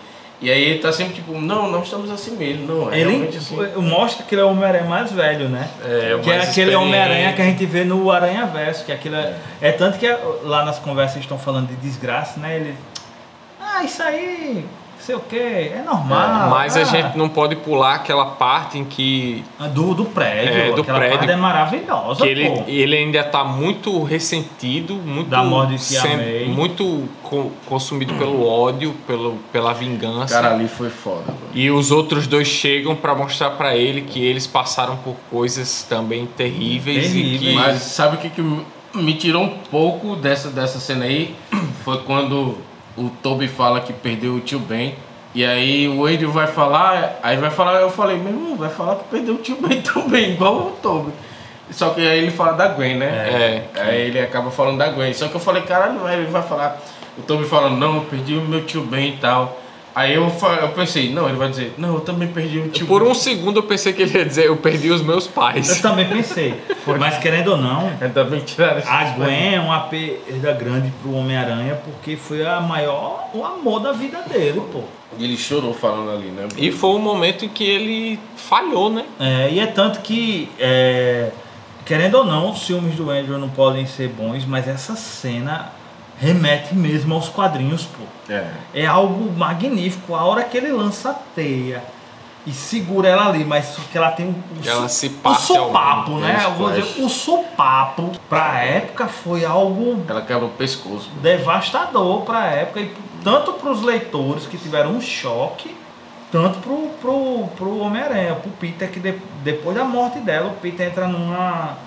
E 0.40 0.50
aí 0.50 0.62
ele 0.62 0.78
tá 0.80 0.92
sempre 0.92 1.14
tipo, 1.14 1.32
não, 1.40 1.70
nós 1.70 1.84
estamos 1.84 2.10
assim 2.10 2.36
mesmo, 2.36 2.66
não, 2.66 2.92
é 2.92 3.00
Ele 3.00 3.10
realmente 3.10 3.38
assim. 3.38 3.56
mostra 3.76 4.26
que 4.26 4.34
ele 4.34 4.42
é 4.42 4.44
o 4.44 4.50
Homem-Aranha 4.50 4.84
mais 4.84 5.10
velho, 5.10 5.48
né? 5.48 5.68
É, 5.82 6.18
que 6.22 6.30
é 6.30 6.42
aquele. 6.42 6.74
Homem-Aranha 6.74 7.32
que 7.32 7.40
a 7.40 7.44
gente 7.44 7.64
vê 7.64 7.84
no 7.84 8.10
Aranha 8.10 8.44
Verso, 8.46 8.84
que 8.84 8.92
aquilo 8.92 9.14
é, 9.14 9.36
é 9.60 9.72
tanto 9.72 9.96
que 9.96 10.06
lá 10.42 10.64
nas 10.64 10.78
conversas 10.78 11.20
estão 11.20 11.38
falando 11.38 11.68
de 11.68 11.76
desgraça, 11.76 12.40
né? 12.40 12.56
Ele. 12.56 12.74
Ah, 13.60 13.84
isso 13.84 14.02
aí, 14.02 14.66
sei 15.04 15.14
o 15.14 15.20
que, 15.20 15.36
é 15.36 15.82
normal. 15.84 16.48
Mas 16.50 16.76
ah, 16.76 16.80
a 16.80 16.84
gente 16.84 17.16
não 17.16 17.28
pode 17.28 17.56
pular 17.56 17.94
aquela 17.96 18.26
parte 18.26 18.78
em 18.78 18.84
que, 18.84 19.44
Do, 19.72 19.94
do 19.94 20.04
prédio, 20.06 20.52
É, 20.54 20.72
do 20.72 20.80
aquela 20.80 20.98
prédio. 20.98 21.18
parte 21.18 21.30
é 21.32 21.36
maravilhosa, 21.36 22.22
que 22.24 22.28
ele, 22.30 22.48
pô. 22.50 22.64
ele 22.66 22.96
ainda 22.96 23.20
está 23.20 23.44
muito 23.44 24.02
ressentido, 24.02 24.94
muito, 24.94 25.28
Da 25.28 25.42
morte 25.44 25.76
de 25.76 25.98
May. 25.98 26.44
muito 26.46 27.08
co- 27.22 27.50
consumido 27.66 28.14
pelo 28.14 28.46
ódio, 28.46 28.94
pelo, 29.06 29.34
pela 29.52 29.72
vingança. 29.74 30.34
Cara, 30.34 30.54
ali 30.54 30.66
foi 30.68 30.90
foda, 30.90 31.24
mano. 31.28 31.38
E 31.52 31.70
os 31.70 31.90
outros 31.90 32.26
dois 32.26 32.48
chegam 32.48 32.96
para 32.96 33.14
mostrar 33.14 33.50
para 33.50 33.76
ele 33.76 34.00
que 34.02 34.24
eles 34.24 34.46
passaram 34.46 34.96
por 34.96 35.14
coisas 35.30 35.82
também 35.88 36.26
terríveis, 36.26 37.08
Terríveis. 37.12 37.42
e 37.42 37.44
que 37.46 37.54
Mas 37.54 37.82
sabe 37.82 38.16
o 38.16 38.18
que, 38.18 38.30
que 38.30 38.40
me- 38.42 38.64
me 38.94 39.14
tirou 39.14 39.42
um 39.42 39.48
pouco 39.70 40.16
dessa, 40.16 40.48
dessa 40.50 40.78
cena 40.78 41.04
aí? 41.04 41.34
Foi 41.84 41.98
quando 42.02 42.56
o 42.96 43.10
Toby 43.22 43.48
fala 43.48 43.80
que 43.80 43.92
perdeu 43.92 44.34
o 44.34 44.40
tio 44.40 44.58
Ben. 44.58 44.94
E 45.34 45.44
aí 45.44 45.88
o 45.88 46.06
Andrew 46.06 46.30
vai 46.30 46.46
falar, 46.46 47.18
aí 47.22 47.36
vai 47.36 47.50
falar, 47.50 47.80
eu 47.80 47.90
falei, 47.90 48.16
meu 48.16 48.32
irmão, 48.32 48.56
vai 48.56 48.68
falar 48.68 48.96
que 48.96 49.04
perdeu 49.04 49.34
o 49.34 49.38
tio 49.38 49.56
Ben 49.60 49.82
também, 49.82 50.32
igual 50.32 50.68
o 50.68 50.70
Toby. 50.80 51.12
Só 51.70 51.90
que 51.90 52.00
aí 52.00 52.18
ele 52.18 52.30
fala 52.30 52.52
da 52.52 52.68
Gwen, 52.68 52.98
né? 52.98 53.06
É. 53.06 53.80
Aí 53.80 54.00
ele 54.02 54.20
acaba 54.20 54.50
falando 54.50 54.78
da 54.78 54.88
Gwen. 54.88 55.12
Só 55.12 55.28
que 55.28 55.34
eu 55.34 55.40
falei, 55.40 55.62
caralho, 55.62 56.06
aí 56.06 56.20
ele 56.20 56.30
vai 56.30 56.42
falar. 56.42 56.80
O 57.18 57.22
Toby 57.22 57.44
falando, 57.46 57.76
não, 57.76 57.96
eu 57.96 58.02
perdi 58.02 58.36
o 58.36 58.42
meu 58.42 58.64
tio 58.64 58.82
Ben 58.82 59.14
e 59.14 59.16
tal. 59.16 59.58
Aí 59.94 60.14
eu, 60.14 60.32
eu 60.60 60.68
pensei, 60.70 61.12
não, 61.12 61.28
ele 61.28 61.38
vai 61.38 61.48
dizer, 61.48 61.74
não, 61.78 61.94
eu 61.94 62.00
também 62.00 62.26
perdi 62.26 62.58
o 62.58 62.68
tio 62.68 62.86
por 62.86 63.02
um 63.02 63.14
segundo 63.14 63.58
eu 63.58 63.62
pensei 63.62 63.92
que 63.92 64.02
ele 64.02 64.18
ia 64.18 64.24
dizer 64.24 64.46
eu 64.46 64.56
perdi 64.56 64.90
os 64.90 65.00
meus 65.00 65.26
Eu 65.26 65.32
pais. 65.32 65.80
também 65.80 66.08
pensei. 66.08 66.54
Mas 66.98 67.18
querendo 67.18 67.52
ou 67.52 67.56
não, 67.56 67.86
a 68.88 69.04
Gwen 69.16 69.54
é 69.54 69.60
uma 69.60 69.80
perda 69.80 70.52
grande 70.52 70.92
pro 71.00 71.14
Homem-Aranha 71.14 71.80
porque 71.84 72.16
foi 72.16 72.44
a 72.44 72.60
maior, 72.60 73.30
o 73.32 73.44
amor 73.44 73.80
da 73.80 73.92
vida 73.92 74.20
dele, 74.22 74.60
pô. 74.72 74.80
E 75.16 75.24
ele 75.24 75.36
chorou 75.36 75.72
falando 75.72 76.10
ali, 76.10 76.26
né? 76.26 76.48
E 76.56 76.72
foi 76.72 76.90
o 76.90 76.98
momento 76.98 77.44
em 77.44 77.48
que 77.48 77.64
ele 77.64 78.18
falhou, 78.36 78.90
né? 78.90 79.04
É, 79.20 79.48
e 79.52 79.60
é 79.60 79.66
tanto 79.66 80.00
que, 80.00 80.48
é, 80.58 81.30
querendo 81.84 82.16
ou 82.16 82.24
não, 82.24 82.50
os 82.50 82.66
filmes 82.66 82.96
do 82.96 83.10
Andrew 83.10 83.38
não 83.38 83.48
podem 83.48 83.86
ser 83.86 84.08
bons, 84.08 84.44
mas 84.44 84.66
essa 84.66 84.96
cena 84.96 85.70
remete 86.18 86.74
mesmo 86.74 87.14
aos 87.14 87.28
quadrinhos, 87.28 87.84
pô. 87.86 88.32
É. 88.32 88.46
É 88.74 88.86
algo 88.86 89.32
magnífico. 89.36 90.14
A 90.14 90.24
hora 90.24 90.42
que 90.44 90.56
ele 90.56 90.72
lança 90.72 91.10
a 91.10 91.14
teia 91.14 91.82
e 92.46 92.52
segura 92.52 93.08
ela 93.08 93.26
ali, 93.28 93.44
mas 93.44 93.64
só 93.66 93.80
que 93.90 93.96
ela 93.96 94.10
tem 94.10 94.26
o, 94.26 94.34
Ela 94.66 94.88
su- 94.88 94.96
se 94.96 95.12
sopapo, 95.40 96.18
né? 96.18 96.42
Eu 96.44 96.52
vou 96.52 96.70
dizer, 96.70 97.02
o 97.02 97.08
sopapo 97.08 98.12
pra 98.28 98.58
época 98.62 99.06
foi 99.08 99.44
algo 99.44 100.04
Ela 100.08 100.20
quebra 100.22 100.44
o 100.44 100.50
pescoço. 100.50 101.10
devastador 101.22 102.20
pra 102.22 102.46
época, 102.46 102.80
e 102.80 102.92
tanto 103.22 103.52
pros 103.54 103.82
leitores 103.82 104.46
que 104.46 104.58
tiveram 104.58 104.90
um 104.90 105.00
choque, 105.00 105.74
tanto 106.30 106.58
pro, 106.58 106.90
pro, 107.00 107.46
pro 107.56 107.78
Homem-Aranha, 107.78 108.34
pro 108.34 108.50
Peter, 108.52 108.90
que 108.90 109.00
de- 109.00 109.18
depois 109.42 109.74
da 109.76 109.84
morte 109.84 110.18
dela, 110.18 110.48
o 110.50 110.54
Peter 110.60 110.88
entra 110.88 111.06
numa, 111.08 111.78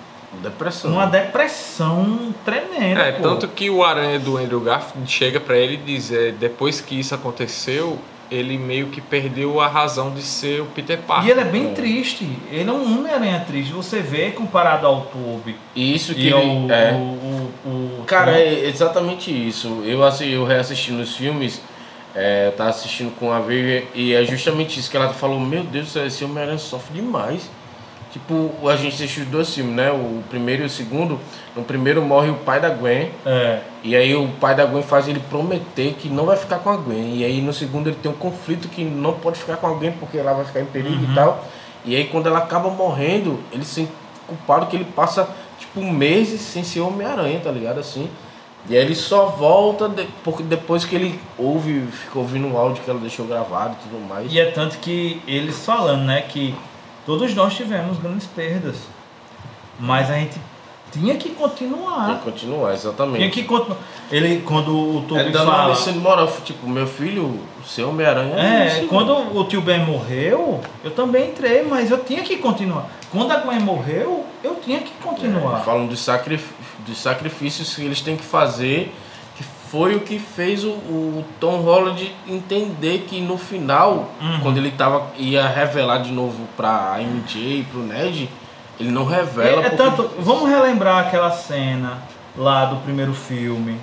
Depressão. 0.42 0.90
numa 0.90 1.06
depressão 1.06 2.34
tremenda. 2.44 3.00
É, 3.00 3.12
pô. 3.12 3.22
tanto 3.22 3.48
que 3.48 3.68
o 3.70 3.84
Aranha 3.84 4.18
do 4.18 4.36
Andrew 4.36 4.60
Garfield 4.60 5.10
chega 5.10 5.40
pra 5.40 5.56
ele 5.56 5.74
e 5.74 5.76
diz, 5.78 6.12
é, 6.12 6.30
depois 6.32 6.80
que 6.80 6.98
isso 6.98 7.14
aconteceu, 7.14 7.98
ele 8.30 8.58
meio 8.58 8.88
que 8.88 9.00
perdeu 9.00 9.58
a 9.60 9.66
razão 9.66 10.12
de 10.12 10.20
ser 10.22 10.60
o 10.60 10.66
Peter 10.66 10.98
E 10.98 11.02
Parker. 11.02 11.30
ele 11.30 11.40
é 11.40 11.44
bem 11.44 11.72
triste. 11.72 12.28
Ele 12.50 12.68
é 12.68 12.72
um 12.72 12.98
Homem-Aranha 12.98 13.42
triste. 13.46 13.72
Você 13.72 14.00
vê 14.00 14.30
comparado 14.32 14.86
ao 14.86 15.02
Tobey 15.06 15.56
E 15.74 15.94
isso 15.94 16.14
que 16.14 16.28
e 16.28 16.32
ao 16.32 16.40
ele. 16.40 16.70
É. 16.72 16.92
o, 16.92 16.96
o, 16.96 17.52
o- 18.00 18.04
Cara, 18.06 18.38
é 18.38 18.66
exatamente 18.68 19.30
isso. 19.30 19.82
Eu, 19.84 20.04
assi- 20.04 20.30
eu 20.30 20.44
reassistindo 20.44 21.00
os 21.02 21.16
filmes, 21.16 21.62
é, 22.14 22.50
tá 22.50 22.66
assistindo 22.68 23.14
com 23.18 23.32
a 23.32 23.40
Vivian, 23.40 23.82
e 23.94 24.12
é 24.12 24.22
justamente 24.24 24.78
isso 24.78 24.90
que 24.90 24.96
ela 24.98 25.08
falou: 25.14 25.40
Meu 25.40 25.62
Deus, 25.64 25.96
esse 25.96 26.22
Homem-Aranha 26.24 26.58
sofre 26.58 27.00
demais. 27.00 27.50
Tipo, 28.12 28.50
a 28.66 28.74
gente 28.74 28.94
assistiu 28.94 29.24
os 29.24 29.28
dois 29.28 29.52
filmes, 29.54 29.74
né? 29.74 29.90
O 29.90 30.22
primeiro 30.30 30.62
e 30.62 30.66
o 30.66 30.70
segundo. 30.70 31.20
No 31.54 31.62
primeiro 31.62 32.00
morre 32.02 32.30
o 32.30 32.34
pai 32.36 32.58
da 32.58 32.70
Gwen. 32.70 33.10
É. 33.26 33.60
E 33.84 33.94
aí 33.94 34.14
o 34.16 34.28
pai 34.40 34.54
da 34.54 34.64
Gwen 34.64 34.82
faz 34.82 35.06
ele 35.08 35.20
prometer 35.28 35.94
que 35.94 36.08
não 36.08 36.24
vai 36.24 36.36
ficar 36.36 36.58
com 36.60 36.70
a 36.70 36.76
Gwen. 36.76 37.16
E 37.16 37.24
aí 37.24 37.42
no 37.42 37.52
segundo 37.52 37.88
ele 37.88 37.96
tem 38.02 38.10
um 38.10 38.14
conflito 38.14 38.68
que 38.68 38.82
não 38.82 39.12
pode 39.12 39.38
ficar 39.38 39.56
com 39.58 39.66
alguém 39.66 39.92
porque 39.92 40.16
ela 40.16 40.32
vai 40.32 40.44
ficar 40.46 40.60
em 40.60 40.66
perigo 40.66 41.04
Uhum. 41.04 41.12
e 41.12 41.14
tal. 41.14 41.44
E 41.84 41.94
aí 41.96 42.04
quando 42.04 42.26
ela 42.28 42.38
acaba 42.38 42.70
morrendo, 42.70 43.38
ele 43.52 43.64
se 43.64 43.74
sente 43.74 43.92
culpado 44.26 44.66
que 44.66 44.76
ele 44.76 44.84
passa 44.86 45.28
tipo 45.58 45.82
meses 45.82 46.40
sem 46.40 46.64
ser 46.64 46.80
Homem-Aranha, 46.80 47.40
tá 47.40 47.50
ligado? 47.50 47.78
Assim. 47.78 48.08
E 48.68 48.76
aí 48.76 48.82
ele 48.84 48.94
só 48.94 49.26
volta 49.26 49.88
de- 49.88 50.06
porque 50.24 50.42
depois 50.42 50.84
que 50.84 50.94
ele 50.96 51.20
ouve, 51.38 51.82
fica 51.92 52.18
ouvindo 52.18 52.48
o 52.52 52.56
áudio 52.58 52.82
que 52.82 52.90
ela 52.90 52.98
deixou 52.98 53.26
gravado 53.26 53.76
e 53.80 53.88
tudo 53.88 54.08
mais. 54.08 54.32
E 54.32 54.40
é 54.40 54.46
tanto 54.46 54.78
que 54.78 55.22
eles 55.26 55.64
falando, 55.64 56.02
né, 56.04 56.22
que 56.22 56.54
todos 57.08 57.34
nós 57.34 57.54
tivemos 57.56 57.96
grandes 57.98 58.26
perdas. 58.26 58.76
Mas 59.80 60.10
a 60.10 60.14
gente 60.14 60.38
tinha 60.92 61.16
que 61.16 61.30
continuar. 61.30 62.18
que 62.18 62.24
continuar, 62.24 62.74
exatamente. 62.74 63.18
Tinha 63.18 63.30
que 63.30 63.44
continuar. 63.44 63.78
Ele, 64.10 64.42
quando 64.44 64.76
o 64.76 65.02
Toby 65.08 65.20
É 65.34 65.40
uma 65.40 65.52
fala. 65.52 65.74
de 65.74 65.98
moral, 65.98 66.30
tipo, 66.44 66.68
meu 66.68 66.86
filho, 66.86 67.40
ser 67.66 67.84
Homem-Aranha 67.84 68.34
É, 68.38 68.78
isso, 68.80 68.88
quando 68.88 69.12
o 69.34 69.44
tio 69.44 69.62
Ben 69.62 69.80
morreu, 69.86 70.60
eu 70.84 70.90
também 70.90 71.30
entrei, 71.30 71.62
mas 71.62 71.90
eu 71.90 72.04
tinha 72.04 72.22
que 72.22 72.36
continuar. 72.36 72.86
Quando 73.10 73.32
a 73.32 73.36
Gwen 73.38 73.60
morreu, 73.60 74.26
eu 74.44 74.56
tinha 74.56 74.80
que 74.80 74.90
continuar. 75.02 75.60
Falam 75.64 75.86
dos, 75.86 76.00
sacrif- 76.00 76.52
dos 76.86 76.98
sacrifícios 76.98 77.74
que 77.74 77.82
eles 77.82 78.02
têm 78.02 78.16
que 78.16 78.24
fazer, 78.24 78.94
foi 79.70 79.94
o 79.94 80.00
que 80.00 80.18
fez 80.18 80.64
o, 80.64 80.70
o 80.70 81.24
Tom 81.38 81.60
Holland 81.60 82.14
entender 82.26 83.06
que 83.08 83.20
no 83.20 83.36
final, 83.36 84.10
Uhum. 84.20 84.40
quando 84.40 84.56
ele 84.58 84.70
tava, 84.70 85.06
ia 85.16 85.46
revelar 85.46 85.98
de 85.98 86.10
novo 86.10 86.46
pra 86.56 86.96
MJ 87.00 87.60
e 87.60 87.62
pro 87.64 87.80
Ned, 87.80 88.28
ele 88.80 88.90
não 88.90 89.04
revela. 89.04 89.62
É, 89.62 89.66
é 89.66 89.70
tanto, 89.70 90.10
vamos 90.18 90.48
relembrar 90.48 91.06
aquela 91.06 91.30
cena 91.30 91.98
lá 92.36 92.64
do 92.66 92.76
primeiro 92.76 93.12
filme, 93.12 93.78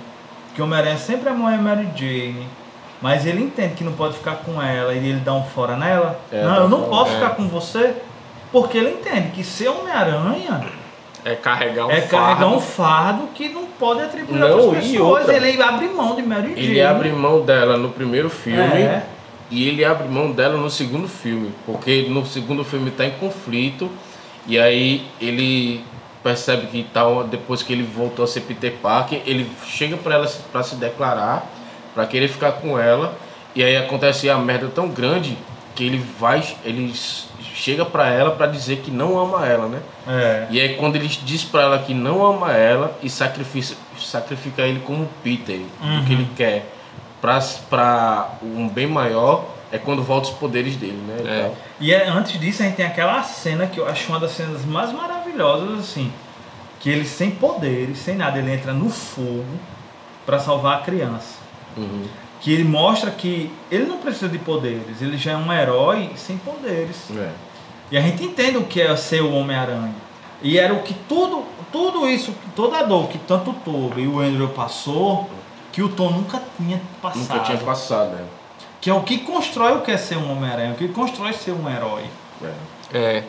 que 0.54 0.60
o 0.60 0.64
Homem-Aranha 0.64 0.96
sempre 0.96 1.28
amou 1.28 1.46
a 1.48 1.56
Mary 1.56 1.88
Jane, 1.94 2.46
mas 3.00 3.26
ele 3.26 3.42
entende 3.42 3.74
que 3.74 3.84
não 3.84 3.92
pode 3.92 4.14
ficar 4.14 4.36
com 4.36 4.60
ela 4.60 4.94
e 4.94 4.98
ele 4.98 5.20
dá 5.20 5.34
um 5.34 5.44
fora 5.44 5.76
nela. 5.76 6.18
É, 6.32 6.42
não, 6.42 6.56
eu 6.56 6.68
não 6.68 6.78
fora, 6.78 6.90
posso 6.90 7.12
é. 7.12 7.14
ficar 7.16 7.30
com 7.30 7.46
você, 7.48 7.94
porque 8.50 8.78
ele 8.78 8.90
entende 8.90 9.28
que 9.32 9.44
ser 9.44 9.68
Homem-Aranha 9.68 10.64
É 11.28 11.34
carregar 11.34 11.86
um 11.86 11.90
é 11.90 12.00
carregar 12.02 12.36
fardo. 12.36 12.46
um 12.56 12.60
fardo 12.60 13.26
que 13.34 13.48
não 13.48 13.66
pode 13.66 14.00
atribuir 14.00 14.38
Não, 14.38 14.46
a 14.46 14.54
outras 14.54 14.84
pessoas. 14.86 15.20
outra? 15.22 15.36
Ele 15.36 15.60
abre 15.60 15.88
mão 15.88 16.14
de 16.14 16.22
Mary 16.22 16.48
Jane. 16.50 16.60
Ele 16.60 16.80
abre 16.82 17.08
mão 17.10 17.40
dela 17.44 17.76
no 17.76 17.88
primeiro 17.88 18.30
filme 18.30 18.60
É. 18.60 19.02
e 19.50 19.66
ele 19.68 19.84
abre 19.84 20.06
mão 20.06 20.30
dela 20.30 20.56
no 20.56 20.70
segundo 20.70 21.08
filme, 21.08 21.52
porque 21.66 22.06
no 22.08 22.24
segundo 22.24 22.62
filme 22.64 22.90
está 22.90 23.04
em 23.04 23.10
conflito 23.10 23.90
e 24.46 24.56
aí 24.56 25.04
ele 25.20 25.84
percebe 26.22 26.68
que 26.68 26.84
tá, 26.84 27.02
depois 27.28 27.60
que 27.60 27.72
ele 27.72 27.82
voltou 27.82 28.24
a 28.24 28.28
ser 28.28 28.42
Peter 28.42 28.72
Parker, 28.80 29.20
ele 29.26 29.50
chega 29.66 29.96
para 29.96 30.14
ela 30.14 30.26
para 30.52 30.62
se 30.62 30.76
declarar, 30.76 31.44
para 31.92 32.06
querer 32.06 32.28
ficar 32.28 32.52
com 32.52 32.78
ela 32.78 33.16
e 33.54 33.64
aí 33.64 33.76
acontece 33.76 34.30
a 34.30 34.36
merda 34.38 34.68
tão 34.72 34.86
grande 34.88 35.36
que 35.74 35.84
ele 35.84 36.00
vai, 36.20 36.40
ele 36.64 36.92
chega 37.56 37.84
para 37.86 38.08
ela 38.08 38.32
para 38.32 38.46
dizer 38.46 38.76
que 38.78 38.90
não 38.90 39.18
ama 39.18 39.46
ela, 39.46 39.66
né? 39.66 39.80
É. 40.06 40.46
E 40.50 40.60
aí 40.60 40.74
quando 40.76 40.96
ele 40.96 41.08
diz 41.08 41.42
pra 41.42 41.62
ela 41.62 41.78
que 41.78 41.94
não 41.94 42.24
ama 42.24 42.52
ela 42.52 42.96
e 43.02 43.08
sacrifica, 43.08 43.74
sacrifica 43.98 44.62
ele 44.62 44.80
como 44.80 45.08
Peter, 45.24 45.60
Uhum. 45.82 46.00
o 46.00 46.04
que 46.04 46.12
ele 46.12 46.28
quer 46.36 46.70
pra, 47.20 47.40
pra 47.70 48.30
um 48.42 48.68
bem 48.68 48.86
maior, 48.86 49.46
é 49.72 49.78
quando 49.78 50.02
volta 50.02 50.28
os 50.28 50.34
poderes 50.34 50.76
dele, 50.76 51.02
né? 51.08 51.16
e 51.24 51.28
É. 51.28 51.52
E 51.80 51.94
é, 51.94 52.08
antes 52.08 52.38
disso, 52.38 52.62
a 52.62 52.66
gente 52.66 52.76
tem 52.76 52.86
aquela 52.86 53.22
cena 53.22 53.66
que 53.66 53.80
eu 53.80 53.86
acho 53.88 54.08
uma 54.10 54.20
das 54.20 54.32
cenas 54.32 54.64
mais 54.64 54.92
maravilhosas, 54.92 55.78
assim. 55.80 56.12
Que 56.78 56.90
ele 56.90 57.04
sem 57.04 57.30
poderes, 57.30 57.98
sem 57.98 58.14
nada, 58.14 58.38
ele 58.38 58.52
entra 58.52 58.72
no 58.72 58.88
fogo 58.90 59.44
para 60.24 60.38
salvar 60.38 60.76
a 60.78 60.80
criança. 60.82 61.38
Uhum. 61.76 62.04
Que 62.40 62.52
ele 62.52 62.64
mostra 62.64 63.10
que 63.10 63.50
ele 63.70 63.86
não 63.86 63.96
precisa 63.98 64.28
de 64.28 64.38
poderes, 64.38 65.00
ele 65.00 65.16
já 65.16 65.32
é 65.32 65.36
um 65.36 65.52
herói 65.52 66.10
sem 66.16 66.36
poderes. 66.38 67.08
É. 67.16 67.30
E 67.90 67.96
a 67.96 68.00
gente 68.00 68.24
entende 68.24 68.56
o 68.56 68.64
que 68.64 68.80
é 68.80 68.94
ser 68.96 69.22
o 69.22 69.32
Homem-Aranha. 69.32 69.94
E 70.42 70.58
era 70.58 70.74
o 70.74 70.82
que 70.82 70.94
tudo, 71.08 71.44
tudo 71.72 72.08
isso, 72.08 72.34
toda 72.54 72.78
a 72.78 72.82
dor 72.82 73.08
que 73.08 73.18
tanto 73.18 73.50
o 73.50 73.54
Toby 73.54 74.02
e 74.02 74.08
o 74.08 74.20
Andrew 74.20 74.48
passou, 74.48 75.28
que 75.72 75.82
o 75.82 75.88
Tom 75.88 76.10
nunca 76.10 76.42
tinha 76.56 76.80
passado. 77.00 77.20
Nunca 77.22 77.38
tinha 77.40 77.58
passado, 77.58 78.10
né? 78.16 78.24
Que 78.80 78.90
é 78.90 78.94
o 78.94 79.02
que 79.02 79.18
constrói 79.18 79.72
o 79.76 79.80
que 79.80 79.90
é 79.90 79.96
ser 79.96 80.16
um 80.16 80.30
Homem-Aranha, 80.32 80.72
o 80.72 80.76
que 80.76 80.88
constrói 80.88 81.32
ser 81.32 81.52
um 81.52 81.68
herói. 81.68 82.04
É. 82.42 82.52
É, 82.92 83.24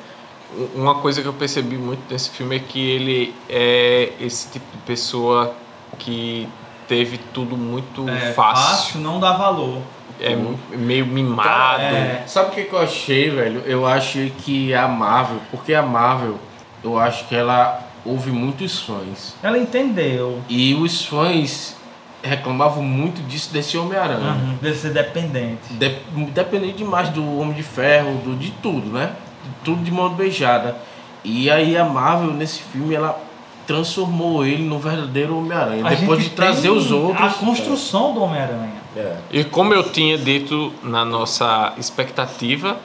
uma 0.76 0.96
coisa 0.96 1.22
que 1.22 1.28
eu 1.28 1.34
percebi 1.34 1.78
muito 1.78 2.02
nesse 2.12 2.30
filme 2.30 2.56
é 2.56 2.60
que 2.60 2.80
ele 2.80 3.36
é 3.50 4.14
esse 4.20 4.50
tipo 4.50 4.66
de 4.72 4.78
pessoa 4.84 5.54
que 5.98 6.48
teve 6.88 7.18
tudo 7.18 7.58
muito 7.58 8.08
É, 8.10 8.34
fácil. 8.34 9.00
não 9.02 9.20
dá 9.20 9.34
valor. 9.34 9.82
É 10.20 10.36
meio 10.76 11.06
mimado. 11.06 11.82
É. 11.82 12.24
Sabe 12.28 12.50
o 12.50 12.52
que, 12.54 12.64
que 12.64 12.74
eu 12.74 12.80
achei, 12.80 13.30
velho? 13.30 13.62
Eu 13.66 13.86
achei 13.86 14.30
que 14.32 14.74
a 14.74 14.88
Marvel, 14.88 15.40
porque 15.52 15.74
a 15.74 15.82
Marvel, 15.84 16.40
eu 16.84 16.98
acho 16.98 17.28
que 17.28 17.36
ela 17.36 17.80
ouve 18.06 18.32
muitos 18.32 18.80
fãs. 18.82 19.36
Ela 19.44 19.58
entendeu. 19.58 20.42
E 20.50 20.74
os 20.74 21.06
fãs 21.06 21.76
reclamavam 22.24 22.82
muito 22.84 23.22
disso 23.28 23.54
desse 23.54 23.78
Homem-Aranha. 23.78 24.32
Uhum. 24.32 24.58
Deve 24.62 24.76
ser 24.78 24.92
dependente. 24.92 25.72
De- 25.72 25.98
Dependente 26.32 26.78
demais 26.78 27.10
do 27.10 27.40
Homem 27.40 27.54
de 27.54 27.64
Ferro, 27.64 28.16
do, 28.24 28.36
de 28.36 28.50
tudo, 28.52 28.90
né? 28.92 29.12
De 29.44 29.50
tudo 29.64 29.84
de 29.84 29.92
mão 29.92 30.10
beijada. 30.14 30.76
E 31.24 31.50
aí 31.52 31.78
a 31.78 31.84
Marvel, 31.86 32.32
nesse 32.34 32.62
filme, 32.62 32.96
ela 32.96 33.20
transformou 33.68 34.46
ele 34.46 34.64
no 34.64 34.80
verdadeiro 34.80 35.38
Homem-Aranha. 35.38 35.84
Depois 35.84 36.24
de 36.24 36.30
trazer 36.30 36.70
os 36.70 36.92
outros. 36.92 37.22
A 37.26 37.30
construção 37.46 38.14
do 38.14 38.24
Homem-Aranha. 38.24 38.77
É. 38.98 39.18
E 39.32 39.44
como 39.44 39.74
eu 39.74 39.92
tinha 39.92 40.18
dito 40.18 40.74
na 40.84 41.06
nossa 41.06 41.74
expectativa, 41.78 42.78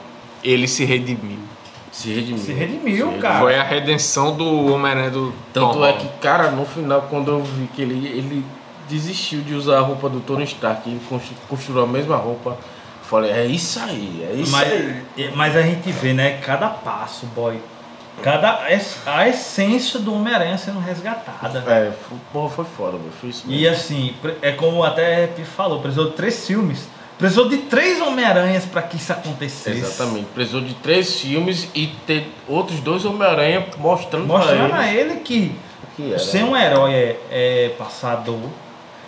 ele 0.43 0.67
se 0.67 0.85
redimiu. 0.85 1.39
Se 1.91 2.09
redimiu. 2.13 2.39
Se 2.43 2.51
redimiu, 2.53 3.11
Se 3.13 3.17
cara. 3.19 3.39
Foi 3.39 3.55
a 3.55 3.63
redenção 3.63 4.35
do 4.35 4.73
Homem-Aranha 4.73 5.11
do 5.11 5.33
Tanto 5.53 5.73
Tom 5.73 5.85
é 5.85 5.93
que, 5.93 6.07
cara, 6.19 6.49
no 6.51 6.65
final, 6.65 7.03
quando 7.09 7.29
eu 7.31 7.43
vi 7.43 7.67
que 7.75 7.81
ele, 7.81 8.07
ele 8.07 8.45
desistiu 8.89 9.41
de 9.41 9.53
usar 9.53 9.77
a 9.77 9.81
roupa 9.81 10.09
do 10.09 10.19
Tony 10.19 10.43
Stark 10.43 10.89
e 10.89 10.99
constru- 11.07 11.35
construiu 11.47 11.83
a 11.83 11.87
mesma 11.87 12.15
roupa, 12.17 12.57
falei, 13.03 13.31
é 13.31 13.45
isso 13.45 13.79
aí, 13.79 14.27
é 14.29 14.33
isso 14.35 14.55
aí. 14.55 15.03
Mas, 15.17 15.35
mas 15.35 15.55
a 15.55 15.61
gente 15.61 15.91
vê, 15.91 16.13
né, 16.13 16.37
cada 16.43 16.67
passo, 16.67 17.25
boy. 17.27 17.59
Cada, 18.21 18.59
a 19.05 19.27
essência 19.27 19.99
do 19.99 20.13
Homem-Aranha 20.13 20.57
sendo 20.57 20.79
resgatada. 20.79 21.59
É, 21.67 21.91
porra, 22.31 22.49
foi 22.49 22.65
foda, 22.65 22.97
meu. 22.97 23.11
Foi 23.19 23.29
isso 23.29 23.43
E 23.47 23.61
mesmo. 23.61 23.75
assim, 23.75 24.15
pre- 24.21 24.37
é 24.41 24.51
como 24.51 24.83
até 24.83 25.27
Pi 25.27 25.43
falou, 25.43 25.79
precisou 25.81 26.05
de 26.09 26.15
três 26.15 26.45
filmes. 26.47 26.87
Precisou 27.17 27.47
de 27.49 27.57
três 27.57 28.01
Homem-Aranhas 28.01 28.65
para 28.65 28.81
que 28.81 28.97
isso 28.97 29.11
acontecesse. 29.11 29.77
Exatamente. 29.79 30.27
Precisou 30.33 30.61
de 30.61 30.73
três 30.75 31.19
filmes 31.19 31.67
e 31.75 31.87
ter 32.07 32.31
outros 32.47 32.79
dois 32.79 33.03
Homem-Aranha 33.05 33.65
mostrando, 33.77 34.25
Mostrando 34.27 34.73
a 34.73 34.87
ele 34.87 34.99
ele 35.11 35.19
que 35.19 35.55
que 35.95 36.09
era. 36.09 36.19
ser 36.19 36.43
um 36.43 36.55
herói 36.57 36.91
é, 36.93 37.19
é 37.29 37.75
passador. 37.77 38.39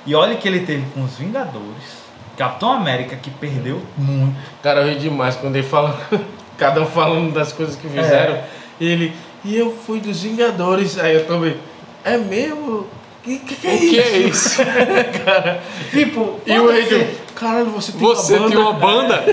E 0.06 0.14
olha 0.14 0.36
que 0.36 0.48
ele 0.48 0.60
teve 0.61 0.86
com 0.94 1.03
os 1.03 1.15
Vingadores. 1.18 2.06
Capitão 2.38 2.72
América 2.72 3.15
que 3.15 3.30
perdeu 3.32 3.82
muito. 3.98 4.36
Cara, 4.61 4.82
eu 4.82 4.90
ri 4.90 4.99
demais 4.99 5.36
quando 5.36 5.56
ele 5.56 5.68
fala, 5.68 5.99
cada 6.57 6.82
um 6.82 6.86
falando 6.86 7.34
das 7.34 7.52
coisas 7.53 7.76
que 7.76 7.88
fizeram. 7.88 8.36
É. 8.36 8.45
E 8.80 8.85
ele, 8.88 9.14
e 9.43 9.56
eu 9.57 9.72
fui 9.85 9.99
dos 9.99 10.22
Vingadores. 10.23 10.97
Aí 10.99 11.15
eu 11.15 11.26
também, 11.26 11.56
é 12.03 12.18
mesmo? 12.18 12.88
Que 13.23 13.39
que, 13.39 13.56
que 13.56 13.68
é 13.68 13.73
O 13.73 13.80
que 13.80 13.99
é 13.99 14.18
isso? 14.19 14.57
cara. 15.26 15.61
Tipo, 15.91 16.39
E 16.45 16.60
o. 16.60 16.69
Angel, 16.69 17.07
caralho, 17.35 17.65
você 17.72 17.91
tem 17.91 18.02
Você 18.02 18.34
uma 18.38 18.43
banda. 18.43 18.49
tem 18.56 18.60
uma 18.64 18.73
banda? 18.73 19.23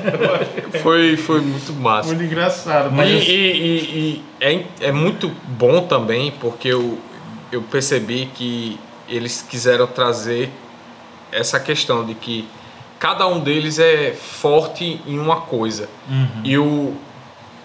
foi, 0.82 1.16
foi 1.16 1.40
muito 1.40 1.72
massa. 1.74 2.08
Muito 2.08 2.22
engraçado, 2.24 2.90
E, 2.90 2.94
mas 2.94 3.10
e- 3.10 3.16
assim, 3.16 3.30
e- 3.32 3.84
e 4.08 4.24
é, 4.40 4.64
é 4.88 4.92
muito 4.92 5.28
bom 5.46 5.82
também, 5.82 6.32
porque 6.40 6.68
eu, 6.68 6.98
eu 7.52 7.60
percebi 7.62 8.30
que 8.34 8.78
eles 9.08 9.42
quiseram 9.48 9.86
trazer 9.86 10.50
essa 11.30 11.60
questão 11.60 12.04
de 12.06 12.14
que 12.14 12.48
cada 12.98 13.26
um 13.26 13.40
deles 13.40 13.78
é 13.78 14.12
forte 14.12 15.00
em 15.06 15.18
uma 15.18 15.42
coisa. 15.42 15.88
E 16.44 16.56
o, 16.56 16.94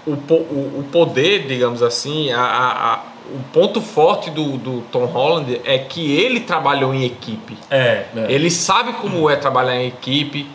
o, 0.05 0.11
o, 0.11 0.79
o 0.79 0.85
poder, 0.91 1.45
digamos 1.47 1.81
assim, 1.81 2.31
a, 2.31 2.41
a- 2.41 2.93
a- 2.93 2.99
o 3.33 3.39
ponto 3.53 3.79
forte 3.81 4.29
do, 4.29 4.57
do 4.57 4.81
Tom 4.91 5.05
Holland 5.05 5.61
é 5.63 5.77
que 5.77 6.11
ele 6.17 6.41
trabalhou 6.41 6.93
em 6.93 7.05
equipe. 7.05 7.57
É. 7.71 8.05
É. 8.15 8.25
Ele 8.27 8.51
sabe 8.51 8.93
como 8.93 9.29
é 9.29 9.35
trabalhar 9.37 9.75
em 9.81 9.87
equipe, 9.87 10.45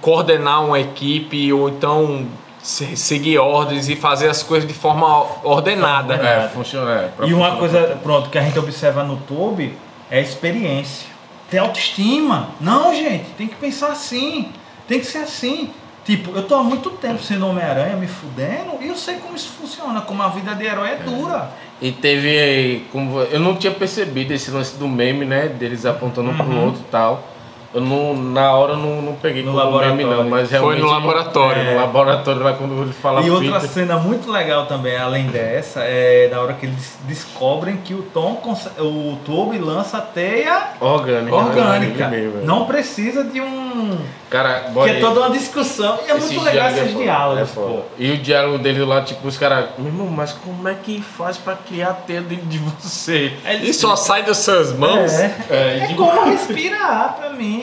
coordenar 0.00 0.64
uma 0.64 0.78
equipe 0.78 1.52
ou 1.52 1.68
então 1.68 2.24
se- 2.62 2.96
seguir 2.96 3.38
ordens 3.38 3.88
e 3.88 3.96
fazer 3.96 4.28
as 4.28 4.40
coisas 4.42 4.68
de 4.68 4.74
forma 4.74 5.26
ordenada. 5.42 6.14
é, 6.14 6.48
funciona. 6.48 6.92
É, 7.20 7.26
E 7.26 7.34
uma 7.34 7.56
coisa, 7.56 7.98
pronto, 8.02 8.30
que 8.30 8.38
a 8.38 8.42
gente 8.42 8.56
observa 8.58 9.02
no 9.02 9.16
Toby 9.16 9.74
é 10.08 10.18
a 10.18 10.22
experiência. 10.22 11.08
Ter 11.50 11.58
autoestima. 11.58 12.50
Não, 12.60 12.94
gente, 12.94 13.24
tem 13.36 13.48
que 13.48 13.56
pensar 13.56 13.88
assim. 13.88 14.48
Tem 14.86 15.00
que 15.00 15.06
ser 15.06 15.18
assim. 15.18 15.70
Tipo, 16.04 16.32
eu 16.36 16.42
tô 16.42 16.56
há 16.56 16.64
muito 16.64 16.90
tempo 16.90 17.22
sendo 17.22 17.46
Homem-Aranha, 17.46 17.96
me 17.96 18.08
fudendo, 18.08 18.72
e 18.80 18.88
eu 18.88 18.96
sei 18.96 19.16
como 19.16 19.36
isso 19.36 19.50
funciona, 19.50 20.00
como 20.00 20.20
a 20.22 20.28
vida 20.28 20.52
de 20.54 20.64
herói 20.64 20.90
é 20.90 20.96
dura. 20.96 21.50
E 21.80 21.92
teve. 21.92 22.84
Como, 22.90 23.20
eu 23.20 23.38
não 23.40 23.54
tinha 23.56 23.72
percebido 23.72 24.32
esse 24.32 24.50
lance 24.50 24.76
do 24.76 24.88
meme, 24.88 25.24
né? 25.24 25.46
Deles 25.48 25.86
apontando 25.86 26.30
um 26.30 26.36
pro 26.36 26.46
Uhum. 26.46 26.64
outro 26.66 26.80
e 26.80 26.90
tal. 26.90 27.31
Eu 27.74 27.80
não, 27.80 28.14
na 28.14 28.52
hora 28.52 28.72
eu 28.72 28.76
não, 28.76 29.00
não 29.00 29.14
peguei 29.14 29.42
No 29.42 29.52
como 29.52 29.78
meme, 29.78 30.04
laboratório. 30.04 30.24
não, 30.24 30.30
mas 30.30 30.48
Foi 30.50 30.58
realmente... 30.58 30.80
no 30.82 30.90
laboratório. 30.90 31.64
No 31.64 31.76
laboratório 31.76 32.42
lá 32.42 32.52
quando 32.52 32.82
ele 32.82 32.92
fala 32.92 33.22
E 33.22 33.30
outra 33.30 33.52
Peter. 33.60 33.68
cena 33.70 33.96
muito 33.96 34.30
legal 34.30 34.66
também, 34.66 34.96
além 34.96 35.26
dessa, 35.28 35.80
é 35.80 36.28
da 36.28 36.40
hora 36.42 36.52
que 36.52 36.66
eles 36.66 36.98
descobrem 37.04 37.78
que 37.78 37.94
o 37.94 38.02
Tom, 38.02 38.34
cons- 38.36 38.68
o 38.78 39.16
Toby 39.24 39.58
lança 39.58 39.98
a 39.98 40.00
teia 40.02 40.68
Orgânica. 40.80 41.34
orgânica. 41.34 42.04
Ele 42.04 42.16
mesmo, 42.26 42.40
é. 42.42 42.44
Não 42.44 42.66
precisa 42.66 43.24
de 43.24 43.40
um. 43.40 43.98
Cara, 44.28 44.70
Que 44.72 44.88
é 44.90 45.00
toda 45.00 45.20
uma 45.20 45.30
discussão. 45.30 45.98
E 46.06 46.10
é 46.10 46.16
esse 46.16 46.34
muito 46.34 46.44
legal 46.46 46.70
diálogo 46.72 46.78
é 46.78 46.82
esses 46.82 46.92
foda, 46.92 47.04
diálogos, 47.04 47.50
é 47.50 47.54
pô. 47.54 47.80
E 47.98 48.10
o 48.12 48.16
diálogo 48.18 48.58
dele 48.58 48.82
lá, 48.84 49.02
tipo, 49.02 49.28
os 49.28 49.36
caras... 49.36 49.66
Meu 49.76 49.88
irmão, 49.88 50.06
mas 50.06 50.32
como 50.32 50.66
é 50.68 50.74
que 50.74 51.02
faz 51.02 51.36
pra 51.36 51.54
criar 51.54 51.88
a 51.90 51.92
teia 51.92 52.22
dentro 52.22 52.46
de 52.46 52.56
você? 52.58 53.34
E 53.62 53.74
só 53.74 53.94
sai 53.94 54.22
das 54.22 54.38
suas 54.38 54.72
mãos? 54.72 55.12
É, 55.12 55.34
É, 55.50 55.78
é 55.90 55.94
como 55.94 56.24
respirar 56.24 57.16
pra 57.20 57.28
mim. 57.30 57.61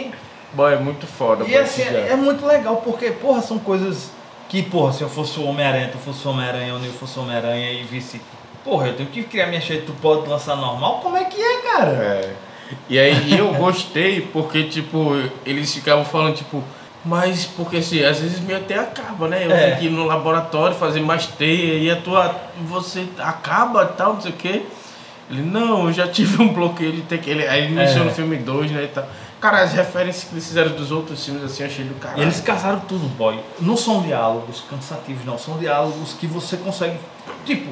Boy, 0.54 0.74
é 0.74 0.78
muito 0.78 1.06
foda. 1.06 1.46
E 1.46 1.56
assim, 1.56 1.84
diálogo. 1.84 2.08
é 2.12 2.16
muito 2.16 2.46
legal 2.46 2.78
porque, 2.78 3.12
porra, 3.12 3.42
são 3.42 3.60
coisas 3.60 4.12
que, 4.48 4.64
porra, 4.64 4.92
se 4.94 5.02
eu 5.04 5.10
fosse 5.10 5.40
o 5.40 5.44
Homem-Aranha, 5.46 5.90
tu 5.92 5.98
fosse 6.00 6.28
o 6.28 6.32
Homem-Aranha, 6.32 6.74
ou 6.74 6.80
eu 6.84 6.92
fosse 6.94 7.20
o 7.20 7.22
Homem-Aranha 7.22 7.72
e 7.72 7.84
visse, 7.84 8.20
porra, 8.64 8.88
eu 8.88 8.96
tenho 8.96 9.10
que 9.10 9.22
criar 9.24 9.46
minha 9.48 9.62
cheia, 9.62 9.84
tu 9.86 9.94
pode 10.02 10.28
lançar 10.28 10.56
normal? 10.56 11.00
Como 11.04 11.16
é 11.18 11.26
que 11.26 11.40
é, 11.40 11.62
cara? 11.62 11.92
É. 11.92 12.34
E 12.90 12.98
aí 13.00 13.38
eu 13.38 13.54
gostei 13.54 14.22
porque, 14.22 14.64
tipo, 14.64 15.12
eles 15.46 15.72
ficavam 15.74 16.04
falando, 16.06 16.36
tipo, 16.36 16.64
mas 17.06 17.46
porque 17.46 17.78
assim, 17.78 18.04
às 18.04 18.20
vezes 18.20 18.40
minha 18.42 18.60
teia 18.60 18.82
acaba, 18.82 19.28
né? 19.28 19.46
Eu 19.46 19.52
É. 19.52 19.66
tenho 19.68 19.78
que 19.78 19.86
ir 19.86 19.90
no 19.92 20.06
laboratório 20.06 20.76
fazer 20.76 21.00
mais 21.00 21.26
teia 21.28 21.76
e 21.76 21.90
a 21.90 21.96
tua. 21.96 22.36
Você 22.68 23.06
acaba 23.20 23.84
e 23.84 23.98
tal, 23.98 24.14
não 24.16 24.22
sei 24.22 24.32
o 24.32 24.36
quê. 24.36 24.64
Ele, 25.32 25.42
não, 25.44 25.86
eu 25.88 25.94
já 25.94 26.08
tive 26.08 26.42
um 26.42 26.50
bloqueio 26.54 26.92
de 26.92 27.02
ter 27.04 27.20
que. 27.20 27.30
Ele, 27.30 27.48
aí 27.48 27.64
ele 27.66 27.74
mencionou 27.74 28.08
É. 28.08 28.10
no 28.10 28.16
filme 28.16 28.36
2, 28.38 28.72
né? 28.72 28.84
E 28.84 28.88
tal. 28.88 29.08
Cara, 29.40 29.62
as 29.62 29.72
referências 29.74 30.26
que 30.26 30.34
eles 30.34 30.48
fizeram 30.48 30.72
dos 30.72 30.92
outros 30.92 31.24
filmes, 31.24 31.44
assim, 31.44 31.64
eu 31.64 31.70
achei 31.70 31.86
do 31.86 31.96
caralho. 31.96 32.20
E 32.20 32.24
eles 32.24 32.42
casaram 32.42 32.80
tudo, 32.82 33.08
boy. 33.16 33.40
Não 33.60 33.78
são 33.78 34.02
diálogos 34.02 34.64
cansativos, 34.70 35.24
não. 35.26 35.38
São 35.38 35.58
diálogos 35.58 36.14
que 36.14 36.28
você 36.28 36.58
consegue, 36.58 36.98
tipo, 37.46 37.72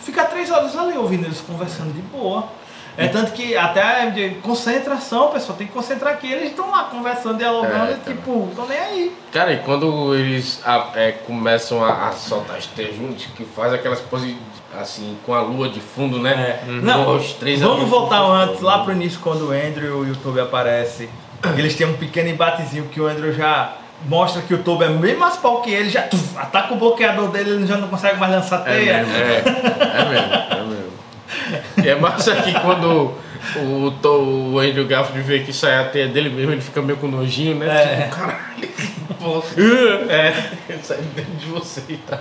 ficar 0.00 0.24
três 0.24 0.50
horas 0.50 0.76
ali 0.76 0.96
ouvindo 0.98 1.24
eles 1.24 1.40
conversando 1.40 1.92
de 1.92 2.02
boa. 2.02 2.48
É 2.96 3.08
tanto 3.08 3.32
que 3.32 3.56
até 3.56 4.08
de 4.10 4.36
concentração, 4.36 5.30
pessoal 5.30 5.58
tem 5.58 5.66
que 5.66 5.72
concentrar 5.72 6.14
aqui. 6.14 6.30
Eles 6.30 6.50
estão 6.50 6.70
lá 6.70 6.84
conversando, 6.84 7.38
dialogando, 7.38 7.90
É, 7.92 7.96
e, 8.06 8.14
tipo, 8.14 8.46
estão 8.50 8.66
nem 8.68 8.78
aí. 8.78 9.16
Cara, 9.32 9.52
e 9.52 9.58
quando 9.58 10.14
eles 10.14 10.60
a- 10.64 10.90
é, 10.94 11.10
começam 11.12 11.84
a, 11.84 12.08
a 12.08 12.12
soltar 12.12 12.56
as 12.56 12.66
teias 12.66 12.96
juntos, 12.96 13.26
que 13.36 13.44
faz 13.44 13.72
aquelas 13.72 14.00
poses 14.00 14.36
assim, 14.80 15.16
com 15.24 15.34
a 15.34 15.40
lua 15.42 15.68
de 15.68 15.80
fundo, 15.80 16.18
né? 16.18 16.60
É. 16.66 16.70
Não, 16.70 17.16
os 17.16 17.32
três 17.34 17.60
vamos 17.60 17.88
voltar 17.88 18.20
antes, 18.22 18.60
lá 18.60 18.78
pro 18.80 18.92
início, 18.92 19.18
quando 19.20 19.48
o 19.48 19.50
Andrew 19.52 20.06
e 20.06 20.10
o 20.10 20.16
Toby 20.16 20.40
aparecem. 20.40 21.08
Eles 21.56 21.74
têm 21.76 21.86
um 21.86 21.94
pequeno 21.94 22.28
embatezinho 22.30 22.84
que 22.86 23.00
o 23.00 23.06
Andrew 23.06 23.32
já 23.32 23.74
mostra 24.06 24.42
que 24.42 24.52
o 24.54 24.58
Toby 24.58 24.84
é 24.84 24.88
bem 24.88 25.16
mais 25.16 25.36
pau 25.36 25.60
que 25.62 25.70
ele, 25.70 25.88
já 25.90 26.02
tuf, 26.02 26.36
ataca 26.36 26.74
o 26.74 26.76
bloqueador 26.76 27.28
dele, 27.30 27.50
ele 27.50 27.66
já 27.66 27.76
não 27.76 27.88
consegue 27.88 28.18
mais 28.18 28.32
lançar 28.32 28.62
É 28.66 28.74
teia. 28.76 28.96
mesmo, 29.04 29.12
é, 29.14 29.36
é 29.36 30.04
mesmo, 30.08 30.32
é 30.50 30.64
mesmo. 30.64 31.84
E 31.84 31.88
é 31.88 31.94
massa 31.96 32.34
que 32.36 32.52
quando 32.60 33.12
o, 33.56 33.90
to- 34.02 34.52
o 34.54 34.58
Andrew 34.58 34.86
Garfield 34.86 35.20
vê 35.22 35.40
que 35.40 35.52
sai 35.52 35.78
a 35.78 35.84
teia 35.88 36.08
dele 36.08 36.30
mesmo, 36.30 36.52
ele 36.52 36.60
fica 36.60 36.80
meio 36.82 36.98
com 36.98 37.06
nojinho, 37.08 37.56
né? 37.56 37.66
É. 37.66 38.02
Tipo, 38.04 38.16
caralho, 38.16 38.38
que 38.56 39.14
porra. 39.14 39.44
É, 40.10 40.78
sai 40.82 40.98
dentro 41.14 41.32
de 41.32 41.46
você 41.46 41.82
e 41.88 41.96
tal. 41.98 42.20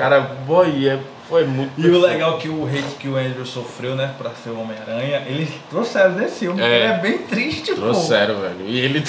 Cara, 0.00 0.20
boy, 0.46 0.88
é, 0.88 0.98
foi 1.28 1.44
muito. 1.44 1.72
E 1.78 1.86
o 1.90 2.00
legal 2.00 2.36
é 2.36 2.40
que 2.40 2.48
o 2.48 2.64
hate 2.66 2.96
que 2.98 3.06
o 3.06 3.16
Andrew 3.16 3.44
sofreu, 3.44 3.94
né, 3.94 4.10
pra 4.16 4.30
ser 4.30 4.48
o 4.50 4.58
Homem-Aranha, 4.60 5.22
eles 5.26 5.50
trouxeram 5.68 6.14
desse 6.14 6.40
filme, 6.40 6.60
É. 6.62 6.64
ele 6.64 6.84
é 6.92 6.98
bem 6.98 7.18
triste, 7.18 7.72
pô. 7.74 7.82
Trouxeram, 7.82 8.40
velho. 8.40 8.56
E 8.66 8.78
ele. 8.80 9.04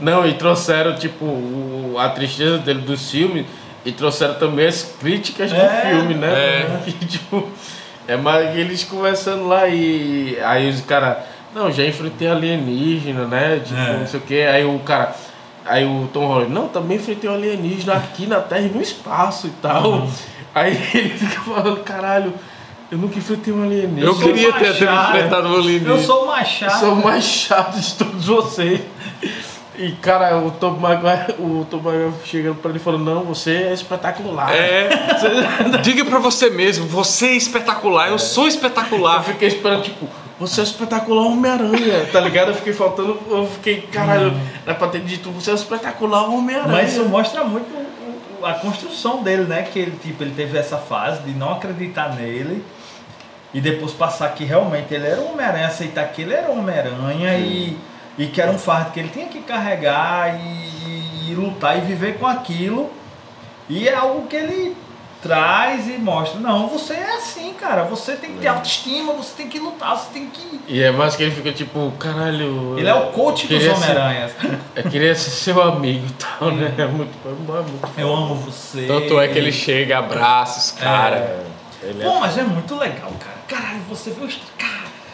Não, 0.00 0.26
e 0.26 0.32
trouxeram, 0.34 0.94
tipo, 0.96 1.24
o- 1.26 1.96
a 1.98 2.08
tristeza 2.08 2.56
dele 2.58 2.80
dos 2.80 3.10
filmes 3.10 3.44
e 3.84 3.92
trouxeram 3.92 4.34
também 4.34 4.66
as 4.66 4.82
críticas 4.98 5.50
do 5.52 5.60
É. 5.60 5.68
filme, 5.90 6.14
né? 6.14 6.28
É. 6.32 6.80
Que, 6.86 6.92
tipo, 7.06 7.48
é 8.08 8.16
mais 8.16 8.56
eles 8.56 8.82
conversando 8.84 9.46
lá 9.46 9.68
e. 9.68 10.38
Aí 10.42 10.70
os 10.70 10.80
caras. 10.80 11.18
Não, 11.54 11.70
já 11.70 11.84
enfrentei 11.84 12.28
alienígena, 12.28 13.24
né? 13.26 13.60
Tipo, 13.64 13.78
É. 13.78 13.96
não 13.98 14.06
sei 14.06 14.20
o 14.20 14.22
que. 14.22 14.40
Aí 14.42 14.64
o 14.64 14.78
cara. 14.80 15.14
Aí 15.64 15.84
o 15.84 16.08
Tom 16.12 16.26
Holland, 16.26 16.50
não, 16.52 16.68
também 16.68 16.96
enfrentei 16.96 17.28
um 17.30 17.34
alienígena 17.34 17.94
aqui 17.94 18.26
na 18.26 18.40
Terra 18.40 18.62
e 18.62 18.68
no 18.68 18.80
espaço 18.80 19.46
e 19.46 19.50
tal. 19.62 19.90
Uhum. 19.92 20.10
Aí 20.54 20.72
ele 20.94 21.10
fica 21.10 21.40
falando, 21.42 21.76
caralho, 21.84 22.32
eu 22.90 22.98
nunca 22.98 23.18
enfrentei 23.18 23.52
um 23.52 23.62
alienígena. 23.62 24.06
Eu 24.06 24.14
sou 24.14 24.24
queria 24.24 24.52
ter, 24.54 24.76
ter 24.76 24.84
machado. 24.86 25.16
enfrentado 25.16 25.48
o 25.48 25.56
alienígena. 25.56 25.90
Eu 25.90 25.98
sou 25.98 26.20
o 26.20 26.24
Eu 26.24 26.26
Machado. 26.26 26.80
sou 26.80 26.92
o 26.94 27.04
mais 27.04 27.24
chato 27.24 27.78
de 27.78 27.94
todos 27.94 28.26
vocês. 28.26 28.80
E, 29.78 29.92
cara, 29.92 30.36
o 30.38 30.50
Tom 30.50 30.72
Maguire, 30.72 31.34
o 31.38 31.64
Tom 31.70 31.78
Maguire 31.78 32.12
chegando 32.24 32.56
pra 32.56 32.68
ele 32.70 32.78
e 32.78 32.82
falando, 32.82 33.04
não, 33.04 33.22
você 33.24 33.52
é 33.52 33.72
espetacular. 33.72 34.52
É. 34.54 34.90
Diga 35.82 36.04
pra 36.04 36.18
você 36.18 36.50
mesmo, 36.50 36.86
você 36.86 37.28
é 37.28 37.36
espetacular, 37.36 38.08
eu 38.10 38.18
sou 38.18 38.44
Eu 38.44 38.48
espetacular. 38.48 39.22
fiquei 39.24 39.48
esperando, 39.48 39.82
tipo, 39.82 40.06
você 40.40 40.60
é 40.60 40.64
o 40.64 40.64
espetacular 40.64 41.26
Homem-Aranha, 41.26 42.06
tá 42.10 42.18
ligado? 42.18 42.48
Eu 42.48 42.54
fiquei 42.54 42.72
faltando, 42.72 43.20
eu 43.28 43.46
fiquei, 43.46 43.82
caralho, 43.82 44.32
era 44.64 44.74
pra 44.74 44.88
ter 44.88 45.02
dito, 45.02 45.30
você 45.30 45.50
é 45.50 45.52
o 45.52 45.56
espetacular 45.56 46.24
Homem-Aranha. 46.30 46.72
Mas 46.72 46.94
isso 46.94 47.04
mostra 47.04 47.44
muito 47.44 47.68
a 48.42 48.54
construção 48.54 49.22
dele, 49.22 49.44
né? 49.44 49.64
Que 49.64 49.78
ele, 49.78 49.98
tipo, 50.02 50.22
ele 50.22 50.32
teve 50.34 50.56
essa 50.56 50.78
fase 50.78 51.22
de 51.24 51.32
não 51.32 51.52
acreditar 51.52 52.14
nele 52.14 52.64
e 53.52 53.60
depois 53.60 53.92
passar 53.92 54.30
que 54.30 54.44
realmente 54.44 54.94
ele 54.94 55.06
era 55.06 55.20
um 55.20 55.32
Homem-Aranha, 55.32 55.66
aceitar 55.66 56.08
que 56.08 56.22
ele 56.22 56.32
era 56.32 56.50
um 56.50 56.60
Homem-Aranha 56.60 57.36
e, 57.36 57.76
e 58.16 58.26
que 58.28 58.40
era 58.40 58.50
um 58.50 58.58
fardo 58.58 58.92
que 58.92 59.00
ele 59.00 59.10
tinha 59.10 59.26
que 59.26 59.40
carregar 59.40 60.40
e, 60.40 61.30
e 61.30 61.34
lutar 61.34 61.76
e 61.76 61.82
viver 61.82 62.16
com 62.16 62.26
aquilo. 62.26 62.90
E 63.68 63.86
é 63.86 63.94
algo 63.94 64.26
que 64.26 64.36
ele 64.36 64.74
traz 65.22 65.88
e 65.88 65.98
mostra. 65.98 66.40
Não, 66.40 66.68
você 66.68 66.94
é 66.94 67.16
assim, 67.16 67.52
cara. 67.54 67.84
Você 67.84 68.16
tem 68.16 68.32
que 68.32 68.38
ter 68.38 68.48
autoestima, 68.48 69.12
você 69.12 69.34
tem 69.36 69.48
que 69.48 69.58
lutar, 69.58 69.96
você 69.96 70.12
tem 70.12 70.26
que. 70.26 70.60
E 70.66 70.82
é 70.82 70.90
mais 70.90 71.16
que 71.16 71.22
ele 71.22 71.32
fica, 71.32 71.52
tipo, 71.52 71.92
caralho... 71.98 72.78
Ele 72.78 72.88
é 72.88 72.94
o 72.94 73.06
coach 73.08 73.46
dos 73.46 73.66
Homem-Aranhas. 73.66 74.32
Eu 74.74 74.84
queria 74.84 75.14
ser 75.14 75.30
seu 75.30 75.62
amigo 75.62 76.06
e 76.06 76.12
tal, 76.12 76.50
né? 76.52 76.72
É 76.78 76.86
muito, 76.86 77.12
é 77.24 77.62
muito 77.62 77.88
Eu 77.98 78.14
amo 78.14 78.34
você. 78.34 78.86
Tanto 78.86 79.20
é 79.20 79.28
que 79.28 79.38
ele 79.38 79.52
chega, 79.52 79.98
abraça 79.98 80.58
os 80.58 80.70
caras. 80.80 81.20
É, 81.20 81.44
é 81.82 81.92
Pô, 82.02 82.20
mas 82.20 82.36
é 82.38 82.42
muito 82.42 82.74
legal, 82.76 83.10
cara. 83.18 83.36
Caralho, 83.48 83.80
você 83.88 84.10
viu 84.10 84.24
os. 84.24 84.40
Cara, 84.56 84.70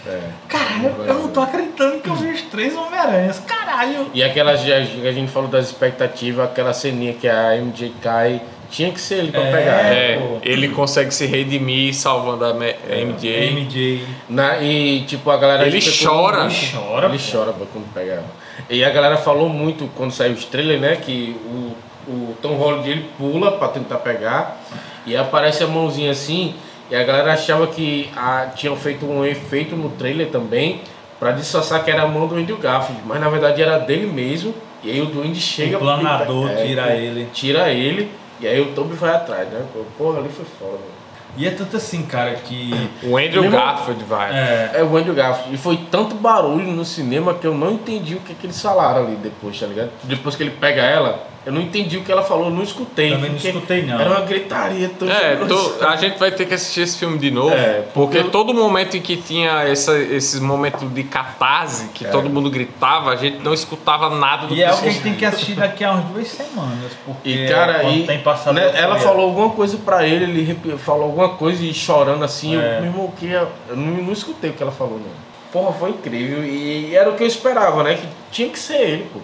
É. 0.06 0.20
caralho, 0.48 0.94
eu 1.06 1.14
não 1.14 1.28
tô 1.28 1.40
acreditando 1.40 2.00
que 2.00 2.08
eu 2.08 2.14
vi 2.14 2.28
os 2.30 2.42
três 2.42 2.76
Homem-Aranhas. 2.76 3.40
Caralho. 3.40 4.10
E 4.12 4.22
aquelas 4.22 4.60
que 4.62 4.72
a 4.72 5.12
gente 5.12 5.32
falou 5.32 5.48
das 5.48 5.66
expectativas, 5.66 6.44
aquela 6.44 6.72
ceninha 6.72 7.14
que 7.14 7.28
a 7.28 7.56
MJ 7.56 7.94
cai, 8.02 8.42
tinha 8.70 8.90
que 8.90 9.00
ser 9.00 9.16
ele 9.18 9.32
pra 9.32 9.42
É. 9.42 9.50
pegar. 9.52 9.72
É, 9.84 10.18
pô. 10.18 10.38
ele 10.42 10.68
consegue 10.68 11.12
se 11.12 11.26
redimir 11.26 11.94
salvando 11.94 12.44
a 12.44 12.54
Me- 12.54 12.74
a 12.90 12.94
MJ. 12.96 13.50
MJ. 13.50 14.04
Na, 14.28 14.58
e 14.62 15.02
tipo, 15.06 15.30
a 15.30 15.36
galera. 15.36 15.66
Ele 15.66 15.80
chora. 15.80 16.44
muito. 16.44 16.54
Ele 16.56 16.72
chora, 16.72 17.06
Ele 17.08 17.18
pô. 17.18 17.24
chora 17.38 17.52
pô, 17.52 17.66
quando 17.72 17.92
pega 17.94 18.12
ela. 18.12 18.26
E 18.70 18.84
a 18.84 18.90
galera 18.90 19.16
falou 19.16 19.48
muito 19.48 19.88
quando 19.96 20.10
saiu 20.12 20.32
os 20.34 20.44
trailers, 20.44 20.80
né? 20.80 20.96
Que 20.96 21.36
o, 21.46 21.76
o 22.10 22.36
Tom 22.42 22.54
Holland 22.54 22.88
ele 22.90 23.06
pula 23.18 23.52
pra 23.52 23.68
tentar 23.68 23.96
pegar 23.96 24.60
e 25.06 25.16
aparece 25.16 25.62
a 25.62 25.66
mãozinha 25.66 26.10
assim. 26.10 26.54
E 26.90 26.94
a 26.94 27.02
galera 27.02 27.32
achava 27.32 27.66
que 27.66 28.08
ah, 28.16 28.48
tinham 28.54 28.76
feito 28.76 29.04
um 29.06 29.24
efeito 29.24 29.74
no 29.76 29.90
trailer 29.90 30.28
também 30.28 30.80
pra 31.18 31.32
disfarçar 31.32 31.82
que 31.84 31.90
era 31.90 32.02
a 32.02 32.06
mão 32.06 32.26
do 32.28 32.36
Andrew 32.36 32.56
Garfield, 32.58 33.02
mas 33.04 33.18
na 33.20 33.28
verdade 33.28 33.60
era 33.60 33.78
dele 33.78 34.06
mesmo. 34.06 34.54
E 34.84 34.90
aí 34.90 35.00
o 35.00 35.06
Duende 35.06 35.40
chega 35.40 35.76
O 35.78 35.80
planador 35.80 36.48
é, 36.50 36.64
tira 36.66 36.94
ele. 36.94 37.26
Tira 37.32 37.72
ele. 37.72 38.08
E 38.40 38.46
aí 38.46 38.60
o 38.60 38.74
Toby 38.74 38.94
vai 38.94 39.14
atrás, 39.14 39.48
né? 39.48 39.64
Pô, 39.72 39.80
Porra, 39.96 40.18
ali 40.20 40.28
foi 40.28 40.44
foda, 40.58 40.72
mano. 40.72 40.96
E 41.38 41.46
é 41.46 41.50
tanto 41.50 41.76
assim, 41.76 42.02
cara, 42.02 42.34
que. 42.34 42.70
O 43.02 43.16
Andrew 43.18 43.42
Mesmo- 43.42 43.56
Garfield 43.58 44.04
vai. 44.04 44.32
É. 44.32 44.70
É 44.76 44.82
o 44.82 44.96
Andrew 44.96 45.14
Garfield. 45.14 45.54
E 45.54 45.58
foi 45.58 45.76
tanto 45.90 46.14
barulho 46.14 46.72
no 46.72 46.84
cinema 46.84 47.34
que 47.34 47.46
eu 47.46 47.54
não 47.54 47.72
entendi 47.72 48.14
o 48.14 48.20
que, 48.20 48.34
que 48.34 48.46
eles 48.46 48.60
falaram 48.60 49.02
ali 49.04 49.16
depois, 49.16 49.58
tá 49.60 49.66
ligado? 49.66 49.90
Depois 50.04 50.34
que 50.34 50.42
ele 50.42 50.50
pega 50.52 50.80
ela, 50.82 51.26
eu 51.46 51.52
não 51.52 51.60
entendi 51.62 51.96
o 51.96 52.02
que 52.02 52.10
ela 52.10 52.22
falou, 52.24 52.46
eu 52.46 52.50
não 52.50 52.62
escutei. 52.64 53.12
Também 53.12 53.30
não 53.30 53.36
escutei, 53.38 53.82
não. 53.86 54.00
Era 54.00 54.10
uma 54.10 54.20
gritaria 54.22 54.90
tão 54.98 55.08
É, 55.08 55.36
to- 55.36 55.76
a 55.86 55.94
gente 55.96 56.18
vai 56.18 56.32
ter 56.32 56.44
que 56.44 56.52
assistir 56.54 56.80
esse 56.80 56.98
filme 56.98 57.16
de 57.18 57.30
novo, 57.30 57.54
É, 57.54 57.84
porque 57.94 58.18
porque- 58.18 58.30
todo 58.30 58.52
momento 58.52 58.96
em 58.96 59.00
que 59.00 59.16
tinha 59.16 59.62
essa, 59.62 59.96
esses 59.98 60.40
momentos 60.40 60.92
de 60.92 61.04
catarse, 61.04 61.86
que 61.94 62.04
todo 62.04 62.28
mundo 62.28 62.50
gritava, 62.50 63.10
a 63.12 63.16
gente 63.16 63.38
não 63.38 63.54
escutava 63.54 64.10
nada 64.10 64.48
do 64.48 64.54
E 64.54 64.62
é 64.62 64.66
o 64.72 64.72
que 64.72 64.78
a 64.78 64.82
que 64.82 64.90
gente 64.90 65.02
tem 65.04 65.14
que 65.14 65.24
assistir 65.24 65.54
daqui 65.54 65.84
a 65.84 65.92
umas 65.92 66.04
duas 66.06 66.26
semanas. 66.28 66.92
Porque 67.04 67.28
E 67.30 67.48
cara, 67.48 67.78
quando 67.80 67.96
e, 67.96 68.06
tem 68.06 68.18
passado 68.18 68.54
né, 68.54 68.72
ela 68.74 68.96
falou 68.98 69.26
alguma 69.26 69.50
coisa 69.50 69.76
pra 69.78 70.04
ele, 70.04 70.24
ele 70.24 70.76
falou 70.78 71.04
alguma 71.04 71.28
coisa 71.30 71.62
e 71.64 71.72
chorando 71.72 72.24
assim. 72.24 72.56
É. 72.56 72.78
Eu, 72.78 72.80
meu 72.82 72.90
irmão, 72.90 73.04
eu 73.04 73.12
queria. 73.16 73.46
Eu 73.68 73.76
não, 73.76 74.02
não 74.02 74.12
escutei 74.12 74.50
o 74.50 74.52
que 74.52 74.62
ela 74.62 74.72
falou, 74.72 74.98
não. 74.98 75.26
Porra, 75.52 75.72
foi 75.74 75.90
incrível. 75.90 76.44
E 76.44 76.94
era 76.96 77.08
o 77.08 77.14
que 77.14 77.22
eu 77.22 77.26
esperava, 77.28 77.84
né? 77.84 77.94
Que 77.94 78.08
tinha 78.32 78.48
que 78.48 78.58
ser 78.58 78.80
ele, 78.80 79.06
pô. 79.12 79.20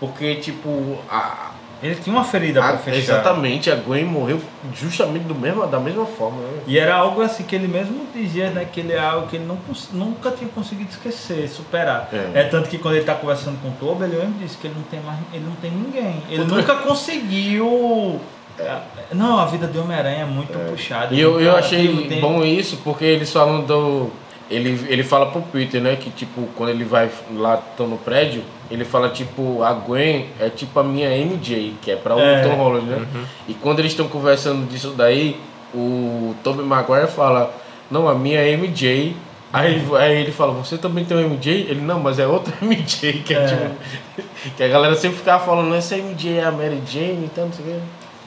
Porque, 0.00 0.34
tipo, 0.34 0.98
a, 1.08 1.51
Ele 1.82 1.94
tinha 1.96 2.14
uma 2.14 2.22
ferida 2.24 2.60
pra 2.60 2.74
Ah, 2.74 2.78
fechar. 2.78 2.98
exatamente, 2.98 3.70
a 3.70 3.74
Gwen 3.74 4.04
morreu 4.04 4.40
justamente 4.74 5.24
do 5.24 5.34
mesmo, 5.34 5.66
da 5.66 5.80
mesma 5.80 6.06
forma. 6.06 6.38
Né? 6.40 6.62
E 6.66 6.78
era 6.78 6.94
algo 6.94 7.20
assim 7.22 7.42
que 7.42 7.56
ele 7.56 7.66
mesmo 7.66 8.06
dizia, 8.14 8.50
né? 8.50 8.64
Que 8.70 8.80
ele 8.80 8.92
é 8.92 8.98
algo 9.00 9.26
que 9.26 9.36
ele 9.36 9.44
não, 9.46 9.58
nunca 9.92 10.30
tinha 10.30 10.48
conseguido 10.50 10.90
esquecer, 10.90 11.48
superar. 11.48 12.08
É. 12.12 12.40
É. 12.40 12.44
tanto 12.44 12.68
que 12.68 12.78
quando 12.78 12.94
ele 12.94 13.04
tá 13.04 13.14
conversando 13.14 13.60
com 13.60 13.68
o 13.68 13.72
Toby, 13.72 14.04
ele 14.04 14.16
mesmo 14.16 14.34
disse 14.40 14.56
que 14.58 14.66
ele 14.68 14.74
não 14.76 14.84
tem 14.84 15.00
mais. 15.00 15.18
Ele 15.32 15.44
não 15.44 15.56
tem 15.56 15.70
ninguém. 15.70 16.22
Ele 16.30 16.44
nunca 16.44 16.76
conseguiu. 16.86 18.20
é, 18.58 18.78
Não, 19.12 19.38
a 19.38 19.46
vida 19.46 19.66
de 19.66 19.78
Homem-Aranha 19.78 20.22
é 20.22 20.24
muito 20.24 20.56
puxada. 20.70 21.14
E 21.14 21.20
eu, 21.20 21.40
eu 21.40 21.56
achei 21.56 22.06
tem- 22.06 22.20
bom 22.20 22.44
isso 22.44 22.78
porque 22.84 23.04
eles 23.04 23.32
falam 23.32 23.62
do. 23.62 24.10
Ele, 24.52 24.86
ele 24.88 25.02
fala 25.02 25.26
pro 25.26 25.40
Peter, 25.42 25.80
né? 25.80 25.96
Que 25.96 26.10
tipo, 26.10 26.42
quando 26.56 26.70
ele 26.70 26.84
vai 26.84 27.10
lá 27.34 27.56
tão 27.76 27.86
no 27.86 27.96
prédio, 27.96 28.42
ele 28.70 28.84
fala 28.84 29.08
tipo, 29.08 29.62
a 29.62 29.72
Gwen 29.72 30.26
é 30.38 30.48
tipo 30.50 30.78
a 30.78 30.82
minha 30.84 31.08
MJ, 31.16 31.74
que 31.80 31.90
é 31.90 31.96
pra 31.96 32.14
o 32.16 32.20
É. 32.20 32.42
Tom 32.42 32.54
Holland, 32.56 32.86
né? 32.86 33.06
E 33.48 33.54
quando 33.54 33.78
eles 33.78 33.92
estão 33.92 34.08
conversando 34.08 34.68
disso 34.68 34.90
daí, 34.96 35.38
o 35.74 36.34
Tobey 36.44 36.64
Maguire 36.64 37.06
fala, 37.08 37.54
não, 37.90 38.08
a 38.08 38.14
minha 38.14 38.40
é 38.40 38.52
MJ. 38.56 39.16
Aí, 39.52 39.82
aí 39.98 40.20
ele 40.22 40.32
fala, 40.32 40.52
você 40.52 40.78
também 40.78 41.04
tem 41.04 41.16
um 41.16 41.20
MJ? 41.28 41.66
Ele, 41.68 41.80
não, 41.80 42.00
mas 42.00 42.18
é 42.18 42.26
outra 42.26 42.54
MJ, 42.62 43.12
que 43.24 43.34
é, 43.34 43.38
É. 43.38 43.46
tipo. 43.46 43.74
Que 44.56 44.64
a 44.64 44.68
galera 44.68 44.94
sempre 44.96 45.18
ficava 45.18 45.44
falando, 45.44 45.72
essa 45.74 45.96
MJ 45.96 46.38
é 46.38 46.44
a 46.44 46.50
Mary 46.50 46.82
Jane, 46.86 47.24
então 47.24 47.46
não 47.46 47.52
sei 47.52 47.64
o 47.64 47.68
quê. 47.68 47.78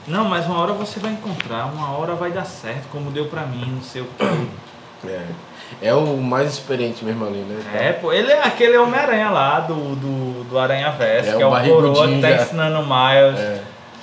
Não, 0.07 0.23
mas 0.25 0.45
uma 0.45 0.59
hora 0.59 0.71
você 0.73 0.99
vai 0.99 1.11
encontrar, 1.11 1.65
uma 1.65 1.91
hora 1.97 2.13
vai 2.15 2.31
dar 2.31 2.45
certo, 2.45 2.87
como 2.91 3.11
deu 3.11 3.25
pra 3.25 3.41
mim, 3.45 3.65
não 3.75 3.81
sei 3.81 4.01
o 4.03 4.05
que. 4.17 5.07
É. 5.09 5.25
É 5.81 5.93
o 5.93 6.17
mais 6.17 6.53
experiente 6.53 7.03
mesmo 7.03 7.25
ali, 7.25 7.39
né? 7.39 7.61
É, 7.89 7.91
pô, 7.93 8.13
ele 8.13 8.31
é 8.31 8.39
aquele 8.43 8.77
Homem-Aranha 8.77 9.29
lá 9.29 9.59
do, 9.59 9.73
do, 9.95 10.43
do 10.45 10.59
Aranha 10.59 10.91
Verso, 10.91 11.29
É, 11.31 11.37
que 11.37 11.43
o 11.43 11.55
é 11.57 11.61
o 11.61 11.69
coroa 11.69 12.07
que 12.07 12.21
tá 12.21 12.31
ensinando 12.31 12.79
o 12.79 12.83
Miles. 12.83 13.39
É. 13.39 13.61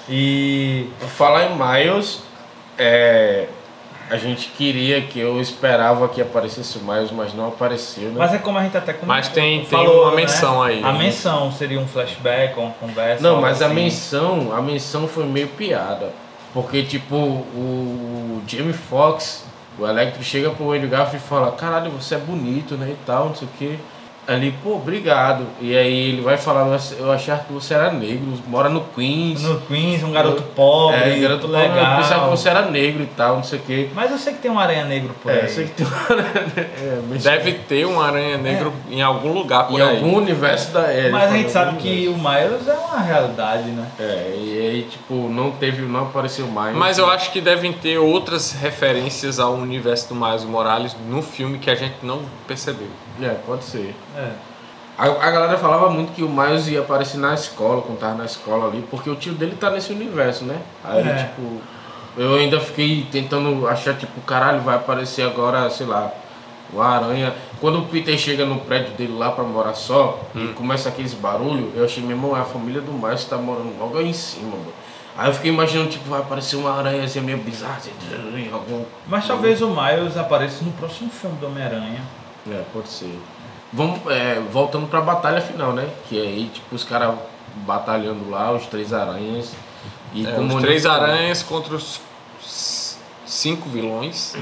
E. 0.08 0.88
Por 1.00 1.08
falar 1.08 1.44
em 1.46 1.54
Miles, 1.56 2.20
é, 2.76 3.46
a 4.10 4.16
gente 4.16 4.48
queria 4.48 5.00
que 5.02 5.18
eu 5.20 5.40
esperava 5.40 6.08
que 6.08 6.20
aparecesse 6.20 6.76
o 6.78 6.82
Miles, 6.82 7.10
mas 7.10 7.32
não 7.32 7.48
apareceu, 7.48 8.08
né? 8.08 8.14
Mas 8.18 8.34
é 8.34 8.38
como 8.38 8.58
a 8.58 8.62
gente 8.62 8.76
até 8.76 8.92
comentou, 8.92 9.08
Mas 9.16 9.28
tem- 9.28 9.60
tem 9.60 9.64
falou, 9.68 10.02
uma 10.02 10.10
né? 10.10 10.16
menção 10.16 10.62
aí. 10.62 10.82
A 10.84 10.92
menção 10.92 11.50
seria 11.52 11.78
um 11.80 11.86
flashback, 11.86 12.58
uma 12.58 12.70
conversa. 12.72 13.22
não, 13.22 13.40
mas 13.40 13.62
a 13.62 13.66
assim. 13.66 13.74
menção, 13.74 14.52
a 14.54 14.60
menção 14.60 15.06
foi 15.08 15.24
meio 15.24 15.48
piada. 15.48 16.10
Porque, 16.52 16.82
tipo, 16.82 17.16
o 17.16 18.42
Jamie 18.46 18.74
Foxx, 18.74 19.46
o 19.78 19.86
Electro 19.86 20.22
chega 20.22 20.50
pro 20.50 20.72
Andrew 20.72 20.88
Garfield 20.88 21.24
e 21.24 21.28
fala, 21.28 21.52
caralho, 21.52 21.90
você 21.90 22.14
é 22.14 22.18
bonito, 22.18 22.76
né, 22.76 22.90
e 22.90 23.06
tal, 23.06 23.28
não 23.28 23.34
sei 23.34 23.48
o 23.48 23.50
que. 23.58 23.78
Ali, 24.24 24.54
pô, 24.62 24.76
obrigado. 24.76 25.44
E 25.60 25.76
aí 25.76 26.10
ele 26.10 26.20
vai 26.22 26.36
falar, 26.36 26.78
eu 26.96 27.10
achava 27.10 27.42
que 27.42 27.52
você 27.52 27.74
era 27.74 27.90
negro, 27.90 28.24
mora 28.46 28.68
no 28.68 28.80
Queens. 28.94 29.42
No 29.42 29.60
Queens, 29.62 30.02
um 30.04 30.12
garoto 30.12 30.42
pobre, 30.54 30.96
é, 30.96 31.18
garoto 31.18 31.48
pobre, 31.48 31.66
eu 31.66 31.74
legal. 31.74 31.96
pensava 31.96 32.24
que 32.24 32.30
você 32.30 32.48
era 32.48 32.62
negro 32.70 33.02
e 33.02 33.06
tal, 33.06 33.36
não 33.36 33.42
sei 33.42 33.58
o 33.58 33.62
que. 33.62 33.90
Mas 33.92 34.12
eu 34.12 34.18
sei 34.18 34.32
que 34.34 34.38
tem 34.38 34.48
um 34.50 34.60
aranha 34.60 34.84
negro 34.84 35.12
por 35.20 35.32
É, 35.32 35.40
aí. 35.42 35.48
sei 35.48 35.64
que 35.66 35.72
tem 35.72 35.86
uma... 35.86 35.96
é, 36.56 37.00
mas- 37.10 37.24
Deve 37.24 37.52
ter 37.52 37.84
um 37.84 38.00
aranha 38.00 38.38
negro 38.38 38.72
em 38.88 39.02
algum 39.02 39.32
lugar 39.32 39.66
por 39.66 39.80
em 39.80 39.82
aí. 39.82 39.96
algum 39.96 40.16
universo 40.16 40.70
da 40.70 40.92
é, 40.92 40.98
ele 41.00 41.10
Mas 41.10 41.32
a 41.32 41.36
gente 41.36 41.50
sabe 41.50 41.66
algum 41.70 41.80
que 41.80 41.88
universo. 42.08 42.20
o 42.20 42.30
Miles 42.30 42.68
é 42.68 42.74
uma 42.74 43.00
realidade, 43.00 43.64
né? 43.70 43.88
É, 43.98 44.34
e 44.38 44.58
aí, 44.70 44.86
tipo, 44.88 45.14
não 45.28 45.50
teve, 45.50 45.82
não 45.82 46.02
apareceu 46.04 46.46
mais. 46.46 46.76
Mas 46.76 46.96
eu 46.96 47.10
acho 47.10 47.32
que 47.32 47.40
devem 47.40 47.72
ter 47.72 47.98
outras 47.98 48.52
referências 48.52 49.40
ao 49.40 49.54
universo 49.54 50.10
do 50.10 50.14
Miles 50.14 50.44
Morales 50.44 50.96
no 51.08 51.22
filme 51.22 51.58
que 51.58 51.68
a 51.68 51.74
gente 51.74 51.96
não 52.04 52.20
percebeu. 52.46 52.86
É, 53.20 53.28
pode 53.46 53.64
ser. 53.64 53.94
É. 54.16 54.30
A, 54.98 55.04
a 55.06 55.30
galera 55.30 55.56
falava 55.58 55.90
muito 55.90 56.12
que 56.12 56.22
o 56.22 56.28
Miles 56.28 56.68
ia 56.68 56.80
aparecer 56.80 57.18
na 57.18 57.34
escola, 57.34 57.82
quando 57.82 57.98
tava 57.98 58.14
na 58.14 58.24
escola 58.24 58.68
ali, 58.68 58.84
porque 58.90 59.08
o 59.10 59.16
tio 59.16 59.32
dele 59.34 59.56
tá 59.58 59.70
nesse 59.70 59.92
universo, 59.92 60.44
né? 60.44 60.58
Aí, 60.84 61.00
É. 61.06 61.14
tipo, 61.14 61.60
eu 62.16 62.34
ainda 62.34 62.60
fiquei 62.60 63.06
tentando 63.10 63.66
achar, 63.66 63.94
tipo, 63.96 64.20
caralho, 64.20 64.60
vai 64.60 64.76
aparecer 64.76 65.22
agora, 65.22 65.68
sei 65.70 65.86
lá, 65.86 66.12
o 66.72 66.80
Aranha. 66.80 67.34
Quando 67.60 67.78
o 67.80 67.86
Peter 67.86 68.16
chega 68.18 68.44
no 68.44 68.60
prédio 68.60 68.92
dele 68.94 69.16
lá 69.16 69.30
pra 69.30 69.44
morar 69.44 69.74
só, 69.74 70.20
e 70.34 70.48
começa 70.48 70.88
aqueles 70.90 71.14
barulhos, 71.14 71.70
eu 71.74 71.84
achei, 71.84 72.02
meu 72.02 72.16
irmão, 72.16 72.36
é 72.36 72.40
a 72.40 72.44
família 72.44 72.80
do 72.80 72.92
Miles 72.92 73.24
tá 73.24 73.36
morando 73.38 73.78
logo 73.78 73.96
aí 73.98 74.08
em 74.08 74.12
cima, 74.12 74.50
mano. 74.50 74.72
Aí 75.16 75.28
eu 75.28 75.34
fiquei 75.34 75.50
imaginando, 75.50 75.90
tipo, 75.90 76.08
vai 76.08 76.20
aparecer 76.20 76.56
uma 76.56 76.72
aranha 76.72 77.04
assim, 77.04 77.20
meio 77.20 77.38
bizarra, 77.38 77.76
assim, 77.76 77.90
algum... 78.52 78.84
Mas 79.06 79.26
talvez 79.26 79.60
o 79.60 79.68
Miles 79.68 80.16
apareça 80.16 80.64
no 80.64 80.72
próximo 80.72 81.10
filme 81.10 81.36
do 81.36 81.46
Homem-Aranha. 81.46 82.00
É, 82.50 82.62
pode 82.72 82.88
ser. 82.88 83.18
Vamos, 83.72 84.00
é, 84.10 84.40
voltando 84.50 84.86
pra 84.86 85.00
batalha 85.00 85.40
final, 85.40 85.72
né? 85.72 85.88
Que 86.08 86.20
aí, 86.20 86.50
tipo, 86.52 86.74
os 86.74 86.84
caras 86.84 87.14
batalhando 87.66 88.28
lá, 88.28 88.52
os 88.52 88.66
três 88.66 88.92
aranhas. 88.92 89.52
E 90.12 90.26
É, 90.26 90.32
como 90.32 90.56
os 90.56 90.62
três 90.62 90.84
aranhas 90.84 91.42
contra 91.42 91.74
os 91.74 92.00
cinco 93.26 93.68
vilões. 93.68 94.34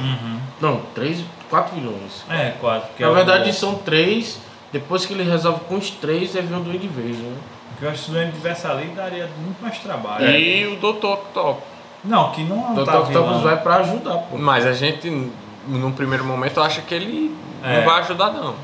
Não, 0.60 0.80
três, 0.94 1.24
quatro 1.48 1.74
vilões. 1.76 2.24
É, 2.28 2.54
quatro. 2.60 2.90
Que 2.96 3.04
Na 3.04 3.10
é 3.10 3.14
verdade 3.14 3.50
o, 3.50 3.54
são 3.54 3.74
três. 3.74 4.38
Depois 4.72 5.04
que 5.06 5.12
ele 5.12 5.22
resolve 5.24 5.60
com 5.68 5.76
os 5.76 5.90
três, 5.90 6.34
aí 6.36 6.42
vem 6.42 6.58
o 6.58 6.62
Duende 6.62 6.86
Verde, 6.88 7.22
né? 7.22 7.36
que 7.78 7.86
eu 7.86 7.90
acho 7.90 7.98
que 8.00 8.04
se 8.04 8.10
o 8.10 8.14
Duende 8.14 8.32
tivesse 8.32 8.66
ali 8.66 8.86
daria 8.88 9.28
muito 9.42 9.60
mais 9.60 9.78
trabalho. 9.78 10.28
E 10.28 10.66
o 10.66 10.76
Dr. 10.76 11.06
Octopus. 11.06 11.64
Não, 12.04 12.30
que 12.30 12.42
não 12.44 12.72
O 12.74 12.84
tá 12.84 12.98
Dr. 12.98 13.06
Octopus 13.06 13.42
vai 13.42 13.56
pra 13.60 13.76
ajudar, 13.76 14.18
pô. 14.18 14.36
Mas 14.36 14.66
a 14.66 14.72
gente, 14.72 15.30
num 15.68 15.92
primeiro 15.92 16.24
momento, 16.24 16.60
acha 16.60 16.80
que 16.82 16.94
ele 16.94 17.34
É. 17.62 17.78
não 17.78 17.84
vai 17.84 18.00
ajudar, 18.00 18.32
não. 18.32 18.54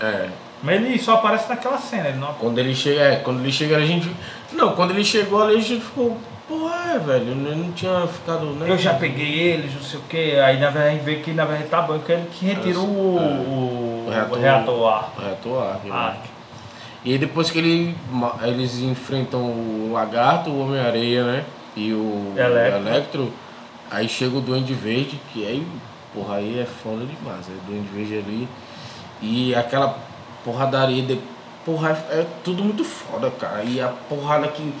É. 0.00 0.28
Mas 0.62 0.76
ele 0.82 0.98
só 0.98 1.14
aparece 1.14 1.48
naquela 1.48 1.78
cena, 1.78 2.08
ele 2.08 2.18
não 2.18 2.32
Quando 2.34 2.58
ele 2.58 2.74
chega, 2.74 3.00
é, 3.00 3.16
quando 3.16 3.40
ele 3.40 3.52
chega, 3.52 3.76
a 3.76 3.80
gente. 3.84 4.10
Não, 4.52 4.72
quando 4.74 4.90
ele 4.92 5.04
chegou 5.04 5.42
ali, 5.42 5.56
a 5.56 5.60
gente 5.60 5.80
ficou. 5.84 6.16
Porra, 6.48 6.92
é, 6.94 6.98
velho. 6.98 7.28
Eu 7.30 7.56
não 7.56 7.72
tinha 7.72 8.06
ficado. 8.06 8.46
Né? 8.54 8.70
Eu 8.70 8.78
já 8.78 8.94
peguei 8.94 9.38
eles, 9.52 9.74
não 9.74 9.82
sei 9.82 9.98
o 9.98 10.02
que, 10.04 10.36
aí 10.38 10.58
na 10.60 10.70
verdade 10.70 10.88
a 10.88 10.92
gente 10.92 11.04
vê 11.04 11.16
que 11.16 11.32
na 11.32 11.44
verdade 11.44 11.68
tá 11.68 11.82
bom, 11.82 11.98
que 11.98 12.12
ele 12.12 12.26
que 12.32 12.46
retira 12.46 12.78
o, 12.78 12.82
o, 12.82 13.16
O 13.18 14.06
o 14.06 14.10
reator- 14.10 14.38
reator, 14.38 14.88
ar. 14.88 15.12
É. 16.14 16.16
E 17.04 17.12
aí 17.12 17.18
depois 17.18 17.50
que 17.50 17.58
ele, 17.58 17.96
eles 18.42 18.78
enfrentam 18.78 19.40
o 19.40 19.90
Lagarto, 19.92 20.50
o 20.50 20.60
Homem-Areia, 20.62 21.24
né? 21.24 21.44
E 21.76 21.92
o 21.92 22.32
Electro. 22.36 22.80
Electro, 22.88 23.32
aí 23.90 24.08
chega 24.08 24.36
o 24.36 24.40
Duende 24.40 24.72
Verde, 24.72 25.20
que 25.32 25.46
aí, 25.46 25.66
porra, 26.16 26.36
aí 26.36 26.58
é 26.58 26.64
foda 26.64 27.04
demais. 27.04 27.46
É 27.48 27.52
Duende 27.66 27.88
Verde 27.94 28.18
ali. 28.18 28.48
E 29.20 29.54
aquela 29.54 29.98
porradaria 30.44 31.02
de. 31.02 31.20
Porra, 31.64 31.90
é, 32.10 32.24
tudo 32.42 32.64
muito 32.64 32.84
foda, 32.84 33.30
cara. 33.30 33.62
E 33.62 33.80
a 33.80 33.88
porrada 33.88 34.48
que. 34.48 34.72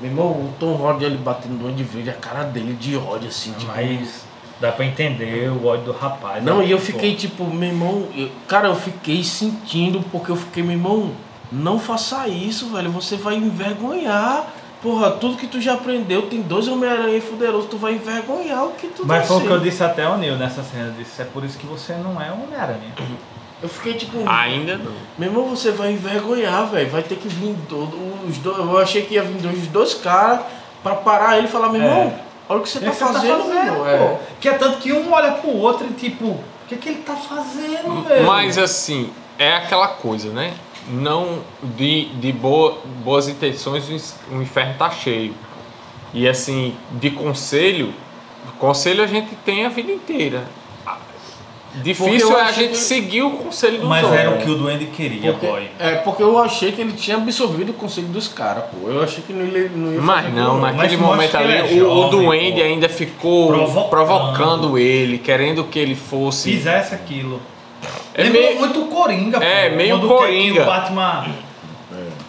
Meu 0.00 0.10
irmão, 0.10 0.26
o 0.26 0.52
Tom 0.58 0.72
Holland 0.74 1.04
ele 1.04 1.16
batendo 1.16 1.56
Duende 1.58 1.84
Verde, 1.84 2.10
a 2.10 2.14
cara 2.14 2.42
dele 2.42 2.74
de 2.74 2.96
ódio, 2.96 3.28
assim, 3.28 3.52
tipo. 3.52 3.72
Mas 3.74 4.24
dá 4.60 4.72
pra 4.72 4.84
entender 4.84 5.48
o 5.50 5.66
ódio 5.66 5.86
do 5.86 5.92
rapaz. 5.92 6.42
Não, 6.44 6.58
né? 6.58 6.66
e 6.66 6.70
eu 6.70 6.78
fiquei 6.80 7.14
tipo, 7.14 7.44
meu 7.44 7.68
irmão, 7.68 8.08
eu- 8.14 8.30
cara, 8.48 8.68
eu 8.68 8.74
fiquei 8.76 9.22
sentindo, 9.22 10.00
porque 10.10 10.30
eu 10.30 10.36
fiquei, 10.36 10.62
meu 10.62 10.72
irmão, 10.72 11.12
não 11.52 11.78
faça 11.78 12.26
isso, 12.26 12.68
velho, 12.70 12.90
você 12.90 13.16
vai 13.16 13.36
envergonhar. 13.36 14.46
Porra, 14.84 15.12
tudo 15.12 15.38
que 15.38 15.46
tu 15.46 15.62
já 15.62 15.72
aprendeu, 15.72 16.28
tem 16.28 16.42
dois 16.42 16.68
Homem-Aranha 16.68 17.18
fuderosos, 17.22 17.70
tu 17.70 17.78
vai 17.78 17.94
envergonhar 17.94 18.66
o 18.66 18.72
que 18.72 18.86
tu 18.88 19.02
Mas 19.06 19.22
tá 19.22 19.28
foi 19.28 19.38
o 19.38 19.40
que 19.40 19.50
eu 19.50 19.58
disse 19.60 19.82
até 19.82 20.04
ao 20.04 20.18
Neil 20.18 20.36
nessa 20.36 20.62
cena. 20.62 20.88
Eu 20.88 21.02
disse, 21.02 21.22
é 21.22 21.24
por 21.24 21.42
isso 21.42 21.56
que 21.56 21.66
você 21.66 21.94
não 21.94 22.20
é 22.20 22.30
um 22.30 22.44
Homem-Aranha. 22.44 22.92
Eu 23.62 23.68
fiquei 23.70 23.94
tipo, 23.94 24.18
Ainda 24.28 24.76
não. 24.76 24.92
meu 25.16 25.30
irmão, 25.30 25.48
você 25.48 25.70
vai 25.70 25.90
envergonhar, 25.92 26.66
velho, 26.66 26.90
vai 26.90 27.02
ter 27.02 27.16
que 27.16 27.26
vir 27.28 27.56
todo, 27.66 27.96
os 28.28 28.36
dois, 28.36 28.58
eu 28.58 28.78
achei 28.78 29.00
que 29.06 29.14
ia 29.14 29.22
vir 29.22 29.40
dois, 29.40 29.56
os 29.62 29.68
dois 29.68 29.94
caras 29.94 30.40
pra 30.82 30.96
parar 30.96 31.38
ele 31.38 31.46
e 31.46 31.50
falar, 31.50 31.70
meu 31.70 31.80
É. 31.80 31.84
irmão, 31.86 32.14
olha 32.46 32.60
o 32.60 32.62
que 32.62 32.68
você 32.68 32.76
O 32.76 32.80
tá 32.82 32.90
que 32.90 32.96
você 32.98 33.04
fazendo, 33.06 33.44
meu 33.44 33.56
irmão. 33.56 33.76
pô? 33.78 33.86
É. 33.86 34.18
Que 34.38 34.48
é 34.50 34.52
tanto 34.52 34.76
que 34.80 34.92
um 34.92 35.10
olha 35.10 35.32
pro 35.32 35.48
outro 35.48 35.86
e 35.88 35.94
tipo, 35.94 36.26
o 36.26 36.44
que, 36.68 36.76
que 36.76 36.90
ele 36.90 36.98
tá 36.98 37.16
fazendo, 37.16 38.04
meu? 38.06 38.22
Mas 38.24 38.58
assim, 38.58 39.10
é 39.38 39.54
aquela 39.56 39.88
coisa, 39.88 40.28
né? 40.28 40.52
Não 40.88 41.38
de, 41.62 42.06
de 42.16 42.30
boa, 42.32 42.78
boas 43.02 43.28
intenções, 43.28 43.88
o 43.88 44.34
o 44.36 44.42
inferno 44.42 44.74
tá 44.78 44.90
cheio. 44.90 45.34
E 46.12 46.28
assim, 46.28 46.74
de 46.92 47.10
conselho, 47.10 47.92
conselho 48.58 49.02
a 49.02 49.06
gente 49.06 49.34
tem 49.44 49.64
a 49.64 49.68
vida 49.68 49.90
inteira. 49.90 50.44
Difícil 51.76 52.38
é 52.38 52.42
a 52.42 52.52
gente 52.52 52.70
que- 52.70 52.76
seguir 52.76 53.22
o 53.22 53.32
conselho 53.32 53.78
dos 53.80 53.88
Mas 53.88 54.04
outros. 54.04 54.20
era 54.20 54.30
o 54.30 54.38
que 54.38 54.48
o 54.48 54.54
Duende 54.54 54.86
queria, 54.86 55.32
Porque, 55.32 55.46
boy. 55.48 55.68
é, 55.80 55.96
porque 55.96 56.22
eu 56.22 56.38
achei 56.38 56.70
que 56.70 56.80
ele 56.80 56.92
tinha 56.92 57.16
absorvido 57.16 57.70
o 57.70 57.72
conselho 57.72 58.06
dos 58.08 58.28
caras, 58.28 58.62
pô. 58.66 58.88
Eu 58.88 59.02
achei 59.02 59.24
que 59.26 59.32
não 59.32 59.44
ia, 59.44 59.68
não 59.74 59.92
ia 59.92 60.00
Mas 60.00 60.32
não, 60.32 60.60
naquele 60.60 60.96
Mas 60.96 61.00
momento 61.00 61.34
ali, 61.36 61.52
ele 61.52 61.58
é 61.58 61.62
o, 61.62 61.66
o 61.66 61.78
jovem, 62.02 62.10
Duende 62.10 62.60
pô. 62.60 62.62
ainda 62.66 62.88
ficou 62.88 63.46
Provocando. 63.48 63.88
provocando. 63.90 64.78
ele, 64.78 65.18
querendo 65.18 65.64
que 65.64 65.76
ele 65.80 65.96
fosse. 65.96 66.52
Fizesse 66.52 66.94
aquilo. 66.94 67.40
É 68.14 68.22
Lembrou 68.22 68.42
meio- 68.42 68.58
muito 68.58 68.80
o 68.82 68.86
Coringa, 68.86 69.38
É, 69.44 69.70
pô. 69.70 69.76
meio 69.76 69.98
Quando 69.98 70.08
quer 70.08 70.14
que 70.14 70.20
Coringa. 70.22 70.62
O 70.62 70.66
Batman 70.66 71.26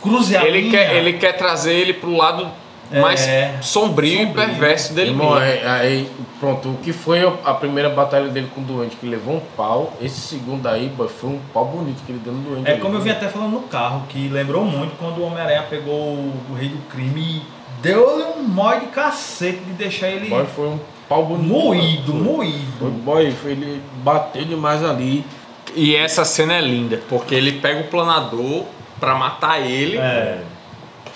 cruze 0.01 0.35
a 0.37 0.45
Ele 0.45 0.61
linha. 0.61 0.71
quer, 0.71 0.95
ele 0.95 1.13
quer 1.13 1.33
trazer 1.33 1.73
ele 1.73 1.93
pro 1.93 2.15
lado 2.15 2.47
É, 2.91 2.99
mais 3.01 3.21
sombrio, 3.61 4.13
e 4.13 4.25
sombrio. 4.25 4.33
perverso 4.33 4.93
dele 4.93 5.09
Irmão, 5.11 5.31
mesmo. 5.39 5.41
aí, 5.43 5.65
aí, 5.65 6.11
pronto, 6.39 6.69
o 6.69 6.77
que 6.77 6.93
foi 6.93 7.19
a 7.43 7.53
primeira 7.53 7.89
batalha 7.89 8.27
dele 8.29 8.47
com 8.53 8.61
o 8.61 8.63
Duende, 8.63 8.95
que 8.95 9.07
levou 9.07 9.35
um 9.37 9.41
pau, 9.57 9.93
esse 10.01 10.19
segundo 10.21 10.67
aí, 10.67 10.87
boy, 10.89 11.07
foi 11.07 11.31
um 11.31 11.39
pau 11.53 11.65
bonito 11.65 12.03
que 12.05 12.11
ele 12.11 12.19
deu 12.23 12.33
no 12.33 12.41
Duende. 12.41 12.67
É 12.69 12.73
ali, 12.73 12.81
como 12.81 12.95
eu 12.95 12.99
né? 12.99 13.03
vim 13.05 13.09
até 13.11 13.27
falando 13.27 13.51
no 13.53 13.61
carro, 13.61 14.03
que 14.09 14.27
lembrou 14.27 14.63
muito 14.63 14.95
quando 14.99 15.17
o 15.19 15.25
Homem-Aranha 15.25 15.63
pegou 15.69 15.93
o, 15.95 16.33
Rei 16.55 16.69
do 16.69 16.77
Crime 16.89 17.21
e 17.21 17.41
deu-lhe 17.81 18.23
um 18.39 18.43
mó 18.43 18.73
de 18.75 18.85
cacete 18.87 19.59
de 19.59 19.73
deixar 19.73 20.09
ele 20.09 20.29
Boy 20.29 20.45
foi 20.55 20.67
um 20.67 20.79
pau 21.09 21.25
bonito. 21.25 21.47
moído, 21.47 22.13
moído. 22.13 22.71
Foi 22.79 22.89
boy, 22.91 23.31
foi, 23.31 23.51
ele 23.53 23.81
bateu 24.03 24.45
demais 24.45 24.83
ali. 24.83 25.25
E 25.73 25.95
essa 25.95 26.23
cena 26.25 26.53
é 26.55 26.61
linda, 26.61 27.01
porque 27.09 27.33
ele 27.35 27.53
pega 27.53 27.81
o 27.81 27.85
planador 27.85 28.63
pra 28.99 29.15
matar 29.15 29.59
ele, 29.61 29.97
É. 29.97 30.39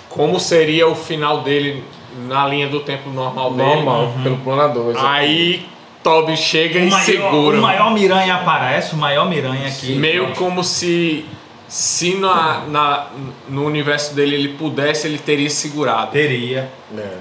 como 0.08 0.38
seria 0.40 0.88
o 0.88 0.94
final 0.94 1.42
dele 1.42 1.84
na 2.26 2.46
linha 2.46 2.68
do 2.68 2.80
tempo 2.80 3.08
normal 3.10 3.52
dele. 3.52 3.68
Normal, 3.76 4.12
pelo 4.22 4.36
planador. 4.38 4.90
exatamente. 4.90 5.18
Aí 5.24 5.66
Toby 6.02 6.36
chega 6.36 6.78
O 6.78 6.82
e 6.82 6.90
maior, 6.90 7.04
segura. 7.04 7.58
o 7.58 7.62
maior 7.62 7.90
miranha 7.92 8.34
aparece, 8.34 8.94
o 8.94 8.98
maior 8.98 9.28
miranha 9.28 9.68
aqui. 9.68 9.92
Meio 9.94 10.32
como 10.34 10.64
se 10.64 11.24
se 11.68 12.16
na, 12.16 12.64
na- 12.66 13.06
no 13.48 13.64
universo 13.64 14.12
dele 14.12 14.34
ele 14.34 14.48
pudesse, 14.54 15.06
ele 15.06 15.18
teria 15.18 15.48
segurado. 15.48 16.10
Teria. 16.10 16.68
É. 16.98 17.12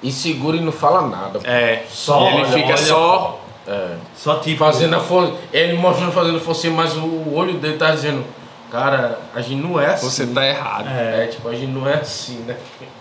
E 0.00 0.12
segura 0.12 0.56
e 0.56 0.60
não 0.60 0.70
fala 0.70 1.02
nada. 1.08 1.40
É, 1.42 1.82
Só 1.90 2.28
ele 2.28 2.36
olha, 2.42 2.46
fica 2.52 2.66
olha, 2.68 2.76
só. 2.76 3.40
É. 3.68 3.96
Só 4.16 4.36
tipo. 4.36 4.58
Fazendo 4.58 4.96
a 4.96 5.00
fo... 5.00 5.34
Ele 5.52 5.74
mostrando 5.74 6.10
fazendo 6.12 6.40
focinho, 6.40 6.74
mas 6.74 6.96
o 6.96 7.34
olho 7.34 7.54
dele 7.54 7.76
tá 7.76 7.90
dizendo, 7.90 8.24
cara, 8.70 9.18
a 9.34 9.40
gente 9.42 9.62
não 9.62 9.78
é 9.78 9.88
assim. 9.88 10.08
Você 10.08 10.26
tá 10.26 10.46
errado. 10.46 10.88
É, 10.88 11.26
tipo, 11.26 11.46
a 11.48 11.54
gente 11.54 11.70
não 11.70 11.86
é 11.88 11.94
assim, 11.94 12.38
né? 12.46 12.56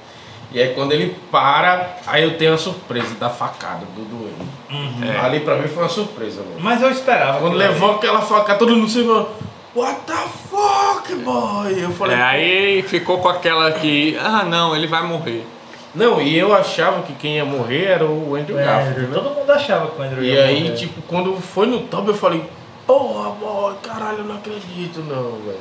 E 0.49 0.61
aí 0.61 0.73
quando 0.73 0.93
ele 0.93 1.13
para, 1.29 1.97
aí 2.07 2.23
eu 2.23 2.37
tenho 2.37 2.53
a 2.53 2.57
surpresa 2.57 3.15
da 3.15 3.29
facada 3.29 3.85
do 3.93 4.01
Duane. 4.05 5.05
É. 5.05 5.19
Ali 5.19 5.41
pra 5.41 5.57
mim 5.57 5.67
foi 5.67 5.83
uma 5.83 5.89
surpresa, 5.89 6.39
mano. 6.41 6.55
Mas 6.59 6.81
eu 6.81 6.89
esperava. 6.89 7.39
Quando 7.39 7.55
levou 7.55 7.95
aquela 7.95 8.21
facada, 8.21 8.57
todo 8.57 8.73
mundo 8.73 8.89
se 8.89 9.03
falou, 9.03 9.35
What 9.75 9.99
the 10.07 10.13
fuck, 10.49 11.13
boy? 11.15 11.83
Eu 11.83 11.91
falei, 11.91 12.15
É, 12.15 12.21
aí 12.21 12.81
ficou 12.81 13.19
com 13.19 13.27
aquela 13.27 13.71
que, 13.73 14.17
ah 14.19 14.43
não, 14.43 14.73
ele 14.73 14.87
vai 14.87 15.03
morrer. 15.03 15.45
Não, 15.97 16.21
e 16.21 16.37
eu 16.37 16.53
achava 16.53 17.01
que 17.01 17.13
quem 17.13 17.35
ia 17.37 17.45
morrer 17.45 17.85
era 17.85 18.05
o 18.05 18.35
Andrew 18.35 18.57
É, 18.59 18.63
Garfield, 18.63 19.01
né? 19.01 19.09
todo 19.13 19.35
mundo 19.35 19.51
achava 19.51 19.87
que 19.87 19.99
o 19.99 20.03
Andrew 20.03 20.23
E 20.23 20.27
ia 20.31 20.43
aí, 20.45 20.63
morrer. 20.63 20.75
tipo, 20.75 21.01
quando 21.03 21.35
foi 21.41 21.65
no 21.67 21.79
top, 21.81 22.07
eu 22.07 22.13
falei, 22.13 22.43
porra, 22.85 23.29
boy, 23.31 23.73
caralho, 23.83 24.19
eu 24.19 24.23
não 24.25 24.35
acredito, 24.35 24.99
não, 25.01 25.31
velho. 25.45 25.57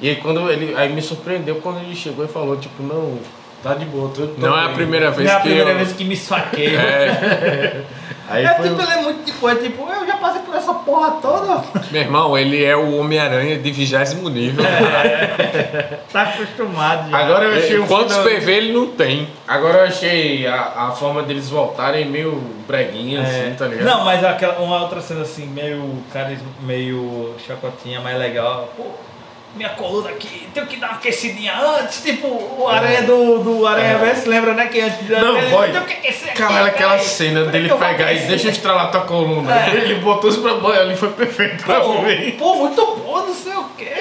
E 0.00 0.10
aí, 0.10 0.16
quando 0.16 0.48
ele, 0.50 0.74
aí 0.76 0.92
me 0.92 1.02
surpreendeu 1.02 1.56
quando 1.56 1.80
ele 1.80 1.94
chegou 1.96 2.24
e 2.24 2.28
falou, 2.28 2.56
tipo, 2.56 2.82
não, 2.82 3.18
tá 3.62 3.74
de 3.74 3.84
boa, 3.86 4.10
tudo 4.14 4.34
Não 4.38 4.56
é 4.56 4.62
a 4.62 4.66
bem. 4.66 4.74
primeira 4.76 5.10
vez 5.10 5.26
Não 5.28 5.34
é 5.34 5.36
a 5.36 5.40
que 5.40 5.46
primeira 5.48 5.70
eu... 5.70 5.76
vez 5.76 5.92
que 5.92 6.04
me 6.04 6.14
esfaqueia. 6.14 7.84
Aí 8.30 8.44
É, 8.44 8.54
foi, 8.54 8.68
tipo, 8.68 8.82
ele 8.82 8.92
é 8.92 9.02
muito 9.02 9.24
tipo, 9.24 9.48
é 9.48 9.54
tipo, 9.54 9.88
eu 9.90 10.06
já 10.06 10.16
passei 10.18 10.42
por 10.42 10.54
essa 10.54 10.74
porra 10.74 11.12
toda. 11.22 11.64
Meu 11.90 12.00
irmão, 12.02 12.36
ele 12.36 12.62
é 12.62 12.76
o 12.76 12.98
Homem-Aranha 12.98 13.58
de 13.58 13.70
vigésimo 13.72 14.28
nível. 14.28 14.64
Tá 16.12 16.22
acostumado 16.22 17.10
já. 17.10 17.16
Agora 17.18 17.44
eu 17.46 17.58
achei 17.58 17.78
um 17.78 17.86
Quantos 17.86 18.16
final- 18.16 18.28
PV 18.40 18.52
ele 18.52 18.72
não 18.72 18.86
tem? 18.88 19.28
Agora 19.46 19.78
eu 19.78 19.84
achei 19.84 20.46
a, 20.46 20.88
a 20.88 20.90
forma 20.92 21.22
deles 21.22 21.48
voltarem 21.50 22.06
meio 22.06 22.42
breguinha, 22.66 23.22
assim, 23.22 23.54
tá 23.56 23.66
ligado? 23.66 23.86
É. 23.86 23.90
Não, 23.90 24.04
mas 24.04 24.24
aquela, 24.24 24.58
uma 24.58 24.80
outra 24.82 25.00
cena 25.00 25.22
assim, 25.22 25.46
meio 25.46 26.02
carisma, 26.12 26.48
meio 26.62 27.34
chacotinha, 27.46 28.00
mais 28.00 28.18
legal. 28.18 28.72
Pô, 28.76 28.84
minha 29.54 29.70
coluna 29.70 30.10
aqui, 30.10 30.48
tenho 30.54 30.66
que 30.66 30.76
dar 30.76 30.88
uma 30.88 30.96
aquecidinha 30.96 31.54
antes, 31.80 32.02
tipo 32.02 32.28
o 32.28 32.68
aranha 32.68 33.02
do, 33.02 33.38
do 33.42 33.66
Aranha 33.66 33.98
Verso, 33.98 34.28
lembra, 34.28 34.54
né? 34.54 34.66
Que 34.66 34.80
antes 34.80 35.10
É. 35.10 35.20
Não, 35.20 35.36
ele, 35.36 35.50
boy. 35.50 35.70
tenho 35.72 35.84
que 35.84 35.92
aquecer 35.94 36.28
aqui, 36.30 36.42
aquela 36.42 36.70
peraí. 36.92 37.04
cena 37.04 37.44
Peraí 37.46 37.52
dele 37.62 37.74
pegar 37.74 38.12
e 38.12 38.18
deixa 38.20 38.46
eu 38.48 38.50
estralar 38.52 38.90
tua 38.90 39.00
coluna. 39.02 39.52
É. 39.52 39.70
Ele 39.74 39.96
botou 39.96 40.30
isso 40.30 40.40
pra 40.42 40.54
boia 40.54 40.80
ali, 40.80 40.94
foi 40.96 41.10
perfeito 41.10 41.64
pra 41.64 41.80
Pô, 41.80 42.02
mim. 42.02 42.30
pô, 42.38 42.54
muito 42.56 42.84
bom, 42.96 43.26
não 43.26 43.34
sei 43.34 43.52
o 43.54 43.64
quê. 43.76 43.94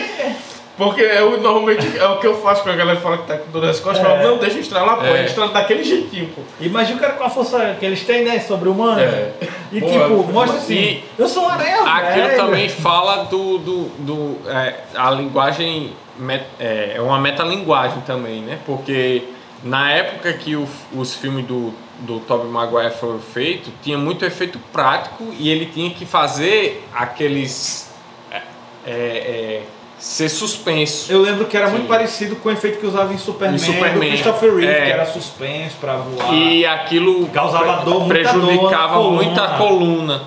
Porque 0.78 1.02
eu, 1.02 1.42
normalmente 1.42 1.98
é 1.98 2.08
o 2.08 2.18
que 2.20 2.28
eu 2.28 2.40
faço 2.40 2.62
quando 2.62 2.76
a 2.76 2.78
galera 2.78 3.00
fala 3.00 3.18
que 3.18 3.26
tá 3.28 3.36
com 3.38 3.50
dor 3.52 3.64
nas 3.64 3.80
costas. 3.80 4.06
Eu 4.06 4.12
É. 4.12 4.18
falo, 4.20 4.30
não, 4.32 4.38
deixa 4.38 4.58
eu 4.58 4.62
estralar, 4.62 4.98
pô. 4.98 5.06
É. 5.06 5.12
Ele 5.20 5.26
estrala 5.28 5.52
daquele 5.52 5.84
jeitinho, 5.84 6.30
pô. 6.36 6.42
Imagina 6.62 6.98
o 6.98 7.02
cara 7.02 7.14
com 7.14 7.24
a 7.24 7.30
força 7.30 7.76
que 7.80 7.86
eles 7.86 8.04
têm, 8.06 8.24
né? 8.24 8.40
Sobre-humana. 8.40 9.02
É. 9.02 9.34
E 9.72 9.82
tipo, 9.82 10.24
mostra 10.32 10.58
assim, 10.60 10.76
E 10.76 11.04
eu 11.18 11.28
sou 11.28 11.44
um 11.44 11.50
aranha 11.50 11.82
Aquilo 11.82 12.28
velho. 12.28 12.38
também 12.38 12.70
fala 12.70 13.24
do. 13.26 13.58
do, 13.58 13.84
do 14.00 14.50
é, 14.50 14.76
a 14.96 15.10
linguagem. 15.12 15.94
met- 16.20 16.46
É 16.60 16.94
é 16.98 17.02
uma 17.02 17.20
metalinguagem 17.20 18.02
também, 18.02 18.42
né? 18.42 18.60
Porque 18.66 19.24
na 19.64 19.92
época 19.92 20.32
que 20.34 20.56
o- 20.56 20.68
os 20.96 21.16
filmes 21.16 21.46
do, 21.46 21.74
do 22.02 22.20
Tobey 22.20 22.48
Maguire 22.50 22.92
foram 22.92 23.20
feitos, 23.20 23.74
tinha 23.84 23.98
muito 23.98 24.24
efeito 24.24 24.60
prático 24.72 25.24
e 25.40 25.50
ele 25.50 25.66
tinha 25.66 25.90
que 25.90 26.06
fazer 26.06 26.84
aqueles. 26.96 27.90
é, 28.32 28.38
é, 28.86 28.92
é, 28.92 29.62
ser 29.98 30.30
suspenso. 30.30 31.12
Eu 31.12 31.22
lembro 31.22 31.46
que 31.46 31.58
era 31.58 31.70
muito 31.70 31.84
Sim. 31.84 31.88
parecido 31.88 32.36
com 32.36 32.50
o 32.50 32.52
efeito 32.52 32.80
que 32.80 32.86
usava 32.86 33.14
em 33.14 33.18
Superman, 33.18 33.56
Em 33.56 33.60
Superman, 33.60 34.10
do 34.10 34.14
Christopher 34.14 34.56
Reeve, 34.56 34.72
é. 34.72 34.86
que 34.86 34.92
era 34.92 35.06
suspenso 35.06 35.76
pra 35.80 35.98
voar. 35.98 36.34
E 36.34 36.66
aquilo 36.66 37.28
Causava 37.28 37.84
dor, 37.84 38.02
muita 38.02 38.14
prejudicava 38.14 38.96
dor 38.96 39.12
na 39.12 39.24
muito 39.24 39.42
a 39.42 39.48
coluna. 39.58 40.22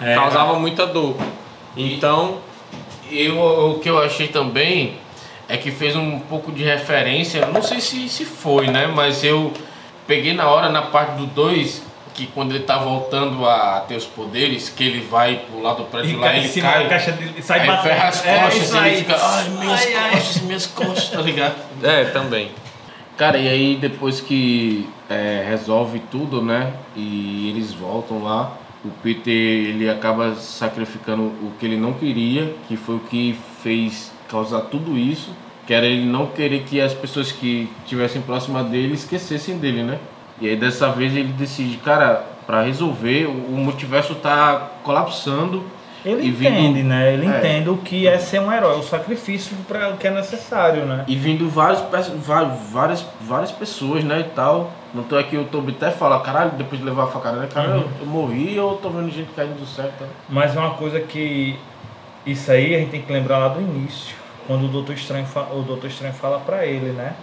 É, 0.00 0.14
causava 0.14 0.58
muita 0.58 0.86
dor. 0.86 1.16
Então, 1.76 2.38
Eu, 3.10 3.38
o 3.70 3.78
que 3.78 3.88
eu 3.88 4.02
achei 4.02 4.28
também 4.28 4.96
é 5.48 5.56
que 5.56 5.70
fez 5.70 5.94
um 5.94 6.18
pouco 6.18 6.50
de 6.50 6.64
referência, 6.64 7.46
não 7.46 7.62
sei 7.62 7.80
se, 7.80 8.08
se 8.08 8.24
foi, 8.24 8.66
né? 8.66 8.88
Mas 8.88 9.22
eu 9.22 9.52
peguei 10.06 10.32
na 10.32 10.48
hora, 10.48 10.68
na 10.68 10.82
parte 10.82 11.12
do 11.16 11.26
2, 11.26 11.82
que 12.16 12.26
quando 12.28 12.52
ele 12.54 12.64
tá 12.64 12.78
voltando 12.78 13.44
a 13.46 13.80
ter 13.86 13.94
os 13.96 14.06
poderes, 14.06 14.70
que 14.70 14.82
ele 14.84 15.00
vai 15.06 15.36
pro 15.50 15.60
lado 15.60 15.78
do 15.78 15.84
prédio 15.84 16.12
E 16.12 16.16
lá, 16.16 16.34
ele 16.34 16.48
cima 16.48 16.72
cai, 16.72 16.82
da 16.84 16.88
caixa 16.88 17.12
dele, 17.12 17.42
sai 17.42 17.60
aí 17.60 17.66
batendo. 17.66 17.82
ferra 17.82 18.08
as 18.08 18.24
É, 18.24 18.38
costas 18.38 18.72
e 18.72 18.78
ele 18.78 18.96
fica, 18.96 19.16
ai, 19.20 19.48
minhas 19.50 19.86
Ai, 19.86 19.94
ai. 19.94 20.10
costas, 20.12 20.42
minhas 20.42 20.66
costas, 20.66 21.08
tá 21.10 21.20
ligado? 21.20 21.54
é, 21.82 22.04
também. 22.06 22.50
Cara, 23.18 23.38
e 23.38 23.48
aí 23.48 23.76
depois 23.80 24.20
que 24.20 24.88
é, 25.08 25.44
resolve 25.48 26.00
tudo, 26.10 26.42
né? 26.42 26.72
E 26.94 27.50
eles 27.50 27.72
voltam 27.72 28.22
lá, 28.22 28.56
o 28.84 28.88
Peter 29.02 29.32
ele 29.32 29.88
acaba 29.88 30.34
sacrificando 30.36 31.22
o 31.22 31.52
que 31.58 31.66
ele 31.66 31.76
não 31.76 31.92
queria, 31.92 32.54
que 32.68 32.76
foi 32.76 32.96
o 32.96 33.00
que 33.00 33.38
fez 33.62 34.10
causar 34.28 34.60
tudo 34.62 34.96
isso, 34.98 35.30
que 35.66 35.72
era 35.74 35.84
ele 35.86 36.04
não 36.06 36.26
querer 36.26 36.62
que 36.64 36.80
as 36.80 36.92
pessoas 36.94 37.32
que 37.32 37.68
estivessem 37.84 38.22
próximas 38.22 38.66
dele 38.66 38.94
esquecessem 38.94 39.58
dele, 39.58 39.82
né? 39.82 39.98
E 40.40 40.48
aí 40.48 40.56
dessa 40.56 40.88
vez 40.90 41.14
ele 41.14 41.32
decide, 41.32 41.76
cara, 41.78 42.24
pra 42.46 42.62
resolver, 42.62 43.26
o 43.26 43.52
multiverso 43.56 44.14
tá 44.16 44.70
colapsando. 44.82 45.64
Ele 46.04 46.28
e 46.28 46.30
vindo- 46.30 46.52
entende, 46.54 46.82
né? 46.84 47.12
Ele 47.14 47.26
É. 47.26 47.38
entende 47.38 47.68
o 47.68 47.78
que 47.78 48.06
é 48.06 48.16
ser 48.18 48.40
um 48.40 48.52
herói, 48.52 48.78
o 48.78 48.82
sacrifício 48.82 49.56
para 49.66 49.90
o 49.90 49.96
que 49.96 50.06
é 50.06 50.10
necessário, 50.10 50.84
né? 50.84 51.04
E 51.08 51.16
vindo 51.16 51.48
vários, 51.48 51.82
várias, 52.24 53.04
várias 53.20 53.50
pessoas, 53.50 54.04
né, 54.04 54.20
e 54.20 54.24
tal. 54.34 54.70
Não 54.94 55.02
tô 55.02 55.16
aqui, 55.18 55.36
o 55.36 55.44
Toby 55.44 55.72
até 55.76 55.90
fala, 55.90 56.20
caralho, 56.20 56.52
depois 56.52 56.80
de 56.80 56.86
levar 56.86 57.04
a 57.04 57.06
facada, 57.08 57.38
né, 57.38 57.48
cara, 57.52 57.68
eu, 57.70 57.88
eu 58.00 58.06
morri 58.06 58.56
eu 58.56 58.78
tô 58.80 58.88
vendo 58.88 59.10
gente 59.12 59.30
caindo 59.34 59.58
do 59.58 59.66
céu, 59.66 59.90
tá? 59.98 60.04
Mas 60.28 60.54
é 60.54 60.60
uma 60.60 60.74
coisa 60.74 61.00
que 61.00 61.58
isso 62.24 62.50
aí 62.52 62.74
a 62.76 62.78
gente 62.78 62.90
tem 62.90 63.02
que 63.02 63.12
lembrar 63.12 63.38
lá 63.38 63.48
do 63.48 63.60
início, 63.60 64.14
quando 64.46 64.66
o 64.66 64.68
Doutor 64.68 64.94
Estranho, 64.94 65.26
o 65.52 65.62
Doutor 65.62 65.88
Estranho 65.88 66.14
fala 66.14 66.38
pra 66.38 66.64
ele, 66.64 66.92
né? 66.92 67.14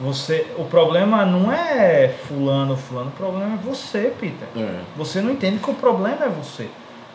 Você, 0.00 0.46
o 0.56 0.64
problema 0.64 1.24
não 1.24 1.52
é 1.52 2.08
fulano, 2.26 2.76
fulano, 2.76 3.08
o 3.08 3.12
problema 3.12 3.54
é 3.54 3.56
você, 3.58 4.12
Peter. 4.18 4.48
É, 4.56 4.80
Você 4.96 5.20
não 5.20 5.30
entende 5.30 5.58
que 5.58 5.70
o 5.70 5.74
problema 5.74 6.24
é 6.24 6.28
você. 6.28 6.68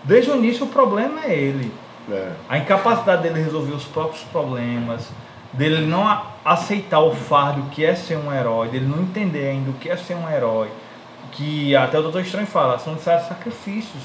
Desde 0.04 0.30
o 0.32 0.36
início 0.36 0.66
o 0.66 0.70
problema 0.70 1.26
é 1.26 1.34
ele. 1.34 1.74
é. 2.10 2.32
A 2.48 2.58
incapacidade 2.58 3.24
dele 3.24 3.41
resolver 3.41 3.74
os 3.74 3.84
próprios 3.86 4.24
problemas, 4.26 5.10
dele 5.52 5.86
não 5.86 6.22
aceitar 6.45 6.99
o 6.99 7.14
fardo 7.14 7.64
que 7.72 7.84
é 7.84 7.95
ser 7.95 8.16
um 8.18 8.32
herói, 8.32 8.70
dele 8.70 8.86
não 8.86 9.02
entender 9.02 9.49
ainda 9.49 9.72
o 9.72 9.74
que 9.74 9.90
é 9.90 9.98
ser 9.98 10.16
um 10.16 10.30
herói, 10.30 10.70
que 11.32 11.76
até 11.76 11.99
o 11.99 12.04
Doutor 12.04 12.22
Estranho 12.22 12.48
fala, 12.48 12.78
são 12.80 12.94
necessários 12.94 13.28
sacrifícios. 13.28 14.04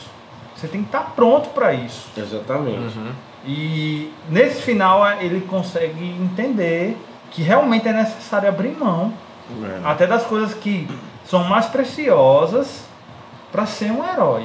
Você 0.57 0.67
tem 0.67 0.81
que 0.83 0.89
estar 0.89 1.13
pronto 1.15 1.51
para 1.51 1.73
isso. 1.75 2.09
Exatamente. 2.17 2.95
E 3.45 4.13
nesse 4.29 4.63
final 4.63 5.05
ele 5.21 5.41
consegue 5.43 6.05
entender 6.21 6.97
que 7.33 7.43
realmente 7.43 7.89
é 7.89 7.93
necessário 7.93 8.49
abrir 8.49 8.77
mão 8.79 9.13
É. 9.65 9.81
até 9.85 10.07
das 10.07 10.25
coisas 10.25 10.55
que 10.55 10.89
são 11.25 11.45
mais 11.45 11.67
preciosas 11.67 12.85
para 13.51 13.67
ser 13.67 13.91
um 13.91 14.05
herói. 14.07 14.45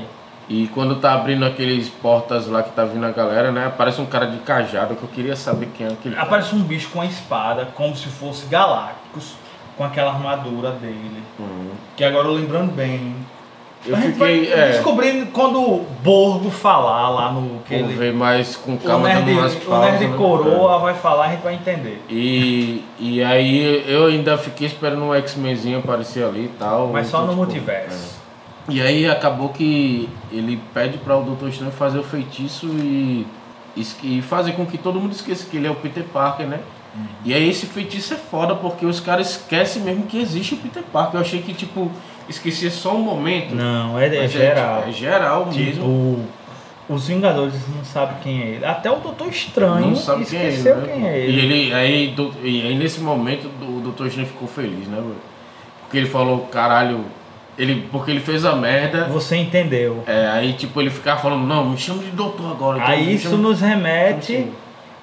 E 0.50 0.68
quando 0.74 0.96
tá 0.96 1.14
abrindo 1.14 1.46
aqueles 1.46 1.90
portas 1.90 2.48
lá 2.48 2.64
que 2.64 2.72
tá 2.72 2.86
vindo 2.86 3.06
a 3.06 3.12
galera, 3.12 3.52
né, 3.52 3.68
aparece 3.68 4.00
um 4.00 4.06
cara 4.06 4.26
de 4.28 4.38
cajado 4.40 4.96
que 4.96 5.04
eu 5.04 5.10
queria 5.10 5.36
saber 5.36 5.70
quem 5.78 5.86
é 5.88 5.92
aquele. 5.92 6.18
Aparece 6.18 6.56
um 6.56 6.64
bicho 6.64 6.90
com 6.90 7.02
a 7.02 7.06
espada, 7.06 7.68
como 7.76 7.96
se 7.96 8.08
fosse 8.08 8.46
Galácticos, 8.48 9.34
com 9.78 9.84
aquela 9.84 10.12
armadura 10.14 10.72
dele. 10.72 11.22
Uhum. 11.38 11.72
Que 11.98 12.04
agora 12.04 12.28
eu 12.28 12.34
lembrando 12.34 12.72
bem. 12.72 13.16
Eu 13.86 13.96
a 13.96 14.00
gente 14.00 14.14
fiquei, 14.14 14.50
vai 14.50 14.60
é, 14.60 14.72
descobrindo 14.72 15.26
quando 15.28 15.62
o 15.62 15.86
Borgo 16.04 16.50
falar 16.50 17.10
lá 17.10 17.32
no 17.32 17.60
que 17.60 17.74
ele. 17.74 17.94
ver 17.94 18.14
mais 18.14 18.56
com 18.56 18.74
O 18.74 18.78
calma, 18.78 19.08
dando 19.08 19.32
umas 19.32 19.54
o 19.54 19.60
pausas. 19.62 19.92
nerd 19.92 20.08
né? 20.08 20.18
coroa 20.18 20.80
vai 20.80 20.94
falar, 20.94 21.26
a 21.26 21.30
gente 21.32 21.44
vai 21.44 21.54
entender. 21.54 22.02
E, 22.10 22.84
e 23.00 23.24
aí 23.24 23.84
eu 23.88 24.08
ainda 24.08 24.38
fiquei 24.38 24.68
esperando 24.68 25.04
um 25.04 25.14
X-Menzinho 25.16 25.80
aparecer 25.80 26.26
ali 26.26 26.46
e 26.46 26.52
tal. 26.60 26.88
Mas 26.88 27.08
só 27.08 27.24
então, 27.24 27.28
no 27.28 27.34
tipo, 27.34 27.46
multiverso. 27.46 28.16
é. 28.24 28.28
E 28.70 28.82
aí 28.82 29.10
acabou 29.10 29.50
que 29.50 30.10
ele 30.30 30.62
pede 30.74 30.98
para 30.98 31.16
o 31.16 31.24
Doutor 31.24 31.48
Estranho 31.48 31.72
fazer 31.72 32.00
o 32.00 32.04
feitiço 32.04 32.68
e, 32.68 33.26
e 34.04 34.22
fazer 34.22 34.54
com 34.54 34.66
que 34.66 34.78
todo 34.78 35.00
mundo 35.00 35.14
esqueça 35.14 35.48
que 35.50 35.56
ele 35.56 35.68
é 35.68 35.72
o 35.72 35.76
Peter 35.76 36.04
Parker, 36.04 36.46
né? 36.46 36.60
E 37.24 37.34
aí 37.34 37.48
esse 37.48 37.66
feitiço 37.66 38.14
é 38.14 38.18
foda 38.18 38.56
porque 38.56 38.86
os 38.86 39.00
caras 39.00 39.32
esquecem 39.32 39.84
mesmo 39.84 40.06
que 40.06 40.20
existe 40.20 40.56
o 40.56 40.58
Peter 40.58 40.84
Parker. 40.84 41.16
Eu 41.16 41.22
achei 41.22 41.42
que, 41.42 41.54
tipo, 41.54 41.92
esquecia 42.30 42.70
só 42.72 42.96
um 42.96 43.02
momento. 43.02 43.54
Não, 43.56 43.98
é, 44.00 44.08
é 44.16 44.28
geral. 44.28 44.84
É, 44.88 44.92
geral 44.92 45.46
mesmo. 45.48 45.64
Tipo, 45.72 46.20
os 46.90 47.08
Vingadores 47.08 47.54
não 47.76 47.84
sabem 47.84 48.16
quem 48.24 48.42
é 48.42 48.46
ele. 48.48 48.66
Até 48.66 48.90
o 48.90 48.96
Doutor 48.98 49.28
Estranho 49.28 49.88
Não 49.88 49.96
sabe 49.96 50.26
quem 50.26 50.40
é 50.40 50.44
ele. 50.44 50.52
esqueceu 50.52 50.76
né? 50.78 50.88
quem 50.94 51.08
é 51.08 51.18
ele. 51.18 51.32
E, 51.32 51.40
ele 51.46 51.74
aí, 51.74 52.08
do- 52.08 52.34
e 52.44 52.62
aí 52.68 52.76
nesse 52.76 53.00
momento 53.02 53.48
o 53.62 53.82
Dr. 53.92 54.06
Strange 54.08 54.30
ficou 54.30 54.48
feliz, 54.48 54.88
né, 54.88 54.98
velho? 54.98 55.16
Porque 55.82 55.98
ele 55.98 56.08
falou, 56.10 56.40
caralho, 56.52 57.02
ele, 57.58 57.88
porque 57.92 58.12
ele 58.12 58.20
fez 58.22 58.46
a 58.46 58.56
merda. 58.56 59.06
Você 59.06 59.36
entendeu. 59.36 60.04
É, 60.08 60.28
aí 60.28 60.54
tipo 60.54 60.80
ele 60.82 60.90
ficava 60.90 61.20
falando, 61.22 61.46
não, 61.46 61.70
me 61.72 61.78
chama 61.78 62.04
de 62.04 62.12
doutor 62.12 62.52
agora. 62.52 62.78
então, 62.78 62.90
Aí 62.90 63.16
isso 63.16 63.30
chama- 63.32 63.38
nos 63.50 63.60
remete 63.62 64.26
Sim. 64.34 64.52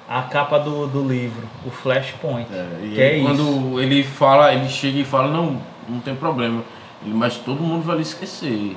à 0.09 0.21
capa 0.23 0.57
do, 0.59 0.87
do 0.87 1.07
livro, 1.07 1.47
o 1.65 1.69
Flashpoint. 1.69 2.47
É, 2.51 2.65
e 2.83 2.89
que 2.95 3.01
é 3.01 3.17
isso. 3.17 3.25
quando 3.27 3.79
ele 3.81 4.03
fala, 4.03 4.53
ele 4.53 4.69
chega 4.69 4.99
e 4.99 5.03
fala, 5.03 5.27
não, 5.27 5.57
não 5.87 5.99
tem 5.99 6.15
problema. 6.15 6.63
Ele, 7.05 7.13
mas 7.13 7.35
todo 7.37 7.61
mundo 7.61 7.83
vai 7.83 7.97
lhe 7.97 8.01
esquecer. 8.01 8.75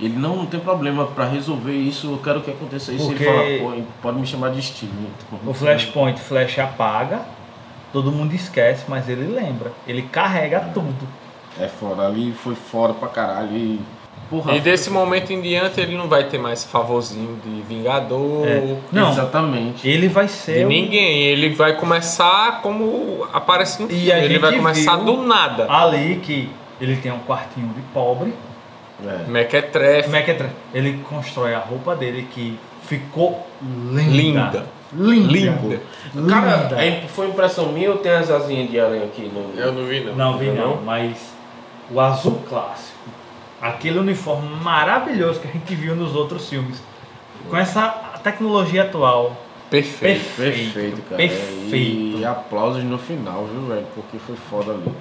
Ele 0.00 0.16
não, 0.18 0.36
não 0.36 0.46
tem 0.46 0.58
problema 0.58 1.06
pra 1.06 1.24
resolver 1.24 1.72
isso, 1.72 2.08
eu 2.12 2.18
quero 2.18 2.40
que 2.40 2.50
aconteça 2.50 2.92
isso. 2.92 3.06
Porque- 3.06 3.24
Ele 3.24 3.58
fala, 3.60 3.76
pô, 3.76 3.82
pode 4.02 4.18
me 4.18 4.26
chamar 4.26 4.50
de 4.50 4.60
Steven. 4.62 5.06
O 5.46 5.54
Flashpoint, 5.54 6.18
Flash 6.20 6.58
apaga, 6.58 7.22
todo 7.92 8.10
mundo 8.10 8.34
esquece, 8.34 8.84
mas 8.88 9.08
ele 9.08 9.26
lembra. 9.32 9.72
Ele 9.86 10.02
carrega 10.02 10.60
tudo. 10.74 11.06
É 11.60 11.68
foda, 11.68 12.04
ali 12.06 12.32
foi 12.32 12.56
fora 12.56 12.92
pra 12.92 13.06
caralho. 13.06 13.56
E, 13.56 13.80
porra, 14.28 14.56
E 14.56 14.60
desse 14.60 14.90
momento 14.90 15.32
em 15.32 15.40
diante 15.40 15.80
ele 15.80 15.96
não 15.96 16.08
vai 16.08 16.24
ter 16.24 16.38
mais 16.38 16.64
favorzinho 16.64 17.38
de 17.44 17.60
Vingador, 17.62 18.44
É. 18.48 18.76
Não. 18.90 19.10
Exatamente. 19.12 19.86
Ele 19.88 20.08
vai 20.08 20.26
de 20.26 20.32
ser. 20.32 20.66
o- 20.66 20.68
ninguém. 20.68 21.22
Ele 21.22 21.50
vai 21.54 21.76
começar 21.76 22.60
como 22.62 23.24
aparece 23.32 23.80
no 23.80 23.88
E 23.88 23.94
filme. 23.94 24.10
Ele 24.24 24.38
vai 24.40 24.56
começar 24.56 24.96
do 24.96 25.18
nada. 25.22 25.70
Ali 25.72 26.16
que 26.16 26.50
ele 26.80 26.96
tem 26.96 27.12
um 27.12 27.20
quartinho 27.20 27.68
de 27.74 27.80
pobre. 27.92 28.32
É. 29.04 29.28
Mequetrefe. 29.28 30.08
Mequetrefe. 30.08 30.54
Ele 30.72 31.00
constrói 31.08 31.54
a 31.54 31.58
roupa 31.58 31.94
dele 31.96 32.28
que 32.32 32.58
ficou 32.82 33.44
linda. 33.92 34.04
Linda. 34.12 34.66
Linda. 34.96 35.32
Linda. 35.32 35.80
Cara, 36.28 36.56
Linda. 36.62 36.84
é- 36.84 37.04
foi 37.08 37.28
impressão 37.28 37.72
minha 37.72 37.90
ou 37.90 37.98
tem 37.98 38.12
as 38.12 38.30
asinhas 38.30 38.70
de 38.70 38.78
aranha 38.78 39.04
aqui 39.04 39.22
no. 39.22 39.58
Eu 39.60 39.72
não 39.72 39.84
vi 39.86 40.00
não. 40.00 40.14
Não 40.14 40.38
vi 40.38 40.46
não, 40.50 40.76
Não? 40.76 40.82
mas 40.82 41.32
o 41.90 42.00
azul 42.00 42.40
clássico. 42.48 42.96
Aquele 43.60 43.98
uniforme 43.98 44.48
maravilhoso 44.62 45.40
que 45.40 45.48
a 45.48 45.50
gente 45.50 45.74
viu 45.74 45.96
nos 45.96 46.14
outros 46.14 46.48
filmes. 46.48 46.80
Com 47.50 47.56
essa 47.56 47.88
tecnologia 48.22 48.82
atual. 48.84 49.36
Perfeito. 49.70 50.36
Perfeito, 50.36 51.02
cara. 51.08 51.16
Perfeito. 51.16 52.18
E 52.18 52.24
aplausos 52.24 52.84
no 52.84 52.96
final, 52.98 53.46
viu, 53.46 53.62
velho? 53.66 53.86
Porque 53.94 54.18
foi 54.18 54.36
foda 54.36 54.72
ali. 54.72 54.92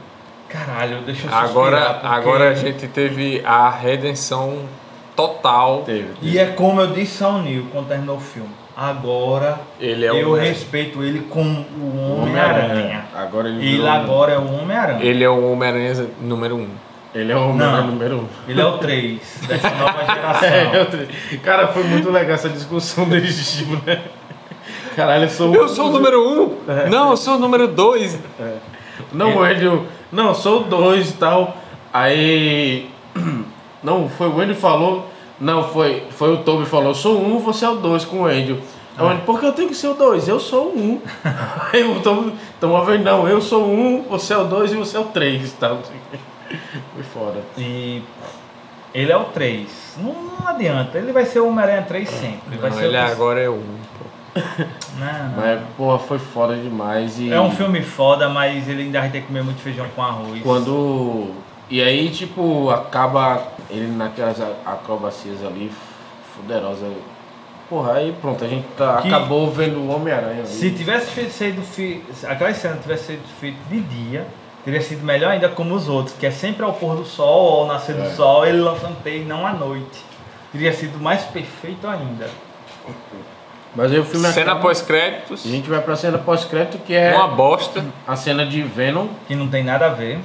Caralho, 0.50 1.02
deixa 1.02 1.28
eu 1.28 1.34
Agora, 1.34 1.78
suspirar, 1.78 1.94
porque- 2.02 2.08
agora 2.16 2.50
a 2.50 2.54
gente 2.54 2.88
teve 2.88 3.42
a 3.46 3.70
redenção 3.70 4.60
total. 5.16 5.82
Teve. 5.86 6.10
E 6.22 6.38
é 6.38 6.46
como 6.48 6.82
eu 6.82 6.88
disse 6.88 7.24
ao 7.24 7.42
Neil 7.42 7.68
quando 7.72 7.88
terminou 7.88 8.18
o 8.18 8.22
filme. 8.22 8.50
Agora 8.76 9.60
Ele 9.80 10.06
é 10.06 10.10
eu 10.10 10.30
o 10.30 10.34
respeito 10.36 11.04
ele 11.04 11.28
como 11.30 11.64
o 11.80 12.22
Homem-Aranha. 12.24 13.06
Agora 13.16 13.48
ele 13.48 13.64
Ele 13.76 13.88
agora 13.88 14.32
é 14.34 14.38
o 14.38 14.52
Homem-Aranha. 14.62 15.04
ele 15.04 15.24
é 15.24 15.30
o 15.30 15.52
Homem-Aranha 15.52 16.08
número 16.22 16.56
um. 16.56 16.68
Ele 17.14 17.32
é 17.32 17.36
o 17.36 17.42
homem 17.50 17.58
Não. 17.58 17.86
número 17.88 18.18
um. 18.22 18.28
Ele 18.48 18.60
é 18.60 18.66
o 18.66 18.80
3 18.80 19.20
dessa 19.48 19.70
nova 19.70 20.00
geração. 20.12 20.50
É, 20.50 20.72
eu- 21.34 21.40
Cara, 21.42 21.68
foi 21.68 21.84
muito 21.84 22.10
legal 22.10 22.34
essa 22.34 22.50
discussão 22.50 23.08
deles, 23.08 23.56
tipo, 23.56 23.80
né? 23.86 24.02
Caralho, 24.96 25.26
eu 25.26 25.30
sou 25.30 25.54
Eu 25.54 25.70
sou 25.70 25.90
o 25.90 25.92
número 25.92 26.28
um? 26.28 26.58
Não, 26.90 27.12
eu 27.12 27.18
sou 27.18 27.36
o 27.36 27.40
número 27.40 27.68
dois. 27.68 28.18
Não, 29.12 29.46
ele. 29.46 29.82
Não, 30.14 30.34
sou 30.34 30.62
o 30.62 30.64
dois 30.64 31.10
e 31.10 31.14
tal. 31.14 31.58
Aí. 31.92 32.90
Não, 33.84 34.08
foi 34.08 34.30
o 34.30 34.40
Andy 34.40 34.54
que 34.54 34.62
falou. 34.62 35.10
Não, 35.40 35.68
foi, 35.68 36.04
foi 36.12 36.34
o 36.34 36.38
Toby 36.38 36.64
que 36.64 36.70
falou, 36.70 36.94
sou 36.94 37.20
um, 37.22 37.38
você 37.40 37.66
é 37.66 37.70
o 37.70 37.76
dois 37.76 38.06
com 38.06 38.22
o 38.22 38.26
Andy. 38.26 38.58
O 38.98 39.04
Andy, 39.04 39.24
por 39.24 39.40
que 39.42 39.46
eu 39.46 39.52
tenho 39.52 39.68
que 39.68 39.76
ser 39.76 39.88
o 39.88 39.94
dois? 39.94 40.26
Eu 40.26 40.40
sou 40.40 40.68
o 40.68 40.78
um. 40.78 41.02
Aí 41.74 41.84
o 41.84 42.00
Toby, 42.00 42.34
então 42.58 42.70
uma 42.72 42.86
vez 42.86 43.04
não, 43.04 43.28
eu 43.28 43.42
sou 43.42 43.64
o 43.64 43.74
um, 43.74 44.04
você 44.04 44.34
é 44.34 44.38
o 44.38 44.46
dois 44.46 44.72
e 44.72 44.78
você 44.78 44.96
é 44.96 45.00
o 45.02 45.06
três 45.06 45.50
e 45.50 45.56
tal. 45.56 45.80
Foi 46.94 47.04
foda. 47.04 47.42
E 47.58 48.02
ele 48.94 49.12
é 49.12 49.18
o 49.18 49.26
3. 49.26 49.98
Não, 49.98 50.14
não 50.14 50.48
adianta, 50.48 50.98
ele 50.98 51.12
vai 51.12 51.26
ser 51.26 51.40
o 51.40 51.48
Homem-Aranha 51.48 51.82
3 51.82 52.10
sempre. 52.10 52.42
Ele 52.52 52.58
vai 52.58 52.70
Não, 52.70 52.78
ser 52.78 52.86
ele 52.86 52.98
o 52.98 53.02
agora 53.02 53.40
é 53.40 53.50
um. 53.50 53.64
pô. 53.98 54.06
Não, 55.00 55.28
não. 55.30 55.36
Mas, 55.38 55.60
porra, 55.78 56.00
foi 56.00 56.18
foda 56.20 56.56
demais. 56.56 57.20
E 57.20 57.32
É 57.32 57.40
um 57.40 57.52
filme 57.52 57.82
foda, 57.82 58.30
mas 58.30 58.68
ele 58.68 58.84
ainda 58.84 59.00
vai 59.00 59.10
ter 59.10 59.22
que 59.22 59.28
comer 59.28 59.44
muito 59.44 59.60
feijão 59.62 59.88
com 59.96 60.02
arroz. 60.04 60.42
Quando. 60.42 61.32
E 61.70 61.82
aí, 61.82 62.10
tipo, 62.10 62.70
acaba 62.70 63.42
ele 63.70 63.88
naquelas 63.88 64.40
acrobacias 64.66 65.44
ali, 65.44 65.72
fuderosa. 66.36 66.86
Porra, 67.70 67.94
aí 67.94 68.14
pronto, 68.22 68.44
a 68.44 68.48
gente 68.48 68.66
tá- 68.78 69.02
Que- 69.02 69.08
acabou 69.08 69.50
vendo 69.52 69.80
o 69.80 69.90
Homem-Aranha. 69.96 70.46
Se 70.46 70.70
tivesse 70.72 71.08
feito 71.12 71.32
sido 71.32 71.62
fi... 71.64 72.04
aquela 72.28 72.54
cena 72.54 72.78
tivesse 72.78 73.06
sido 73.14 73.24
feita 73.40 73.58
de 73.70 73.80
dia, 73.82 74.28
teria 74.64 74.82
sido 74.82 75.04
melhor 75.04 75.32
ainda 75.32 75.50
como 75.50 75.74
os 75.74 75.88
outros, 75.90 76.16
que 76.16 76.26
é 76.26 76.32
sempre 76.32 76.64
ao 76.64 76.74
pôr 76.74 76.96
do 76.96 77.06
sol 77.06 77.44
ou 77.44 77.60
ao 77.62 77.68
nascer 77.68 77.96
do 77.96 78.04
É. 78.04 78.10
sol, 78.12 78.46
ele 78.46 78.60
lançando 78.60 79.02
teia 79.02 79.24
não 79.26 79.48
à 79.48 79.54
noite. 79.54 80.04
Teria 80.52 80.74
sido 80.74 81.00
mais 81.00 81.24
perfeito 81.24 81.88
ainda. 81.88 82.30
Mas 83.76 83.92
aí 83.92 84.00
o 84.00 84.04
filme 84.06 84.28
Cena 84.28 84.52
acaba, 84.52 84.62
pós-créditos. 84.62 85.46
A 85.46 85.50
gente 85.50 85.70
vai 85.70 85.82
pra 85.82 85.96
cena 85.96 86.18
pós-crédito, 86.20 86.78
que 86.86 86.94
é 86.94 87.16
Uma 87.16 87.28
bosta. 87.28 87.84
a 88.08 88.16
cena 88.16 88.46
de 88.46 88.62
Venom, 88.62 89.08
Que 89.28 89.36
não 89.36 89.48
tem 89.48 89.64
nada 89.64 89.88
a 89.88 89.90
ver. 89.90 90.20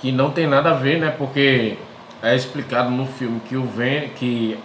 que 0.00 0.10
não 0.10 0.30
tem 0.30 0.46
nada 0.46 0.70
a 0.70 0.74
ver, 0.74 0.98
né? 0.98 1.14
Porque 1.16 1.76
é 2.22 2.34
explicado 2.34 2.90
no 2.90 3.06
filme 3.06 3.40
que 3.48 3.56
o 3.56 3.62
Venom. 3.64 4.08
que 4.16 4.58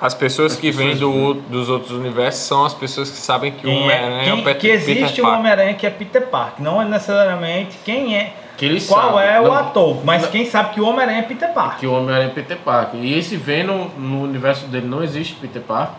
As 0.00 0.14
pessoas 0.14 0.56
que 0.56 0.70
vêm 0.72 0.96
do, 0.96 1.34
dos 1.34 1.68
outros 1.68 1.92
universos 1.92 2.42
são 2.42 2.64
as 2.64 2.74
pessoas 2.74 3.10
que 3.10 3.18
sabem 3.18 3.52
que 3.52 3.66
o 3.66 3.70
Quem 3.70 3.78
é, 3.78 3.84
Homem-Aranha 3.84 4.30
é 4.30 4.34
o 4.34 4.36
Peter 4.38 4.56
que 4.58 4.68
existe 4.68 5.04
Peter 5.16 5.24
um. 5.26 5.28
Homem-Aranha 5.34 5.74
que 5.74 5.86
é 5.86 5.90
Peter 5.90 6.26
Parker. 6.26 6.64
Não 6.64 6.80
é 6.82 6.84
necessariamente 6.86 7.78
quem 7.84 8.16
é, 8.16 8.32
que 8.56 8.64
eles 8.64 8.86
qual 8.88 9.12
sabem. 9.14 9.28
é 9.28 9.40
o 9.40 9.44
Não, 9.44 9.52
ator, 9.54 10.04
mas 10.04 10.22
não. 10.22 10.30
quem 10.30 10.44
sabe 10.46 10.74
que 10.74 10.80
o 10.80 10.86
Homem-Aranha 10.86 11.18
é 11.20 11.22
Peter 11.22 11.52
Parker. 11.52 11.78
que 11.78 11.86
o 11.86 11.92
Homem-Aranha 11.92 12.30
é 12.30 12.34
Peter 12.34 12.56
Parker. 12.56 12.98
E 13.00 13.16
esse 13.18 13.36
Venom, 13.36 13.88
no 13.96 14.22
universo 14.24 14.66
dele, 14.66 14.86
não 14.88 15.04
existe 15.04 15.34
Peter 15.34 15.62
Parker, 15.62 15.94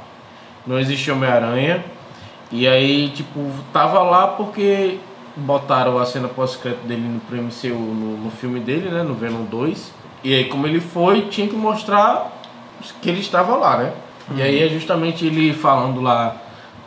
não 0.66 0.80
existe 0.80 1.12
Homem-Aranha. 1.12 1.84
E 2.52 2.68
aí, 2.68 3.10
tipo, 3.10 3.50
tava 3.72 4.02
lá 4.04 4.28
porque 4.28 4.98
botaram 5.36 5.98
a 5.98 6.06
cena 6.06 6.28
pós-crédito 6.28 6.86
dele 6.86 7.02
no 7.08 7.20
pro 7.22 7.38
MCU, 7.38 7.70
no, 7.78 8.18
no 8.26 8.32
filme 8.32 8.60
dele, 8.60 8.90
né, 8.90 9.04
no 9.04 9.14
Venom 9.14 9.44
2. 9.46 9.92
E 10.24 10.34
aí, 10.36 10.46
como 10.46 10.68
ele 10.68 10.80
foi, 10.82 11.22
tinha 11.24 11.48
que 11.48 11.56
mostrar 11.56 12.32
que 13.02 13.10
ele 13.10 13.22
estava 13.22 13.56
lá, 13.56 13.78
né? 13.78 13.94
E 14.36 14.42
aí 14.42 14.62
é 14.64 14.68
justamente 14.70 15.26
ele 15.26 15.54
falando 15.54 16.02
lá 16.02 16.36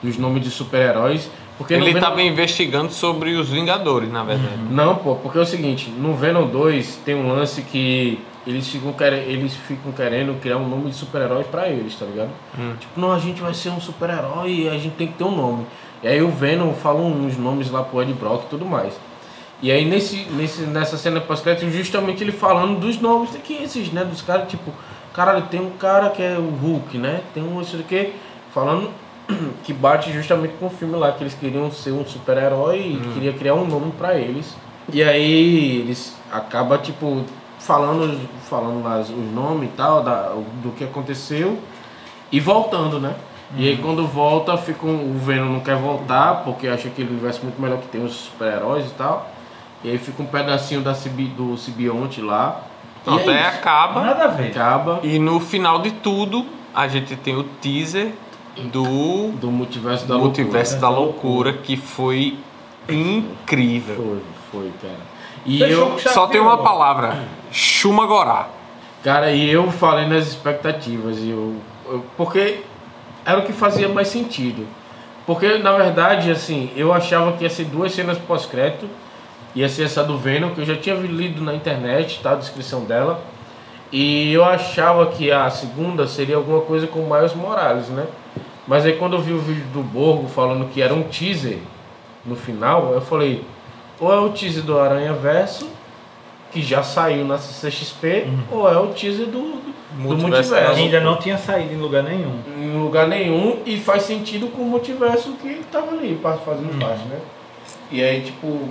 dos 0.02 0.16
nomes 0.18 0.42
de 0.42 0.50
super-heróis. 0.50 1.30
Porque 1.56 1.72
Ele 1.74 1.84
Venom- 1.84 1.98
estava 1.98 2.22
investigando 2.22 2.92
sobre 2.92 3.34
os 3.34 3.48
Vingadores, 3.48 4.10
na 4.10 4.24
verdade. 4.24 4.56
não, 4.70 4.96
pô, 4.96 5.14
porque 5.16 5.38
é 5.38 5.40
o 5.40 5.46
seguinte, 5.46 5.88
no 5.88 6.14
Venom 6.14 6.46
2 6.48 6.96
tem 7.04 7.14
um 7.14 7.28
lance 7.28 7.62
que 7.62 8.18
eles 8.46 8.68
ficam, 8.68 8.92
querendo, 8.92 9.28
eles 9.28 9.54
ficam 9.54 9.92
querendo 9.92 10.38
criar 10.40 10.58
um 10.58 10.68
nome 10.68 10.90
de 10.90 10.96
super-herói 10.96 11.44
pra 11.44 11.68
eles, 11.68 11.94
tá 11.94 12.04
ligado? 12.04 12.30
Tipo, 12.78 13.00
não, 13.00 13.12
a 13.12 13.18
gente 13.18 13.40
vai 13.40 13.54
ser 13.54 13.70
um 13.70 13.80
super-herói 13.80 14.50
e 14.50 14.68
a 14.68 14.78
gente 14.78 14.96
tem 14.96 15.06
que 15.06 15.14
ter 15.14 15.24
um 15.24 15.34
nome. 15.34 15.66
E 16.02 16.08
aí 16.08 16.22
o 16.22 16.28
Venom 16.28 16.72
fala 16.74 17.00
uns 17.00 17.36
nomes 17.38 17.70
lá 17.70 17.82
pro 17.82 18.02
Ed 18.02 18.12
Brock 18.12 18.44
e 18.44 18.48
tudo 18.48 18.66
mais. 18.66 18.94
E 19.62 19.72
aí 19.72 19.84
nesse, 19.84 20.26
nesse, 20.32 20.62
nessa 20.62 20.98
cena 20.98 21.20
pós-crédito, 21.20 21.70
justamente 21.70 22.22
ele 22.22 22.32
falando 22.32 22.78
dos 22.78 23.00
nomes 23.00 23.30
que 23.42 23.54
esses, 23.54 23.90
né? 23.90 24.04
Dos 24.04 24.20
caras, 24.20 24.48
tipo, 24.48 24.70
caralho, 25.14 25.42
tem 25.46 25.60
um 25.60 25.70
cara 25.70 26.10
que 26.10 26.22
é 26.22 26.36
o 26.38 26.50
Hulk, 26.50 26.98
né? 26.98 27.22
Tem 27.32 27.42
um 27.42 27.62
isso 27.62 27.76
aqui, 27.78 28.12
falando 28.52 28.90
que 29.64 29.72
bate 29.72 30.12
justamente 30.12 30.52
com 30.60 30.66
o 30.66 30.70
filme 30.70 30.96
lá, 30.96 31.12
que 31.12 31.22
eles 31.22 31.34
queriam 31.34 31.70
ser 31.72 31.92
um 31.92 32.04
super-herói 32.04 32.78
e 32.78 33.12
queria 33.14 33.32
criar 33.32 33.54
um 33.54 33.66
nome 33.66 33.90
pra 33.92 34.14
eles. 34.18 34.54
E 34.92 35.02
aí 35.02 35.78
eles 35.78 36.14
acabam, 36.30 36.78
tipo, 36.78 37.24
falando, 37.66 38.20
falando 38.48 38.82
lá 38.84 38.98
os 39.00 39.08
nomes 39.32 39.68
e 39.68 39.72
tal, 39.76 40.02
da, 40.02 40.32
do 40.62 40.70
que 40.76 40.84
aconteceu 40.84 41.58
e 42.30 42.38
voltando, 42.40 42.98
né? 43.00 43.14
E 43.56 43.68
aí 43.68 43.76
quando 43.76 44.06
volta, 44.06 44.56
fica 44.56 44.84
um- 44.86 45.14
o 45.14 45.18
Venom 45.18 45.48
não 45.52 45.60
quer 45.60 45.76
voltar, 45.76 46.42
porque 46.44 46.66
acha 46.66 46.88
que 46.88 47.02
ele 47.02 47.10
universo 47.10 47.40
muito 47.42 47.60
melhor 47.60 47.78
que 47.78 47.86
tem 47.88 48.04
os 48.04 48.12
super-heróis 48.14 48.86
e 48.86 48.90
tal. 48.94 49.30
E 49.84 49.90
aí 49.90 49.98
fica 49.98 50.22
um 50.22 50.26
pedacinho 50.26 50.80
da 50.80 50.92
do 50.92 51.56
Sibionte 51.56 52.20
lá. 52.20 52.62
Então, 53.02 53.18
e 53.18 53.20
até 53.22 53.32
é 53.32 53.48
isso. 53.48 53.58
acaba. 53.58 54.02
Nada 54.02 54.24
a 54.24 54.28
ver. 54.28 54.48
Acaba 54.50 55.00
E 55.02 55.18
no 55.18 55.38
final 55.38 55.80
de 55.82 55.90
tudo, 55.92 56.44
a 56.74 56.88
gente 56.88 57.14
tem 57.16 57.36
o 57.36 57.44
teaser 57.44 58.12
do 58.72 59.28
do 59.32 59.50
multiverso 59.50 60.06
da 60.06 60.16
Multiverso 60.16 60.78
da 60.80 60.88
loucura. 60.88 61.50
Loucura, 61.50 61.52
que 61.52 61.76
foi 61.76 62.36
incrível. 62.88 63.94
loucura. 63.96 64.20
Foi, 64.50 64.60
foi, 64.62 64.72
cara. 64.82 65.13
E 65.46 65.58
Fechou 65.58 65.92
eu, 65.92 65.98
Só 65.98 66.26
tem 66.26 66.40
uma 66.40 66.58
palavra: 66.58 67.24
Shumagorá. 67.52 68.48
Cara, 69.02 69.30
e 69.32 69.50
eu 69.50 69.70
falei 69.70 70.06
nas 70.06 70.26
expectativas, 70.26 71.18
e 71.18 71.30
eu, 71.30 71.56
eu- 71.86 72.04
porque 72.16 72.60
era 73.24 73.38
o 73.38 73.42
que 73.42 73.52
fazia 73.52 73.88
mais 73.88 74.08
sentido. 74.08 74.66
Porque, 75.26 75.58
na 75.58 75.72
verdade, 75.72 76.30
assim, 76.30 76.70
eu 76.76 76.92
achava 76.92 77.32
que 77.32 77.44
ia 77.44 77.50
ser 77.50 77.64
duas 77.64 77.92
cenas 77.92 78.18
pós-crédito. 78.18 78.88
Ia 79.54 79.68
ser 79.68 79.84
essa 79.84 80.02
do 80.02 80.18
Venom, 80.18 80.50
que 80.50 80.60
eu 80.60 80.64
já 80.66 80.76
tinha 80.76 80.94
lido 80.96 81.42
na 81.42 81.54
internet, 81.54 82.20
tá? 82.22 82.32
A 82.32 82.34
descrição 82.34 82.84
dela. 82.84 83.20
E 83.92 84.32
eu 84.32 84.44
achava 84.44 85.06
que 85.06 85.30
a 85.30 85.48
segunda 85.48 86.06
seria 86.06 86.36
alguma 86.36 86.60
coisa 86.62 86.86
com 86.86 86.98
o 87.00 87.10
Miles 87.14 87.32
Morales, 87.34 87.88
né? 87.88 88.06
Mas 88.66 88.84
aí 88.84 88.94
quando 88.94 89.14
eu 89.14 89.22
vi 89.22 89.32
o 89.32 89.38
vídeo 89.38 89.64
do 89.72 89.82
Borgo 89.82 90.26
falando 90.28 90.68
que 90.72 90.82
era 90.82 90.92
um 90.92 91.04
teaser 91.04 91.58
no 92.24 92.34
final, 92.34 92.92
eu 92.92 93.00
falei, 93.00 93.44
ou 94.00 94.12
é 94.12 94.18
o 94.18 94.30
teaser 94.30 94.62
do 94.62 94.78
Aranha 94.78 95.12
Verso, 95.12 95.68
que 96.52 96.62
já 96.62 96.82
saiu 96.82 97.24
na 97.24 97.38
CCXP, 97.38 98.28
ou 98.50 98.70
é 98.70 98.78
o 98.78 98.88
teaser 98.88 99.26
do, 99.26 99.40
do 99.40 99.74
do 99.94 100.16
Multiverso. 100.16 100.54
Ainda 100.54 101.00
não 101.00 101.16
tinha 101.16 101.38
saído 101.38 101.72
em 101.72 101.76
lugar 101.76 102.02
nenhum. 102.02 102.40
Em 102.58 102.78
lugar 102.78 103.06
nenhum 103.06 103.62
e 103.64 103.78
faz 103.78 104.02
sentido 104.02 104.48
com 104.48 104.62
o 104.62 104.66
multiverso 104.66 105.32
que 105.34 105.62
tava 105.70 105.92
ali, 105.92 106.18
fazendo 106.44 106.78
parte, 106.78 107.04
né? 107.04 107.20
E 107.90 108.02
aí, 108.02 108.22
tipo, 108.22 108.68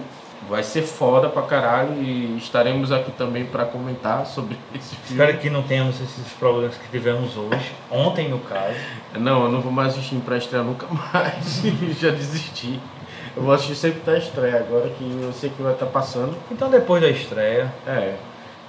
vai 0.49 0.63
ser 0.63 0.81
foda 0.81 1.29
pra 1.29 1.43
caralho 1.43 1.93
e 2.01 2.37
estaremos 2.37 2.91
aqui 2.91 3.11
também 3.11 3.45
pra 3.45 3.65
comentar 3.65 4.25
sobre 4.25 4.57
esse 4.75 4.95
filme. 4.95 5.21
Espero 5.21 5.37
que 5.39 5.49
não 5.49 5.63
tenhamos 5.63 5.99
esses 6.01 6.27
problemas 6.33 6.75
que 6.75 6.89
tivemos 6.89 7.37
hoje. 7.37 7.71
Ontem, 7.89 8.27
no 8.27 8.39
caso. 8.39 8.75
Não, 9.17 9.45
eu 9.45 9.51
não 9.51 9.61
vou 9.61 9.71
mais 9.71 9.93
assistir 9.93 10.15
pra 10.17 10.37
estreia 10.37 10.63
nunca 10.63 10.87
mais. 11.13 11.61
Já 11.99 12.09
desisti. 12.11 12.79
Eu 13.35 13.43
vou 13.43 13.53
assistir 13.53 13.76
sempre 13.76 14.01
pra 14.01 14.18
estreia 14.18 14.57
agora 14.57 14.89
que 14.89 15.03
eu 15.03 15.34
sei 15.34 15.49
que 15.49 15.61
vai 15.61 15.73
estar 15.73 15.88
passando. 15.88 16.35
Então, 16.51 16.69
depois 16.69 17.01
da 17.01 17.10
estreia, 17.10 17.73
É. 17.88 18.15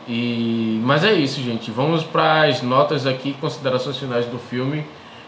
E 0.06 0.80
mas 0.84 1.02
é 1.02 1.12
isso, 1.14 1.40
gente. 1.40 1.70
Vamos 1.70 2.04
para 2.04 2.42
as 2.42 2.60
notas 2.60 3.06
aqui, 3.06 3.34
considerações 3.40 3.96
finais 3.96 4.26
do 4.26 4.38
filme. 4.38 4.84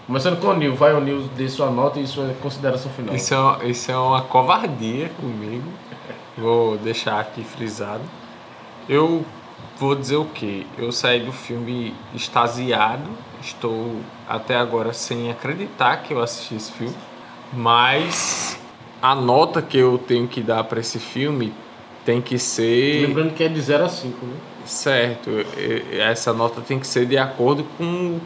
Começando 0.07 0.39
com 0.39 0.49
o 0.49 0.57
Nil, 0.57 0.75
vai 0.77 0.95
o 0.95 1.01
Nil, 1.01 1.23
dê 1.35 1.49
sua 1.49 1.71
nota 1.71 1.99
e 1.99 2.07
sua 2.07 2.33
consideração 2.43 2.93
final. 2.93 3.15
Isso 3.15 3.35
é, 3.35 3.39
uma, 3.39 3.65
isso 3.65 3.91
é 3.91 3.97
uma 3.97 4.23
covardia 4.23 5.11
comigo. 5.21 5.65
Vou 6.37 6.77
deixar 6.77 7.19
aqui 7.19 7.43
frisado. 7.43 8.03
Eu 8.89 9.25
vou 9.79 9.95
dizer 9.95 10.17
o 10.17 10.27
que? 10.27 10.67
Eu 10.79 10.93
saí 10.93 11.21
do 11.21 11.33
filme 11.33 11.95
extasiado. 12.15 13.09
Estou 13.41 13.97
até 14.29 14.57
agora 14.57 14.93
sem 14.93 15.31
acreditar 15.31 15.97
que 15.99 16.13
eu 16.13 16.23
assisti 16.23 16.55
esse 16.55 16.71
filme. 16.71 16.95
Mas 17.53 18.61
a 19.01 19.15
nota 19.15 19.61
que 19.63 19.77
eu 19.77 19.99
tenho 19.99 20.27
que 20.27 20.41
dar 20.41 20.65
para 20.65 20.81
esse 20.81 20.99
filme 20.99 21.53
tem 22.05 22.21
que 22.21 22.39
ser. 22.39 23.07
Lembrando 23.07 23.35
que 23.35 23.45
é 23.45 23.49
de 23.49 23.61
0 23.61 23.85
a 23.85 23.89
5, 23.89 24.27
né? 24.27 24.37
Certo, 24.65 25.31
essa 25.93 26.33
nota 26.33 26.61
tem 26.61 26.79
que 26.79 26.87
ser 26.87 27.07
de 27.07 27.17
acordo 27.17 27.65
com 27.79 28.19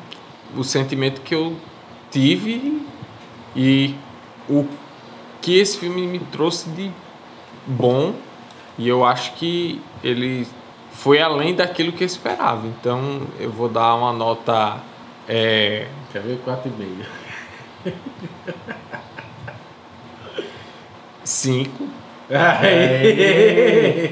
o 0.57 0.65
sentimento 0.65 1.21
que 1.21 1.35
eu 1.35 1.55
tive 2.11 2.83
e 3.55 3.95
o 4.49 4.67
que 5.41 5.59
esse 5.59 5.79
filme 5.79 6.07
me 6.07 6.19
trouxe 6.19 6.69
de 6.71 6.91
bom. 7.67 8.15
E 8.79 8.89
eu 8.89 9.05
acho 9.05 9.35
que 9.35 9.81
ele 10.03 10.47
foi 10.93 11.21
além 11.21 11.55
daquilo 11.55 11.93
que 11.93 12.03
eu 12.03 12.07
esperava. 12.07 12.67
Então 12.67 13.23
eu 13.39 13.51
vou 13.51 13.69
dar 13.69 13.95
uma 13.95 14.13
nota. 14.13 14.79
É, 15.29 15.87
Quer 16.13 16.23
ver 16.23 16.41
4,5. 16.47 17.05
5. 21.31 21.89
É. 22.33 24.11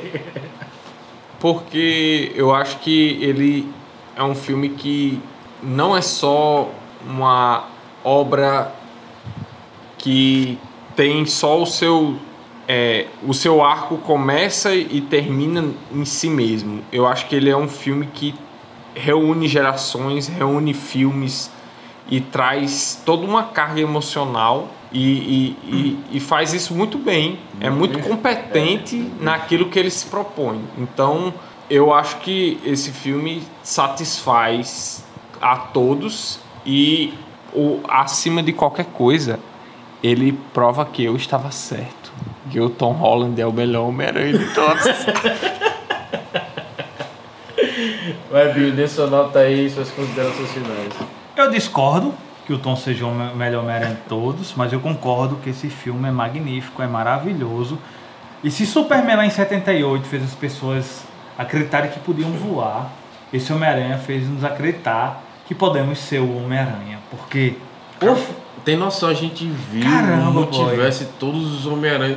porque 1.39 2.33
eu 2.35 2.53
acho 2.53 2.79
que 2.79 3.19
ele 3.23 3.73
é 4.17 4.23
um 4.23 4.35
filme 4.35 4.71
que 4.71 5.21
não 5.63 5.97
é 5.97 6.03
só 6.03 6.69
uma 7.07 7.67
obra 8.03 8.75
que 9.97 10.59
tem 10.97 11.25
só 11.27 11.63
o 11.63 11.67
seu 11.67 12.17
é, 12.67 13.07
o 13.27 13.33
seu 13.33 13.65
arco 13.65 13.97
começa 13.99 14.75
e 14.75 15.01
termina 15.01 15.65
em 15.91 16.05
si 16.05 16.29
mesmo. 16.29 16.83
Eu 16.93 17.07
acho 17.07 17.27
que 17.27 17.35
ele 17.35 17.49
é 17.49 17.57
um 17.57 17.69
filme 17.69 18.07
que 18.13 18.35
reúne 18.95 19.49
gerações, 19.49 20.27
reúne 20.27 20.75
filmes 20.75 21.51
e 22.11 22.21
traz 22.21 23.01
toda 23.07 23.25
uma 23.25 23.45
carga 23.45 23.81
emocional 23.81 24.69
e, 24.93 25.01
e, 25.01 25.57
e, 25.65 26.17
e 26.17 26.21
faz 26.21 26.53
isso 26.53 26.75
muito 26.75 26.99
bem. 26.99 27.39
É 27.61 27.69
muito 27.71 27.99
competente 28.01 29.11
naquilo 29.21 29.69
que 29.69 29.79
ele 29.79 29.91
se 29.91 30.07
propõe. 30.07 30.61
Então, 30.79 31.33
eu 31.69 31.93
acho 31.93 32.19
que 32.19 32.59
esse 32.65 32.91
filme 32.91 33.43
satisfaz 33.63 35.05
a 35.41 35.57
todos 35.57 36.41
e, 36.65 37.15
o, 37.53 37.81
acima 37.89 38.43
de 38.43 38.53
qualquer 38.53 38.87
coisa, 38.87 39.39
ele 40.03 40.33
prova 40.53 40.85
que 40.85 41.05
eu 41.05 41.15
estava 41.17 41.51
certo. 41.51 42.13
Que 42.51 42.61
o 42.61 42.71
Tom 42.71 42.93
Holland 42.93 43.39
é 43.41 43.47
o 43.47 43.53
melhor 43.53 43.89
Homem-Aranha 43.89 44.39
de 44.39 44.55
todos. 44.55 44.85
Vai, 48.31 48.53
Bill, 48.53 48.73
dê 48.73 48.87
sua 48.89 49.07
nota 49.07 49.39
aí 49.41 49.67
e 49.67 49.71
suas 49.71 49.91
considerações 49.91 50.51
finais. 50.51 50.93
eu 51.37 51.51
discordo 51.51 52.15
que 52.49 52.53
o 52.55 52.59
Tom 52.59 52.75
seja 52.75 53.07
o 53.07 53.15
me- 53.15 53.35
melhor 53.35 53.63
Homem-Aranha 53.63 53.95
de 53.95 54.01
todos, 54.09 54.55
mas 54.57 54.73
eu 54.73 54.81
concordo 54.81 55.37
que 55.37 55.51
esse 55.51 55.69
filme 55.69 56.09
é 56.09 56.11
magnífico, 56.11 56.83
é 56.83 56.87
maravilhoso. 56.87 57.79
E 58.43 58.51
se 58.51 58.65
Superman 58.65 59.17
lá 59.17 59.27
em 59.27 59.31
78 59.31 60.09
fez 60.09 60.25
as 60.25 60.35
pessoas 60.35 61.03
acreditarem 61.37 61.91
que 61.91 62.01
podiam 62.01 62.31
voar, 62.33 62.91
esse 63.33 63.53
Homem-Aranha 63.53 63.99
fez 63.99 64.27
nos 64.27 64.43
acreditar 64.45 65.23
que 65.47 65.55
podemos 65.55 65.99
ser 65.99 66.21
o 66.21 66.37
Homem-Aranha. 66.39 66.99
Porque 67.11 67.55
o, 68.03 68.17
Tem 68.65 68.77
noção, 68.79 69.09
a 69.11 69.15
gente 69.15 69.45
viu 69.47 69.83
Caramba, 69.83 70.31
o 70.31 70.33
multiverso 70.33 71.03
e 71.03 71.07
todos 71.21 71.53
os 71.55 71.67
Homem-Aranha. 71.67 72.17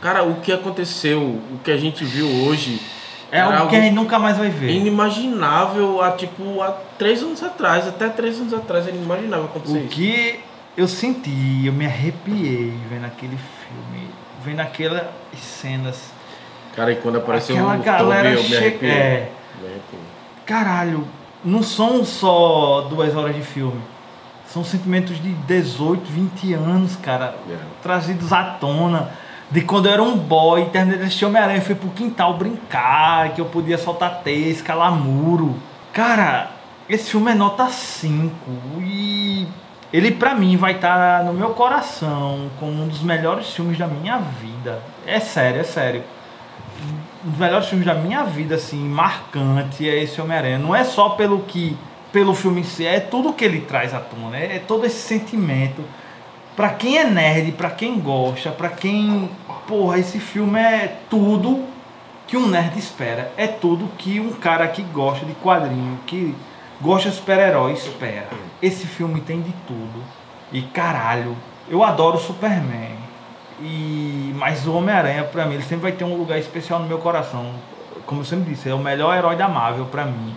Cara, 0.00 0.22
o 0.22 0.36
que 0.36 0.52
aconteceu, 0.52 1.20
o 1.20 1.58
que 1.64 1.70
a 1.72 1.76
gente 1.76 2.04
viu 2.04 2.26
hoje 2.46 2.80
é 3.32 3.40
algo 3.40 3.68
que 3.68 3.76
a 3.76 3.80
gente 3.80 3.94
nunca 3.94 4.18
mais 4.18 4.36
vai 4.38 4.48
ver. 4.50 4.70
inimaginável 4.70 6.00
há 6.02 6.12
tipo 6.12 6.60
há 6.62 6.70
três 6.98 7.22
anos 7.22 7.42
atrás, 7.42 7.88
até 7.88 8.08
três 8.08 8.38
anos 8.40 8.52
atrás 8.54 8.86
era 8.86 8.94
inimaginável 8.96 9.46
acontecer 9.46 9.72
O 9.78 9.78
isso. 9.80 9.88
que 9.88 10.40
eu 10.76 10.86
senti, 10.86 11.62
eu 11.66 11.72
me 11.72 11.86
arrepiei 11.86 12.72
vendo 12.88 13.06
aquele 13.06 13.36
filme, 13.36 14.08
vendo 14.44 14.60
aquelas 14.60 15.06
cenas. 15.36 16.12
Cara, 16.76 16.92
e 16.92 16.96
quando 16.96 17.18
apareceu 17.18 17.56
Aquela 17.56 17.76
o 17.78 17.82
galera 17.82 18.30
Toby, 18.34 18.42
eu 18.44 18.48
me 18.50 18.56
arrepiei. 18.56 18.90
é. 18.90 19.30
Me 19.60 19.66
arrepiei. 19.68 20.02
Caralho, 20.46 21.06
não 21.44 21.62
são 21.62 22.04
só 22.04 22.86
duas 22.88 23.14
horas 23.14 23.34
de 23.34 23.42
filme. 23.42 23.80
São 24.46 24.62
sentimentos 24.64 25.16
de 25.22 25.30
18, 25.32 26.02
20 26.10 26.52
anos, 26.54 26.96
cara, 26.96 27.34
É. 27.48 27.56
trazidos 27.82 28.32
à 28.32 28.42
tona. 28.60 29.10
De 29.52 29.60
quando 29.60 29.86
eu 29.86 29.92
era 29.92 30.02
um 30.02 30.16
boy, 30.16 30.64
terminei 30.70 30.98
de 30.98 31.04
assistir 31.04 31.26
Homem-Aranha, 31.26 31.60
fui 31.60 31.74
pro 31.74 31.90
quintal 31.90 32.34
brincar, 32.34 33.34
que 33.34 33.40
eu 33.40 33.44
podia 33.44 33.78
soltar 33.78 34.22
teia, 34.24 34.48
escalar 34.48 34.92
muro. 34.92 35.54
Cara, 35.92 36.50
esse 36.88 37.10
filme 37.10 37.30
é 37.30 37.34
nota 37.34 37.68
5 37.68 38.32
e 38.80 39.46
ele 39.92 40.10
pra 40.10 40.34
mim 40.34 40.56
vai 40.56 40.72
estar 40.72 41.22
no 41.22 41.34
meu 41.34 41.50
coração 41.50 42.50
como 42.58 42.82
um 42.82 42.88
dos 42.88 43.02
melhores 43.02 43.52
filmes 43.54 43.78
da 43.78 43.86
minha 43.86 44.18
vida. 44.18 44.82
É 45.06 45.20
sério, 45.20 45.60
é 45.60 45.64
sério 45.64 46.02
um 47.24 47.30
dos 47.30 47.38
melhores 47.38 47.68
filmes 47.68 47.86
da 47.86 47.94
minha 47.94 48.24
vida, 48.24 48.56
assim, 48.56 48.78
marcante, 48.78 49.88
é 49.88 50.02
esse 50.02 50.20
Homem-Aranha. 50.20 50.58
Não 50.58 50.74
é 50.74 50.84
só 50.84 51.10
pelo 51.10 51.40
que. 51.40 51.76
pelo 52.12 52.34
filme 52.34 52.60
em 52.60 52.64
si, 52.64 52.86
é 52.86 53.00
tudo 53.00 53.32
que 53.32 53.44
ele 53.44 53.60
traz 53.60 53.94
à 53.94 54.00
tona, 54.00 54.36
é, 54.36 54.56
é 54.56 54.58
todo 54.58 54.84
esse 54.84 54.98
sentimento. 54.98 55.82
Pra 56.54 56.70
quem 56.70 56.98
é 56.98 57.04
nerd, 57.04 57.52
pra 57.52 57.70
quem 57.70 57.98
gosta, 57.98 58.50
pra 58.50 58.68
quem. 58.68 59.30
Porra, 59.66 59.98
esse 59.98 60.18
filme 60.20 60.58
é 60.58 60.98
tudo 61.08 61.64
que 62.26 62.36
um 62.36 62.46
nerd 62.46 62.78
espera. 62.78 63.32
É 63.36 63.46
tudo 63.46 63.90
que 63.96 64.20
um 64.20 64.32
cara 64.32 64.68
que 64.68 64.82
gosta 64.82 65.24
de 65.24 65.34
quadrinho, 65.34 65.98
que 66.06 66.34
gosta 66.80 67.08
de 67.08 67.16
super-herói 67.16 67.72
espera. 67.72 68.28
Esse 68.60 68.86
filme 68.86 69.20
tem 69.20 69.40
de 69.40 69.52
tudo. 69.66 70.02
E 70.52 70.60
caralho, 70.62 71.36
eu 71.68 71.82
adoro 71.82 72.18
Superman. 72.18 72.98
E 73.60 74.34
mas 74.36 74.66
o 74.66 74.74
Homem-Aranha 74.74 75.24
pra 75.24 75.46
mim 75.46 75.54
ele 75.54 75.62
sempre 75.62 75.84
vai 75.84 75.92
ter 75.92 76.04
um 76.04 76.16
lugar 76.16 76.38
especial 76.38 76.80
no 76.80 76.86
meu 76.86 76.98
coração. 76.98 77.46
Como 78.04 78.20
eu 78.20 78.24
sempre 78.24 78.50
disse, 78.50 78.68
é 78.68 78.74
o 78.74 78.78
melhor 78.78 79.16
herói 79.16 79.36
da 79.36 79.48
Marvel 79.48 79.86
pra 79.86 80.04
mim. 80.04 80.34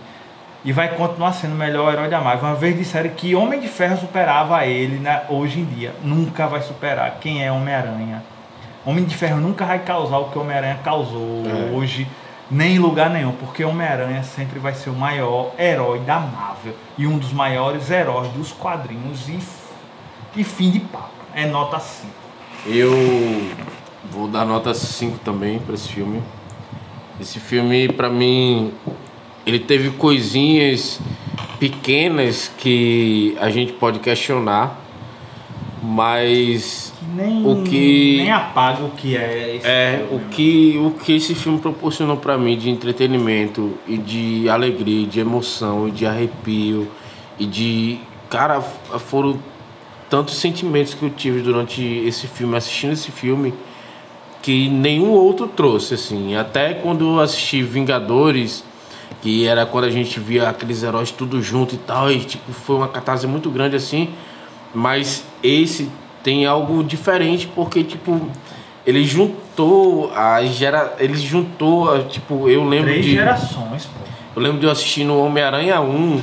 E 0.64 0.72
vai 0.72 0.88
continuar 0.96 1.32
sendo 1.32 1.52
o 1.52 1.56
melhor 1.56 1.92
herói 1.92 2.08
da 2.08 2.20
Marvel. 2.20 2.48
Uma 2.48 2.56
vez 2.56 2.76
disseram 2.76 3.10
que 3.10 3.34
Homem 3.36 3.60
de 3.60 3.68
Ferro 3.68 3.96
superava 3.98 4.64
ele 4.66 4.96
né, 4.98 5.22
hoje 5.28 5.60
em 5.60 5.64
dia. 5.64 5.94
Nunca 6.02 6.46
vai 6.48 6.60
superar. 6.60 7.18
Quem 7.20 7.44
é 7.44 7.52
Homem-Aranha? 7.52 8.22
Homem 8.84 9.04
de 9.04 9.14
Ferro 9.16 9.40
nunca 9.40 9.64
vai 9.64 9.78
causar 9.80 10.18
o 10.18 10.24
que 10.30 10.38
Homem-Aranha 10.38 10.78
causou 10.82 11.42
É. 11.46 11.72
hoje, 11.76 12.06
nem 12.50 12.76
em 12.76 12.78
lugar 12.78 13.10
nenhum, 13.10 13.32
porque 13.32 13.64
Homem-Aranha 13.64 14.22
sempre 14.22 14.58
vai 14.58 14.74
ser 14.74 14.90
o 14.90 14.94
maior 14.94 15.52
herói 15.58 16.00
da 16.00 16.18
Marvel 16.18 16.74
e 16.98 17.06
um 17.06 17.18
dos 17.18 17.32
maiores 17.32 17.90
heróis 17.90 18.28
dos 18.32 18.50
quadrinhos 18.52 19.28
e, 19.28 19.38
e 20.36 20.44
fim 20.44 20.70
de 20.70 20.80
papo. 20.80 21.10
É 21.34 21.46
nota 21.46 21.78
5. 21.78 22.12
Eu 22.66 22.90
vou 24.10 24.26
dar 24.28 24.44
nota 24.44 24.72
5 24.74 25.18
também 25.18 25.58
pra 25.58 25.74
esse 25.74 25.88
filme. 25.88 26.22
Esse 27.20 27.40
filme, 27.40 27.88
pra 27.92 28.08
mim, 28.08 28.72
ele 29.46 29.60
teve 29.60 29.90
coisinhas 29.90 31.00
pequenas 31.58 32.50
que 32.58 33.36
a 33.40 33.48
gente 33.48 33.72
pode 33.72 34.00
questionar, 34.00 34.82
mas 35.82 36.92
nem, 37.14 37.46
O 37.46 37.62
que- 37.62 38.16
nem 38.18 38.30
apaga 38.32 38.82
o 38.84 38.90
que 38.90 39.16
é 39.16 39.56
esse 39.56 39.66
É, 39.66 40.04
filme, 40.08 40.16
o 40.24 40.28
que, 40.28 40.78
o 40.78 40.90
que 41.04 41.12
esse 41.16 41.34
filme 41.34 41.58
proporcionou 41.60 42.16
pra 42.16 42.36
mim 42.36 42.56
de 42.58 42.68
entretenimento 42.68 43.74
e 43.86 43.96
de 43.96 44.48
alegria, 44.48 45.06
de 45.06 45.20
emoção 45.20 45.86
e 45.88 45.90
de 45.92 46.04
arrepio 46.06 46.88
e 47.38 47.46
de. 47.46 47.98
Cara, 48.28 48.60
foram 48.60 49.38
tantos 50.10 50.34
sentimentos 50.36 50.94
que 50.94 51.04
eu 51.04 51.10
tive 51.10 51.40
durante 51.40 51.80
esse 51.82 52.26
filme, 52.26 52.56
assistindo 52.56 52.92
esse 52.92 53.12
filme, 53.12 53.54
que 54.42 54.68
nenhum 54.68 55.10
outro 55.10 55.46
trouxe, 55.46 55.94
assim. 55.94 56.34
Até 56.34 56.74
quando 56.74 57.04
eu 57.14 57.20
assisti 57.20 57.62
Vingadores, 57.62 58.64
que 59.22 59.46
era 59.46 59.66
quando 59.66 59.84
a 59.84 59.90
gente 59.90 60.20
via 60.20 60.48
aqueles 60.48 60.82
heróis 60.82 61.10
tudo 61.10 61.42
junto 61.42 61.74
e 61.74 61.78
tal, 61.78 62.10
e 62.10 62.20
tipo, 62.20 62.52
foi 62.52 62.76
uma 62.76 62.88
catarse 62.88 63.26
muito 63.26 63.50
grande 63.50 63.76
assim. 63.76 64.10
Mas 64.74 65.24
esse 65.42 65.90
tem 66.22 66.44
algo 66.44 66.82
diferente 66.84 67.46
porque, 67.54 67.82
tipo, 67.82 68.28
ele 68.86 69.04
juntou 69.04 70.12
a 70.14 70.44
gera. 70.44 70.94
Ele 70.98 71.16
juntou, 71.16 71.92
a, 71.92 72.02
tipo, 72.02 72.48
eu 72.48 72.64
lembro 72.64 72.90
Três 72.90 73.04
de. 73.04 73.12
gerações, 73.12 73.86
pô. 73.86 74.06
Eu 74.36 74.42
lembro 74.42 74.58
de 74.60 74.66
eu 74.66 74.70
assistindo 74.70 75.16
Homem-Aranha 75.18 75.80
1 75.80 76.20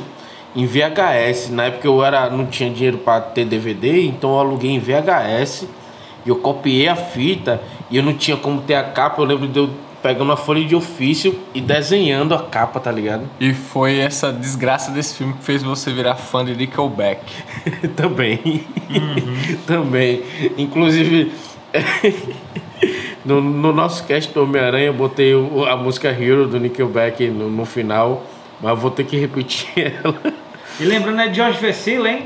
em 0.56 0.66
VHS. 0.66 1.50
Na 1.50 1.66
época 1.66 1.88
eu 1.88 2.04
era, 2.04 2.30
não 2.30 2.46
tinha 2.46 2.70
dinheiro 2.70 3.00
para 3.00 3.20
ter 3.22 3.44
DVD, 3.44 4.06
então 4.06 4.32
eu 4.34 4.40
aluguei 4.40 4.72
em 4.72 4.80
VHS. 4.80 5.68
E 6.26 6.30
eu 6.30 6.38
copiei 6.38 6.88
a 6.88 6.96
fita 6.96 7.60
e 7.90 7.98
eu 7.98 8.04
não 8.04 8.14
tinha 8.14 8.38
como 8.38 8.62
ter 8.62 8.76
a 8.76 8.84
capa. 8.84 9.22
Eu 9.22 9.26
lembro 9.26 9.48
de 9.48 9.60
eu 9.60 9.70
pegando 10.04 10.26
uma 10.26 10.36
folha 10.38 10.64
de 10.66 10.76
ofício 10.76 11.40
e 11.54 11.62
desenhando 11.62 12.36
a 12.36 12.44
capa, 12.44 12.78
tá 12.80 12.92
ligado? 12.92 13.24
E 13.40 13.54
foi 13.54 13.98
essa 14.00 14.32
desgraça 14.34 14.92
desse 14.92 15.16
filme 15.16 15.34
que 15.34 15.44
fez 15.44 15.64
você 15.64 15.92
virar 15.92 16.16
fã 16.16 16.44
de 16.44 16.54
Nickelback. 16.56 17.22
Também. 17.96 18.66
Também. 19.66 20.22
Inclusive, 20.58 21.32
no, 23.26 23.42
no 23.42 23.72
nosso 23.72 24.04
cast 24.06 24.34
do 24.34 24.44
Homem-Aranha, 24.44 24.88
eu 24.88 24.94
botei 24.94 25.34
o- 25.34 25.66
a 25.66 25.78
música 25.78 26.10
Hero 26.10 26.48
do 26.48 26.60
Nickelback 26.60 27.28
no, 27.30 27.50
no 27.50 27.66
final, 27.66 28.24
mas 28.62 28.72
eu 28.72 28.78
vou 28.78 28.92
ter 28.92 29.06
que 29.06 29.16
repetir 29.18 29.70
ela. 30.04 30.16
E 30.80 30.84
lembrando, 30.86 31.22
é 31.22 31.34
George 31.34 31.60
Vecila, 31.60 32.10
hein? 32.10 32.26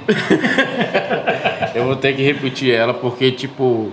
Eu 1.75 1.83
vou 1.85 1.95
ter 1.95 2.15
que 2.15 2.23
repetir 2.23 2.73
ela 2.73 2.93
porque, 2.93 3.29
tipo, 3.31 3.91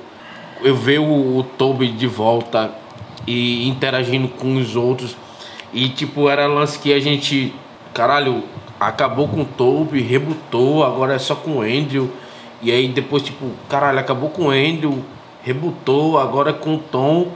eu 0.62 0.74
ver 0.74 1.00
o, 1.00 1.04
o 1.38 1.42
Toby 1.58 1.88
de 1.88 2.06
volta 2.06 2.70
e 3.26 3.68
interagindo 3.68 4.28
com 4.28 4.56
os 4.56 4.76
outros. 4.76 5.16
E, 5.72 5.88
tipo, 5.88 6.28
era 6.28 6.46
lance 6.46 6.78
que 6.78 6.92
a 6.92 7.00
gente, 7.00 7.52
caralho, 7.92 8.44
acabou 8.78 9.28
com 9.28 9.42
o 9.42 9.44
Toby, 9.44 10.00
rebutou, 10.00 10.84
agora 10.84 11.14
é 11.14 11.18
só 11.18 11.34
com 11.34 11.58
o 11.58 11.62
Andrew. 11.62 12.10
E 12.62 12.70
aí 12.70 12.88
depois, 12.88 13.22
tipo, 13.22 13.50
caralho, 13.68 13.98
acabou 13.98 14.30
com 14.30 14.44
o 14.46 14.50
Andrew, 14.50 15.04
rebutou, 15.42 16.18
agora 16.18 16.50
é 16.50 16.52
com 16.54 16.76
o 16.76 16.78
Tom. 16.78 17.28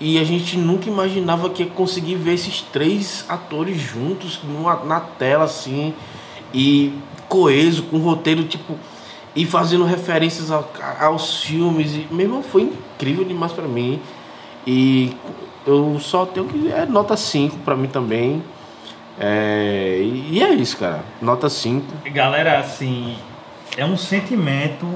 E 0.00 0.18
a 0.18 0.24
gente 0.24 0.56
nunca 0.56 0.88
imaginava 0.88 1.50
que 1.50 1.64
ia 1.64 1.68
conseguir 1.68 2.14
ver 2.14 2.34
esses 2.34 2.60
três 2.60 3.24
atores 3.28 3.80
juntos 3.80 4.38
numa, 4.44 4.76
na 4.84 5.00
tela, 5.00 5.44
assim, 5.44 5.92
e 6.54 6.92
coeso, 7.28 7.82
com 7.84 7.98
roteiro, 7.98 8.44
tipo, 8.44 8.76
e 9.34 9.44
fazendo 9.44 9.84
referências 9.84 10.50
ao- 10.52 10.70
aos 11.00 11.40
filmes. 11.42 11.94
E, 11.94 12.06
meu 12.12 12.26
irmão, 12.26 12.42
foi 12.44 12.62
incrível 12.62 13.24
demais 13.24 13.50
pra 13.52 13.66
mim. 13.66 14.00
E 14.70 15.16
eu 15.66 15.98
só 15.98 16.26
tenho 16.26 16.46
que. 16.46 16.70
É 16.70 16.84
nota 16.84 17.16
5 17.16 17.56
pra 17.60 17.74
mim 17.74 17.88
também. 17.88 18.44
É, 19.18 19.98
e 20.02 20.42
é 20.42 20.52
isso, 20.52 20.76
cara. 20.76 21.00
Nota 21.22 21.48
5. 21.48 22.10
Galera, 22.10 22.58
assim, 22.58 23.16
é 23.78 23.84
um 23.86 23.96
sentimento, 23.96 24.86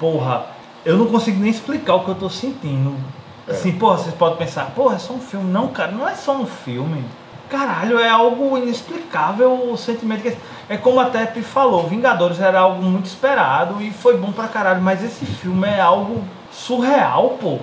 porra, 0.00 0.46
eu 0.84 0.96
não 0.96 1.06
consigo 1.06 1.38
nem 1.38 1.48
explicar 1.48 1.94
o 1.94 2.04
que 2.04 2.08
eu 2.08 2.16
tô 2.16 2.28
sentindo. 2.28 2.96
Assim, 3.46 3.70
porra, 3.70 3.98
vocês 3.98 4.14
podem 4.16 4.36
pensar, 4.36 4.72
porra, 4.74 4.96
é 4.96 4.98
só 4.98 5.12
um 5.12 5.20
filme. 5.20 5.48
Não, 5.48 5.68
cara, 5.68 5.92
não 5.92 6.06
é 6.06 6.16
só 6.16 6.36
um 6.36 6.44
filme. 6.44 7.04
Caralho, 7.48 8.00
é 8.00 8.10
algo 8.10 8.58
inexplicável 8.58 9.70
o 9.70 9.76
sentimento 9.76 10.22
que. 10.22 10.36
É 10.68 10.76
como 10.76 10.98
até 10.98 11.24
Pi 11.24 11.40
falou, 11.42 11.86
Vingadores 11.86 12.40
era 12.40 12.58
algo 12.58 12.82
muito 12.82 13.06
esperado 13.06 13.80
e 13.80 13.92
foi 13.92 14.18
bom 14.18 14.32
pra 14.32 14.48
caralho, 14.48 14.82
mas 14.82 15.04
esse 15.04 15.24
filme 15.24 15.68
é 15.68 15.80
algo 15.80 16.24
surreal, 16.50 17.38
pô. 17.40 17.58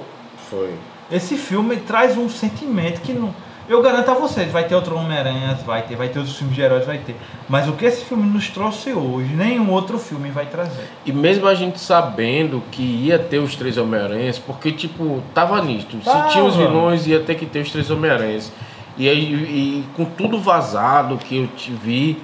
Foi. 0.49 0.73
Esse 1.11 1.35
filme 1.35 1.77
traz 1.77 2.17
um 2.17 2.29
sentimento 2.29 3.01
que 3.01 3.13
não. 3.13 3.33
Eu 3.67 3.81
garanto 3.81 4.11
a 4.11 4.13
vocês, 4.13 4.51
vai 4.51 4.65
ter 4.65 4.75
outro 4.75 4.95
Homem-Aranha, 4.95 5.57
vai 5.65 5.81
ter, 5.81 5.95
vai 5.95 6.07
ter 6.07 6.19
outros 6.19 6.37
filmes 6.37 6.55
de 6.55 6.61
heróis, 6.61 6.85
vai 6.85 6.99
ter. 6.99 7.15
Mas 7.49 7.67
o 7.67 7.73
que 7.73 7.85
esse 7.85 8.05
filme 8.05 8.23
nos 8.23 8.47
trouxe 8.49 8.93
hoje, 8.93 9.33
nenhum 9.33 9.71
outro 9.71 9.97
filme 9.97 10.29
vai 10.29 10.45
trazer. 10.45 10.87
E 11.03 11.11
mesmo 11.11 11.47
a 11.47 11.55
gente 11.55 11.79
sabendo 11.79 12.61
que 12.71 12.83
ia 12.83 13.17
ter 13.17 13.39
os 13.39 13.55
três 13.55 13.75
Homem-Aranhas, 13.77 14.37
porque, 14.37 14.71
tipo, 14.71 15.23
tava 15.33 15.59
nítido. 15.63 16.03
Se 16.03 16.31
tinha 16.31 16.43
os 16.43 16.55
vilões, 16.55 17.07
ia 17.07 17.19
ter 17.19 17.33
que 17.33 17.47
ter 17.47 17.61
os 17.61 17.71
três 17.71 17.89
Homem-Aranhas. 17.89 18.51
E 18.97 19.09
aí, 19.09 19.33
e 19.33 19.85
com 19.95 20.05
tudo 20.05 20.39
vazado 20.39 21.17
que 21.17 21.37
eu 21.37 21.47
te 21.47 21.71
vi, 21.71 22.21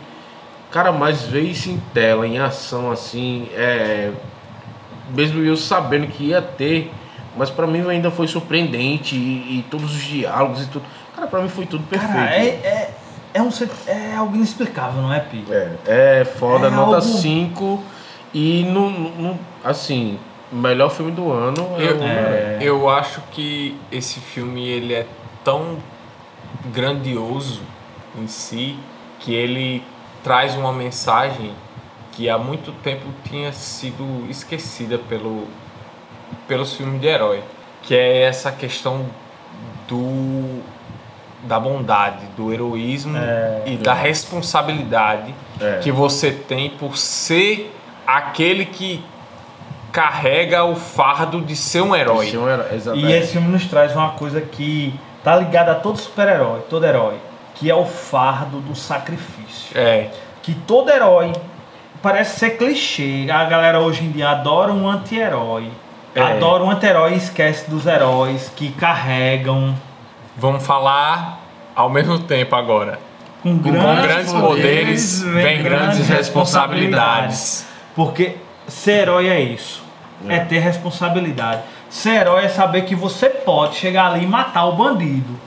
cara, 0.70 0.92
mas 0.92 1.24
ver 1.24 1.42
isso 1.42 1.70
em 1.70 1.82
tela, 1.92 2.28
em 2.28 2.38
ação, 2.38 2.92
assim, 2.92 3.50
é. 3.56 4.12
Mesmo 5.10 5.44
eu 5.44 5.58
sabendo 5.58 6.08
que 6.08 6.26
ia 6.26 6.42
ter, 6.42 6.92
mas 7.38 7.50
pra 7.50 7.66
mim 7.68 7.88
ainda 7.90 8.10
foi 8.12 8.28
surpreendente. 8.28 9.16
E, 9.16 9.60
e 9.60 9.66
todos 9.70 9.94
os 9.96 10.02
diálogos 10.04 10.64
e 10.64 10.68
tudo. 10.68 10.86
Cara, 11.16 11.28
pra 11.28 11.42
mim 11.42 11.50
foi 11.50 11.66
tudo 11.66 11.84
perfeito. 11.86 12.14
Cara, 12.14 12.36
é, 12.36 12.46
é, 12.48 12.94
é, 13.34 13.42
um, 13.42 13.50
é 13.88 14.16
algo 14.16 14.36
inexplicável, 14.36 15.02
não 15.02 15.14
é, 15.14 15.20
Pi? 15.20 15.46
É, 15.50 16.22
é 16.22 16.26
foda, 16.26 16.68
É 16.68 16.70
nota 16.70 16.96
algo- 16.96 17.02
5 17.02 17.84
e 18.34 18.64
no, 18.66 18.90
no- 18.90 19.40
assim, 19.64 20.18
melhor 20.52 20.90
filme 20.90 21.12
do 21.12 21.32
ano 21.32 21.68
é 21.78 21.84
Eu, 21.84 21.96
Homem-Aranha. 21.98 22.58
eu 22.64 22.90
acho 22.90 23.22
que 23.32 23.78
esse 23.92 24.20
filme 24.20 24.66
ele 24.68 24.94
é 24.94 25.06
tão 25.44 25.78
grandioso 26.74 27.62
em 28.18 28.28
si 28.28 28.78
que 29.20 29.34
ele 29.34 29.84
traz 30.24 30.56
uma 30.56 30.72
mensagem 30.72 31.52
que 32.12 32.30
há 32.30 32.38
muito 32.38 32.72
tempo 32.84 33.06
tinha 33.28 33.52
sido 33.54 34.26
esquecida 34.30 34.98
pelo, 34.98 35.48
pelos 36.48 36.74
filmes 36.74 37.00
de 37.02 37.08
herói, 37.08 37.44
que 37.84 37.96
é 37.96 38.24
essa 38.24 38.52
questão 38.52 39.06
do 39.88 40.62
da 41.44 41.60
bondade, 41.60 42.24
do 42.38 42.54
heroísmo 42.54 43.18
e 43.66 43.76
da 43.76 43.94
responsabilidade 43.96 45.34
É. 45.60 45.80
que 45.82 45.92
você 45.92 46.32
tem 46.32 46.70
por 46.70 46.96
ser 46.98 47.76
aquele 48.06 48.66
que 48.66 49.04
carrega 49.92 50.64
o 50.64 50.76
fardo 50.76 51.42
de 51.42 51.56
ser 51.56 51.82
um 51.82 51.96
herói. 51.96 52.32
É 52.34 52.38
um 52.38 52.48
herói. 52.50 52.66
E 52.96 53.12
esse 53.12 53.34
filme 53.34 53.48
nos 53.48 53.66
traz 53.66 53.94
uma 53.96 54.12
coisa 54.12 54.40
que 54.40 54.94
tá 55.24 55.36
ligada 55.36 55.72
a 55.74 55.76
todo 55.76 55.98
super-herói, 55.98 56.62
todo 56.70 56.86
herói, 56.86 57.16
que 57.56 57.70
é 57.70 57.76
o 57.76 57.86
fardo 57.86 58.60
do 58.62 58.76
sacrifício. 58.76 59.78
É, 59.78 60.10
que 60.42 60.54
todo 60.54 60.90
herói 60.90 61.34
parece 62.02 62.40
ser 62.40 62.52
clichê. 62.52 63.28
A 63.32 63.46
galera 63.46 63.80
hoje 63.80 64.04
em 64.04 64.12
dia 64.12 64.30
adora 64.30 64.72
um 64.72 64.88
anti-herói. 64.88 65.70
É. 66.14 66.44
Um 66.44 66.70
anti-herói 66.70 67.14
e 67.14 67.18
esquece 67.18 67.70
dos 67.70 67.86
heróis 67.86 68.52
que 68.56 68.72
carregam 68.72 69.76
vamos 70.38 70.66
falar 70.66 71.40
ao 71.76 71.90
mesmo 71.90 72.20
tempo 72.20 72.56
agora. 72.56 73.00
com 73.44 73.58
Com 73.58 73.72
grandes, 73.72 74.04
grandes 74.04 74.34
poderes 74.34 75.22
vem 75.24 75.64
grandes 75.64 76.08
responsabilidades. 76.08 77.66
Porque 77.96 78.38
ser 78.68 79.02
herói 79.02 79.30
é 79.30 79.40
isso. 79.40 79.84
É. 80.28 80.40
ter 80.40 80.60
responsabilidade. 80.60 81.64
Ser 81.90 82.22
herói 82.22 82.46
é 82.46 82.50
saber 82.50 82.84
que 82.84 82.94
você 82.94 83.28
pode 83.28 83.76
chegar 83.76 84.12
ali 84.12 84.24
e 84.24 84.28
matar 84.28 84.66
o 84.66 84.74
bandido. 84.74 85.40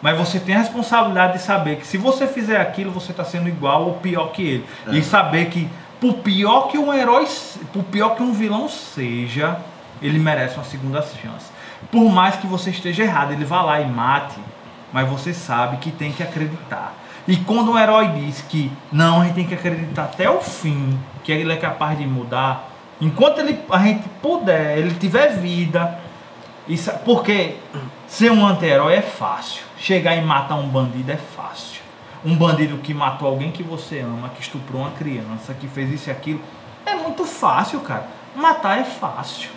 Mas 0.00 0.16
você 0.16 0.38
tem 0.38 0.54
a 0.54 0.58
responsabilidade 0.58 1.34
de 1.34 1.38
saber 1.40 1.76
que 1.76 1.86
se 1.86 1.96
você 1.96 2.26
fizer 2.26 2.60
aquilo, 2.60 2.90
você 2.90 3.10
está 3.10 3.24
sendo 3.24 3.48
igual 3.48 3.84
ou 3.84 3.94
pior 3.94 4.30
que 4.32 4.42
ele. 4.42 4.66
E 4.92 5.02
saber 5.02 5.46
que, 5.46 5.68
por 6.00 6.14
pior 6.16 6.68
que 6.68 6.78
um 6.78 6.92
herói, 6.92 7.26
por 7.72 7.82
pior 7.84 8.10
que 8.10 8.22
um 8.22 8.32
vilão 8.32 8.68
seja, 8.68 9.58
ele 10.02 10.18
merece 10.18 10.56
uma 10.56 10.64
segunda 10.64 11.00
chance. 11.02 11.50
Por 11.90 12.10
mais 12.10 12.36
que 12.36 12.46
você 12.46 12.70
esteja 12.70 13.02
errado, 13.02 13.32
ele 13.32 13.44
vá 13.44 13.62
lá 13.62 13.80
e 13.80 13.86
mate, 13.86 14.38
mas 14.92 15.08
você 15.08 15.32
sabe 15.32 15.78
que 15.78 15.90
tem 15.90 16.12
que 16.12 16.22
acreditar. 16.22 16.94
E 17.26 17.36
quando 17.36 17.72
um 17.72 17.78
herói 17.78 18.08
diz 18.08 18.42
que 18.42 18.70
não, 18.92 19.20
a 19.20 19.24
gente 19.24 19.34
tem 19.34 19.46
que 19.46 19.54
acreditar 19.54 20.04
até 20.04 20.28
o 20.28 20.40
fim, 20.40 20.98
que 21.22 21.32
ele 21.32 21.52
é 21.52 21.56
capaz 21.56 21.96
de 21.96 22.06
mudar, 22.06 22.68
enquanto 23.00 23.38
ele, 23.38 23.58
a 23.70 23.78
gente 23.78 24.08
puder, 24.20 24.78
ele 24.78 24.94
tiver 24.94 25.28
vida, 25.38 25.98
isso, 26.68 26.90
porque 27.04 27.56
ser 28.06 28.30
um 28.30 28.46
anti-herói 28.46 28.94
é 28.94 29.02
fácil. 29.02 29.62
Chegar 29.78 30.16
e 30.16 30.22
matar 30.22 30.56
um 30.56 30.68
bandido 30.68 31.12
é 31.12 31.16
fácil. 31.16 31.82
Um 32.24 32.36
bandido 32.36 32.78
que 32.78 32.94
matou 32.94 33.28
alguém 33.28 33.50
que 33.50 33.62
você 33.62 34.00
ama, 34.00 34.30
que 34.30 34.40
estuprou 34.40 34.80
uma 34.80 34.90
criança, 34.92 35.52
que 35.52 35.68
fez 35.68 35.90
isso 35.90 36.08
e 36.08 36.12
aquilo, 36.12 36.40
é 36.86 36.94
muito 36.94 37.24
fácil, 37.24 37.80
cara. 37.80 38.06
Matar 38.34 38.78
é 38.78 38.84
fácil. 38.84 39.50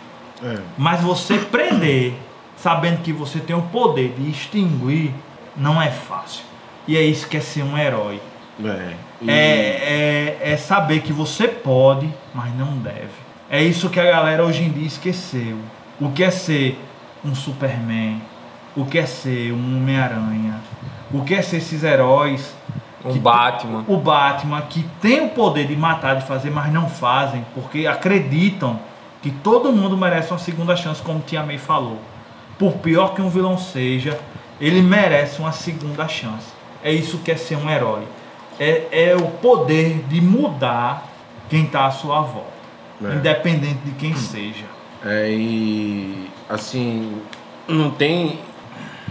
É. 0.43 0.57
Mas 0.77 1.01
você 1.01 1.37
prender, 1.37 2.13
sabendo 2.57 3.01
que 3.01 3.11
você 3.11 3.39
tem 3.39 3.55
o 3.55 3.61
poder 3.63 4.13
de 4.17 4.29
extinguir, 4.29 5.13
não 5.55 5.81
é 5.81 5.89
fácil. 5.89 6.43
E 6.87 6.95
é 6.95 7.01
isso 7.01 7.27
que 7.27 7.37
é 7.37 7.39
ser 7.41 7.63
um 7.63 7.77
herói. 7.77 8.21
É. 8.63 8.93
E- 9.21 9.29
É, 9.29 10.37
é, 10.41 10.51
é 10.53 10.57
saber 10.57 11.01
que 11.01 11.11
você 11.13 11.47
pode, 11.47 12.07
mas 12.33 12.55
não 12.55 12.77
deve. 12.77 13.09
É 13.49 13.61
isso 13.63 13.89
que 13.89 13.99
a 13.99 14.05
galera 14.05 14.43
hoje 14.45 14.63
em 14.63 14.69
dia 14.69 14.85
esqueceu. 14.87 15.57
O 15.99 16.11
que 16.11 16.23
é 16.23 16.29
ser 16.31 16.79
um 17.25 17.33
Superman? 17.33 18.21
O 18.75 18.85
que 18.85 18.99
é 18.99 19.05
ser 19.05 19.51
um 19.53 19.77
Homem-Aranha? 19.77 20.55
O 21.11 21.23
que 21.23 21.33
é 21.33 21.41
ser 21.41 21.57
esses 21.57 21.83
heróis? 21.83 22.53
Um 23.03 23.13
que- 23.13 23.19
Batman. 23.19 23.85
O 23.87 23.97
Batman, 23.97 24.61
que 24.63 24.83
tem 25.01 25.21
o 25.25 25.29
poder 25.29 25.65
de 25.65 25.75
matar, 25.75 26.15
de 26.17 26.25
fazer, 26.27 26.51
mas 26.51 26.71
não 26.71 26.87
fazem, 26.89 27.43
porque 27.55 27.87
acreditam 27.87 28.79
que 29.27 29.31
todo 29.39 29.73
mundo 29.73 29.97
merece 29.97 30.31
uma 30.31 30.39
segunda 30.39 30.73
chance, 30.73 31.01
como 31.01 31.19
Tia 31.19 31.43
May 31.43 31.57
falou. 31.57 31.99
Por 32.57 32.75
pior 32.75 33.13
que 33.13 33.21
um 33.21 33.29
vilão 33.29 33.57
seja, 33.57 34.17
ele 34.59 34.81
merece 34.81 35.39
uma 35.39 35.51
segunda 35.51 36.07
chance. 36.07 36.47
É 36.81 36.93
isso 36.93 37.17
que 37.17 37.29
é 37.29 37.35
ser 37.35 37.57
um 37.57 37.69
herói. 37.69 38.03
É, 38.57 39.09
é 39.09 39.15
o 39.17 39.27
poder 39.27 40.01
de 40.07 40.21
mudar 40.21 41.09
quem 41.49 41.65
está 41.65 41.87
à 41.87 41.91
sua 41.91 42.21
volta, 42.21 42.47
É. 43.03 43.15
independente 43.15 43.79
de 43.83 43.91
quem 43.91 44.15
seja. 44.15 44.63
É, 45.05 45.29
e 45.29 46.29
assim, 46.49 47.21
não 47.67 47.91
tem. 47.91 48.39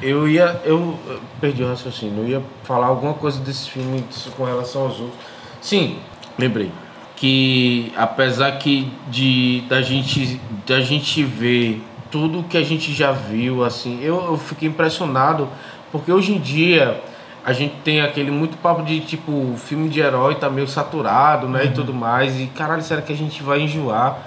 Eu 0.00 0.26
ia. 0.26 0.60
Eu 0.64 0.98
eu 1.06 1.20
perdi 1.42 1.62
o 1.62 1.68
raciocínio. 1.68 2.22
Eu 2.24 2.28
ia 2.28 2.42
falar 2.64 2.86
alguma 2.86 3.12
coisa 3.14 3.38
desse 3.40 3.68
filme 3.70 4.02
com 4.34 4.44
relação 4.44 4.82
aos 4.82 4.98
outros. 4.98 5.20
Sim, 5.60 5.98
lembrei. 6.38 6.72
Que 7.16 7.92
apesar 7.96 8.52
que 8.58 8.92
de 9.08 9.64
da 9.68 9.80
gente, 9.80 10.40
da 10.66 10.80
gente 10.80 11.24
ver 11.24 11.82
tudo 12.10 12.44
que 12.44 12.56
a 12.56 12.62
gente 12.62 12.92
já 12.92 13.10
viu, 13.10 13.64
assim, 13.64 13.98
eu, 14.02 14.22
eu 14.26 14.36
fiquei 14.36 14.68
impressionado, 14.68 15.48
porque 15.90 16.12
hoje 16.12 16.32
em 16.32 16.38
dia 16.38 17.02
a 17.44 17.52
gente 17.52 17.76
tem 17.84 18.00
aquele 18.00 18.30
muito 18.30 18.56
papo 18.58 18.82
de 18.82 19.00
tipo, 19.00 19.30
o 19.30 19.56
filme 19.56 19.88
de 19.88 20.00
herói 20.00 20.34
tá 20.34 20.50
meio 20.50 20.66
saturado, 20.66 21.48
né? 21.48 21.66
E 21.66 21.70
tudo 21.70 21.94
mais. 21.94 22.40
E 22.40 22.46
caralho, 22.48 22.82
será 22.82 23.00
que 23.00 23.12
a 23.12 23.16
gente 23.16 23.40
vai 23.42 23.60
enjoar? 23.60 24.18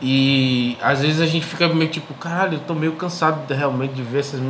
E 0.00 0.76
às 0.82 1.00
vezes 1.02 1.20
a 1.20 1.26
gente 1.26 1.44
fica 1.44 1.68
meio 1.68 1.90
tipo, 1.90 2.14
caralho, 2.14 2.54
eu 2.54 2.60
tô 2.60 2.74
meio 2.74 2.92
cansado 2.92 3.46
de, 3.46 3.54
realmente 3.54 3.92
de 3.92 4.02
ver 4.02 4.20
essas. 4.20 4.40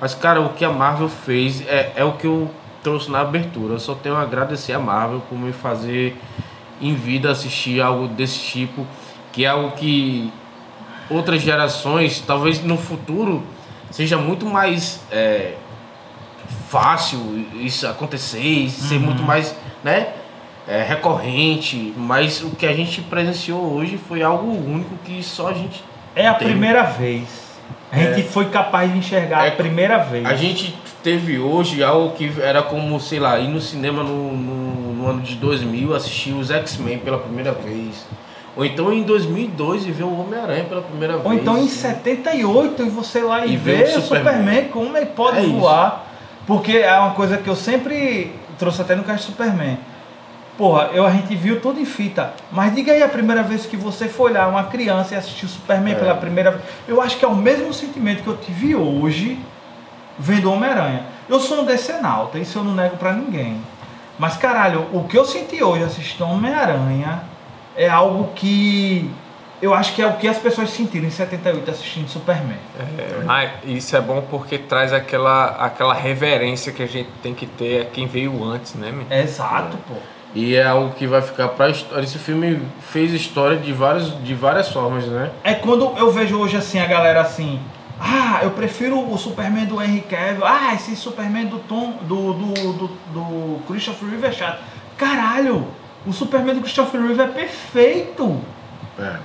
Mas, 0.00 0.14
cara, 0.14 0.40
o 0.40 0.50
que 0.50 0.64
a 0.64 0.70
Marvel 0.70 1.08
fez 1.08 1.66
é, 1.66 1.92
é 1.96 2.04
o 2.04 2.12
que 2.12 2.26
eu 2.26 2.48
trouxe 2.82 3.10
na 3.10 3.20
abertura. 3.20 3.74
Eu 3.74 3.80
só 3.80 3.94
tenho 3.94 4.14
a 4.14 4.22
agradecer 4.22 4.72
a 4.72 4.78
Marvel 4.78 5.20
por 5.28 5.36
me 5.36 5.52
fazer 5.52 6.16
em 6.80 6.94
vida 6.94 7.30
assistir 7.30 7.80
algo 7.80 8.08
desse 8.08 8.38
tipo, 8.38 8.86
que 9.32 9.44
é 9.44 9.48
algo 9.48 9.72
que 9.72 10.32
outras 11.10 11.42
gerações, 11.42 12.22
talvez 12.26 12.62
no 12.62 12.76
futuro, 12.76 13.42
seja 13.90 14.16
muito 14.16 14.46
mais 14.46 15.00
é, 15.10 15.54
fácil 16.68 17.46
isso 17.54 17.86
acontecer, 17.86 18.68
ser 18.70 18.98
muito 18.98 19.22
mais, 19.22 19.54
né? 19.82 20.12
é, 20.66 20.82
recorrente, 20.82 21.92
mas 21.96 22.42
o 22.42 22.50
que 22.50 22.66
a 22.66 22.72
gente 22.72 23.02
presenciou 23.02 23.60
hoje 23.74 23.98
foi 23.98 24.22
algo 24.22 24.50
único 24.50 24.96
que 25.04 25.22
só 25.22 25.48
a 25.48 25.52
gente 25.52 25.84
É 26.16 26.26
a 26.26 26.34
Tem. 26.34 26.48
primeira 26.48 26.84
vez. 26.84 27.44
A 27.92 27.96
gente 27.96 28.22
foi 28.24 28.46
capaz 28.46 28.90
de 28.90 28.98
enxergar 28.98 29.44
É, 29.44 29.48
a 29.48 29.52
primeira 29.52 29.98
vez. 29.98 30.26
A 30.26 30.34
gente 30.34 30.74
teve 31.02 31.38
hoje 31.38 31.82
algo 31.82 32.16
que 32.16 32.32
era 32.40 32.62
como, 32.62 32.98
sei 32.98 33.20
lá, 33.20 33.38
ir 33.38 33.48
no 33.48 33.60
cinema 33.60 34.02
no, 34.02 34.32
no, 34.32 34.93
no 35.04 35.10
ano 35.10 35.20
de 35.20 35.34
2000, 35.36 35.94
assistir 35.94 36.32
os 36.32 36.50
X-Men 36.50 36.98
pela 36.98 37.18
primeira 37.18 37.52
vez. 37.52 38.06
Ou 38.56 38.64
então 38.64 38.92
em 38.92 39.02
2002 39.02 39.86
e 39.86 39.90
ver 39.90 40.04
o 40.04 40.20
Homem-Aranha 40.20 40.64
pela 40.64 40.80
primeira 40.82 41.16
Ou 41.16 41.22
vez. 41.28 41.40
então 41.40 41.58
em 41.58 41.68
78 41.68 42.82
e 42.84 42.88
você 42.88 43.20
lá 43.22 43.44
e, 43.44 43.54
E 43.54 43.56
ver 43.56 43.82
o 43.96 44.00
Superman, 44.00 44.32
Superman. 44.34 44.68
como 44.68 44.96
ele 44.96 45.06
pode 45.06 45.38
É 45.38 45.42
isso. 45.42 45.52
voar. 45.58 46.06
Porque 46.46 46.72
é 46.76 46.96
uma 46.98 47.12
coisa 47.12 47.36
que 47.38 47.48
eu 47.48 47.56
sempre 47.56 48.32
trouxe 48.58 48.80
até 48.80 48.94
no 48.94 49.02
caso 49.02 49.18
do 49.24 49.24
Superman. 49.32 49.78
Porra, 50.56 50.90
eu, 50.92 51.04
a 51.04 51.10
gente 51.10 51.34
viu 51.34 51.60
tudo 51.60 51.80
em 51.80 51.84
fita. 51.84 52.32
Mas 52.52 52.72
diga 52.74 52.92
aí 52.92 53.02
a 53.02 53.08
primeira 53.08 53.42
vez 53.42 53.66
que 53.66 53.76
você 53.76 54.06
foi 54.08 54.30
olhar 54.30 54.48
uma 54.48 54.64
criança 54.64 55.14
e 55.14 55.16
assistiu 55.18 55.48
o 55.48 55.50
Superman 55.50 55.94
É. 55.94 55.98
pela 55.98 56.14
primeira 56.14 56.52
vez. 56.52 56.62
Eu 56.86 57.00
acho 57.02 57.16
que 57.18 57.24
é 57.24 57.28
o 57.28 57.34
mesmo 57.34 57.72
sentimento 57.74 58.22
que 58.22 58.28
eu 58.28 58.36
tive 58.36 58.76
hoje 58.76 59.36
vendo 60.16 60.52
Homem-Aranha. 60.52 61.02
Eu 61.28 61.40
sou 61.40 61.62
um 61.62 61.64
decenalta, 61.64 62.38
isso 62.38 62.58
eu 62.58 62.62
não 62.64 62.72
nego 62.74 62.96
pra 62.98 63.12
ninguém. 63.12 63.56
Mas 64.18 64.36
caralho, 64.36 64.86
o 64.92 65.04
que 65.04 65.16
eu 65.16 65.24
senti 65.24 65.62
hoje 65.62 65.84
assistindo 65.84 66.24
Homem-Aranha 66.24 67.22
é 67.76 67.88
algo 67.88 68.32
que 68.34 69.10
eu 69.60 69.72
acho 69.72 69.94
que 69.94 70.02
é 70.02 70.06
o 70.06 70.14
que 70.14 70.28
as 70.28 70.38
pessoas 70.38 70.70
sentiram 70.70 71.06
em 71.06 71.10
78 71.10 71.70
assistindo 71.70 72.08
Superman. 72.08 72.58
É, 72.78 73.22
mas 73.24 73.50
isso 73.64 73.96
é 73.96 74.00
bom 74.00 74.22
porque 74.30 74.58
traz 74.58 74.92
aquela, 74.92 75.46
aquela 75.58 75.94
reverência 75.94 76.72
que 76.72 76.82
a 76.82 76.86
gente 76.86 77.08
tem 77.22 77.34
que 77.34 77.46
ter 77.46 77.82
a 77.82 77.84
quem 77.86 78.06
veio 78.06 78.44
antes, 78.44 78.74
né, 78.74 78.90
meu? 78.92 79.06
É 79.08 79.22
exato, 79.22 79.76
pô. 79.88 79.94
E 80.34 80.56
é 80.56 80.66
algo 80.66 80.92
que 80.94 81.06
vai 81.06 81.22
ficar 81.22 81.48
pra 81.48 81.70
história. 81.70 82.02
Esse 82.02 82.18
filme 82.18 82.60
fez 82.80 83.12
história 83.12 83.56
de, 83.56 83.72
vários, 83.72 84.22
de 84.22 84.34
várias 84.34 84.68
formas, 84.68 85.06
né? 85.06 85.30
É 85.44 85.54
quando 85.54 85.94
eu 85.96 86.10
vejo 86.10 86.36
hoje 86.38 86.56
assim 86.56 86.80
a 86.80 86.86
galera 86.86 87.20
assim, 87.20 87.60
ah, 88.06 88.40
eu 88.42 88.50
prefiro 88.50 89.00
o 89.00 89.16
Superman 89.16 89.64
do 89.64 89.80
Henry 89.80 90.02
Cavill, 90.02 90.44
ah, 90.44 90.74
esse 90.74 90.94
Superman 90.94 91.46
do 91.46 91.58
Tom, 91.60 91.92
do, 92.02 92.34
do, 92.34 92.72
do, 92.72 92.88
do 92.88 93.62
Christopher 93.66 94.10
Reeve 94.10 94.26
é 94.26 94.32
chato. 94.32 94.62
Caralho, 94.98 95.66
o 96.06 96.12
Superman 96.12 96.54
do 96.54 96.60
Christopher 96.60 97.00
Reeve 97.00 97.22
é 97.22 97.26
perfeito. 97.28 98.38
É. 98.98 99.16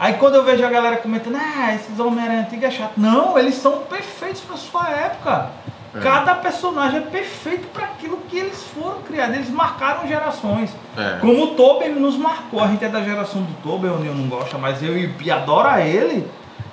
Aí 0.00 0.14
quando 0.14 0.36
eu 0.36 0.44
vejo 0.44 0.64
a 0.64 0.70
galera 0.70 0.96
comentando, 0.96 1.36
ah, 1.36 1.74
esses 1.74 2.00
Homem-Aranha 2.00 2.40
antigos 2.40 2.64
é 2.64 2.70
chato. 2.70 2.94
Não, 2.96 3.38
eles 3.38 3.54
são 3.56 3.80
perfeitos 3.82 4.40
pra 4.40 4.56
sua 4.56 4.88
época. 4.88 5.50
É. 5.94 6.00
Cada 6.00 6.34
personagem 6.36 7.00
é 7.00 7.02
perfeito 7.02 7.68
para 7.68 7.84
aquilo 7.84 8.16
que 8.30 8.38
eles 8.38 8.62
foram 8.62 9.02
criados. 9.02 9.36
Eles 9.36 9.50
marcaram 9.50 10.08
gerações. 10.08 10.70
É. 10.96 11.18
Como 11.20 11.44
o 11.44 11.46
Tobey 11.48 11.90
nos 11.90 12.16
marcou. 12.16 12.60
A 12.60 12.68
gente 12.68 12.82
é 12.82 12.88
da 12.88 13.02
geração 13.02 13.42
do 13.42 13.52
Tobey, 13.62 13.90
o 13.90 13.98
Neil 13.98 14.14
não 14.14 14.26
gosta, 14.26 14.56
mas 14.56 14.82
eu 14.82 14.96
e 14.96 15.30
adora 15.30 15.82
ele. 15.82 16.26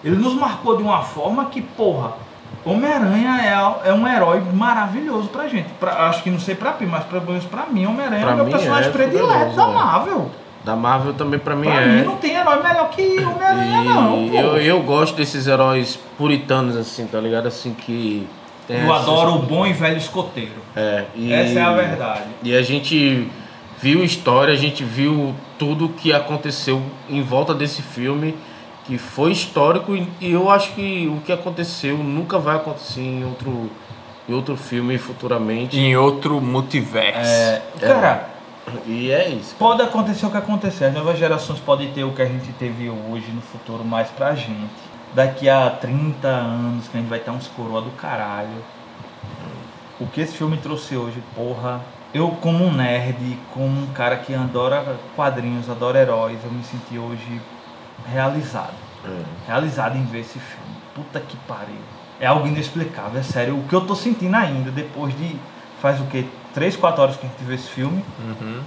Ele 0.04 0.16
nos 0.16 0.34
marcou 0.34 0.78
de 0.78 0.84
uma 0.84 1.02
forma 1.02 1.46
que, 1.46 1.62
porra, 1.62 2.14
Homem-Aranha 2.66 3.42
é, 3.84 3.90
é 3.90 3.94
um 3.94 4.08
herói 4.08 4.42
maravilhoso 4.54 5.30
pra 5.30 5.48
gente. 5.48 5.68
Pra, 5.80 6.08
acho 6.08 6.24
que 6.24 6.30
não 6.30 6.40
sei 6.40 6.56
pra 6.56 6.72
Pi, 6.72 6.86
mas 6.86 7.04
pelo 7.06 7.22
menos 7.26 7.46
pra 7.46 7.66
mim, 7.66 7.86
Homem-Aranha 7.86 8.26
é 8.26 8.32
o 8.32 8.36
meu 8.36 8.46
mim 8.46 8.52
personagem 8.52 8.90
é 8.90 8.92
predileto 8.94 9.56
da 9.56 9.64
é. 9.64 9.74
Marvel. 9.74 10.32
Da 10.64 10.76
Marvel 10.76 11.14
também 11.14 11.40
pra 11.40 11.56
mim 11.56 11.70
Pra 11.70 11.82
é. 11.82 11.86
mim 11.88 12.04
não 12.04 12.18
tem 12.18 12.36
herói 12.36 12.62
melhor 12.62 12.90
que 12.90 13.02
Homem-Aranha, 13.20 13.84
não. 13.84 14.26
Eu, 14.28 14.58
eu 14.58 14.82
gosto 14.82 15.16
desses 15.16 15.48
heróis 15.48 15.98
puritanos, 16.18 16.76
assim, 16.76 17.08
tá 17.08 17.20
ligado? 17.20 17.48
Assim 17.48 17.74
que. 17.74 18.28
Eu 18.68 18.76
essas- 18.78 19.02
adoro 19.02 19.36
o 19.36 19.40
bom 19.40 19.66
e 19.66 19.74
velho 19.74 19.98
escoteiro. 19.98 20.52
É, 20.76 21.06
e- 21.16 21.32
Essa 21.34 21.60
é 21.60 21.64
a 21.64 21.72
verdade. 21.74 22.24
E 22.44 22.56
a 22.56 22.62
gente 22.62 23.28
viu 23.82 24.04
história, 24.04 24.54
a 24.54 24.58
gente 24.58 24.84
viu 24.84 25.34
tudo 25.58 25.90
que 25.90 26.14
aconteceu 26.14 26.82
em 27.10 27.22
volta 27.24 27.54
desse 27.54 27.82
filme, 27.82 28.36
que 28.90 28.98
foi 28.98 29.32
histórico 29.32 29.96
e 29.96 30.32
eu 30.32 30.50
acho 30.50 30.74
que 30.74 31.08
o 31.08 31.22
que 31.22 31.32
aconteceu 31.32 31.96
nunca 32.00 32.40
vai 32.40 32.56
acontecer 32.56 33.02
em 33.02 33.24
outro, 33.24 33.70
em 34.28 34.34
outro 34.34 34.58
filme 34.58 34.98
futuramente. 34.98 35.78
Em 35.78 35.96
outro 35.96 36.42
multiverso. 36.42 37.30
É, 37.30 37.62
cara, 37.80 38.30
E 38.88 39.12
é 39.12 39.30
isso. 39.30 39.54
pode 39.60 39.84
acontecer 39.84 40.26
o 40.26 40.32
que 40.32 40.38
acontecer. 40.38 40.86
As 40.86 40.94
novas 40.96 41.20
gerações 41.20 41.60
podem 41.60 41.92
ter 41.92 42.04
o 42.04 42.14
que 42.14 42.22
a 42.24 42.26
gente 42.26 42.52
teve 42.54 42.90
hoje 42.90 43.32
no 43.32 43.42
futuro 43.42 43.86
mais 43.86 44.10
pra 44.10 44.34
gente. 44.34 44.72
Daqui 45.14 45.48
a 45.48 45.70
30 45.70 46.28
anos 46.28 46.88
que 46.88 46.98
a 46.98 47.00
gente 47.00 47.10
vai 47.10 47.20
ter 47.20 47.30
uns 47.30 47.48
coroa 47.48 47.82
do 47.84 47.92
caralho. 47.92 48.50
O 50.00 50.08
que 50.08 50.22
esse 50.22 50.36
filme 50.36 50.58
trouxe 50.58 50.98
hoje, 50.98 51.22
porra. 51.36 51.80
Eu 52.12 52.30
como 52.42 52.66
um 52.66 52.74
nerd, 52.74 53.38
como 53.54 53.68
um 53.68 53.86
cara 53.94 54.18
que 54.18 54.34
adora 54.34 54.98
quadrinhos, 55.16 55.70
adora 55.70 56.00
heróis, 56.00 56.40
eu 56.44 56.50
me 56.50 56.64
senti 56.64 56.98
hoje 56.98 57.40
realizado. 58.12 58.74
Realizado 59.48 59.98
em 59.98 60.06
ver 60.06 60.22
esse 60.22 60.40
filme. 60.40 60.76
Puta 60.94 61.20
que 61.20 61.38
pariu. 61.48 61.76
É 62.20 62.28
algo 62.28 62.48
inexplicável, 62.48 63.20
é 63.20 63.24
sério. 63.24 63.58
O 63.58 63.64
que 63.64 63.74
eu 63.74 63.82
tô 63.82 63.96
sentindo 63.96 64.36
ainda, 64.36 64.72
depois 64.72 65.18
de. 65.18 65.38
Faz 65.82 66.00
o 66.02 66.06
quê? 66.06 66.26
3, 66.54 66.76
4 66.76 67.02
horas 67.02 67.16
que 67.16 67.26
a 67.26 67.30
gente 67.30 67.44
viu 67.44 67.56
esse 67.56 67.70
filme. 67.70 68.04
Uhum. 68.20 68.62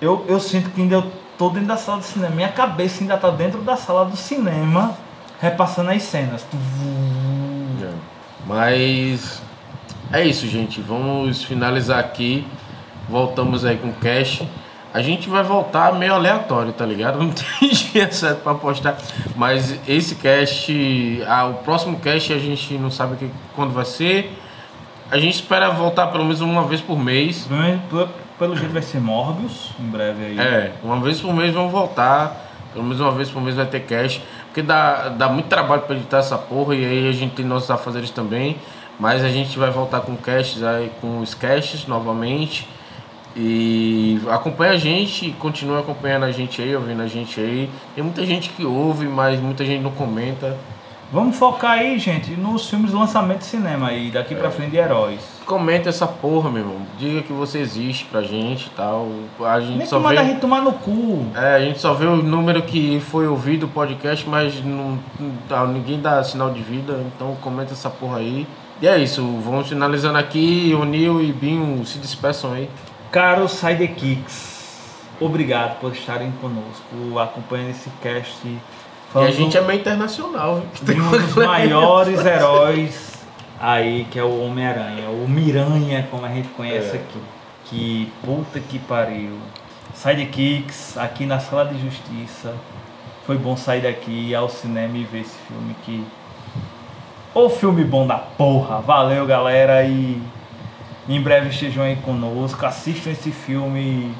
Eu, 0.00 0.24
eu 0.28 0.38
sinto 0.38 0.70
que 0.70 0.80
ainda 0.80 0.94
eu 0.96 1.12
tô 1.36 1.50
dentro 1.50 1.68
da 1.68 1.76
sala 1.76 1.98
de 1.98 2.06
cinema. 2.06 2.34
Minha 2.34 2.52
cabeça 2.52 3.02
ainda 3.02 3.16
tá 3.16 3.30
dentro 3.30 3.60
da 3.62 3.76
sala 3.76 4.04
do 4.04 4.16
cinema, 4.16 4.96
repassando 5.40 5.90
as 5.90 6.02
cenas. 6.02 6.46
É. 7.82 7.92
Mas 8.46 9.42
é 10.12 10.24
isso, 10.24 10.46
gente. 10.46 10.80
Vamos 10.80 11.42
finalizar 11.42 11.98
aqui. 11.98 12.46
Voltamos 13.08 13.64
aí 13.64 13.76
com 13.76 13.88
o 13.88 13.94
cast. 13.94 14.48
A 14.92 15.00
gente 15.02 15.28
vai 15.28 15.42
voltar 15.44 15.92
meio 15.94 16.14
aleatório, 16.14 16.72
tá 16.72 16.84
ligado? 16.84 17.18
Não 17.18 17.30
tem 17.60 17.68
dia 17.70 18.10
certo 18.12 18.42
pra 18.42 18.54
postar. 18.54 18.96
Mas 19.36 19.78
esse 19.88 20.16
cast, 20.16 21.22
ah, 21.28 21.46
o 21.46 21.54
próximo 21.54 21.98
cast 22.00 22.32
a 22.32 22.38
gente 22.38 22.74
não 22.74 22.90
sabe 22.90 23.16
que, 23.16 23.30
quando 23.54 23.72
vai 23.72 23.84
ser. 23.84 24.36
A 25.10 25.18
gente 25.18 25.34
espera 25.34 25.70
voltar 25.70 26.08
pelo 26.08 26.24
menos 26.24 26.40
uma 26.40 26.64
vez 26.64 26.80
por 26.80 26.98
mês. 26.98 27.46
Pelo- 27.88 28.08
Pelo 28.38 28.56
jeito 28.56 28.72
vai 28.72 28.82
ser 28.82 29.00
Morbius, 29.00 29.70
em 29.78 29.84
breve 29.84 30.24
aí. 30.24 30.38
É, 30.40 30.72
uma 30.82 30.98
vez 31.00 31.20
por 31.20 31.32
mês 31.34 31.52
vamos 31.54 31.70
voltar. 31.70 32.48
Pelo 32.72 32.84
menos 32.84 33.00
uma 33.00 33.10
vez 33.12 33.28
por 33.28 33.42
mês 33.42 33.54
vai 33.56 33.66
ter 33.66 33.80
cast. 33.80 34.22
Porque 34.46 34.62
dá, 34.62 35.08
dá 35.10 35.28
muito 35.28 35.46
trabalho 35.46 35.82
pra 35.82 35.94
editar 35.94 36.18
essa 36.18 36.38
porra. 36.38 36.74
E 36.74 36.84
aí 36.84 37.08
a 37.08 37.12
gente 37.12 37.34
tem 37.34 37.44
nossos 37.44 37.70
afazeres 37.70 38.10
também. 38.10 38.56
Mas 38.98 39.22
a 39.24 39.28
gente 39.28 39.58
vai 39.58 39.70
voltar 39.70 40.00
com 40.00 40.16
casts 40.16 40.62
aí, 40.62 40.90
com 41.00 41.18
os 41.20 41.34
casts 41.34 41.86
novamente. 41.86 42.66
E 43.36 44.20
acompanha 44.28 44.72
a 44.72 44.76
gente, 44.76 45.30
continua 45.38 45.80
acompanhando 45.80 46.24
a 46.24 46.32
gente 46.32 46.60
aí, 46.60 46.74
ouvindo 46.74 47.02
a 47.02 47.06
gente 47.06 47.40
aí. 47.40 47.70
Tem 47.94 48.02
muita 48.02 48.26
gente 48.26 48.50
que 48.50 48.64
ouve, 48.64 49.06
mas 49.06 49.40
muita 49.40 49.64
gente 49.64 49.82
não 49.82 49.92
comenta. 49.92 50.56
Vamos 51.12 51.36
focar 51.36 51.72
aí, 51.72 51.98
gente, 51.98 52.30
nos 52.32 52.70
filmes 52.70 52.92
de 52.92 52.96
lançamento 52.96 53.38
de 53.38 53.46
cinema 53.46 53.88
aí, 53.88 54.12
daqui 54.12 54.32
pra 54.32 54.48
frente 54.48 54.70
de 54.70 54.76
heróis. 54.76 55.18
Comenta 55.44 55.88
essa 55.88 56.06
porra, 56.06 56.48
meu 56.48 56.62
irmão. 56.62 56.76
Diga 56.96 57.22
que 57.22 57.32
você 57.32 57.58
existe 57.58 58.04
pra 58.04 58.22
gente 58.22 58.66
e 58.66 58.70
tal. 58.70 59.08
A 59.40 59.58
gente 59.58 59.70
Nem 59.70 59.78
que 59.80 59.86
só 59.88 59.98
vê. 59.98 60.04
manda 60.04 60.20
a 60.20 60.24
gente 60.24 60.40
tomar 60.40 60.62
no 60.62 60.72
cu. 60.72 61.26
É, 61.34 61.56
a 61.56 61.60
gente 61.60 61.80
só 61.80 61.94
vê 61.94 62.06
o 62.06 62.14
número 62.14 62.62
que 62.62 63.00
foi 63.00 63.26
ouvido 63.26 63.66
o 63.66 63.68
podcast, 63.68 64.28
mas 64.28 64.64
não, 64.64 65.00
não 65.18 65.66
ninguém 65.66 66.00
dá 66.00 66.22
sinal 66.22 66.50
de 66.52 66.62
vida, 66.62 67.04
então 67.12 67.36
comenta 67.40 67.72
essa 67.72 67.90
porra 67.90 68.18
aí. 68.18 68.46
E 68.80 68.86
é 68.86 68.96
isso, 68.96 69.20
vamos 69.44 69.68
finalizando 69.68 70.16
aqui. 70.16 70.72
O 70.80 70.84
Nil 70.84 71.20
e 71.20 71.32
Binho 71.32 71.84
se 71.84 71.98
despeçam 71.98 72.52
aí. 72.52 72.70
Caros 73.10 73.52
Sidekicks, 73.52 75.00
obrigado 75.20 75.80
por 75.80 75.92
estarem 75.92 76.30
conosco, 76.40 77.18
acompanhando 77.18 77.70
esse 77.70 77.90
cast. 78.02 78.46
E 78.46 78.58
a 79.14 79.30
gente 79.32 79.58
é 79.58 79.60
meio 79.60 79.80
internacional, 79.80 80.62
de 80.80 80.92
um 80.92 81.10
dos 81.10 81.34
maiores 81.34 82.24
heróis 82.24 83.18
aí, 83.60 84.06
que 84.10 84.18
é 84.18 84.22
o 84.22 84.44
Homem-Aranha, 84.44 85.08
o 85.10 85.28
Miranha, 85.28 86.06
como 86.08 86.24
a 86.24 86.28
gente 86.28 86.48
conhece 86.50 86.96
É. 86.96 87.00
aqui. 87.00 87.20
Que 87.64 88.12
puta 88.24 88.60
que 88.60 88.78
pariu. 88.78 89.36
Sidekicks, 89.94 90.96
aqui 90.96 91.26
na 91.26 91.40
Sala 91.40 91.66
de 91.66 91.80
Justiça. 91.80 92.54
Foi 93.26 93.36
bom 93.36 93.56
sair 93.56 93.80
daqui, 93.82 94.28
ir 94.30 94.34
ao 94.34 94.48
cinema 94.48 94.96
e 94.96 95.04
ver 95.04 95.20
esse 95.20 95.36
filme 95.46 95.74
que. 95.84 96.04
Ô 97.34 97.48
filme 97.48 97.84
bom 97.84 98.06
da 98.06 98.16
porra! 98.18 98.80
Valeu 98.80 99.26
galera 99.26 99.84
e 99.84 100.20
em 101.16 101.20
breve 101.20 101.48
estejam 101.48 101.82
aí 101.82 101.96
conosco, 101.96 102.64
assistam 102.64 103.10
esse 103.10 103.30
filme 103.30 103.80
e 103.80 104.14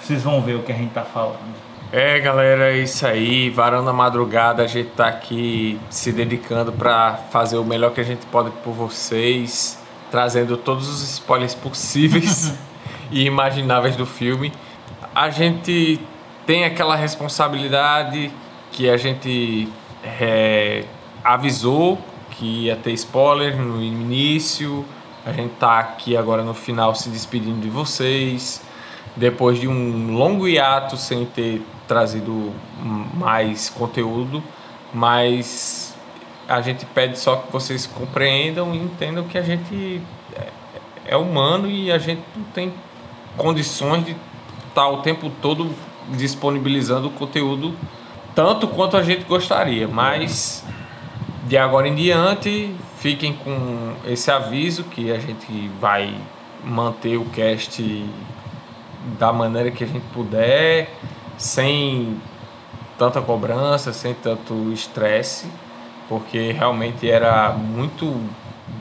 vocês 0.00 0.22
vão 0.22 0.40
ver 0.40 0.54
o 0.54 0.62
que 0.62 0.72
a 0.72 0.74
gente 0.74 0.92
tá 0.92 1.02
falando. 1.02 1.70
É, 1.92 2.20
galera, 2.20 2.72
é 2.72 2.78
isso 2.78 3.04
aí. 3.04 3.50
Varão 3.50 3.82
na 3.82 3.92
madrugada, 3.92 4.62
a 4.62 4.66
gente 4.66 4.90
tá 4.90 5.08
aqui 5.08 5.78
se 5.90 6.12
dedicando 6.12 6.72
para 6.72 7.14
fazer 7.30 7.56
o 7.56 7.64
melhor 7.64 7.92
que 7.92 8.00
a 8.00 8.04
gente 8.04 8.24
pode 8.26 8.50
por 8.62 8.72
vocês, 8.72 9.76
trazendo 10.10 10.56
todos 10.56 10.88
os 10.88 11.02
spoilers 11.02 11.54
possíveis 11.54 12.54
e 13.10 13.24
imagináveis 13.24 13.96
do 13.96 14.06
filme. 14.06 14.52
A 15.12 15.30
gente 15.30 16.00
tem 16.46 16.64
aquela 16.64 16.94
responsabilidade 16.94 18.30
que 18.70 18.88
a 18.88 18.96
gente 18.96 19.68
é, 20.04 20.84
avisou 21.24 21.98
que 22.30 22.66
ia 22.66 22.76
ter 22.76 22.92
spoiler 22.92 23.56
no 23.56 23.82
início. 23.82 24.84
A 25.24 25.32
gente 25.32 25.52
tá 25.54 25.78
aqui 25.78 26.16
agora 26.16 26.42
no 26.42 26.54
final 26.54 26.94
se 26.94 27.08
despedindo 27.10 27.60
de 27.60 27.68
vocês. 27.68 28.62
Depois 29.16 29.58
de 29.58 29.68
um 29.68 30.16
longo 30.16 30.46
hiato 30.48 30.96
sem 30.96 31.26
ter 31.26 31.62
trazido 31.86 32.52
mais 33.14 33.68
conteúdo, 33.68 34.42
mas 34.94 35.94
a 36.48 36.60
gente 36.60 36.86
pede 36.86 37.18
só 37.18 37.36
que 37.36 37.52
vocês 37.52 37.86
compreendam 37.86 38.74
e 38.74 38.78
entendam 38.78 39.24
que 39.24 39.36
a 39.36 39.42
gente 39.42 40.00
é- 40.36 40.48
é 41.06 41.16
humano 41.16 41.68
e 41.68 41.90
a 41.90 41.98
gente 41.98 42.22
não 42.36 42.44
tem 42.54 42.72
condições 43.36 44.04
de 44.04 44.16
estar 44.68 44.88
o 44.88 44.98
tempo 44.98 45.30
todo 45.42 45.70
disponibilizando 46.08 47.10
conteúdo 47.10 47.76
tanto 48.34 48.68
quanto 48.68 48.96
a 48.96 49.02
gente 49.02 49.24
gostaria, 49.24 49.86
mas 49.88 50.64
de 51.46 51.56
agora 51.56 51.88
em 51.88 51.94
diante 51.94 52.74
fiquem 53.00 53.32
com 53.32 53.94
esse 54.04 54.30
aviso 54.30 54.84
que 54.84 55.10
a 55.10 55.18
gente 55.18 55.68
vai 55.80 56.14
manter 56.62 57.16
o 57.16 57.24
cast 57.24 57.82
da 59.18 59.32
maneira 59.32 59.70
que 59.70 59.82
a 59.82 59.86
gente 59.86 60.04
puder, 60.12 60.94
sem 61.38 62.20
tanta 62.98 63.22
cobrança, 63.22 63.94
sem 63.94 64.12
tanto 64.12 64.70
estresse, 64.70 65.46
porque 66.10 66.52
realmente 66.52 67.10
era 67.10 67.50
muito 67.52 68.20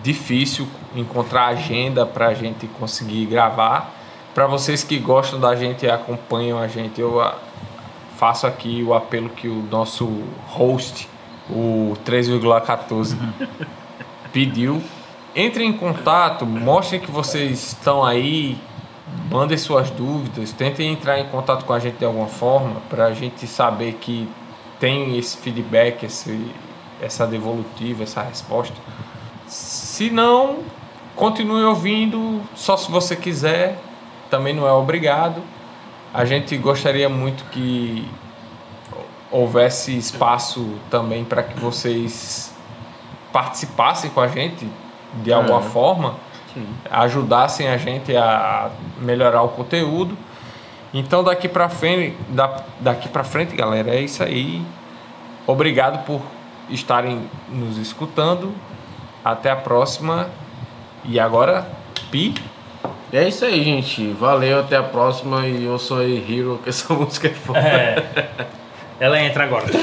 difícil 0.04 0.68
encontrar 0.94 1.48
agenda 1.48 2.06
para 2.06 2.28
a 2.28 2.34
gente 2.34 2.68
conseguir 2.68 3.26
gravar. 3.26 3.94
Para 4.36 4.48
vocês 4.48 4.84
que 4.84 5.00
gostam 5.00 5.40
da 5.40 5.56
gente 5.56 5.86
e 5.86 5.90
acompanham 5.90 6.60
a 6.60 6.68
gente, 6.68 7.00
eu 7.00 7.24
faço 8.18 8.46
aqui 8.46 8.84
o 8.86 8.94
apelo 8.94 9.30
que 9.30 9.48
o 9.48 9.64
nosso 9.72 10.06
host, 10.50 11.08
o 11.50 11.96
3,14, 12.06 13.16
pediu. 14.32 14.82
Entrem 15.36 15.70
em 15.70 15.74
contato, 15.74 16.46
mostrem 16.46 17.00
que 17.00 17.12
vocês 17.12 17.68
estão 17.68 18.04
aí, 18.04 18.58
mandem 19.30 19.58
suas 19.58 19.90
dúvidas, 19.92 20.52
tentem 20.52 20.92
entrar 20.92 21.20
em 21.20 21.28
contato 21.28 21.66
com 21.66 21.74
a 21.74 21.80
gente 21.80 21.98
de 21.98 22.06
alguma 22.06 22.28
forma 22.28 22.82
para 22.90 23.06
a 23.06 23.14
gente 23.14 23.46
saber 23.46 23.94
que 24.02 24.28
tem 24.80 25.18
esse 25.18 25.38
feedback, 25.38 26.04
esse, 26.06 26.52
essa 27.02 27.28
devolutiva, 27.28 28.04
essa 28.04 28.22
resposta. 28.22 28.76
Se 29.48 30.10
não, 30.10 30.60
continue 31.16 31.64
ouvindo, 31.64 32.42
só 32.56 32.78
se 32.78 32.90
você 32.90 33.16
quiser, 33.16 33.78
também 34.30 34.54
não 34.54 34.68
é 34.68 34.72
obrigado. 34.72 35.42
A 36.14 36.26
gente 36.26 36.58
gostaria 36.58 37.08
muito 37.08 37.44
que 37.52 38.08
houvesse 39.32 39.96
espaço 39.96 40.76
também 40.90 41.24
para 41.24 41.44
que 41.44 41.60
vocês 41.60 42.52
participassem 43.32 44.10
com 44.10 44.22
a 44.22 44.28
gente 44.28 44.68
de 45.24 45.32
alguma 45.34 45.60
É. 45.60 45.64
forma, 45.64 46.16
ajudassem 46.90 47.68
a 47.68 47.78
gente 47.78 48.16
a 48.16 48.70
melhorar 49.00 49.42
o 49.44 49.50
conteúdo. 49.50 50.18
Então 50.94 51.24
daqui 51.24 51.48
para 51.48 51.70
frente, 51.70 52.18
da, 52.30 52.62
daqui 52.80 53.08
para 53.08 53.24
frente, 53.24 53.56
galera, 53.56 53.92
é 53.94 54.02
isso 54.02 54.24
aí. 54.24 54.62
Obrigado 55.46 56.04
por 56.06 56.22
estarem 56.70 57.30
nos 57.50 57.78
escutando. 57.78 58.54
Até 59.24 59.52
a 59.52 59.56
próxima. 59.56 60.28
E 61.04 61.20
agora, 61.20 61.68
pi. 62.12 62.34
É 63.12 63.28
isso 63.28 63.44
aí, 63.46 63.64
gente. 63.64 64.12
Valeu, 64.14 64.60
até 64.60 64.78
a 64.78 64.84
próxima. 64.84 65.46
E 65.48 65.66
eu 65.66 65.78
sou 65.80 66.02
Hero, 66.02 66.60
que 66.64 66.70
essa 66.70 66.94
música 66.94 67.28
é 67.28 67.32
foda. 67.32 67.60
É. 67.60 68.28
Ela 69.00 69.22
entra 69.22 69.44
agora. 69.46 69.66